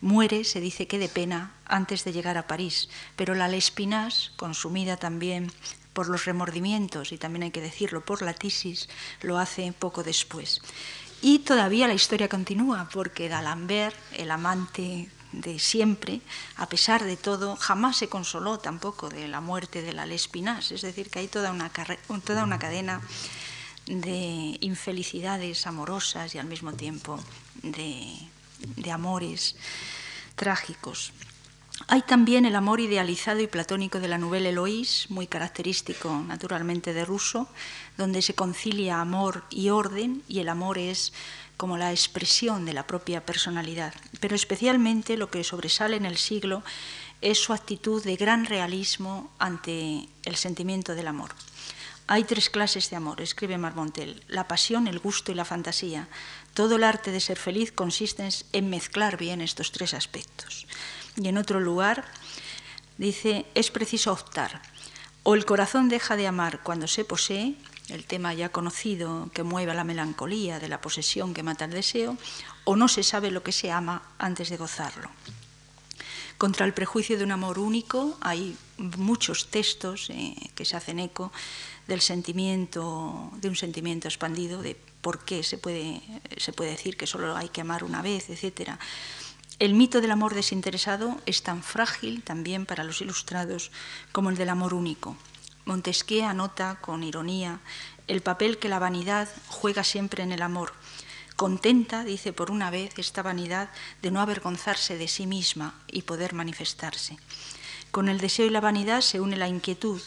muere, 0.00 0.44
se 0.44 0.60
dice 0.60 0.86
que 0.86 0.98
de 0.98 1.10
pena, 1.10 1.52
antes 1.66 2.02
de 2.02 2.14
llegar 2.14 2.38
a 2.38 2.46
París. 2.46 2.88
Pero 3.16 3.34
la 3.34 3.48
Lespinas, 3.48 4.32
consumida 4.36 4.96
también 4.96 5.52
por 5.92 6.08
los 6.08 6.24
remordimientos 6.24 7.12
y 7.12 7.18
también 7.18 7.42
hay 7.42 7.50
que 7.50 7.60
decirlo 7.60 8.02
por 8.02 8.22
la 8.22 8.32
tisis, 8.32 8.88
lo 9.20 9.38
hace 9.38 9.74
poco 9.78 10.02
después. 10.02 10.62
Y 11.20 11.40
todavía 11.40 11.86
la 11.86 11.92
historia 11.92 12.30
continúa 12.30 12.88
porque 12.90 13.28
D'Alembert, 13.28 13.94
el 14.14 14.30
amante 14.30 15.10
de 15.32 15.58
siempre, 15.58 16.22
a 16.56 16.66
pesar 16.66 17.04
de 17.04 17.18
todo, 17.18 17.56
jamás 17.56 17.98
se 17.98 18.08
consoló 18.08 18.58
tampoco 18.58 19.10
de 19.10 19.28
la 19.28 19.42
muerte 19.42 19.82
de 19.82 19.92
la 19.92 20.06
Lespinas. 20.06 20.72
Es 20.72 20.80
decir, 20.80 21.10
que 21.10 21.18
hay 21.18 21.28
toda 21.28 21.50
una, 21.50 21.70
toda 22.24 22.44
una 22.44 22.58
cadena 22.58 23.02
de 23.86 24.58
infelicidades 24.60 25.66
amorosas 25.66 26.34
y 26.34 26.38
al 26.38 26.46
mismo 26.46 26.72
tiempo 26.72 27.18
de, 27.62 28.14
amores 28.90 29.56
trágicos. 30.36 31.12
Hay 31.88 32.02
también 32.02 32.44
el 32.44 32.54
amor 32.54 32.80
idealizado 32.80 33.40
y 33.40 33.46
platónico 33.46 33.98
de 33.98 34.08
la 34.08 34.18
novela 34.18 34.50
Eloís, 34.50 35.06
muy 35.10 35.26
característico 35.26 36.22
naturalmente 36.28 36.92
de 36.92 37.04
Ruso, 37.04 37.48
donde 37.96 38.22
se 38.22 38.34
concilia 38.34 39.00
amor 39.00 39.44
y 39.50 39.70
orden 39.70 40.22
y 40.28 40.38
el 40.38 40.48
amor 40.48 40.78
es 40.78 41.12
como 41.56 41.76
la 41.76 41.90
expresión 41.90 42.64
de 42.64 42.72
la 42.72 42.86
propia 42.86 43.24
personalidad. 43.24 43.94
Pero 44.20 44.36
especialmente 44.36 45.16
lo 45.16 45.30
que 45.30 45.44
sobresale 45.44 45.96
en 45.96 46.06
el 46.06 46.18
siglo 46.18 46.62
es 47.20 47.38
su 47.38 47.52
actitud 47.52 48.02
de 48.02 48.16
gran 48.16 48.44
realismo 48.44 49.30
ante 49.38 50.08
el 50.24 50.36
sentimiento 50.36 50.94
del 50.94 51.08
amor. 51.08 51.30
Hay 52.08 52.24
tres 52.24 52.50
clases 52.50 52.90
de 52.90 52.96
amor, 52.96 53.20
escribe 53.20 53.58
Marmontel, 53.58 54.22
la 54.28 54.48
pasión, 54.48 54.86
el 54.86 54.98
gusto 54.98 55.32
y 55.32 55.34
la 55.34 55.44
fantasía. 55.44 56.08
Todo 56.52 56.76
el 56.76 56.84
arte 56.84 57.12
de 57.12 57.20
ser 57.20 57.38
feliz 57.38 57.72
consiste 57.72 58.28
en 58.52 58.70
mezclar 58.70 59.16
bien 59.16 59.40
estos 59.40 59.72
tres 59.72 59.94
aspectos. 59.94 60.66
Y 61.16 61.28
en 61.28 61.38
otro 61.38 61.60
lugar 61.60 62.04
dice, 62.98 63.46
es 63.54 63.70
preciso 63.70 64.12
optar. 64.12 64.62
O 65.22 65.34
el 65.34 65.44
corazón 65.44 65.88
deja 65.88 66.16
de 66.16 66.26
amar 66.26 66.62
cuando 66.62 66.88
se 66.88 67.04
posee, 67.04 67.54
el 67.88 68.04
tema 68.04 68.34
ya 68.34 68.48
conocido 68.48 69.30
que 69.32 69.44
mueve 69.44 69.70
a 69.70 69.74
la 69.74 69.84
melancolía 69.84 70.58
de 70.58 70.68
la 70.68 70.80
posesión 70.80 71.34
que 71.34 71.42
mata 71.42 71.66
el 71.66 71.70
deseo, 71.70 72.16
o 72.64 72.74
no 72.74 72.88
se 72.88 73.02
sabe 73.04 73.30
lo 73.30 73.42
que 73.42 73.52
se 73.52 73.70
ama 73.70 74.02
antes 74.18 74.50
de 74.50 74.56
gozarlo. 74.56 75.10
Contra 76.38 76.66
el 76.66 76.74
prejuicio 76.74 77.16
de 77.16 77.22
un 77.22 77.30
amor 77.30 77.60
único 77.60 78.18
hay 78.20 78.56
muchos 78.78 79.48
textos 79.48 80.10
eh, 80.10 80.34
que 80.56 80.64
se 80.64 80.76
hacen 80.76 80.98
eco 80.98 81.30
del 81.86 82.00
sentimiento, 82.00 83.30
de 83.40 83.48
un 83.48 83.56
sentimiento 83.56 84.08
expandido, 84.08 84.62
de 84.62 84.76
por 85.00 85.24
qué 85.24 85.42
se 85.42 85.58
puede, 85.58 86.00
se 86.36 86.52
puede 86.52 86.70
decir 86.70 86.96
que 86.96 87.06
solo 87.06 87.36
hay 87.36 87.48
que 87.48 87.60
amar 87.60 87.84
una 87.84 88.02
vez, 88.02 88.30
etc. 88.30 88.72
El 89.58 89.74
mito 89.74 90.00
del 90.00 90.10
amor 90.10 90.34
desinteresado 90.34 91.20
es 91.26 91.42
tan 91.42 91.62
frágil 91.62 92.22
también 92.22 92.66
para 92.66 92.84
los 92.84 93.00
ilustrados 93.00 93.70
como 94.12 94.30
el 94.30 94.36
del 94.36 94.48
amor 94.48 94.74
único. 94.74 95.16
Montesquieu 95.64 96.26
anota 96.26 96.80
con 96.80 97.04
ironía 97.04 97.60
el 98.08 98.20
papel 98.20 98.58
que 98.58 98.68
la 98.68 98.80
vanidad 98.80 99.28
juega 99.48 99.84
siempre 99.84 100.22
en 100.22 100.32
el 100.32 100.42
amor. 100.42 100.72
Contenta, 101.36 102.04
dice 102.04 102.32
por 102.32 102.50
una 102.50 102.70
vez, 102.70 102.98
esta 102.98 103.22
vanidad 103.22 103.70
de 104.02 104.10
no 104.10 104.20
avergonzarse 104.20 104.98
de 104.98 105.08
sí 105.08 105.26
misma 105.26 105.74
y 105.86 106.02
poder 106.02 106.34
manifestarse. 106.34 107.16
Con 107.92 108.08
el 108.08 108.18
deseo 108.18 108.46
y 108.46 108.50
la 108.50 108.62
vanidad 108.62 109.02
se 109.02 109.20
une 109.20 109.36
la 109.36 109.48
inquietud, 109.48 110.00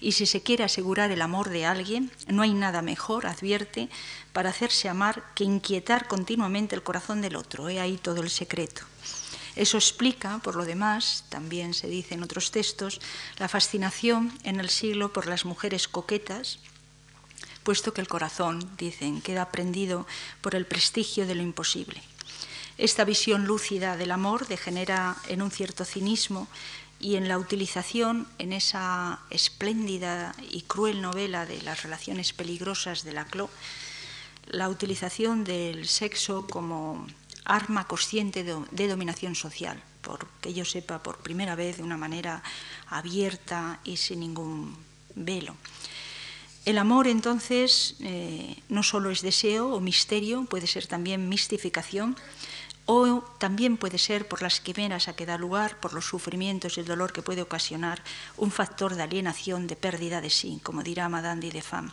y 0.00 0.12
si 0.12 0.26
se 0.26 0.42
quiere 0.42 0.64
asegurar 0.64 1.12
el 1.12 1.22
amor 1.22 1.50
de 1.50 1.66
alguien, 1.66 2.10
no 2.26 2.42
hay 2.42 2.52
nada 2.52 2.82
mejor, 2.82 3.26
advierte, 3.26 3.88
para 4.32 4.50
hacerse 4.50 4.88
amar 4.88 5.22
que 5.36 5.44
inquietar 5.44 6.08
continuamente 6.08 6.74
el 6.74 6.82
corazón 6.82 7.20
del 7.20 7.36
otro. 7.36 7.68
He 7.68 7.78
ahí 7.78 7.96
todo 7.96 8.22
el 8.22 8.30
secreto. 8.30 8.82
Eso 9.54 9.76
explica, 9.76 10.38
por 10.38 10.56
lo 10.56 10.64
demás, 10.64 11.26
también 11.28 11.74
se 11.74 11.86
dice 11.86 12.14
en 12.14 12.24
otros 12.24 12.50
textos, 12.50 13.00
la 13.38 13.48
fascinación 13.48 14.36
en 14.42 14.58
el 14.58 14.68
siglo 14.68 15.12
por 15.12 15.28
las 15.28 15.44
mujeres 15.44 15.86
coquetas, 15.86 16.58
puesto 17.62 17.94
que 17.94 18.00
el 18.00 18.08
corazón, 18.08 18.68
dicen, 18.76 19.22
queda 19.22 19.52
prendido 19.52 20.08
por 20.40 20.56
el 20.56 20.66
prestigio 20.66 21.24
de 21.24 21.36
lo 21.36 21.42
imposible. 21.42 22.02
Esta 22.78 23.04
visión 23.04 23.46
lúcida 23.46 23.96
del 23.96 24.12
amor 24.12 24.46
degenera 24.46 25.16
en 25.28 25.42
un 25.42 25.50
cierto 25.50 25.84
cinismo 25.84 26.48
y 27.00 27.16
en 27.16 27.28
la 27.28 27.38
utilización, 27.38 28.26
en 28.38 28.52
esa 28.52 29.20
espléndida 29.30 30.34
y 30.50 30.62
cruel 30.62 31.00
novela 31.00 31.46
de 31.46 31.62
las 31.62 31.82
relaciones 31.82 32.32
peligrosas 32.32 33.04
de 33.04 33.12
Laclos, 33.12 33.50
la 34.46 34.68
utilización 34.68 35.44
del 35.44 35.86
sexo 35.86 36.46
como 36.46 37.06
arma 37.44 37.86
consciente 37.86 38.44
de, 38.44 38.88
dominación 38.88 39.34
social, 39.34 39.82
porque 40.02 40.52
yo 40.52 40.64
sepa 40.64 41.02
por 41.02 41.18
primera 41.18 41.54
vez 41.54 41.78
de 41.78 41.82
una 41.82 41.96
manera 41.96 42.42
abierta 42.88 43.80
y 43.84 43.96
sin 43.96 44.20
ningún 44.20 44.76
velo. 45.14 45.54
El 46.64 46.76
amor 46.76 47.08
entonces 47.08 47.96
eh, 48.00 48.60
no 48.68 48.82
solo 48.82 49.10
es 49.10 49.22
deseo 49.22 49.72
o 49.72 49.80
misterio, 49.80 50.44
puede 50.44 50.66
ser 50.66 50.86
también 50.86 51.28
mistificación, 51.28 52.16
o 52.90 53.20
también 53.36 53.76
puede 53.76 53.98
ser 53.98 54.26
por 54.26 54.40
las 54.40 54.60
quimeras 54.64 55.08
a 55.08 55.12
que 55.12 55.28
da 55.28 55.36
lugar, 55.36 55.76
por 55.76 55.92
los 55.92 56.08
sufrimientos 56.08 56.76
y 56.76 56.80
el 56.80 56.86
dolor 56.86 57.12
que 57.12 57.20
puede 57.20 57.42
ocasionar, 57.44 58.02
un 58.38 58.50
factor 58.50 58.96
de 58.96 59.02
alienación, 59.02 59.66
de 59.66 59.76
pérdida 59.76 60.22
de 60.22 60.30
sí, 60.30 60.58
como 60.62 60.82
dirá 60.82 61.06
Madame 61.10 61.52
de 61.52 61.60
Femme. 61.60 61.92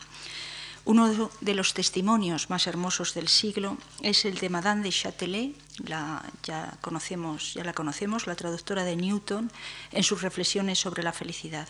Uno 0.86 1.12
de 1.42 1.54
los 1.54 1.74
testimonios 1.74 2.48
más 2.48 2.66
hermosos 2.66 3.12
del 3.12 3.28
siglo 3.28 3.76
es 4.00 4.24
el 4.24 4.38
de 4.38 4.48
Madame 4.48 4.84
de 4.84 4.90
Châtelet, 4.90 5.52
ya, 5.84 6.78
conocemos, 6.80 7.56
la 7.56 7.74
conocemos, 7.74 8.26
la 8.26 8.34
traductora 8.34 8.82
de 8.82 8.96
Newton, 8.96 9.52
en 9.92 10.02
sus 10.02 10.22
reflexiones 10.22 10.78
sobre 10.78 11.02
la 11.02 11.12
felicidad. 11.12 11.68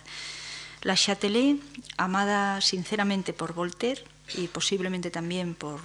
La 0.83 0.95
Châtelet, 0.95 1.59
amada 1.97 2.61
sinceramente 2.61 3.33
por 3.33 3.55
Voltaire 3.55 4.05
y 4.35 4.47
posiblemente 4.47 5.11
también 5.11 5.57
por, 5.57 5.81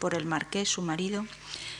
por 0.00 0.14
el 0.14 0.26
marqués, 0.26 0.68
su 0.68 0.82
marido, 0.82 1.24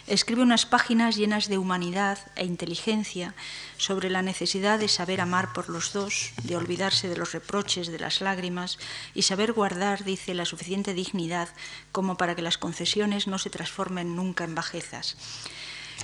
escribe 0.07 0.43
unas 0.43 0.67
páginas 0.67 1.17
llenas 1.17 1.49
de 1.49 1.59
humanidad 1.59 2.19
e 2.37 2.45
inteligencia 2.45 3.35
sobre 3.77 4.11
la 4.11 4.23
necesidad 4.23 4.79
de 4.79 4.89
saber 4.89 5.21
amar 5.21 5.53
por 5.53 5.69
los 5.69 5.93
dos, 5.93 6.33
de 6.43 6.57
olvidarse 6.57 7.09
de 7.09 7.17
los 7.17 7.33
reproches, 7.33 7.89
de 7.89 7.99
las 7.99 8.21
lágrimas 8.21 8.79
y 9.15 9.23
saber 9.23 9.53
guardar, 9.53 10.05
dice, 10.05 10.35
la 10.35 10.45
suficiente 10.45 10.95
dignidad 10.95 11.49
como 11.93 12.17
para 12.17 12.35
que 12.35 12.43
las 12.43 12.59
concesiones 12.59 13.27
no 13.27 13.39
se 13.39 13.51
transformen 13.51 14.15
nunca 14.17 14.45
en 14.45 14.55
bajezas. 14.55 15.17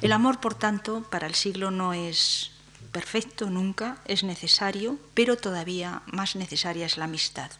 El 0.02 0.12
amor, 0.12 0.40
por 0.40 0.55
tanto, 0.55 1.02
para 1.10 1.27
el 1.27 1.35
siglo 1.35 1.70
no 1.70 1.93
es 1.93 2.52
perfecto 2.93 3.51
nunca, 3.51 3.98
es 4.06 4.24
necesario, 4.24 4.98
pero 5.14 5.36
todavía 5.36 6.02
más 6.06 6.36
necesaria 6.36 6.86
es 6.86 6.97
la 6.97 7.05
amistad 7.05 7.51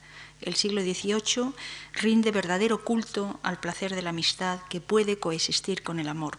el 0.43 0.57
siglo 0.57 0.83
XVIII 0.83 1.53
rinde 1.95 2.31
verdadero 2.31 2.85
culto 2.85 3.39
al 3.43 3.61
placer 3.61 3.95
de 3.95 4.03
la 4.03 4.11
amistad 4.11 4.61
que 4.69 4.81
puede 4.81 5.19
coexistir 5.19 5.83
con 5.83 5.99
el 5.99 6.09
amor. 6.09 6.39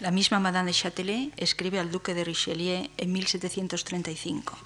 La 0.00 0.10
misma 0.12 0.38
Madame 0.38 0.70
de 0.70 0.78
Châtelet 0.78 1.32
escribe 1.36 1.80
al 1.80 1.90
duque 1.90 2.14
de 2.14 2.24
Richelieu 2.24 2.88
en 2.96 3.12
1735. 3.12 4.56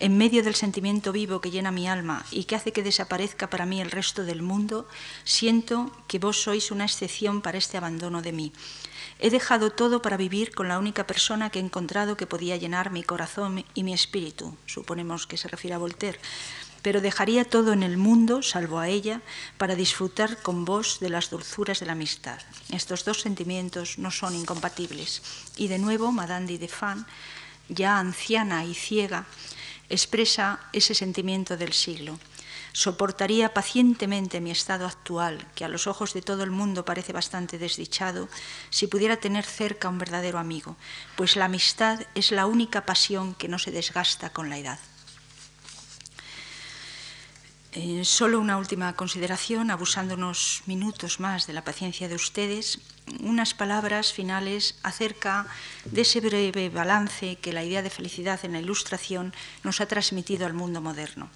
En 0.00 0.16
medio 0.16 0.42
del 0.42 0.54
sentimiento 0.54 1.12
vivo 1.12 1.40
que 1.40 1.50
llena 1.50 1.70
mi 1.70 1.86
alma 1.86 2.24
y 2.30 2.44
que 2.44 2.56
hace 2.56 2.72
que 2.72 2.82
desaparezca 2.82 3.50
para 3.50 3.66
mí 3.66 3.82
el 3.82 3.90
resto 3.90 4.24
del 4.24 4.40
mundo, 4.40 4.88
siento 5.24 5.92
que 6.08 6.18
vos 6.18 6.40
sois 6.40 6.70
una 6.70 6.84
excepción 6.84 7.42
para 7.42 7.58
este 7.58 7.76
abandono 7.76 8.22
de 8.22 8.32
mí. 8.32 8.52
He 9.18 9.28
dejado 9.28 9.70
todo 9.70 10.00
para 10.00 10.16
vivir 10.16 10.54
con 10.54 10.68
la 10.68 10.78
única 10.78 11.06
persona 11.06 11.50
que 11.50 11.58
he 11.58 11.62
encontrado 11.62 12.16
que 12.16 12.26
podía 12.26 12.56
llenar 12.56 12.90
mi 12.90 13.02
corazón 13.02 13.62
y 13.74 13.82
mi 13.82 13.92
espíritu. 13.92 14.56
Suponemos 14.64 15.26
que 15.26 15.36
se 15.36 15.48
refiere 15.48 15.74
a 15.74 15.78
Voltaire 15.78 16.18
pero 16.82 17.00
dejaría 17.00 17.44
todo 17.44 17.72
en 17.72 17.82
el 17.82 17.96
mundo, 17.96 18.42
salvo 18.42 18.78
a 18.78 18.88
ella, 18.88 19.20
para 19.58 19.74
disfrutar 19.74 20.42
con 20.42 20.64
vos 20.64 20.98
de 21.00 21.10
las 21.10 21.30
dulzuras 21.30 21.80
de 21.80 21.86
la 21.86 21.92
amistad. 21.92 22.38
Estos 22.70 23.04
dos 23.04 23.20
sentimientos 23.20 23.98
no 23.98 24.10
son 24.10 24.34
incompatibles. 24.34 25.22
Y 25.56 25.68
de 25.68 25.78
nuevo, 25.78 26.12
Madame 26.12 26.58
de 26.58 26.68
Fan, 26.68 27.06
ya 27.68 27.98
anciana 27.98 28.64
y 28.64 28.74
ciega, 28.74 29.26
expresa 29.88 30.60
ese 30.72 30.94
sentimiento 30.94 31.56
del 31.56 31.72
siglo. 31.72 32.18
Soportaría 32.72 33.52
pacientemente 33.52 34.40
mi 34.40 34.52
estado 34.52 34.86
actual, 34.86 35.44
que 35.54 35.64
a 35.64 35.68
los 35.68 35.86
ojos 35.86 36.14
de 36.14 36.22
todo 36.22 36.44
el 36.44 36.52
mundo 36.52 36.84
parece 36.84 37.12
bastante 37.12 37.58
desdichado, 37.58 38.28
si 38.70 38.86
pudiera 38.86 39.16
tener 39.16 39.44
cerca 39.44 39.88
un 39.88 39.98
verdadero 39.98 40.38
amigo, 40.38 40.76
pues 41.16 41.34
la 41.34 41.46
amistad 41.46 42.00
es 42.14 42.30
la 42.30 42.46
única 42.46 42.86
pasión 42.86 43.34
que 43.34 43.48
no 43.48 43.58
se 43.58 43.72
desgasta 43.72 44.30
con 44.30 44.50
la 44.50 44.58
edad. 44.58 44.78
Eh, 47.72 48.04
solo 48.04 48.40
una 48.40 48.58
última 48.58 48.92
consideración, 48.94 49.70
abusando 49.70 50.14
unos 50.14 50.62
minutos 50.66 51.20
más 51.20 51.46
de 51.46 51.52
la 51.52 51.62
paciencia 51.62 52.08
de 52.08 52.16
ustedes, 52.16 52.80
unas 53.20 53.54
palabras 53.54 54.12
finales 54.12 54.74
acerca 54.82 55.46
de 55.84 56.00
ese 56.00 56.20
breve 56.20 56.68
balance 56.68 57.36
que 57.36 57.52
la 57.52 57.62
idea 57.62 57.82
de 57.82 57.90
felicidad 57.90 58.40
en 58.44 58.52
la 58.52 58.60
ilustración 58.60 59.32
nos 59.62 59.80
ha 59.80 59.86
transmitido 59.86 60.46
al 60.46 60.54
mundo 60.54 60.80
moderno. 60.80 61.30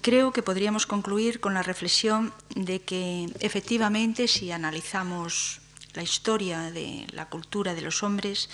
Creo 0.00 0.32
que 0.32 0.42
podríamos 0.42 0.86
concluir 0.86 1.40
con 1.40 1.52
la 1.52 1.62
reflexión 1.62 2.32
de 2.56 2.80
que 2.80 3.28
efectivamente 3.40 4.26
si 4.26 4.52
analizamos 4.52 5.60
la 5.92 6.02
historia 6.02 6.70
de 6.70 7.06
la 7.12 7.28
cultura 7.28 7.74
de 7.74 7.82
los 7.82 8.02
hombres, 8.02 8.48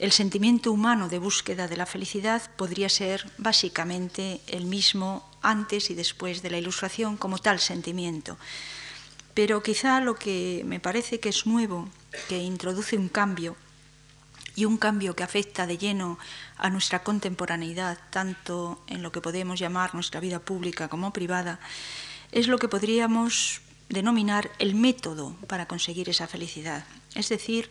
el 0.00 0.10
sentimiento 0.10 0.72
humano 0.72 1.08
de 1.08 1.20
búsqueda 1.20 1.68
de 1.68 1.76
la 1.76 1.86
felicidad 1.86 2.42
podría 2.56 2.88
ser 2.88 3.30
básicamente 3.38 4.40
el 4.48 4.66
mismo 4.66 5.24
antes 5.50 5.90
y 5.90 5.94
después 5.94 6.42
de 6.42 6.50
la 6.50 6.58
ilustración 6.58 7.16
como 7.16 7.38
tal 7.38 7.60
sentimiento. 7.60 8.36
Pero 9.34 9.62
quizá 9.62 10.00
lo 10.00 10.14
que 10.14 10.62
me 10.66 10.80
parece 10.80 11.20
que 11.20 11.28
es 11.28 11.46
nuevo, 11.46 11.88
que 12.28 12.38
introduce 12.38 12.96
un 12.96 13.08
cambio, 13.08 13.56
y 14.56 14.64
un 14.64 14.78
cambio 14.78 15.14
que 15.14 15.22
afecta 15.22 15.66
de 15.66 15.76
lleno 15.76 16.18
a 16.56 16.70
nuestra 16.70 17.04
contemporaneidad, 17.04 17.98
tanto 18.10 18.82
en 18.88 19.02
lo 19.02 19.12
que 19.12 19.20
podemos 19.20 19.60
llamar 19.60 19.94
nuestra 19.94 20.18
vida 20.18 20.40
pública 20.40 20.88
como 20.88 21.12
privada, 21.12 21.60
es 22.32 22.48
lo 22.48 22.58
que 22.58 22.66
podríamos 22.66 23.60
denominar 23.90 24.50
el 24.58 24.74
método 24.74 25.36
para 25.46 25.68
conseguir 25.68 26.08
esa 26.08 26.26
felicidad. 26.26 26.84
Es 27.14 27.28
decir, 27.28 27.70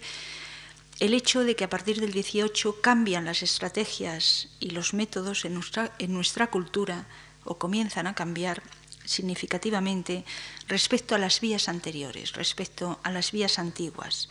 el 0.99 1.13
hecho 1.13 1.43
de 1.43 1.55
que 1.55 1.65
a 1.65 1.69
partir 1.69 1.99
del 1.99 2.13
18 2.13 2.79
cambian 2.81 3.25
las 3.25 3.41
estrategias 3.41 4.49
y 4.59 4.69
los 4.69 4.93
métodos 4.93 5.43
en 5.43 5.55
nuestra, 5.55 5.91
en 5.99 6.13
nuestra 6.13 6.47
cultura 6.47 7.07
o 7.45 7.57
comienzan 7.57 8.07
a 8.07 8.15
cambiar 8.15 8.61
significativamente 9.05 10.25
respecto 10.67 11.15
a 11.15 11.17
las 11.17 11.39
vías 11.39 11.69
anteriores, 11.69 12.33
respecto 12.33 12.99
a 13.03 13.11
las 13.11 13.31
vías 13.31 13.59
antiguas. 13.59 14.29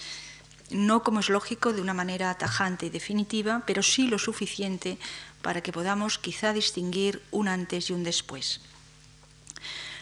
No 0.70 1.02
como 1.02 1.20
es 1.20 1.28
lógico 1.28 1.72
de 1.72 1.80
una 1.80 1.94
manera 1.94 2.34
tajante 2.34 2.86
y 2.86 2.90
definitiva, 2.90 3.62
pero 3.66 3.82
sí 3.82 4.08
lo 4.08 4.18
suficiente 4.18 4.98
para 5.42 5.62
que 5.62 5.72
podamos 5.72 6.18
quizá 6.18 6.52
distinguir 6.52 7.22
un 7.30 7.48
antes 7.48 7.90
y 7.90 7.92
un 7.92 8.02
después. 8.02 8.60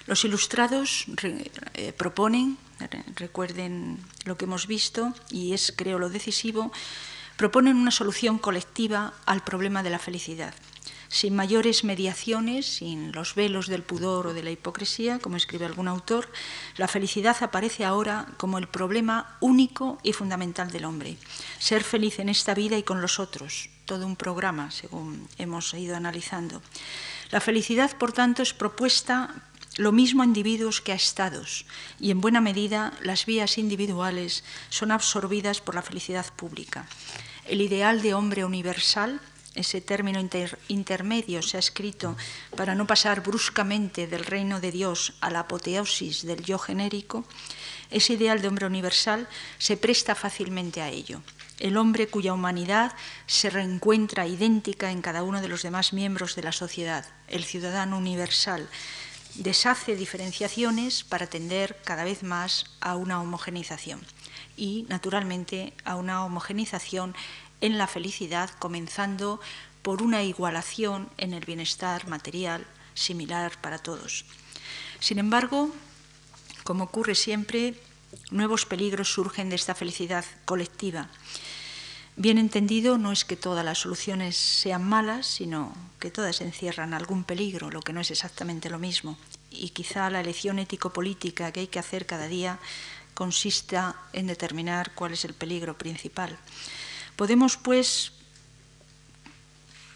Los 0.07 0.25
ilustrados 0.25 1.07
eh, 1.75 1.93
proponen, 1.93 2.59
recuerden 3.15 3.99
lo 4.25 4.37
que 4.37 4.47
hemos 4.47 4.67
visto, 4.67 5.15
y 5.31 5.53
es 5.53 5.73
creo 5.77 5.99
lo 5.99 6.11
decisivo, 6.11 6.73
proponen 7.37 7.77
una 7.77 7.91
solución 7.91 8.39
colectiva 8.39 9.15
al 9.27 9.45
problema 9.45 9.83
de 9.83 9.91
la 9.91 9.99
felicidad 9.99 10.55
sin 11.13 11.37
mayores 11.37 11.85
mediaciones, 11.85 12.65
sin 12.65 13.13
los 13.13 13.35
velos 13.35 13.67
del 13.67 13.83
pudor 13.83 14.29
o 14.29 14.33
de 14.33 14.43
la 14.43 14.51
hipocresía, 14.51 15.19
como 15.19 15.37
escribe 15.37 15.67
algún 15.67 15.87
autor, 15.87 16.33
la 16.79 16.89
felicidad 16.89 17.37
aparece 17.43 17.85
ahora 17.85 18.27
como 18.39 18.57
el 18.57 18.67
problema 18.67 19.37
único 19.39 19.99
y 20.03 20.15
fundamental 20.15 20.73
del 20.73 20.87
hombre. 20.87 21.19
Ser 21.59 21.85
feliz 21.85 22.19
en 22.19 22.31
esta 22.31 22.55
vida 22.55 22.79
y 22.79 22.83
con 22.83 23.03
los 23.03 23.21
otros, 23.21 23.69
todo 23.85 24.07
un 24.07 24.17
programa, 24.17 24.71
según 24.71 25.29
hemos 25.37 25.75
ido 25.75 25.97
analizando. 25.97 26.63
La 27.31 27.41
felicidad, 27.41 27.95
por 27.99 28.13
tanto, 28.13 28.43
es 28.43 28.55
propuesta 28.55 29.35
lo 29.77 29.93
mismo 29.93 30.23
a 30.23 30.27
individuos 30.27 30.81
que 30.81 30.93
a 30.93 30.97
estados, 30.97 31.67
y 32.01 32.11
en 32.11 32.23
buena 32.23 32.41
medida 32.41 32.95
las 33.03 33.27
vías 33.27 33.59
individuales 33.59 34.45
son 34.71 34.91
absorbidas 34.91 35.61
por 35.61 35.75
la 35.75 35.83
felicidad 35.83 36.25
pública. 36.37 36.87
El 37.45 37.61
ideal 37.61 38.01
de 38.01 38.15
hombre 38.15 38.47
universal, 38.47 39.21
ese 39.55 39.81
término 39.81 40.20
intermedio 40.69 41.43
se 41.43 41.57
ha 41.57 41.61
escrito 41.61 42.16
para 42.57 42.74
no 42.74 42.87
pasar 42.87 43.23
bruscamente 43.23 44.07
del 44.07 44.24
reino 44.24 44.61
de 44.61 44.73
Dios 44.73 45.15
a 45.20 45.31
la 45.31 45.41
apoteosis 45.41 46.24
del 46.24 46.43
yo 46.43 46.59
genérico, 46.59 47.24
ese 47.91 48.15
ideal 48.15 48.41
de 48.41 48.49
hombre 48.49 48.66
universal 48.66 49.29
se 49.59 49.77
presta 49.77 50.15
fácilmente 50.15 50.81
a 50.81 50.89
ello. 50.89 51.23
El 51.59 51.77
hombre 51.77 52.09
cuya 52.09 52.33
humanidad 52.33 52.95
se 53.27 53.51
reencuentra 53.51 54.27
idéntica 54.27 54.91
en 54.91 55.03
cada 55.03 55.23
uno 55.23 55.41
de 55.41 55.49
los 55.49 55.62
demás 55.62 55.93
miembros 55.93 56.35
de 56.35 56.43
la 56.43 56.53
sociedad, 56.53 57.05
el 57.29 57.45
ciudadano 57.45 57.99
universal, 57.99 58.69
deshace 59.35 59.97
diferenciaciones 59.97 61.05
para 61.05 61.27
tender 61.27 61.77
cada 61.85 62.05
vez 62.05 62.23
más 62.23 62.66
a 62.81 62.97
una 62.97 63.20
homogenización 63.20 64.01
y, 64.57 64.85
naturalmente, 64.89 65.73
a 65.85 65.97
una 65.97 66.24
homogenización 66.24 67.15
en 67.63 67.79
la 67.79 67.87
felicidad, 67.87 68.51
comenzando 68.59 69.41
por 69.81 70.03
una 70.03 70.23
igualación 70.23 71.09
en 71.17 71.33
el 71.33 71.47
bienestar 71.47 72.07
material 72.07 72.67
similar 72.93 73.59
para 73.63 73.79
todos. 73.79 74.27
Sin 75.01 75.19
embargo, 75.19 75.73
como 76.65 76.85
ocurre 76.85 77.15
siempre, 77.15 77.75
nuevos 78.31 78.67
peligros 78.67 79.11
surgen 79.11 79.49
de 79.49 79.57
esta 79.57 79.75
felicidad 79.75 80.27
colectiva 80.45 81.09
Bien 82.17 82.37
entendido, 82.37 82.99
no 82.99 83.11
es 83.11 83.25
que 83.25 83.37
todas 83.37 83.65
las 83.65 83.79
soluciones 83.79 84.37
sean 84.37 84.87
malas, 84.87 85.27
sino 85.27 85.75
que 85.99 86.11
todas 86.11 86.43
encierran 86.43 86.93
algún 86.93 87.25
peligro, 87.25 87.71
lo 87.71 87.81
que 87.81 87.95
no 87.95 88.03
es 88.03 88.11
exactamente 88.11 88.69
lo 88.69 88.79
mismo. 88.79 89.17
Y 89.51 89.71
quizá 89.71 90.11
la 90.11 90.21
elección 90.21 90.59
ético-política 90.59 91.51
que 91.53 91.61
hay 91.61 91.67
que 91.69 91.79
hacer 91.79 92.05
cada 92.05 92.29
día 92.29 92.59
consista 93.15 93.97
en 94.13 94.27
determinar 94.27 94.93
cuál 94.95 95.15
es 95.15 95.25
el 95.25 95.33
peligro 95.33 95.79
principal. 95.79 96.39
Podemos, 97.23 97.57
pues, 97.57 98.11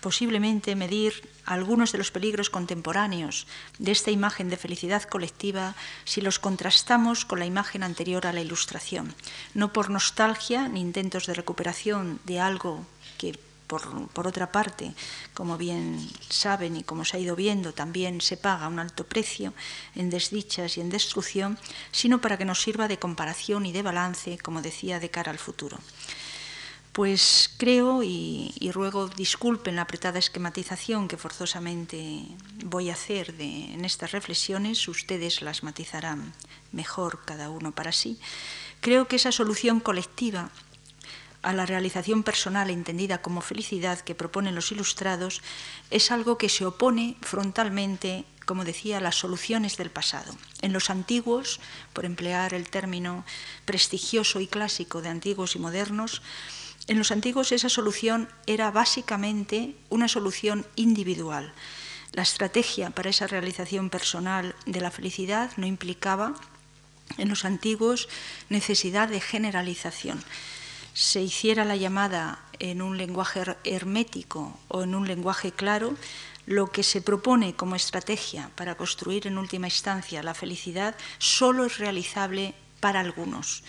posiblemente 0.01 0.77
medir 0.77 1.29
algunos 1.45 1.91
de 1.91 1.99
los 1.99 2.13
peligros 2.13 2.51
contemporáneos 2.51 3.49
de 3.81 3.91
esta 3.91 4.13
imagen 4.13 4.49
de 4.49 4.57
felicidad 4.57 5.03
colectiva 5.03 5.75
si 6.05 6.21
los 6.21 6.39
contrastamos 6.39 7.25
con 7.25 7.41
la 7.41 7.47
imagen 7.47 7.83
anterior 7.83 8.29
a 8.29 8.33
la 8.33 8.43
Ilustración, 8.43 9.13
no 9.55 9.73
por 9.73 9.91
nostalgia 9.91 10.69
ni 10.69 10.81
intentos 10.81 11.27
de 11.27 11.35
recuperación 11.35 12.21
de 12.27 12.39
algo 12.39 12.87
que 13.19 13.37
por, 13.67 14.07
por, 14.11 14.29
otra 14.29 14.53
parte, 14.53 14.95
como 15.35 15.59
bien 15.59 16.09
saben 16.29 16.77
y 16.77 16.85
como 16.85 17.05
se 17.05 17.17
ha 17.17 17.21
ido 17.27 17.35
viendo, 17.35 17.75
también 17.75 18.21
se 18.21 18.37
paga 18.37 18.69
un 18.69 18.79
alto 18.79 19.03
precio 19.03 19.53
en 19.97 20.11
desdichas 20.11 20.79
y 20.79 20.81
en 20.81 20.91
destrucción, 20.91 21.59
sino 21.91 22.21
para 22.21 22.39
que 22.39 22.45
nos 22.45 22.63
sirva 22.63 22.87
de 22.87 23.01
comparación 23.01 23.67
y 23.67 23.73
de 23.73 23.83
balance, 23.83 24.39
como 24.39 24.63
decía, 24.63 25.01
de 25.01 25.11
cara 25.11 25.33
al 25.33 25.41
futuro. 25.41 25.81
Pues 26.97 27.51
creo 27.59 28.03
y, 28.03 28.71
ruego 28.73 29.09
disculpen 29.09 29.77
la 29.77 29.83
apretada 29.83 30.19
esquematización 30.19 31.09
que 31.09 31.19
forzosamente 31.19 32.23
voy 32.65 32.89
a 32.89 32.95
hacer 32.95 33.35
en 33.39 33.85
estas 33.85 34.13
reflexiones, 34.13 34.89
ustedes 34.89 35.43
las 35.43 35.63
matizarán 35.63 36.33
mejor 36.73 37.23
cada 37.27 37.51
uno 37.51 37.73
para 37.73 37.93
sí. 37.93 38.19
Creo 38.81 39.09
que 39.09 39.17
esa 39.17 39.31
solución 39.31 39.79
colectiva 39.79 40.49
a 41.43 41.53
la 41.53 41.67
realización 41.67 42.23
personal 42.23 42.71
entendida 42.71 43.21
como 43.21 43.43
felicidad 43.43 44.01
que 44.01 44.15
proponen 44.15 44.55
los 44.55 44.73
ilustrados 44.73 45.43
es 45.91 46.11
algo 46.11 46.39
que 46.39 46.49
se 46.49 46.65
opone 46.65 47.19
frontalmente, 47.21 48.25
como 48.47 48.65
decía, 48.65 48.97
a 48.97 49.03
las 49.03 49.17
soluciones 49.17 49.77
del 49.77 49.91
pasado. 49.91 50.35
En 50.63 50.73
los 50.73 50.89
antiguos, 50.89 51.61
por 51.93 52.07
emplear 52.07 52.55
el 52.55 52.71
término 52.71 53.27
prestigioso 53.67 54.41
y 54.41 54.47
clásico 54.47 55.03
de 55.03 55.11
antiguos 55.11 55.57
y 55.57 55.59
modernos, 55.59 56.23
en 56.89 56.99
los 56.99 57.11
antiguos 57.11 57.53
esa 57.53 57.69
solución 57.69 58.29
era 58.47 58.71
básicamente 58.71 59.75
una 59.89 60.09
solución 60.09 60.67
individual. 60.77 61.53
La 62.13 62.23
estrategia 62.23 62.91
para 62.91 63.11
esa 63.11 63.27
realización 63.27 63.91
personal 63.91 64.55
de 64.67 64.81
la 64.81 64.91
felicidad 64.91 65.51
no 65.57 65.67
implicaba 65.67 66.35
en 67.19 67.29
los 67.29 67.45
antiguos 67.45 68.09
necesidad 68.49 69.09
de 69.09 69.21
generalización. 69.21 70.23
Se 70.95 71.21
hiciera 71.21 71.65
la 71.65 71.77
llamada 71.77 72.39
en 72.59 72.81
un 72.83 72.97
lenguaje 72.97 73.43
hermético 73.65 74.59
o 74.69 74.83
en 74.83 74.95
un 74.95 75.07
lenguaje 75.07 75.53
claro, 75.53 75.97
lo 76.47 76.71
que 76.71 76.85
se 76.85 77.03
propone 77.03 77.55
como 77.55 77.75
estrategia 77.75 78.51
para 78.55 78.77
construir 78.77 79.27
en 79.27 79.37
última 79.37 79.67
instancia 79.67 80.23
la 80.23 80.33
felicidad 80.33 80.95
solo 81.19 81.65
es 81.65 81.79
realizable 81.79 82.55
para 82.79 83.01
algunos 83.01 83.65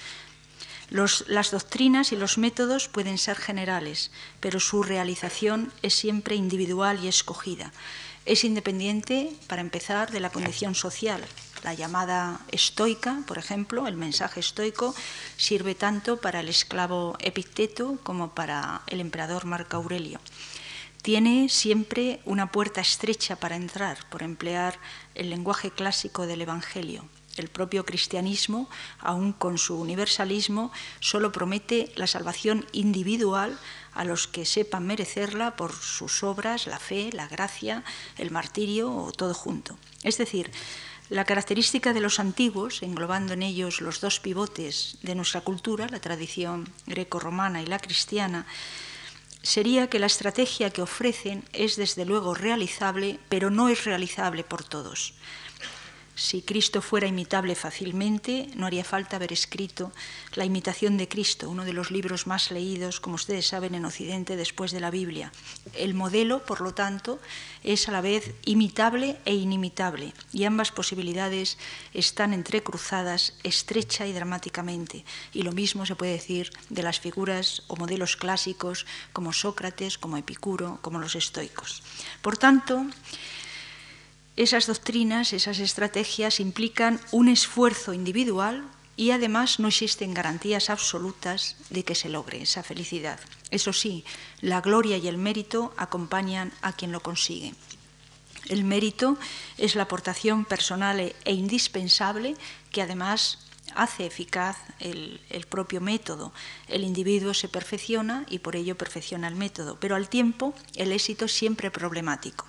las 0.89 1.51
doctrinas 1.51 2.11
y 2.11 2.15
los 2.15 2.37
métodos 2.37 2.87
pueden 2.87 3.17
ser 3.17 3.35
generales, 3.37 4.11
pero 4.39 4.59
su 4.59 4.83
realización 4.83 5.71
es 5.81 5.93
siempre 5.93 6.35
individual 6.35 7.03
y 7.03 7.07
escogida. 7.07 7.71
Es 8.25 8.43
independiente, 8.43 9.31
para 9.47 9.61
empezar, 9.61 10.11
de 10.11 10.19
la 10.19 10.29
condición 10.29 10.75
social. 10.75 11.23
La 11.63 11.73
llamada 11.73 12.41
estoica, 12.51 13.23
por 13.25 13.37
ejemplo, 13.37 13.87
el 13.87 13.95
mensaje 13.95 14.41
estoico, 14.41 14.93
sirve 15.37 15.75
tanto 15.75 16.17
para 16.17 16.41
el 16.41 16.49
esclavo 16.49 17.15
Epicteto 17.19 17.97
como 18.03 18.35
para 18.35 18.81
el 18.87 18.99
emperador 18.99 19.45
Marco 19.45 19.77
Aurelio. 19.77 20.19
Tiene 21.01 21.47
siempre 21.47 22.19
una 22.25 22.51
puerta 22.51 22.81
estrecha 22.81 23.37
para 23.37 23.55
entrar, 23.55 23.97
por 24.09 24.23
emplear 24.23 24.77
el 25.15 25.29
lenguaje 25.29 25.71
clásico 25.71 26.27
del 26.27 26.41
Evangelio. 26.41 27.07
El 27.37 27.47
propio 27.47 27.85
cristianismo, 27.85 28.69
aun 28.99 29.31
con 29.31 29.57
su 29.57 29.79
universalismo, 29.79 30.71
solo 30.99 31.31
promete 31.31 31.91
la 31.95 32.07
salvación 32.07 32.65
individual 32.73 33.57
a 33.93 34.03
los 34.03 34.27
que 34.27 34.45
sepan 34.45 34.85
merecerla 34.85 35.55
por 35.55 35.73
sus 35.73 36.23
obras, 36.23 36.67
la 36.67 36.79
fe, 36.79 37.09
la 37.13 37.27
gracia, 37.27 37.83
el 38.17 38.31
martirio 38.31 38.93
o 38.93 39.11
todo 39.11 39.33
junto. 39.33 39.77
Es 40.03 40.17
decir, 40.17 40.51
la 41.09 41.23
característica 41.23 41.93
de 41.93 42.01
los 42.01 42.19
antiguos, 42.19 42.83
englobando 42.83 43.33
en 43.33 43.41
ellos 43.41 43.79
los 43.79 44.01
dos 44.01 44.19
pivotes 44.19 44.97
de 45.03 45.15
nuestra 45.15 45.39
cultura, 45.39 45.87
la 45.89 46.01
tradición 46.01 46.67
greco-romana 46.85 47.61
y 47.61 47.65
la 47.65 47.79
cristiana, 47.79 48.45
sería 49.41 49.89
que 49.89 49.99
la 49.99 50.07
estrategia 50.07 50.69
que 50.69 50.81
ofrecen 50.81 51.45
es 51.53 51.77
desde 51.77 52.03
luego 52.03 52.33
realizable, 52.33 53.19
pero 53.29 53.49
no 53.49 53.69
es 53.69 53.85
realizable 53.85 54.43
por 54.43 54.65
todos. 54.65 55.13
Si 56.17 56.41
Cristo 56.41 56.81
fuera 56.81 57.05
imitable 57.05 57.53
fácilmente, 57.53 58.49
no 58.55 58.65
haría 58.65 58.83
falta 58.83 59.17
haber 59.17 59.31
escrito 59.31 59.91
La 60.33 60.45
imitación 60.45 60.97
de 60.97 61.07
Cristo, 61.07 61.47
uno 61.47 61.63
de 61.63 61.73
los 61.73 61.91
libros 61.91 62.25
más 62.25 62.49
leídos, 62.49 62.99
como 62.99 63.15
ustedes 63.15 63.45
saben, 63.45 63.75
en 63.75 63.85
Occidente 63.85 64.35
después 64.35 64.71
de 64.71 64.79
la 64.79 64.89
Biblia. 64.89 65.31
El 65.73 65.93
modelo, 65.93 66.43
por 66.43 66.61
lo 66.61 66.73
tanto, 66.73 67.19
es 67.63 67.87
a 67.87 67.91
la 67.91 68.01
vez 68.01 68.33
imitable 68.45 69.17
e 69.25 69.35
inimitable, 69.35 70.11
y 70.33 70.45
ambas 70.45 70.71
posibilidades 70.71 71.59
están 71.93 72.33
entrecruzadas 72.33 73.35
estrecha 73.43 74.07
y 74.07 74.11
dramáticamente. 74.11 75.05
Y 75.33 75.43
lo 75.43 75.51
mismo 75.51 75.85
se 75.85 75.95
puede 75.95 76.13
decir 76.13 76.49
de 76.69 76.81
las 76.81 76.99
figuras 76.99 77.61
o 77.67 77.75
modelos 77.75 78.17
clásicos 78.17 78.87
como 79.13 79.33
Sócrates, 79.33 79.99
como 79.99 80.17
Epicuro, 80.17 80.79
como 80.81 80.97
los 80.97 81.13
estoicos. 81.13 81.83
Por 82.23 82.39
tanto, 82.39 82.87
esas 84.37 84.67
doctrinas, 84.67 85.33
esas 85.33 85.59
estrategias 85.59 86.39
implican 86.39 86.99
un 87.11 87.27
esfuerzo 87.27 87.93
individual 87.93 88.63
y 88.95 89.11
además 89.11 89.59
no 89.59 89.67
existen 89.67 90.13
garantías 90.13 90.69
absolutas 90.69 91.55
de 91.69 91.83
que 91.83 91.95
se 91.95 92.09
logre 92.09 92.41
esa 92.41 92.63
felicidad. 92.63 93.19
Eso 93.51 93.73
sí, 93.73 94.05
la 94.41 94.61
gloria 94.61 94.97
y 94.97 95.07
el 95.07 95.17
mérito 95.17 95.73
acompañan 95.75 96.51
a 96.61 96.73
quien 96.73 96.91
lo 96.91 97.01
consigue. 97.01 97.53
El 98.47 98.63
mérito 98.63 99.17
es 99.57 99.75
la 99.75 99.83
aportación 99.83 100.45
personal 100.45 100.99
e 100.99 101.33
indispensable 101.33 102.35
que 102.71 102.81
además 102.81 103.39
hace 103.75 104.05
eficaz 104.05 104.57
el, 104.79 105.19
propio 105.49 105.81
método. 105.81 106.31
El 106.67 106.83
individuo 106.83 107.33
se 107.33 107.49
perfecciona 107.49 108.25
y 108.29 108.39
por 108.39 108.55
ello 108.55 108.77
perfecciona 108.77 109.27
el 109.27 109.35
método, 109.35 109.79
pero 109.79 109.95
al 109.95 110.09
tiempo 110.09 110.53
el 110.75 110.91
éxito 110.91 111.25
es 111.25 111.33
siempre 111.33 111.71
problemático. 111.71 112.45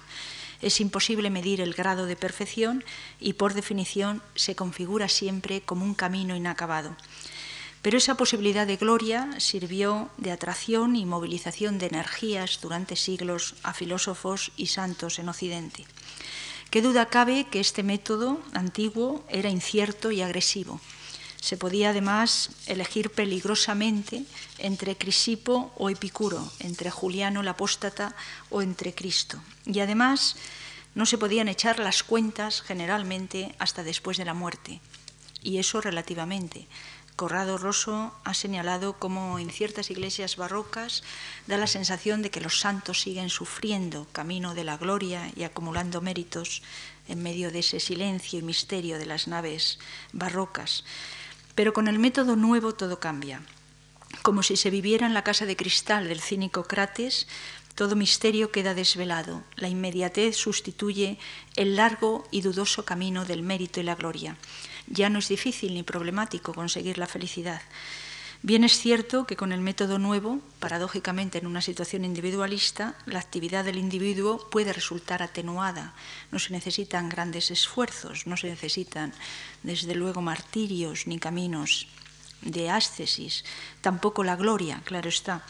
Es 0.61 0.81
imposible 0.81 1.31
medir 1.31 1.61
el 1.61 1.75
grado 1.75 2.07
de 2.07 2.17
perfección 2.17 2.85
y 3.21 3.35
por 3.35 3.55
definición 3.55 4.23
se 4.35 4.57
configura 4.57 5.09
siempre 5.09 5.61
como 5.61 5.85
un 5.85 5.95
camino 5.95 6.35
inacabado. 6.35 6.97
Pero 7.83 7.97
esa 7.97 8.17
posibilidad 8.17 8.67
de 8.67 8.77
gloria 8.77 9.31
sirvió 9.39 10.11
de 10.17 10.33
atracción 10.33 10.97
y 10.97 11.07
movilización 11.07 11.79
de 11.79 11.87
energías 11.87 12.59
durante 12.61 12.97
siglos 12.97 13.55
a 13.63 13.73
filósofos 13.73 14.51
y 14.57 14.67
santos 14.67 15.19
en 15.19 15.29
Occidente. 15.29 15.87
¿Qué 16.71 16.83
duda 16.83 17.07
cabe 17.07 17.47
que 17.51 17.61
este 17.61 17.83
método 17.83 18.41
antiguo 18.53 19.25
era 19.31 19.49
incierto 19.49 20.11
y 20.11 20.23
agresivo? 20.23 20.81
Se 21.41 21.57
podía 21.57 21.91
además 21.91 22.51
elegir 22.67 23.11
peligrosamente 23.11 24.25
entre 24.59 24.97
Crisipo 24.97 25.73
o 25.77 25.91
Epicuro, 25.91 26.51
entre 26.59 26.91
Juliano 26.91 27.41
el 27.41 27.49
apóstata 27.49 28.15
o 28.51 28.61
entre 28.61 28.95
Cristo. 28.95 29.41
Y 29.65 29.81
además 29.81 30.37
no 30.95 31.07
se 31.07 31.19
podían 31.19 31.49
echar 31.49 31.79
las 31.79 32.03
cuentas 32.03 32.61
generalmente 32.61 33.55
hasta 33.59 33.85
después 33.85 34.19
de 34.19 34.25
la 34.25 34.35
muerte. 34.35 34.81
Y 35.43 35.59
eso 35.59 35.81
relativamente. 35.81 36.67
Corrado 37.15 37.59
Rosso 37.59 38.15
ha 38.23 38.33
señalado 38.33 38.93
cómo 38.93 39.41
en 39.41 39.51
ciertas 39.51 39.91
iglesias 39.91 40.37
barrocas 40.37 41.03
da 41.49 41.59
la 41.59 41.67
sensación 41.67 42.23
de 42.23 42.31
que 42.31 42.41
los 42.41 42.61
santos 42.61 43.01
siguen 43.01 43.29
sufriendo 43.29 44.07
camino 44.13 44.55
de 44.55 44.63
la 44.63 44.77
gloria 44.77 45.33
y 45.35 45.43
acumulando 45.43 46.01
méritos 46.01 46.63
en 47.09 47.23
medio 47.23 47.51
de 47.51 47.59
ese 47.59 47.81
silencio 47.81 48.39
y 48.39 48.43
misterio 48.43 48.99
de 48.99 49.07
las 49.07 49.27
naves 49.27 49.81
barrocas. 50.13 50.85
Pero 51.59 51.73
con 51.73 51.89
el 51.89 51.99
método 51.99 52.37
nuevo 52.37 52.73
todo 52.73 53.01
cambia. 53.01 53.43
Como 54.23 54.45
si 54.45 54.57
se 54.57 54.71
viviera 54.71 55.09
en 55.09 55.13
la 55.13 55.25
casa 55.25 55.45
de 55.45 55.57
cristal 55.57 56.07
del 56.07 56.21
cínico 56.21 56.63
Crates, 56.63 57.27
todo 57.75 57.97
misterio 57.97 58.53
queda 58.53 58.75
desvelado. 58.75 59.43
La 59.57 59.67
inmediatez 59.67 60.37
sustituye 60.37 61.19
el 61.57 61.75
largo 61.75 62.29
y 62.31 62.43
dudoso 62.43 62.85
camino 62.85 63.25
del 63.25 63.43
mérito 63.43 63.81
y 63.81 63.83
la 63.83 63.97
gloria. 63.97 64.37
Ya 64.87 65.11
no 65.11 65.19
es 65.19 65.27
difícil 65.27 65.75
ni 65.75 65.83
problemático 65.83 66.55
conseguir 66.55 66.97
la 66.97 67.09
felicidad. 67.09 67.61
Bien 68.43 68.63
es 68.63 68.79
cierto 68.79 69.27
que 69.27 69.35
con 69.35 69.51
el 69.51 69.61
método 69.61 69.99
nuevo, 69.99 70.39
paradójicamente 70.61 71.39
en 71.39 71.47
una 71.47 71.61
situación 71.61 72.05
individualista, 72.05 72.95
la 73.05 73.19
actividad 73.19 73.65
del 73.65 73.79
individuo 73.79 74.49
puede 74.51 74.73
resultar 74.73 75.25
atenuada. 75.25 75.93
No 76.31 76.39
se 76.39 76.53
necesitan 76.53 77.09
grandes 77.09 77.51
esfuerzos, 77.51 78.29
no 78.29 78.37
se 78.37 78.49
necesitan, 78.49 79.13
desde 79.65 79.97
luego, 79.97 80.23
martirios 80.23 81.09
ni 81.09 81.19
caminos 81.19 81.89
de 82.43 82.71
ascesis, 82.71 83.45
tampoco 83.81 84.23
la 84.23 84.37
gloria, 84.37 84.83
claro 84.85 85.09
está. 85.09 85.43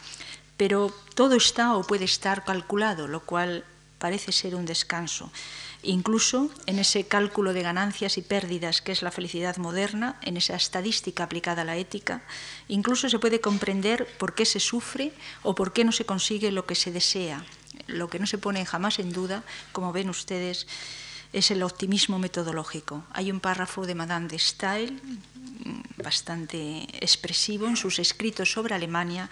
Pero 0.57 0.91
todo 1.13 1.35
está 1.35 1.75
o 1.75 1.85
puede 1.85 2.05
estar 2.05 2.43
calculado, 2.43 3.07
lo 3.07 3.19
cual 3.19 3.63
parece 3.99 4.31
ser 4.31 4.55
un 4.55 4.65
descanso. 4.65 5.31
Incluso 5.81 6.51
en 6.65 6.77
ese 6.77 7.07
cálculo 7.07 7.53
de 7.53 7.63
ganancias 7.63 8.17
y 8.17 8.21
pérdidas 8.21 8.81
que 8.81 8.91
es 8.91 9.01
la 9.01 9.11
felicidad 9.11 9.55
moderna, 9.57 10.19
en 10.21 10.35
esa 10.35 10.55
estadística 10.55 11.23
aplicada 11.23 11.61
a 11.61 11.65
la 11.65 11.77
ética, 11.77 12.21
incluso 12.67 13.09
se 13.09 13.19
puede 13.19 13.39
comprender 13.39 14.05
por 14.17 14.35
qué 14.35 14.45
se 14.45 14.59
sufre 14.59 15.13
o 15.41 15.55
por 15.55 15.71
qué 15.71 15.85
no 15.85 15.93
se 15.93 16.05
consigue 16.05 16.51
lo 16.51 16.65
que 16.65 16.75
se 16.75 16.91
desea. 16.91 17.45
Lo 17.87 18.09
que 18.09 18.19
no 18.19 18.27
se 18.27 18.37
pone 18.37 18.65
jamás 18.65 18.99
en 18.99 19.13
duda, 19.13 19.43
como 19.71 19.93
ven 19.93 20.09
ustedes, 20.09 20.67
es 21.31 21.51
el 21.51 21.63
optimismo 21.63 22.17
metodológico. 22.19 23.03
Hay 23.11 23.31
un 23.31 23.39
párrafo 23.39 23.85
de 23.85 23.95
Madame 23.95 24.27
de 24.27 24.39
Stael 24.39 24.99
bastante 25.97 26.87
expresivo 27.03 27.67
en 27.67 27.75
sus 27.75 27.99
escritos 27.99 28.51
sobre 28.51 28.73
Alemania, 28.73 29.29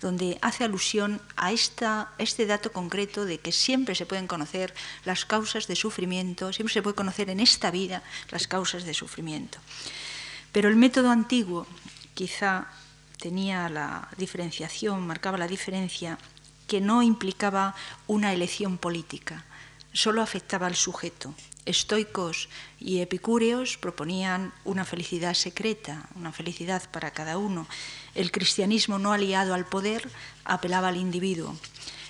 donde 0.00 0.38
hace 0.42 0.64
alusión 0.64 1.20
a 1.36 1.50
este 1.52 2.46
dato 2.46 2.72
concreto 2.72 3.24
de 3.24 3.38
que 3.38 3.52
siempre 3.52 3.94
se 3.94 4.06
pueden 4.06 4.26
conocer 4.26 4.74
las 5.04 5.24
causas 5.24 5.66
de 5.66 5.76
sufrimiento, 5.76 6.52
siempre 6.52 6.74
se 6.74 6.82
puede 6.82 6.94
conocer 6.96 7.30
en 7.30 7.40
esta 7.40 7.70
vida 7.70 8.02
las 8.30 8.46
causas 8.46 8.84
de 8.84 8.94
sufrimiento. 8.94 9.58
Pero 10.52 10.68
el 10.68 10.76
método 10.76 11.10
antiguo 11.10 11.66
quizá 12.14 12.68
tenía 13.18 13.68
la 13.68 14.08
diferenciación, 14.16 15.06
marcaba 15.06 15.38
la 15.38 15.48
diferencia 15.48 16.18
que 16.66 16.80
no 16.80 17.02
implicaba 17.02 17.74
una 18.06 18.32
elección 18.32 18.78
política, 18.78 19.44
solo 19.92 20.22
afectaba 20.22 20.66
al 20.66 20.76
sujeto, 20.76 21.34
estoicos 21.66 22.48
y 22.78 23.00
epicúreos 23.00 23.76
proponían 23.76 24.52
una 24.64 24.84
felicidad 24.84 25.34
secreta, 25.34 26.08
una 26.14 26.32
felicidad 26.32 26.88
para 26.90 27.10
cada 27.12 27.38
uno. 27.38 27.66
El 28.14 28.30
cristianismo 28.30 28.98
no 28.98 29.12
aliado 29.12 29.54
al 29.54 29.66
poder 29.66 30.08
apelaba 30.44 30.88
al 30.88 30.96
individuo. 30.96 31.56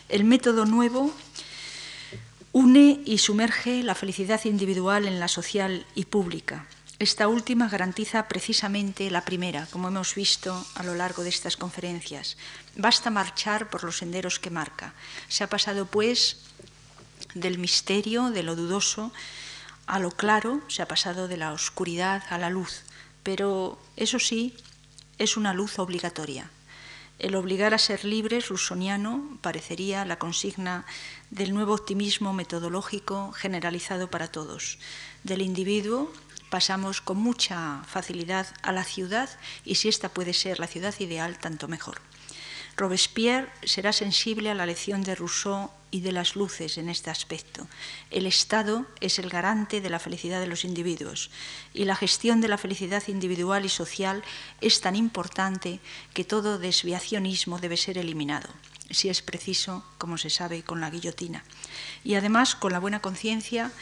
El 0.09 0.25
método 0.25 0.65
nuevo 0.65 1.13
une 2.53 3.01
y 3.05 3.19
sumerge 3.19 3.83
la 3.83 3.95
felicidad 3.95 4.45
individual 4.45 5.07
en 5.07 5.21
la 5.21 5.29
social 5.29 5.87
y 5.95 6.07
pública. 6.07 6.67
Esta 6.99 7.29
última 7.29 7.69
garantiza 7.69 8.29
precisamente 8.29 9.11
la 9.11 9.25
primera, 9.25 9.67
como 9.71 9.89
hemos 9.89 10.15
visto 10.15 10.67
a 10.75 10.83
lo 10.83 10.95
largo 10.95 11.23
de 11.23 11.31
estas 11.31 11.57
conferencias. 11.57 12.37
Basta 12.77 13.09
marchar 13.09 13.71
por 13.71 13.85
los 13.85 13.99
senderos 13.99 14.39
que 14.39 14.51
marca. 14.51 14.93
Se 15.29 15.43
ha 15.43 15.49
pasado, 15.49 15.87
pues, 15.87 16.45
del 17.35 17.59
misterio, 17.59 18.31
de 18.31 18.43
lo 18.43 18.57
dudoso, 18.57 19.13
a 19.87 19.99
lo 19.99 20.11
claro, 20.11 20.61
se 20.69 20.83
ha 20.83 20.89
pasado 20.89 21.27
de 21.27 21.37
la 21.37 21.53
oscuridad 21.53 22.23
a 22.31 22.39
la 22.39 22.51
luz, 22.51 22.83
pero 23.23 23.79
eso 23.97 24.19
sí, 24.19 24.55
es 25.19 25.37
una 25.37 25.53
luz 25.53 25.79
obligatoria. 25.79 26.51
El 27.19 27.35
obligar 27.35 27.75
a 27.75 27.79
ser 27.79 28.05
libres, 28.05 28.49
rusoniano, 28.49 29.39
parecería 29.43 30.07
la 30.07 30.19
consigna 30.19 30.87
del 31.31 31.53
nuevo 31.53 31.75
optimismo 31.75 32.33
metodológico 32.33 33.33
generalizado 33.33 34.11
para 34.11 34.29
todos. 34.29 34.79
Del 35.23 35.43
individuo 35.43 36.11
pasamos 36.49 37.03
con 37.03 37.19
mucha 37.19 37.83
facilidad 37.87 38.47
a 38.63 38.73
la 38.73 38.85
ciudad 38.85 39.29
y 39.65 39.75
si 39.75 39.89
esta 39.89 40.09
puede 40.09 40.33
ser 40.33 40.59
la 40.61 40.67
ciudad 40.67 40.95
ideal, 40.99 41.39
tanto 41.39 41.69
mejor. 41.69 42.01
Robespierre 42.77 43.53
será 43.65 43.93
sensible 43.93 44.51
a 44.51 44.55
la 44.55 44.65
lección 44.65 45.03
de 45.03 45.15
Rousseau 45.15 45.71
y 45.91 46.01
de 46.01 46.13
las 46.13 46.37
luces 46.37 46.79
en 46.79 46.89
este 46.89 47.11
aspecto. 47.11 47.67
El 48.11 48.27
Estado 48.27 48.87
es 49.01 49.19
el 49.19 49.29
garante 49.29 49.81
de 49.81 49.91
la 49.91 49.99
felicidad 49.99 50.41
de 50.41 50.47
los 50.47 50.65
individuos 50.65 51.31
y 51.75 51.85
la 51.85 51.97
gestión 51.97 52.41
de 52.41 52.49
la 52.49 52.59
felicidad 52.59 53.03
individual 53.09 53.65
y 53.65 53.69
social 53.69 54.23
es 54.61 54.81
tan 54.81 54.97
importante 54.97 55.81
que 56.15 56.25
todo 56.25 56.59
desviacionismo 56.59 57.59
debe 57.59 57.77
ser 57.77 57.99
eliminado, 57.99 58.49
si 58.91 59.09
es 59.09 59.23
preciso, 59.23 59.85
como 59.99 60.19
se 60.19 60.31
sabe, 60.31 60.63
con 60.63 60.81
la 60.81 60.91
guillotina. 60.91 61.45
Y 62.05 62.15
además 62.15 62.55
con 62.55 62.73
la 62.73 62.79
buena 62.79 63.01
conciencia 63.01 63.73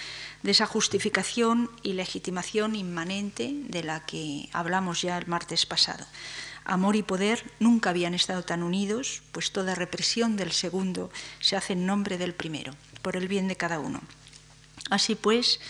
de 0.42 0.52
esa 0.52 0.66
justificación 0.66 1.70
y 1.82 1.94
legitimación 1.94 2.76
inmanente 2.76 3.50
de 3.52 3.82
la 3.82 4.06
que 4.06 4.48
hablamos 4.52 5.02
ya 5.02 5.18
el 5.18 5.26
martes 5.26 5.66
pasado 5.66 6.06
amor 6.68 6.94
y 6.94 7.02
poder 7.02 7.50
nunca 7.58 7.90
habían 7.90 8.14
estado 8.14 8.44
tan 8.44 8.62
unidos, 8.62 9.22
pues 9.32 9.50
toda 9.50 9.74
represión 9.74 10.36
del 10.36 10.52
segundo 10.52 11.10
se 11.40 11.56
hace 11.56 11.72
en 11.72 11.86
nombre 11.86 12.18
del 12.18 12.34
primero, 12.34 12.74
por 13.02 13.16
el 13.16 13.26
bien 13.26 13.48
de 13.48 13.56
cada 13.56 13.80
uno. 13.80 14.00
Así 14.90 15.14
pues, 15.14 15.60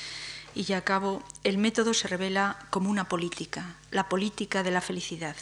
y 0.55 0.65
ya 0.65 0.79
acabo, 0.79 1.23
el 1.45 1.57
método 1.57 1.95
se 1.95 2.09
revela 2.09 2.59
como 2.71 2.91
una 2.91 3.09
política, 3.09 3.77
la 3.91 4.09
política 4.09 4.63
de 4.63 4.73
la 4.73 4.81
felicidad. 4.81 5.37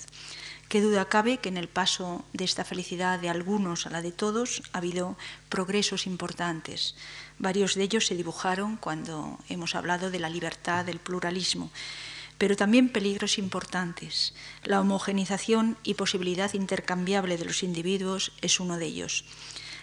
Qué 0.68 0.80
duda 0.80 1.08
cabe 1.08 1.38
que 1.38 1.48
en 1.48 1.56
el 1.56 1.68
paso 1.68 2.24
de 2.32 2.44
esta 2.44 2.64
felicidad 2.64 3.18
de 3.18 3.30
algunos 3.30 3.86
a 3.86 3.90
la 3.90 4.02
de 4.02 4.12
todos 4.12 4.62
ha 4.72 4.78
habido 4.78 5.16
progresos 5.48 6.06
importantes. 6.06 6.96
Varios 7.38 7.76
de 7.76 7.84
ellos 7.84 8.06
se 8.06 8.16
dibujaron 8.16 8.76
cuando 8.76 9.38
hemos 9.48 9.74
hablado 9.74 10.10
de 10.10 10.18
la 10.18 10.28
libertad, 10.28 10.84
del 10.84 10.98
pluralismo 10.98 11.70
pero 12.38 12.56
también 12.56 12.88
peligros 12.88 13.38
importantes. 13.38 14.34
La 14.64 14.80
homogenización 14.80 15.76
y 15.82 15.94
posibilidad 15.94 16.52
intercambiable 16.54 17.38
de 17.38 17.44
los 17.44 17.62
individuos 17.62 18.32
es 18.42 18.60
uno 18.60 18.78
de 18.78 18.86
ellos. 18.86 19.24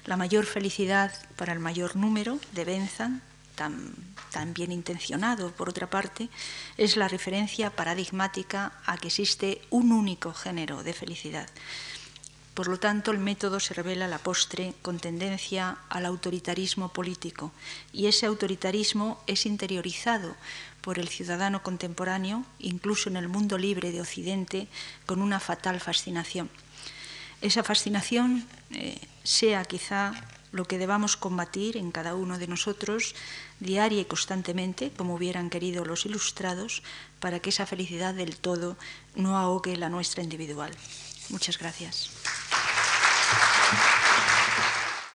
La 0.05 0.17
mayor 0.17 0.45
felicidad 0.45 1.13
para 1.35 1.53
el 1.53 1.59
mayor 1.59 1.95
número 1.95 2.39
de 2.51 2.65
Benzan, 2.65 3.21
tan, 3.55 3.93
tan, 4.31 4.53
bien 4.53 4.71
intencionado 4.71 5.51
por 5.51 5.69
otra 5.69 5.89
parte, 5.89 6.29
es 6.77 6.97
la 6.97 7.07
referencia 7.07 7.69
paradigmática 7.69 8.73
a 8.85 8.97
que 8.97 9.07
existe 9.07 9.61
un 9.69 9.91
único 9.91 10.33
género 10.33 10.83
de 10.83 10.93
felicidad. 10.93 11.49
Por 12.53 12.67
lo 12.67 12.77
tanto, 12.77 13.09
el 13.09 13.17
método 13.17 13.59
se 13.59 13.73
revela 13.73 14.05
a 14.05 14.07
la 14.07 14.19
postre 14.19 14.75
con 14.83 14.99
tendencia 14.99 15.77
al 15.89 16.05
autoritarismo 16.05 16.89
político 16.89 17.51
y 17.91 18.05
ese 18.05 18.27
autoritarismo 18.27 19.23
es 19.25 19.47
interiorizado 19.47 20.35
por 20.83 20.99
el 20.99 21.07
ciudadano 21.07 21.63
contemporáneo, 21.63 22.45
incluso 22.59 23.09
en 23.09 23.15
el 23.15 23.29
mundo 23.29 23.57
libre 23.57 23.91
de 23.91 24.01
Occidente, 24.01 24.67
con 25.05 25.21
una 25.21 25.39
fatal 25.39 25.79
fascinación. 25.79 26.49
Esa 27.41 27.63
fascinación 27.63 28.45
eh, 28.71 28.99
sea 29.23 29.63
quizá 29.63 30.13
lo 30.51 30.65
que 30.65 30.77
debamos 30.77 31.17
combatir 31.17 31.77
en 31.77 31.91
cada 31.91 32.13
uno 32.15 32.37
de 32.37 32.47
nosotros 32.47 33.15
diaria 33.59 34.01
y 34.01 34.05
constantemente, 34.05 34.91
como 34.91 35.15
hubieran 35.15 35.49
querido 35.49 35.83
los 35.85 36.05
ilustrados, 36.05 36.83
para 37.19 37.39
que 37.39 37.49
esa 37.49 37.65
felicidad 37.65 38.13
del 38.13 38.35
todo 38.37 38.77
no 39.15 39.37
ahogue 39.37 39.77
la 39.77 39.89
nuestra 39.89 40.21
individual. 40.21 40.71
Muchas 41.29 41.57
gracias. 41.57 42.11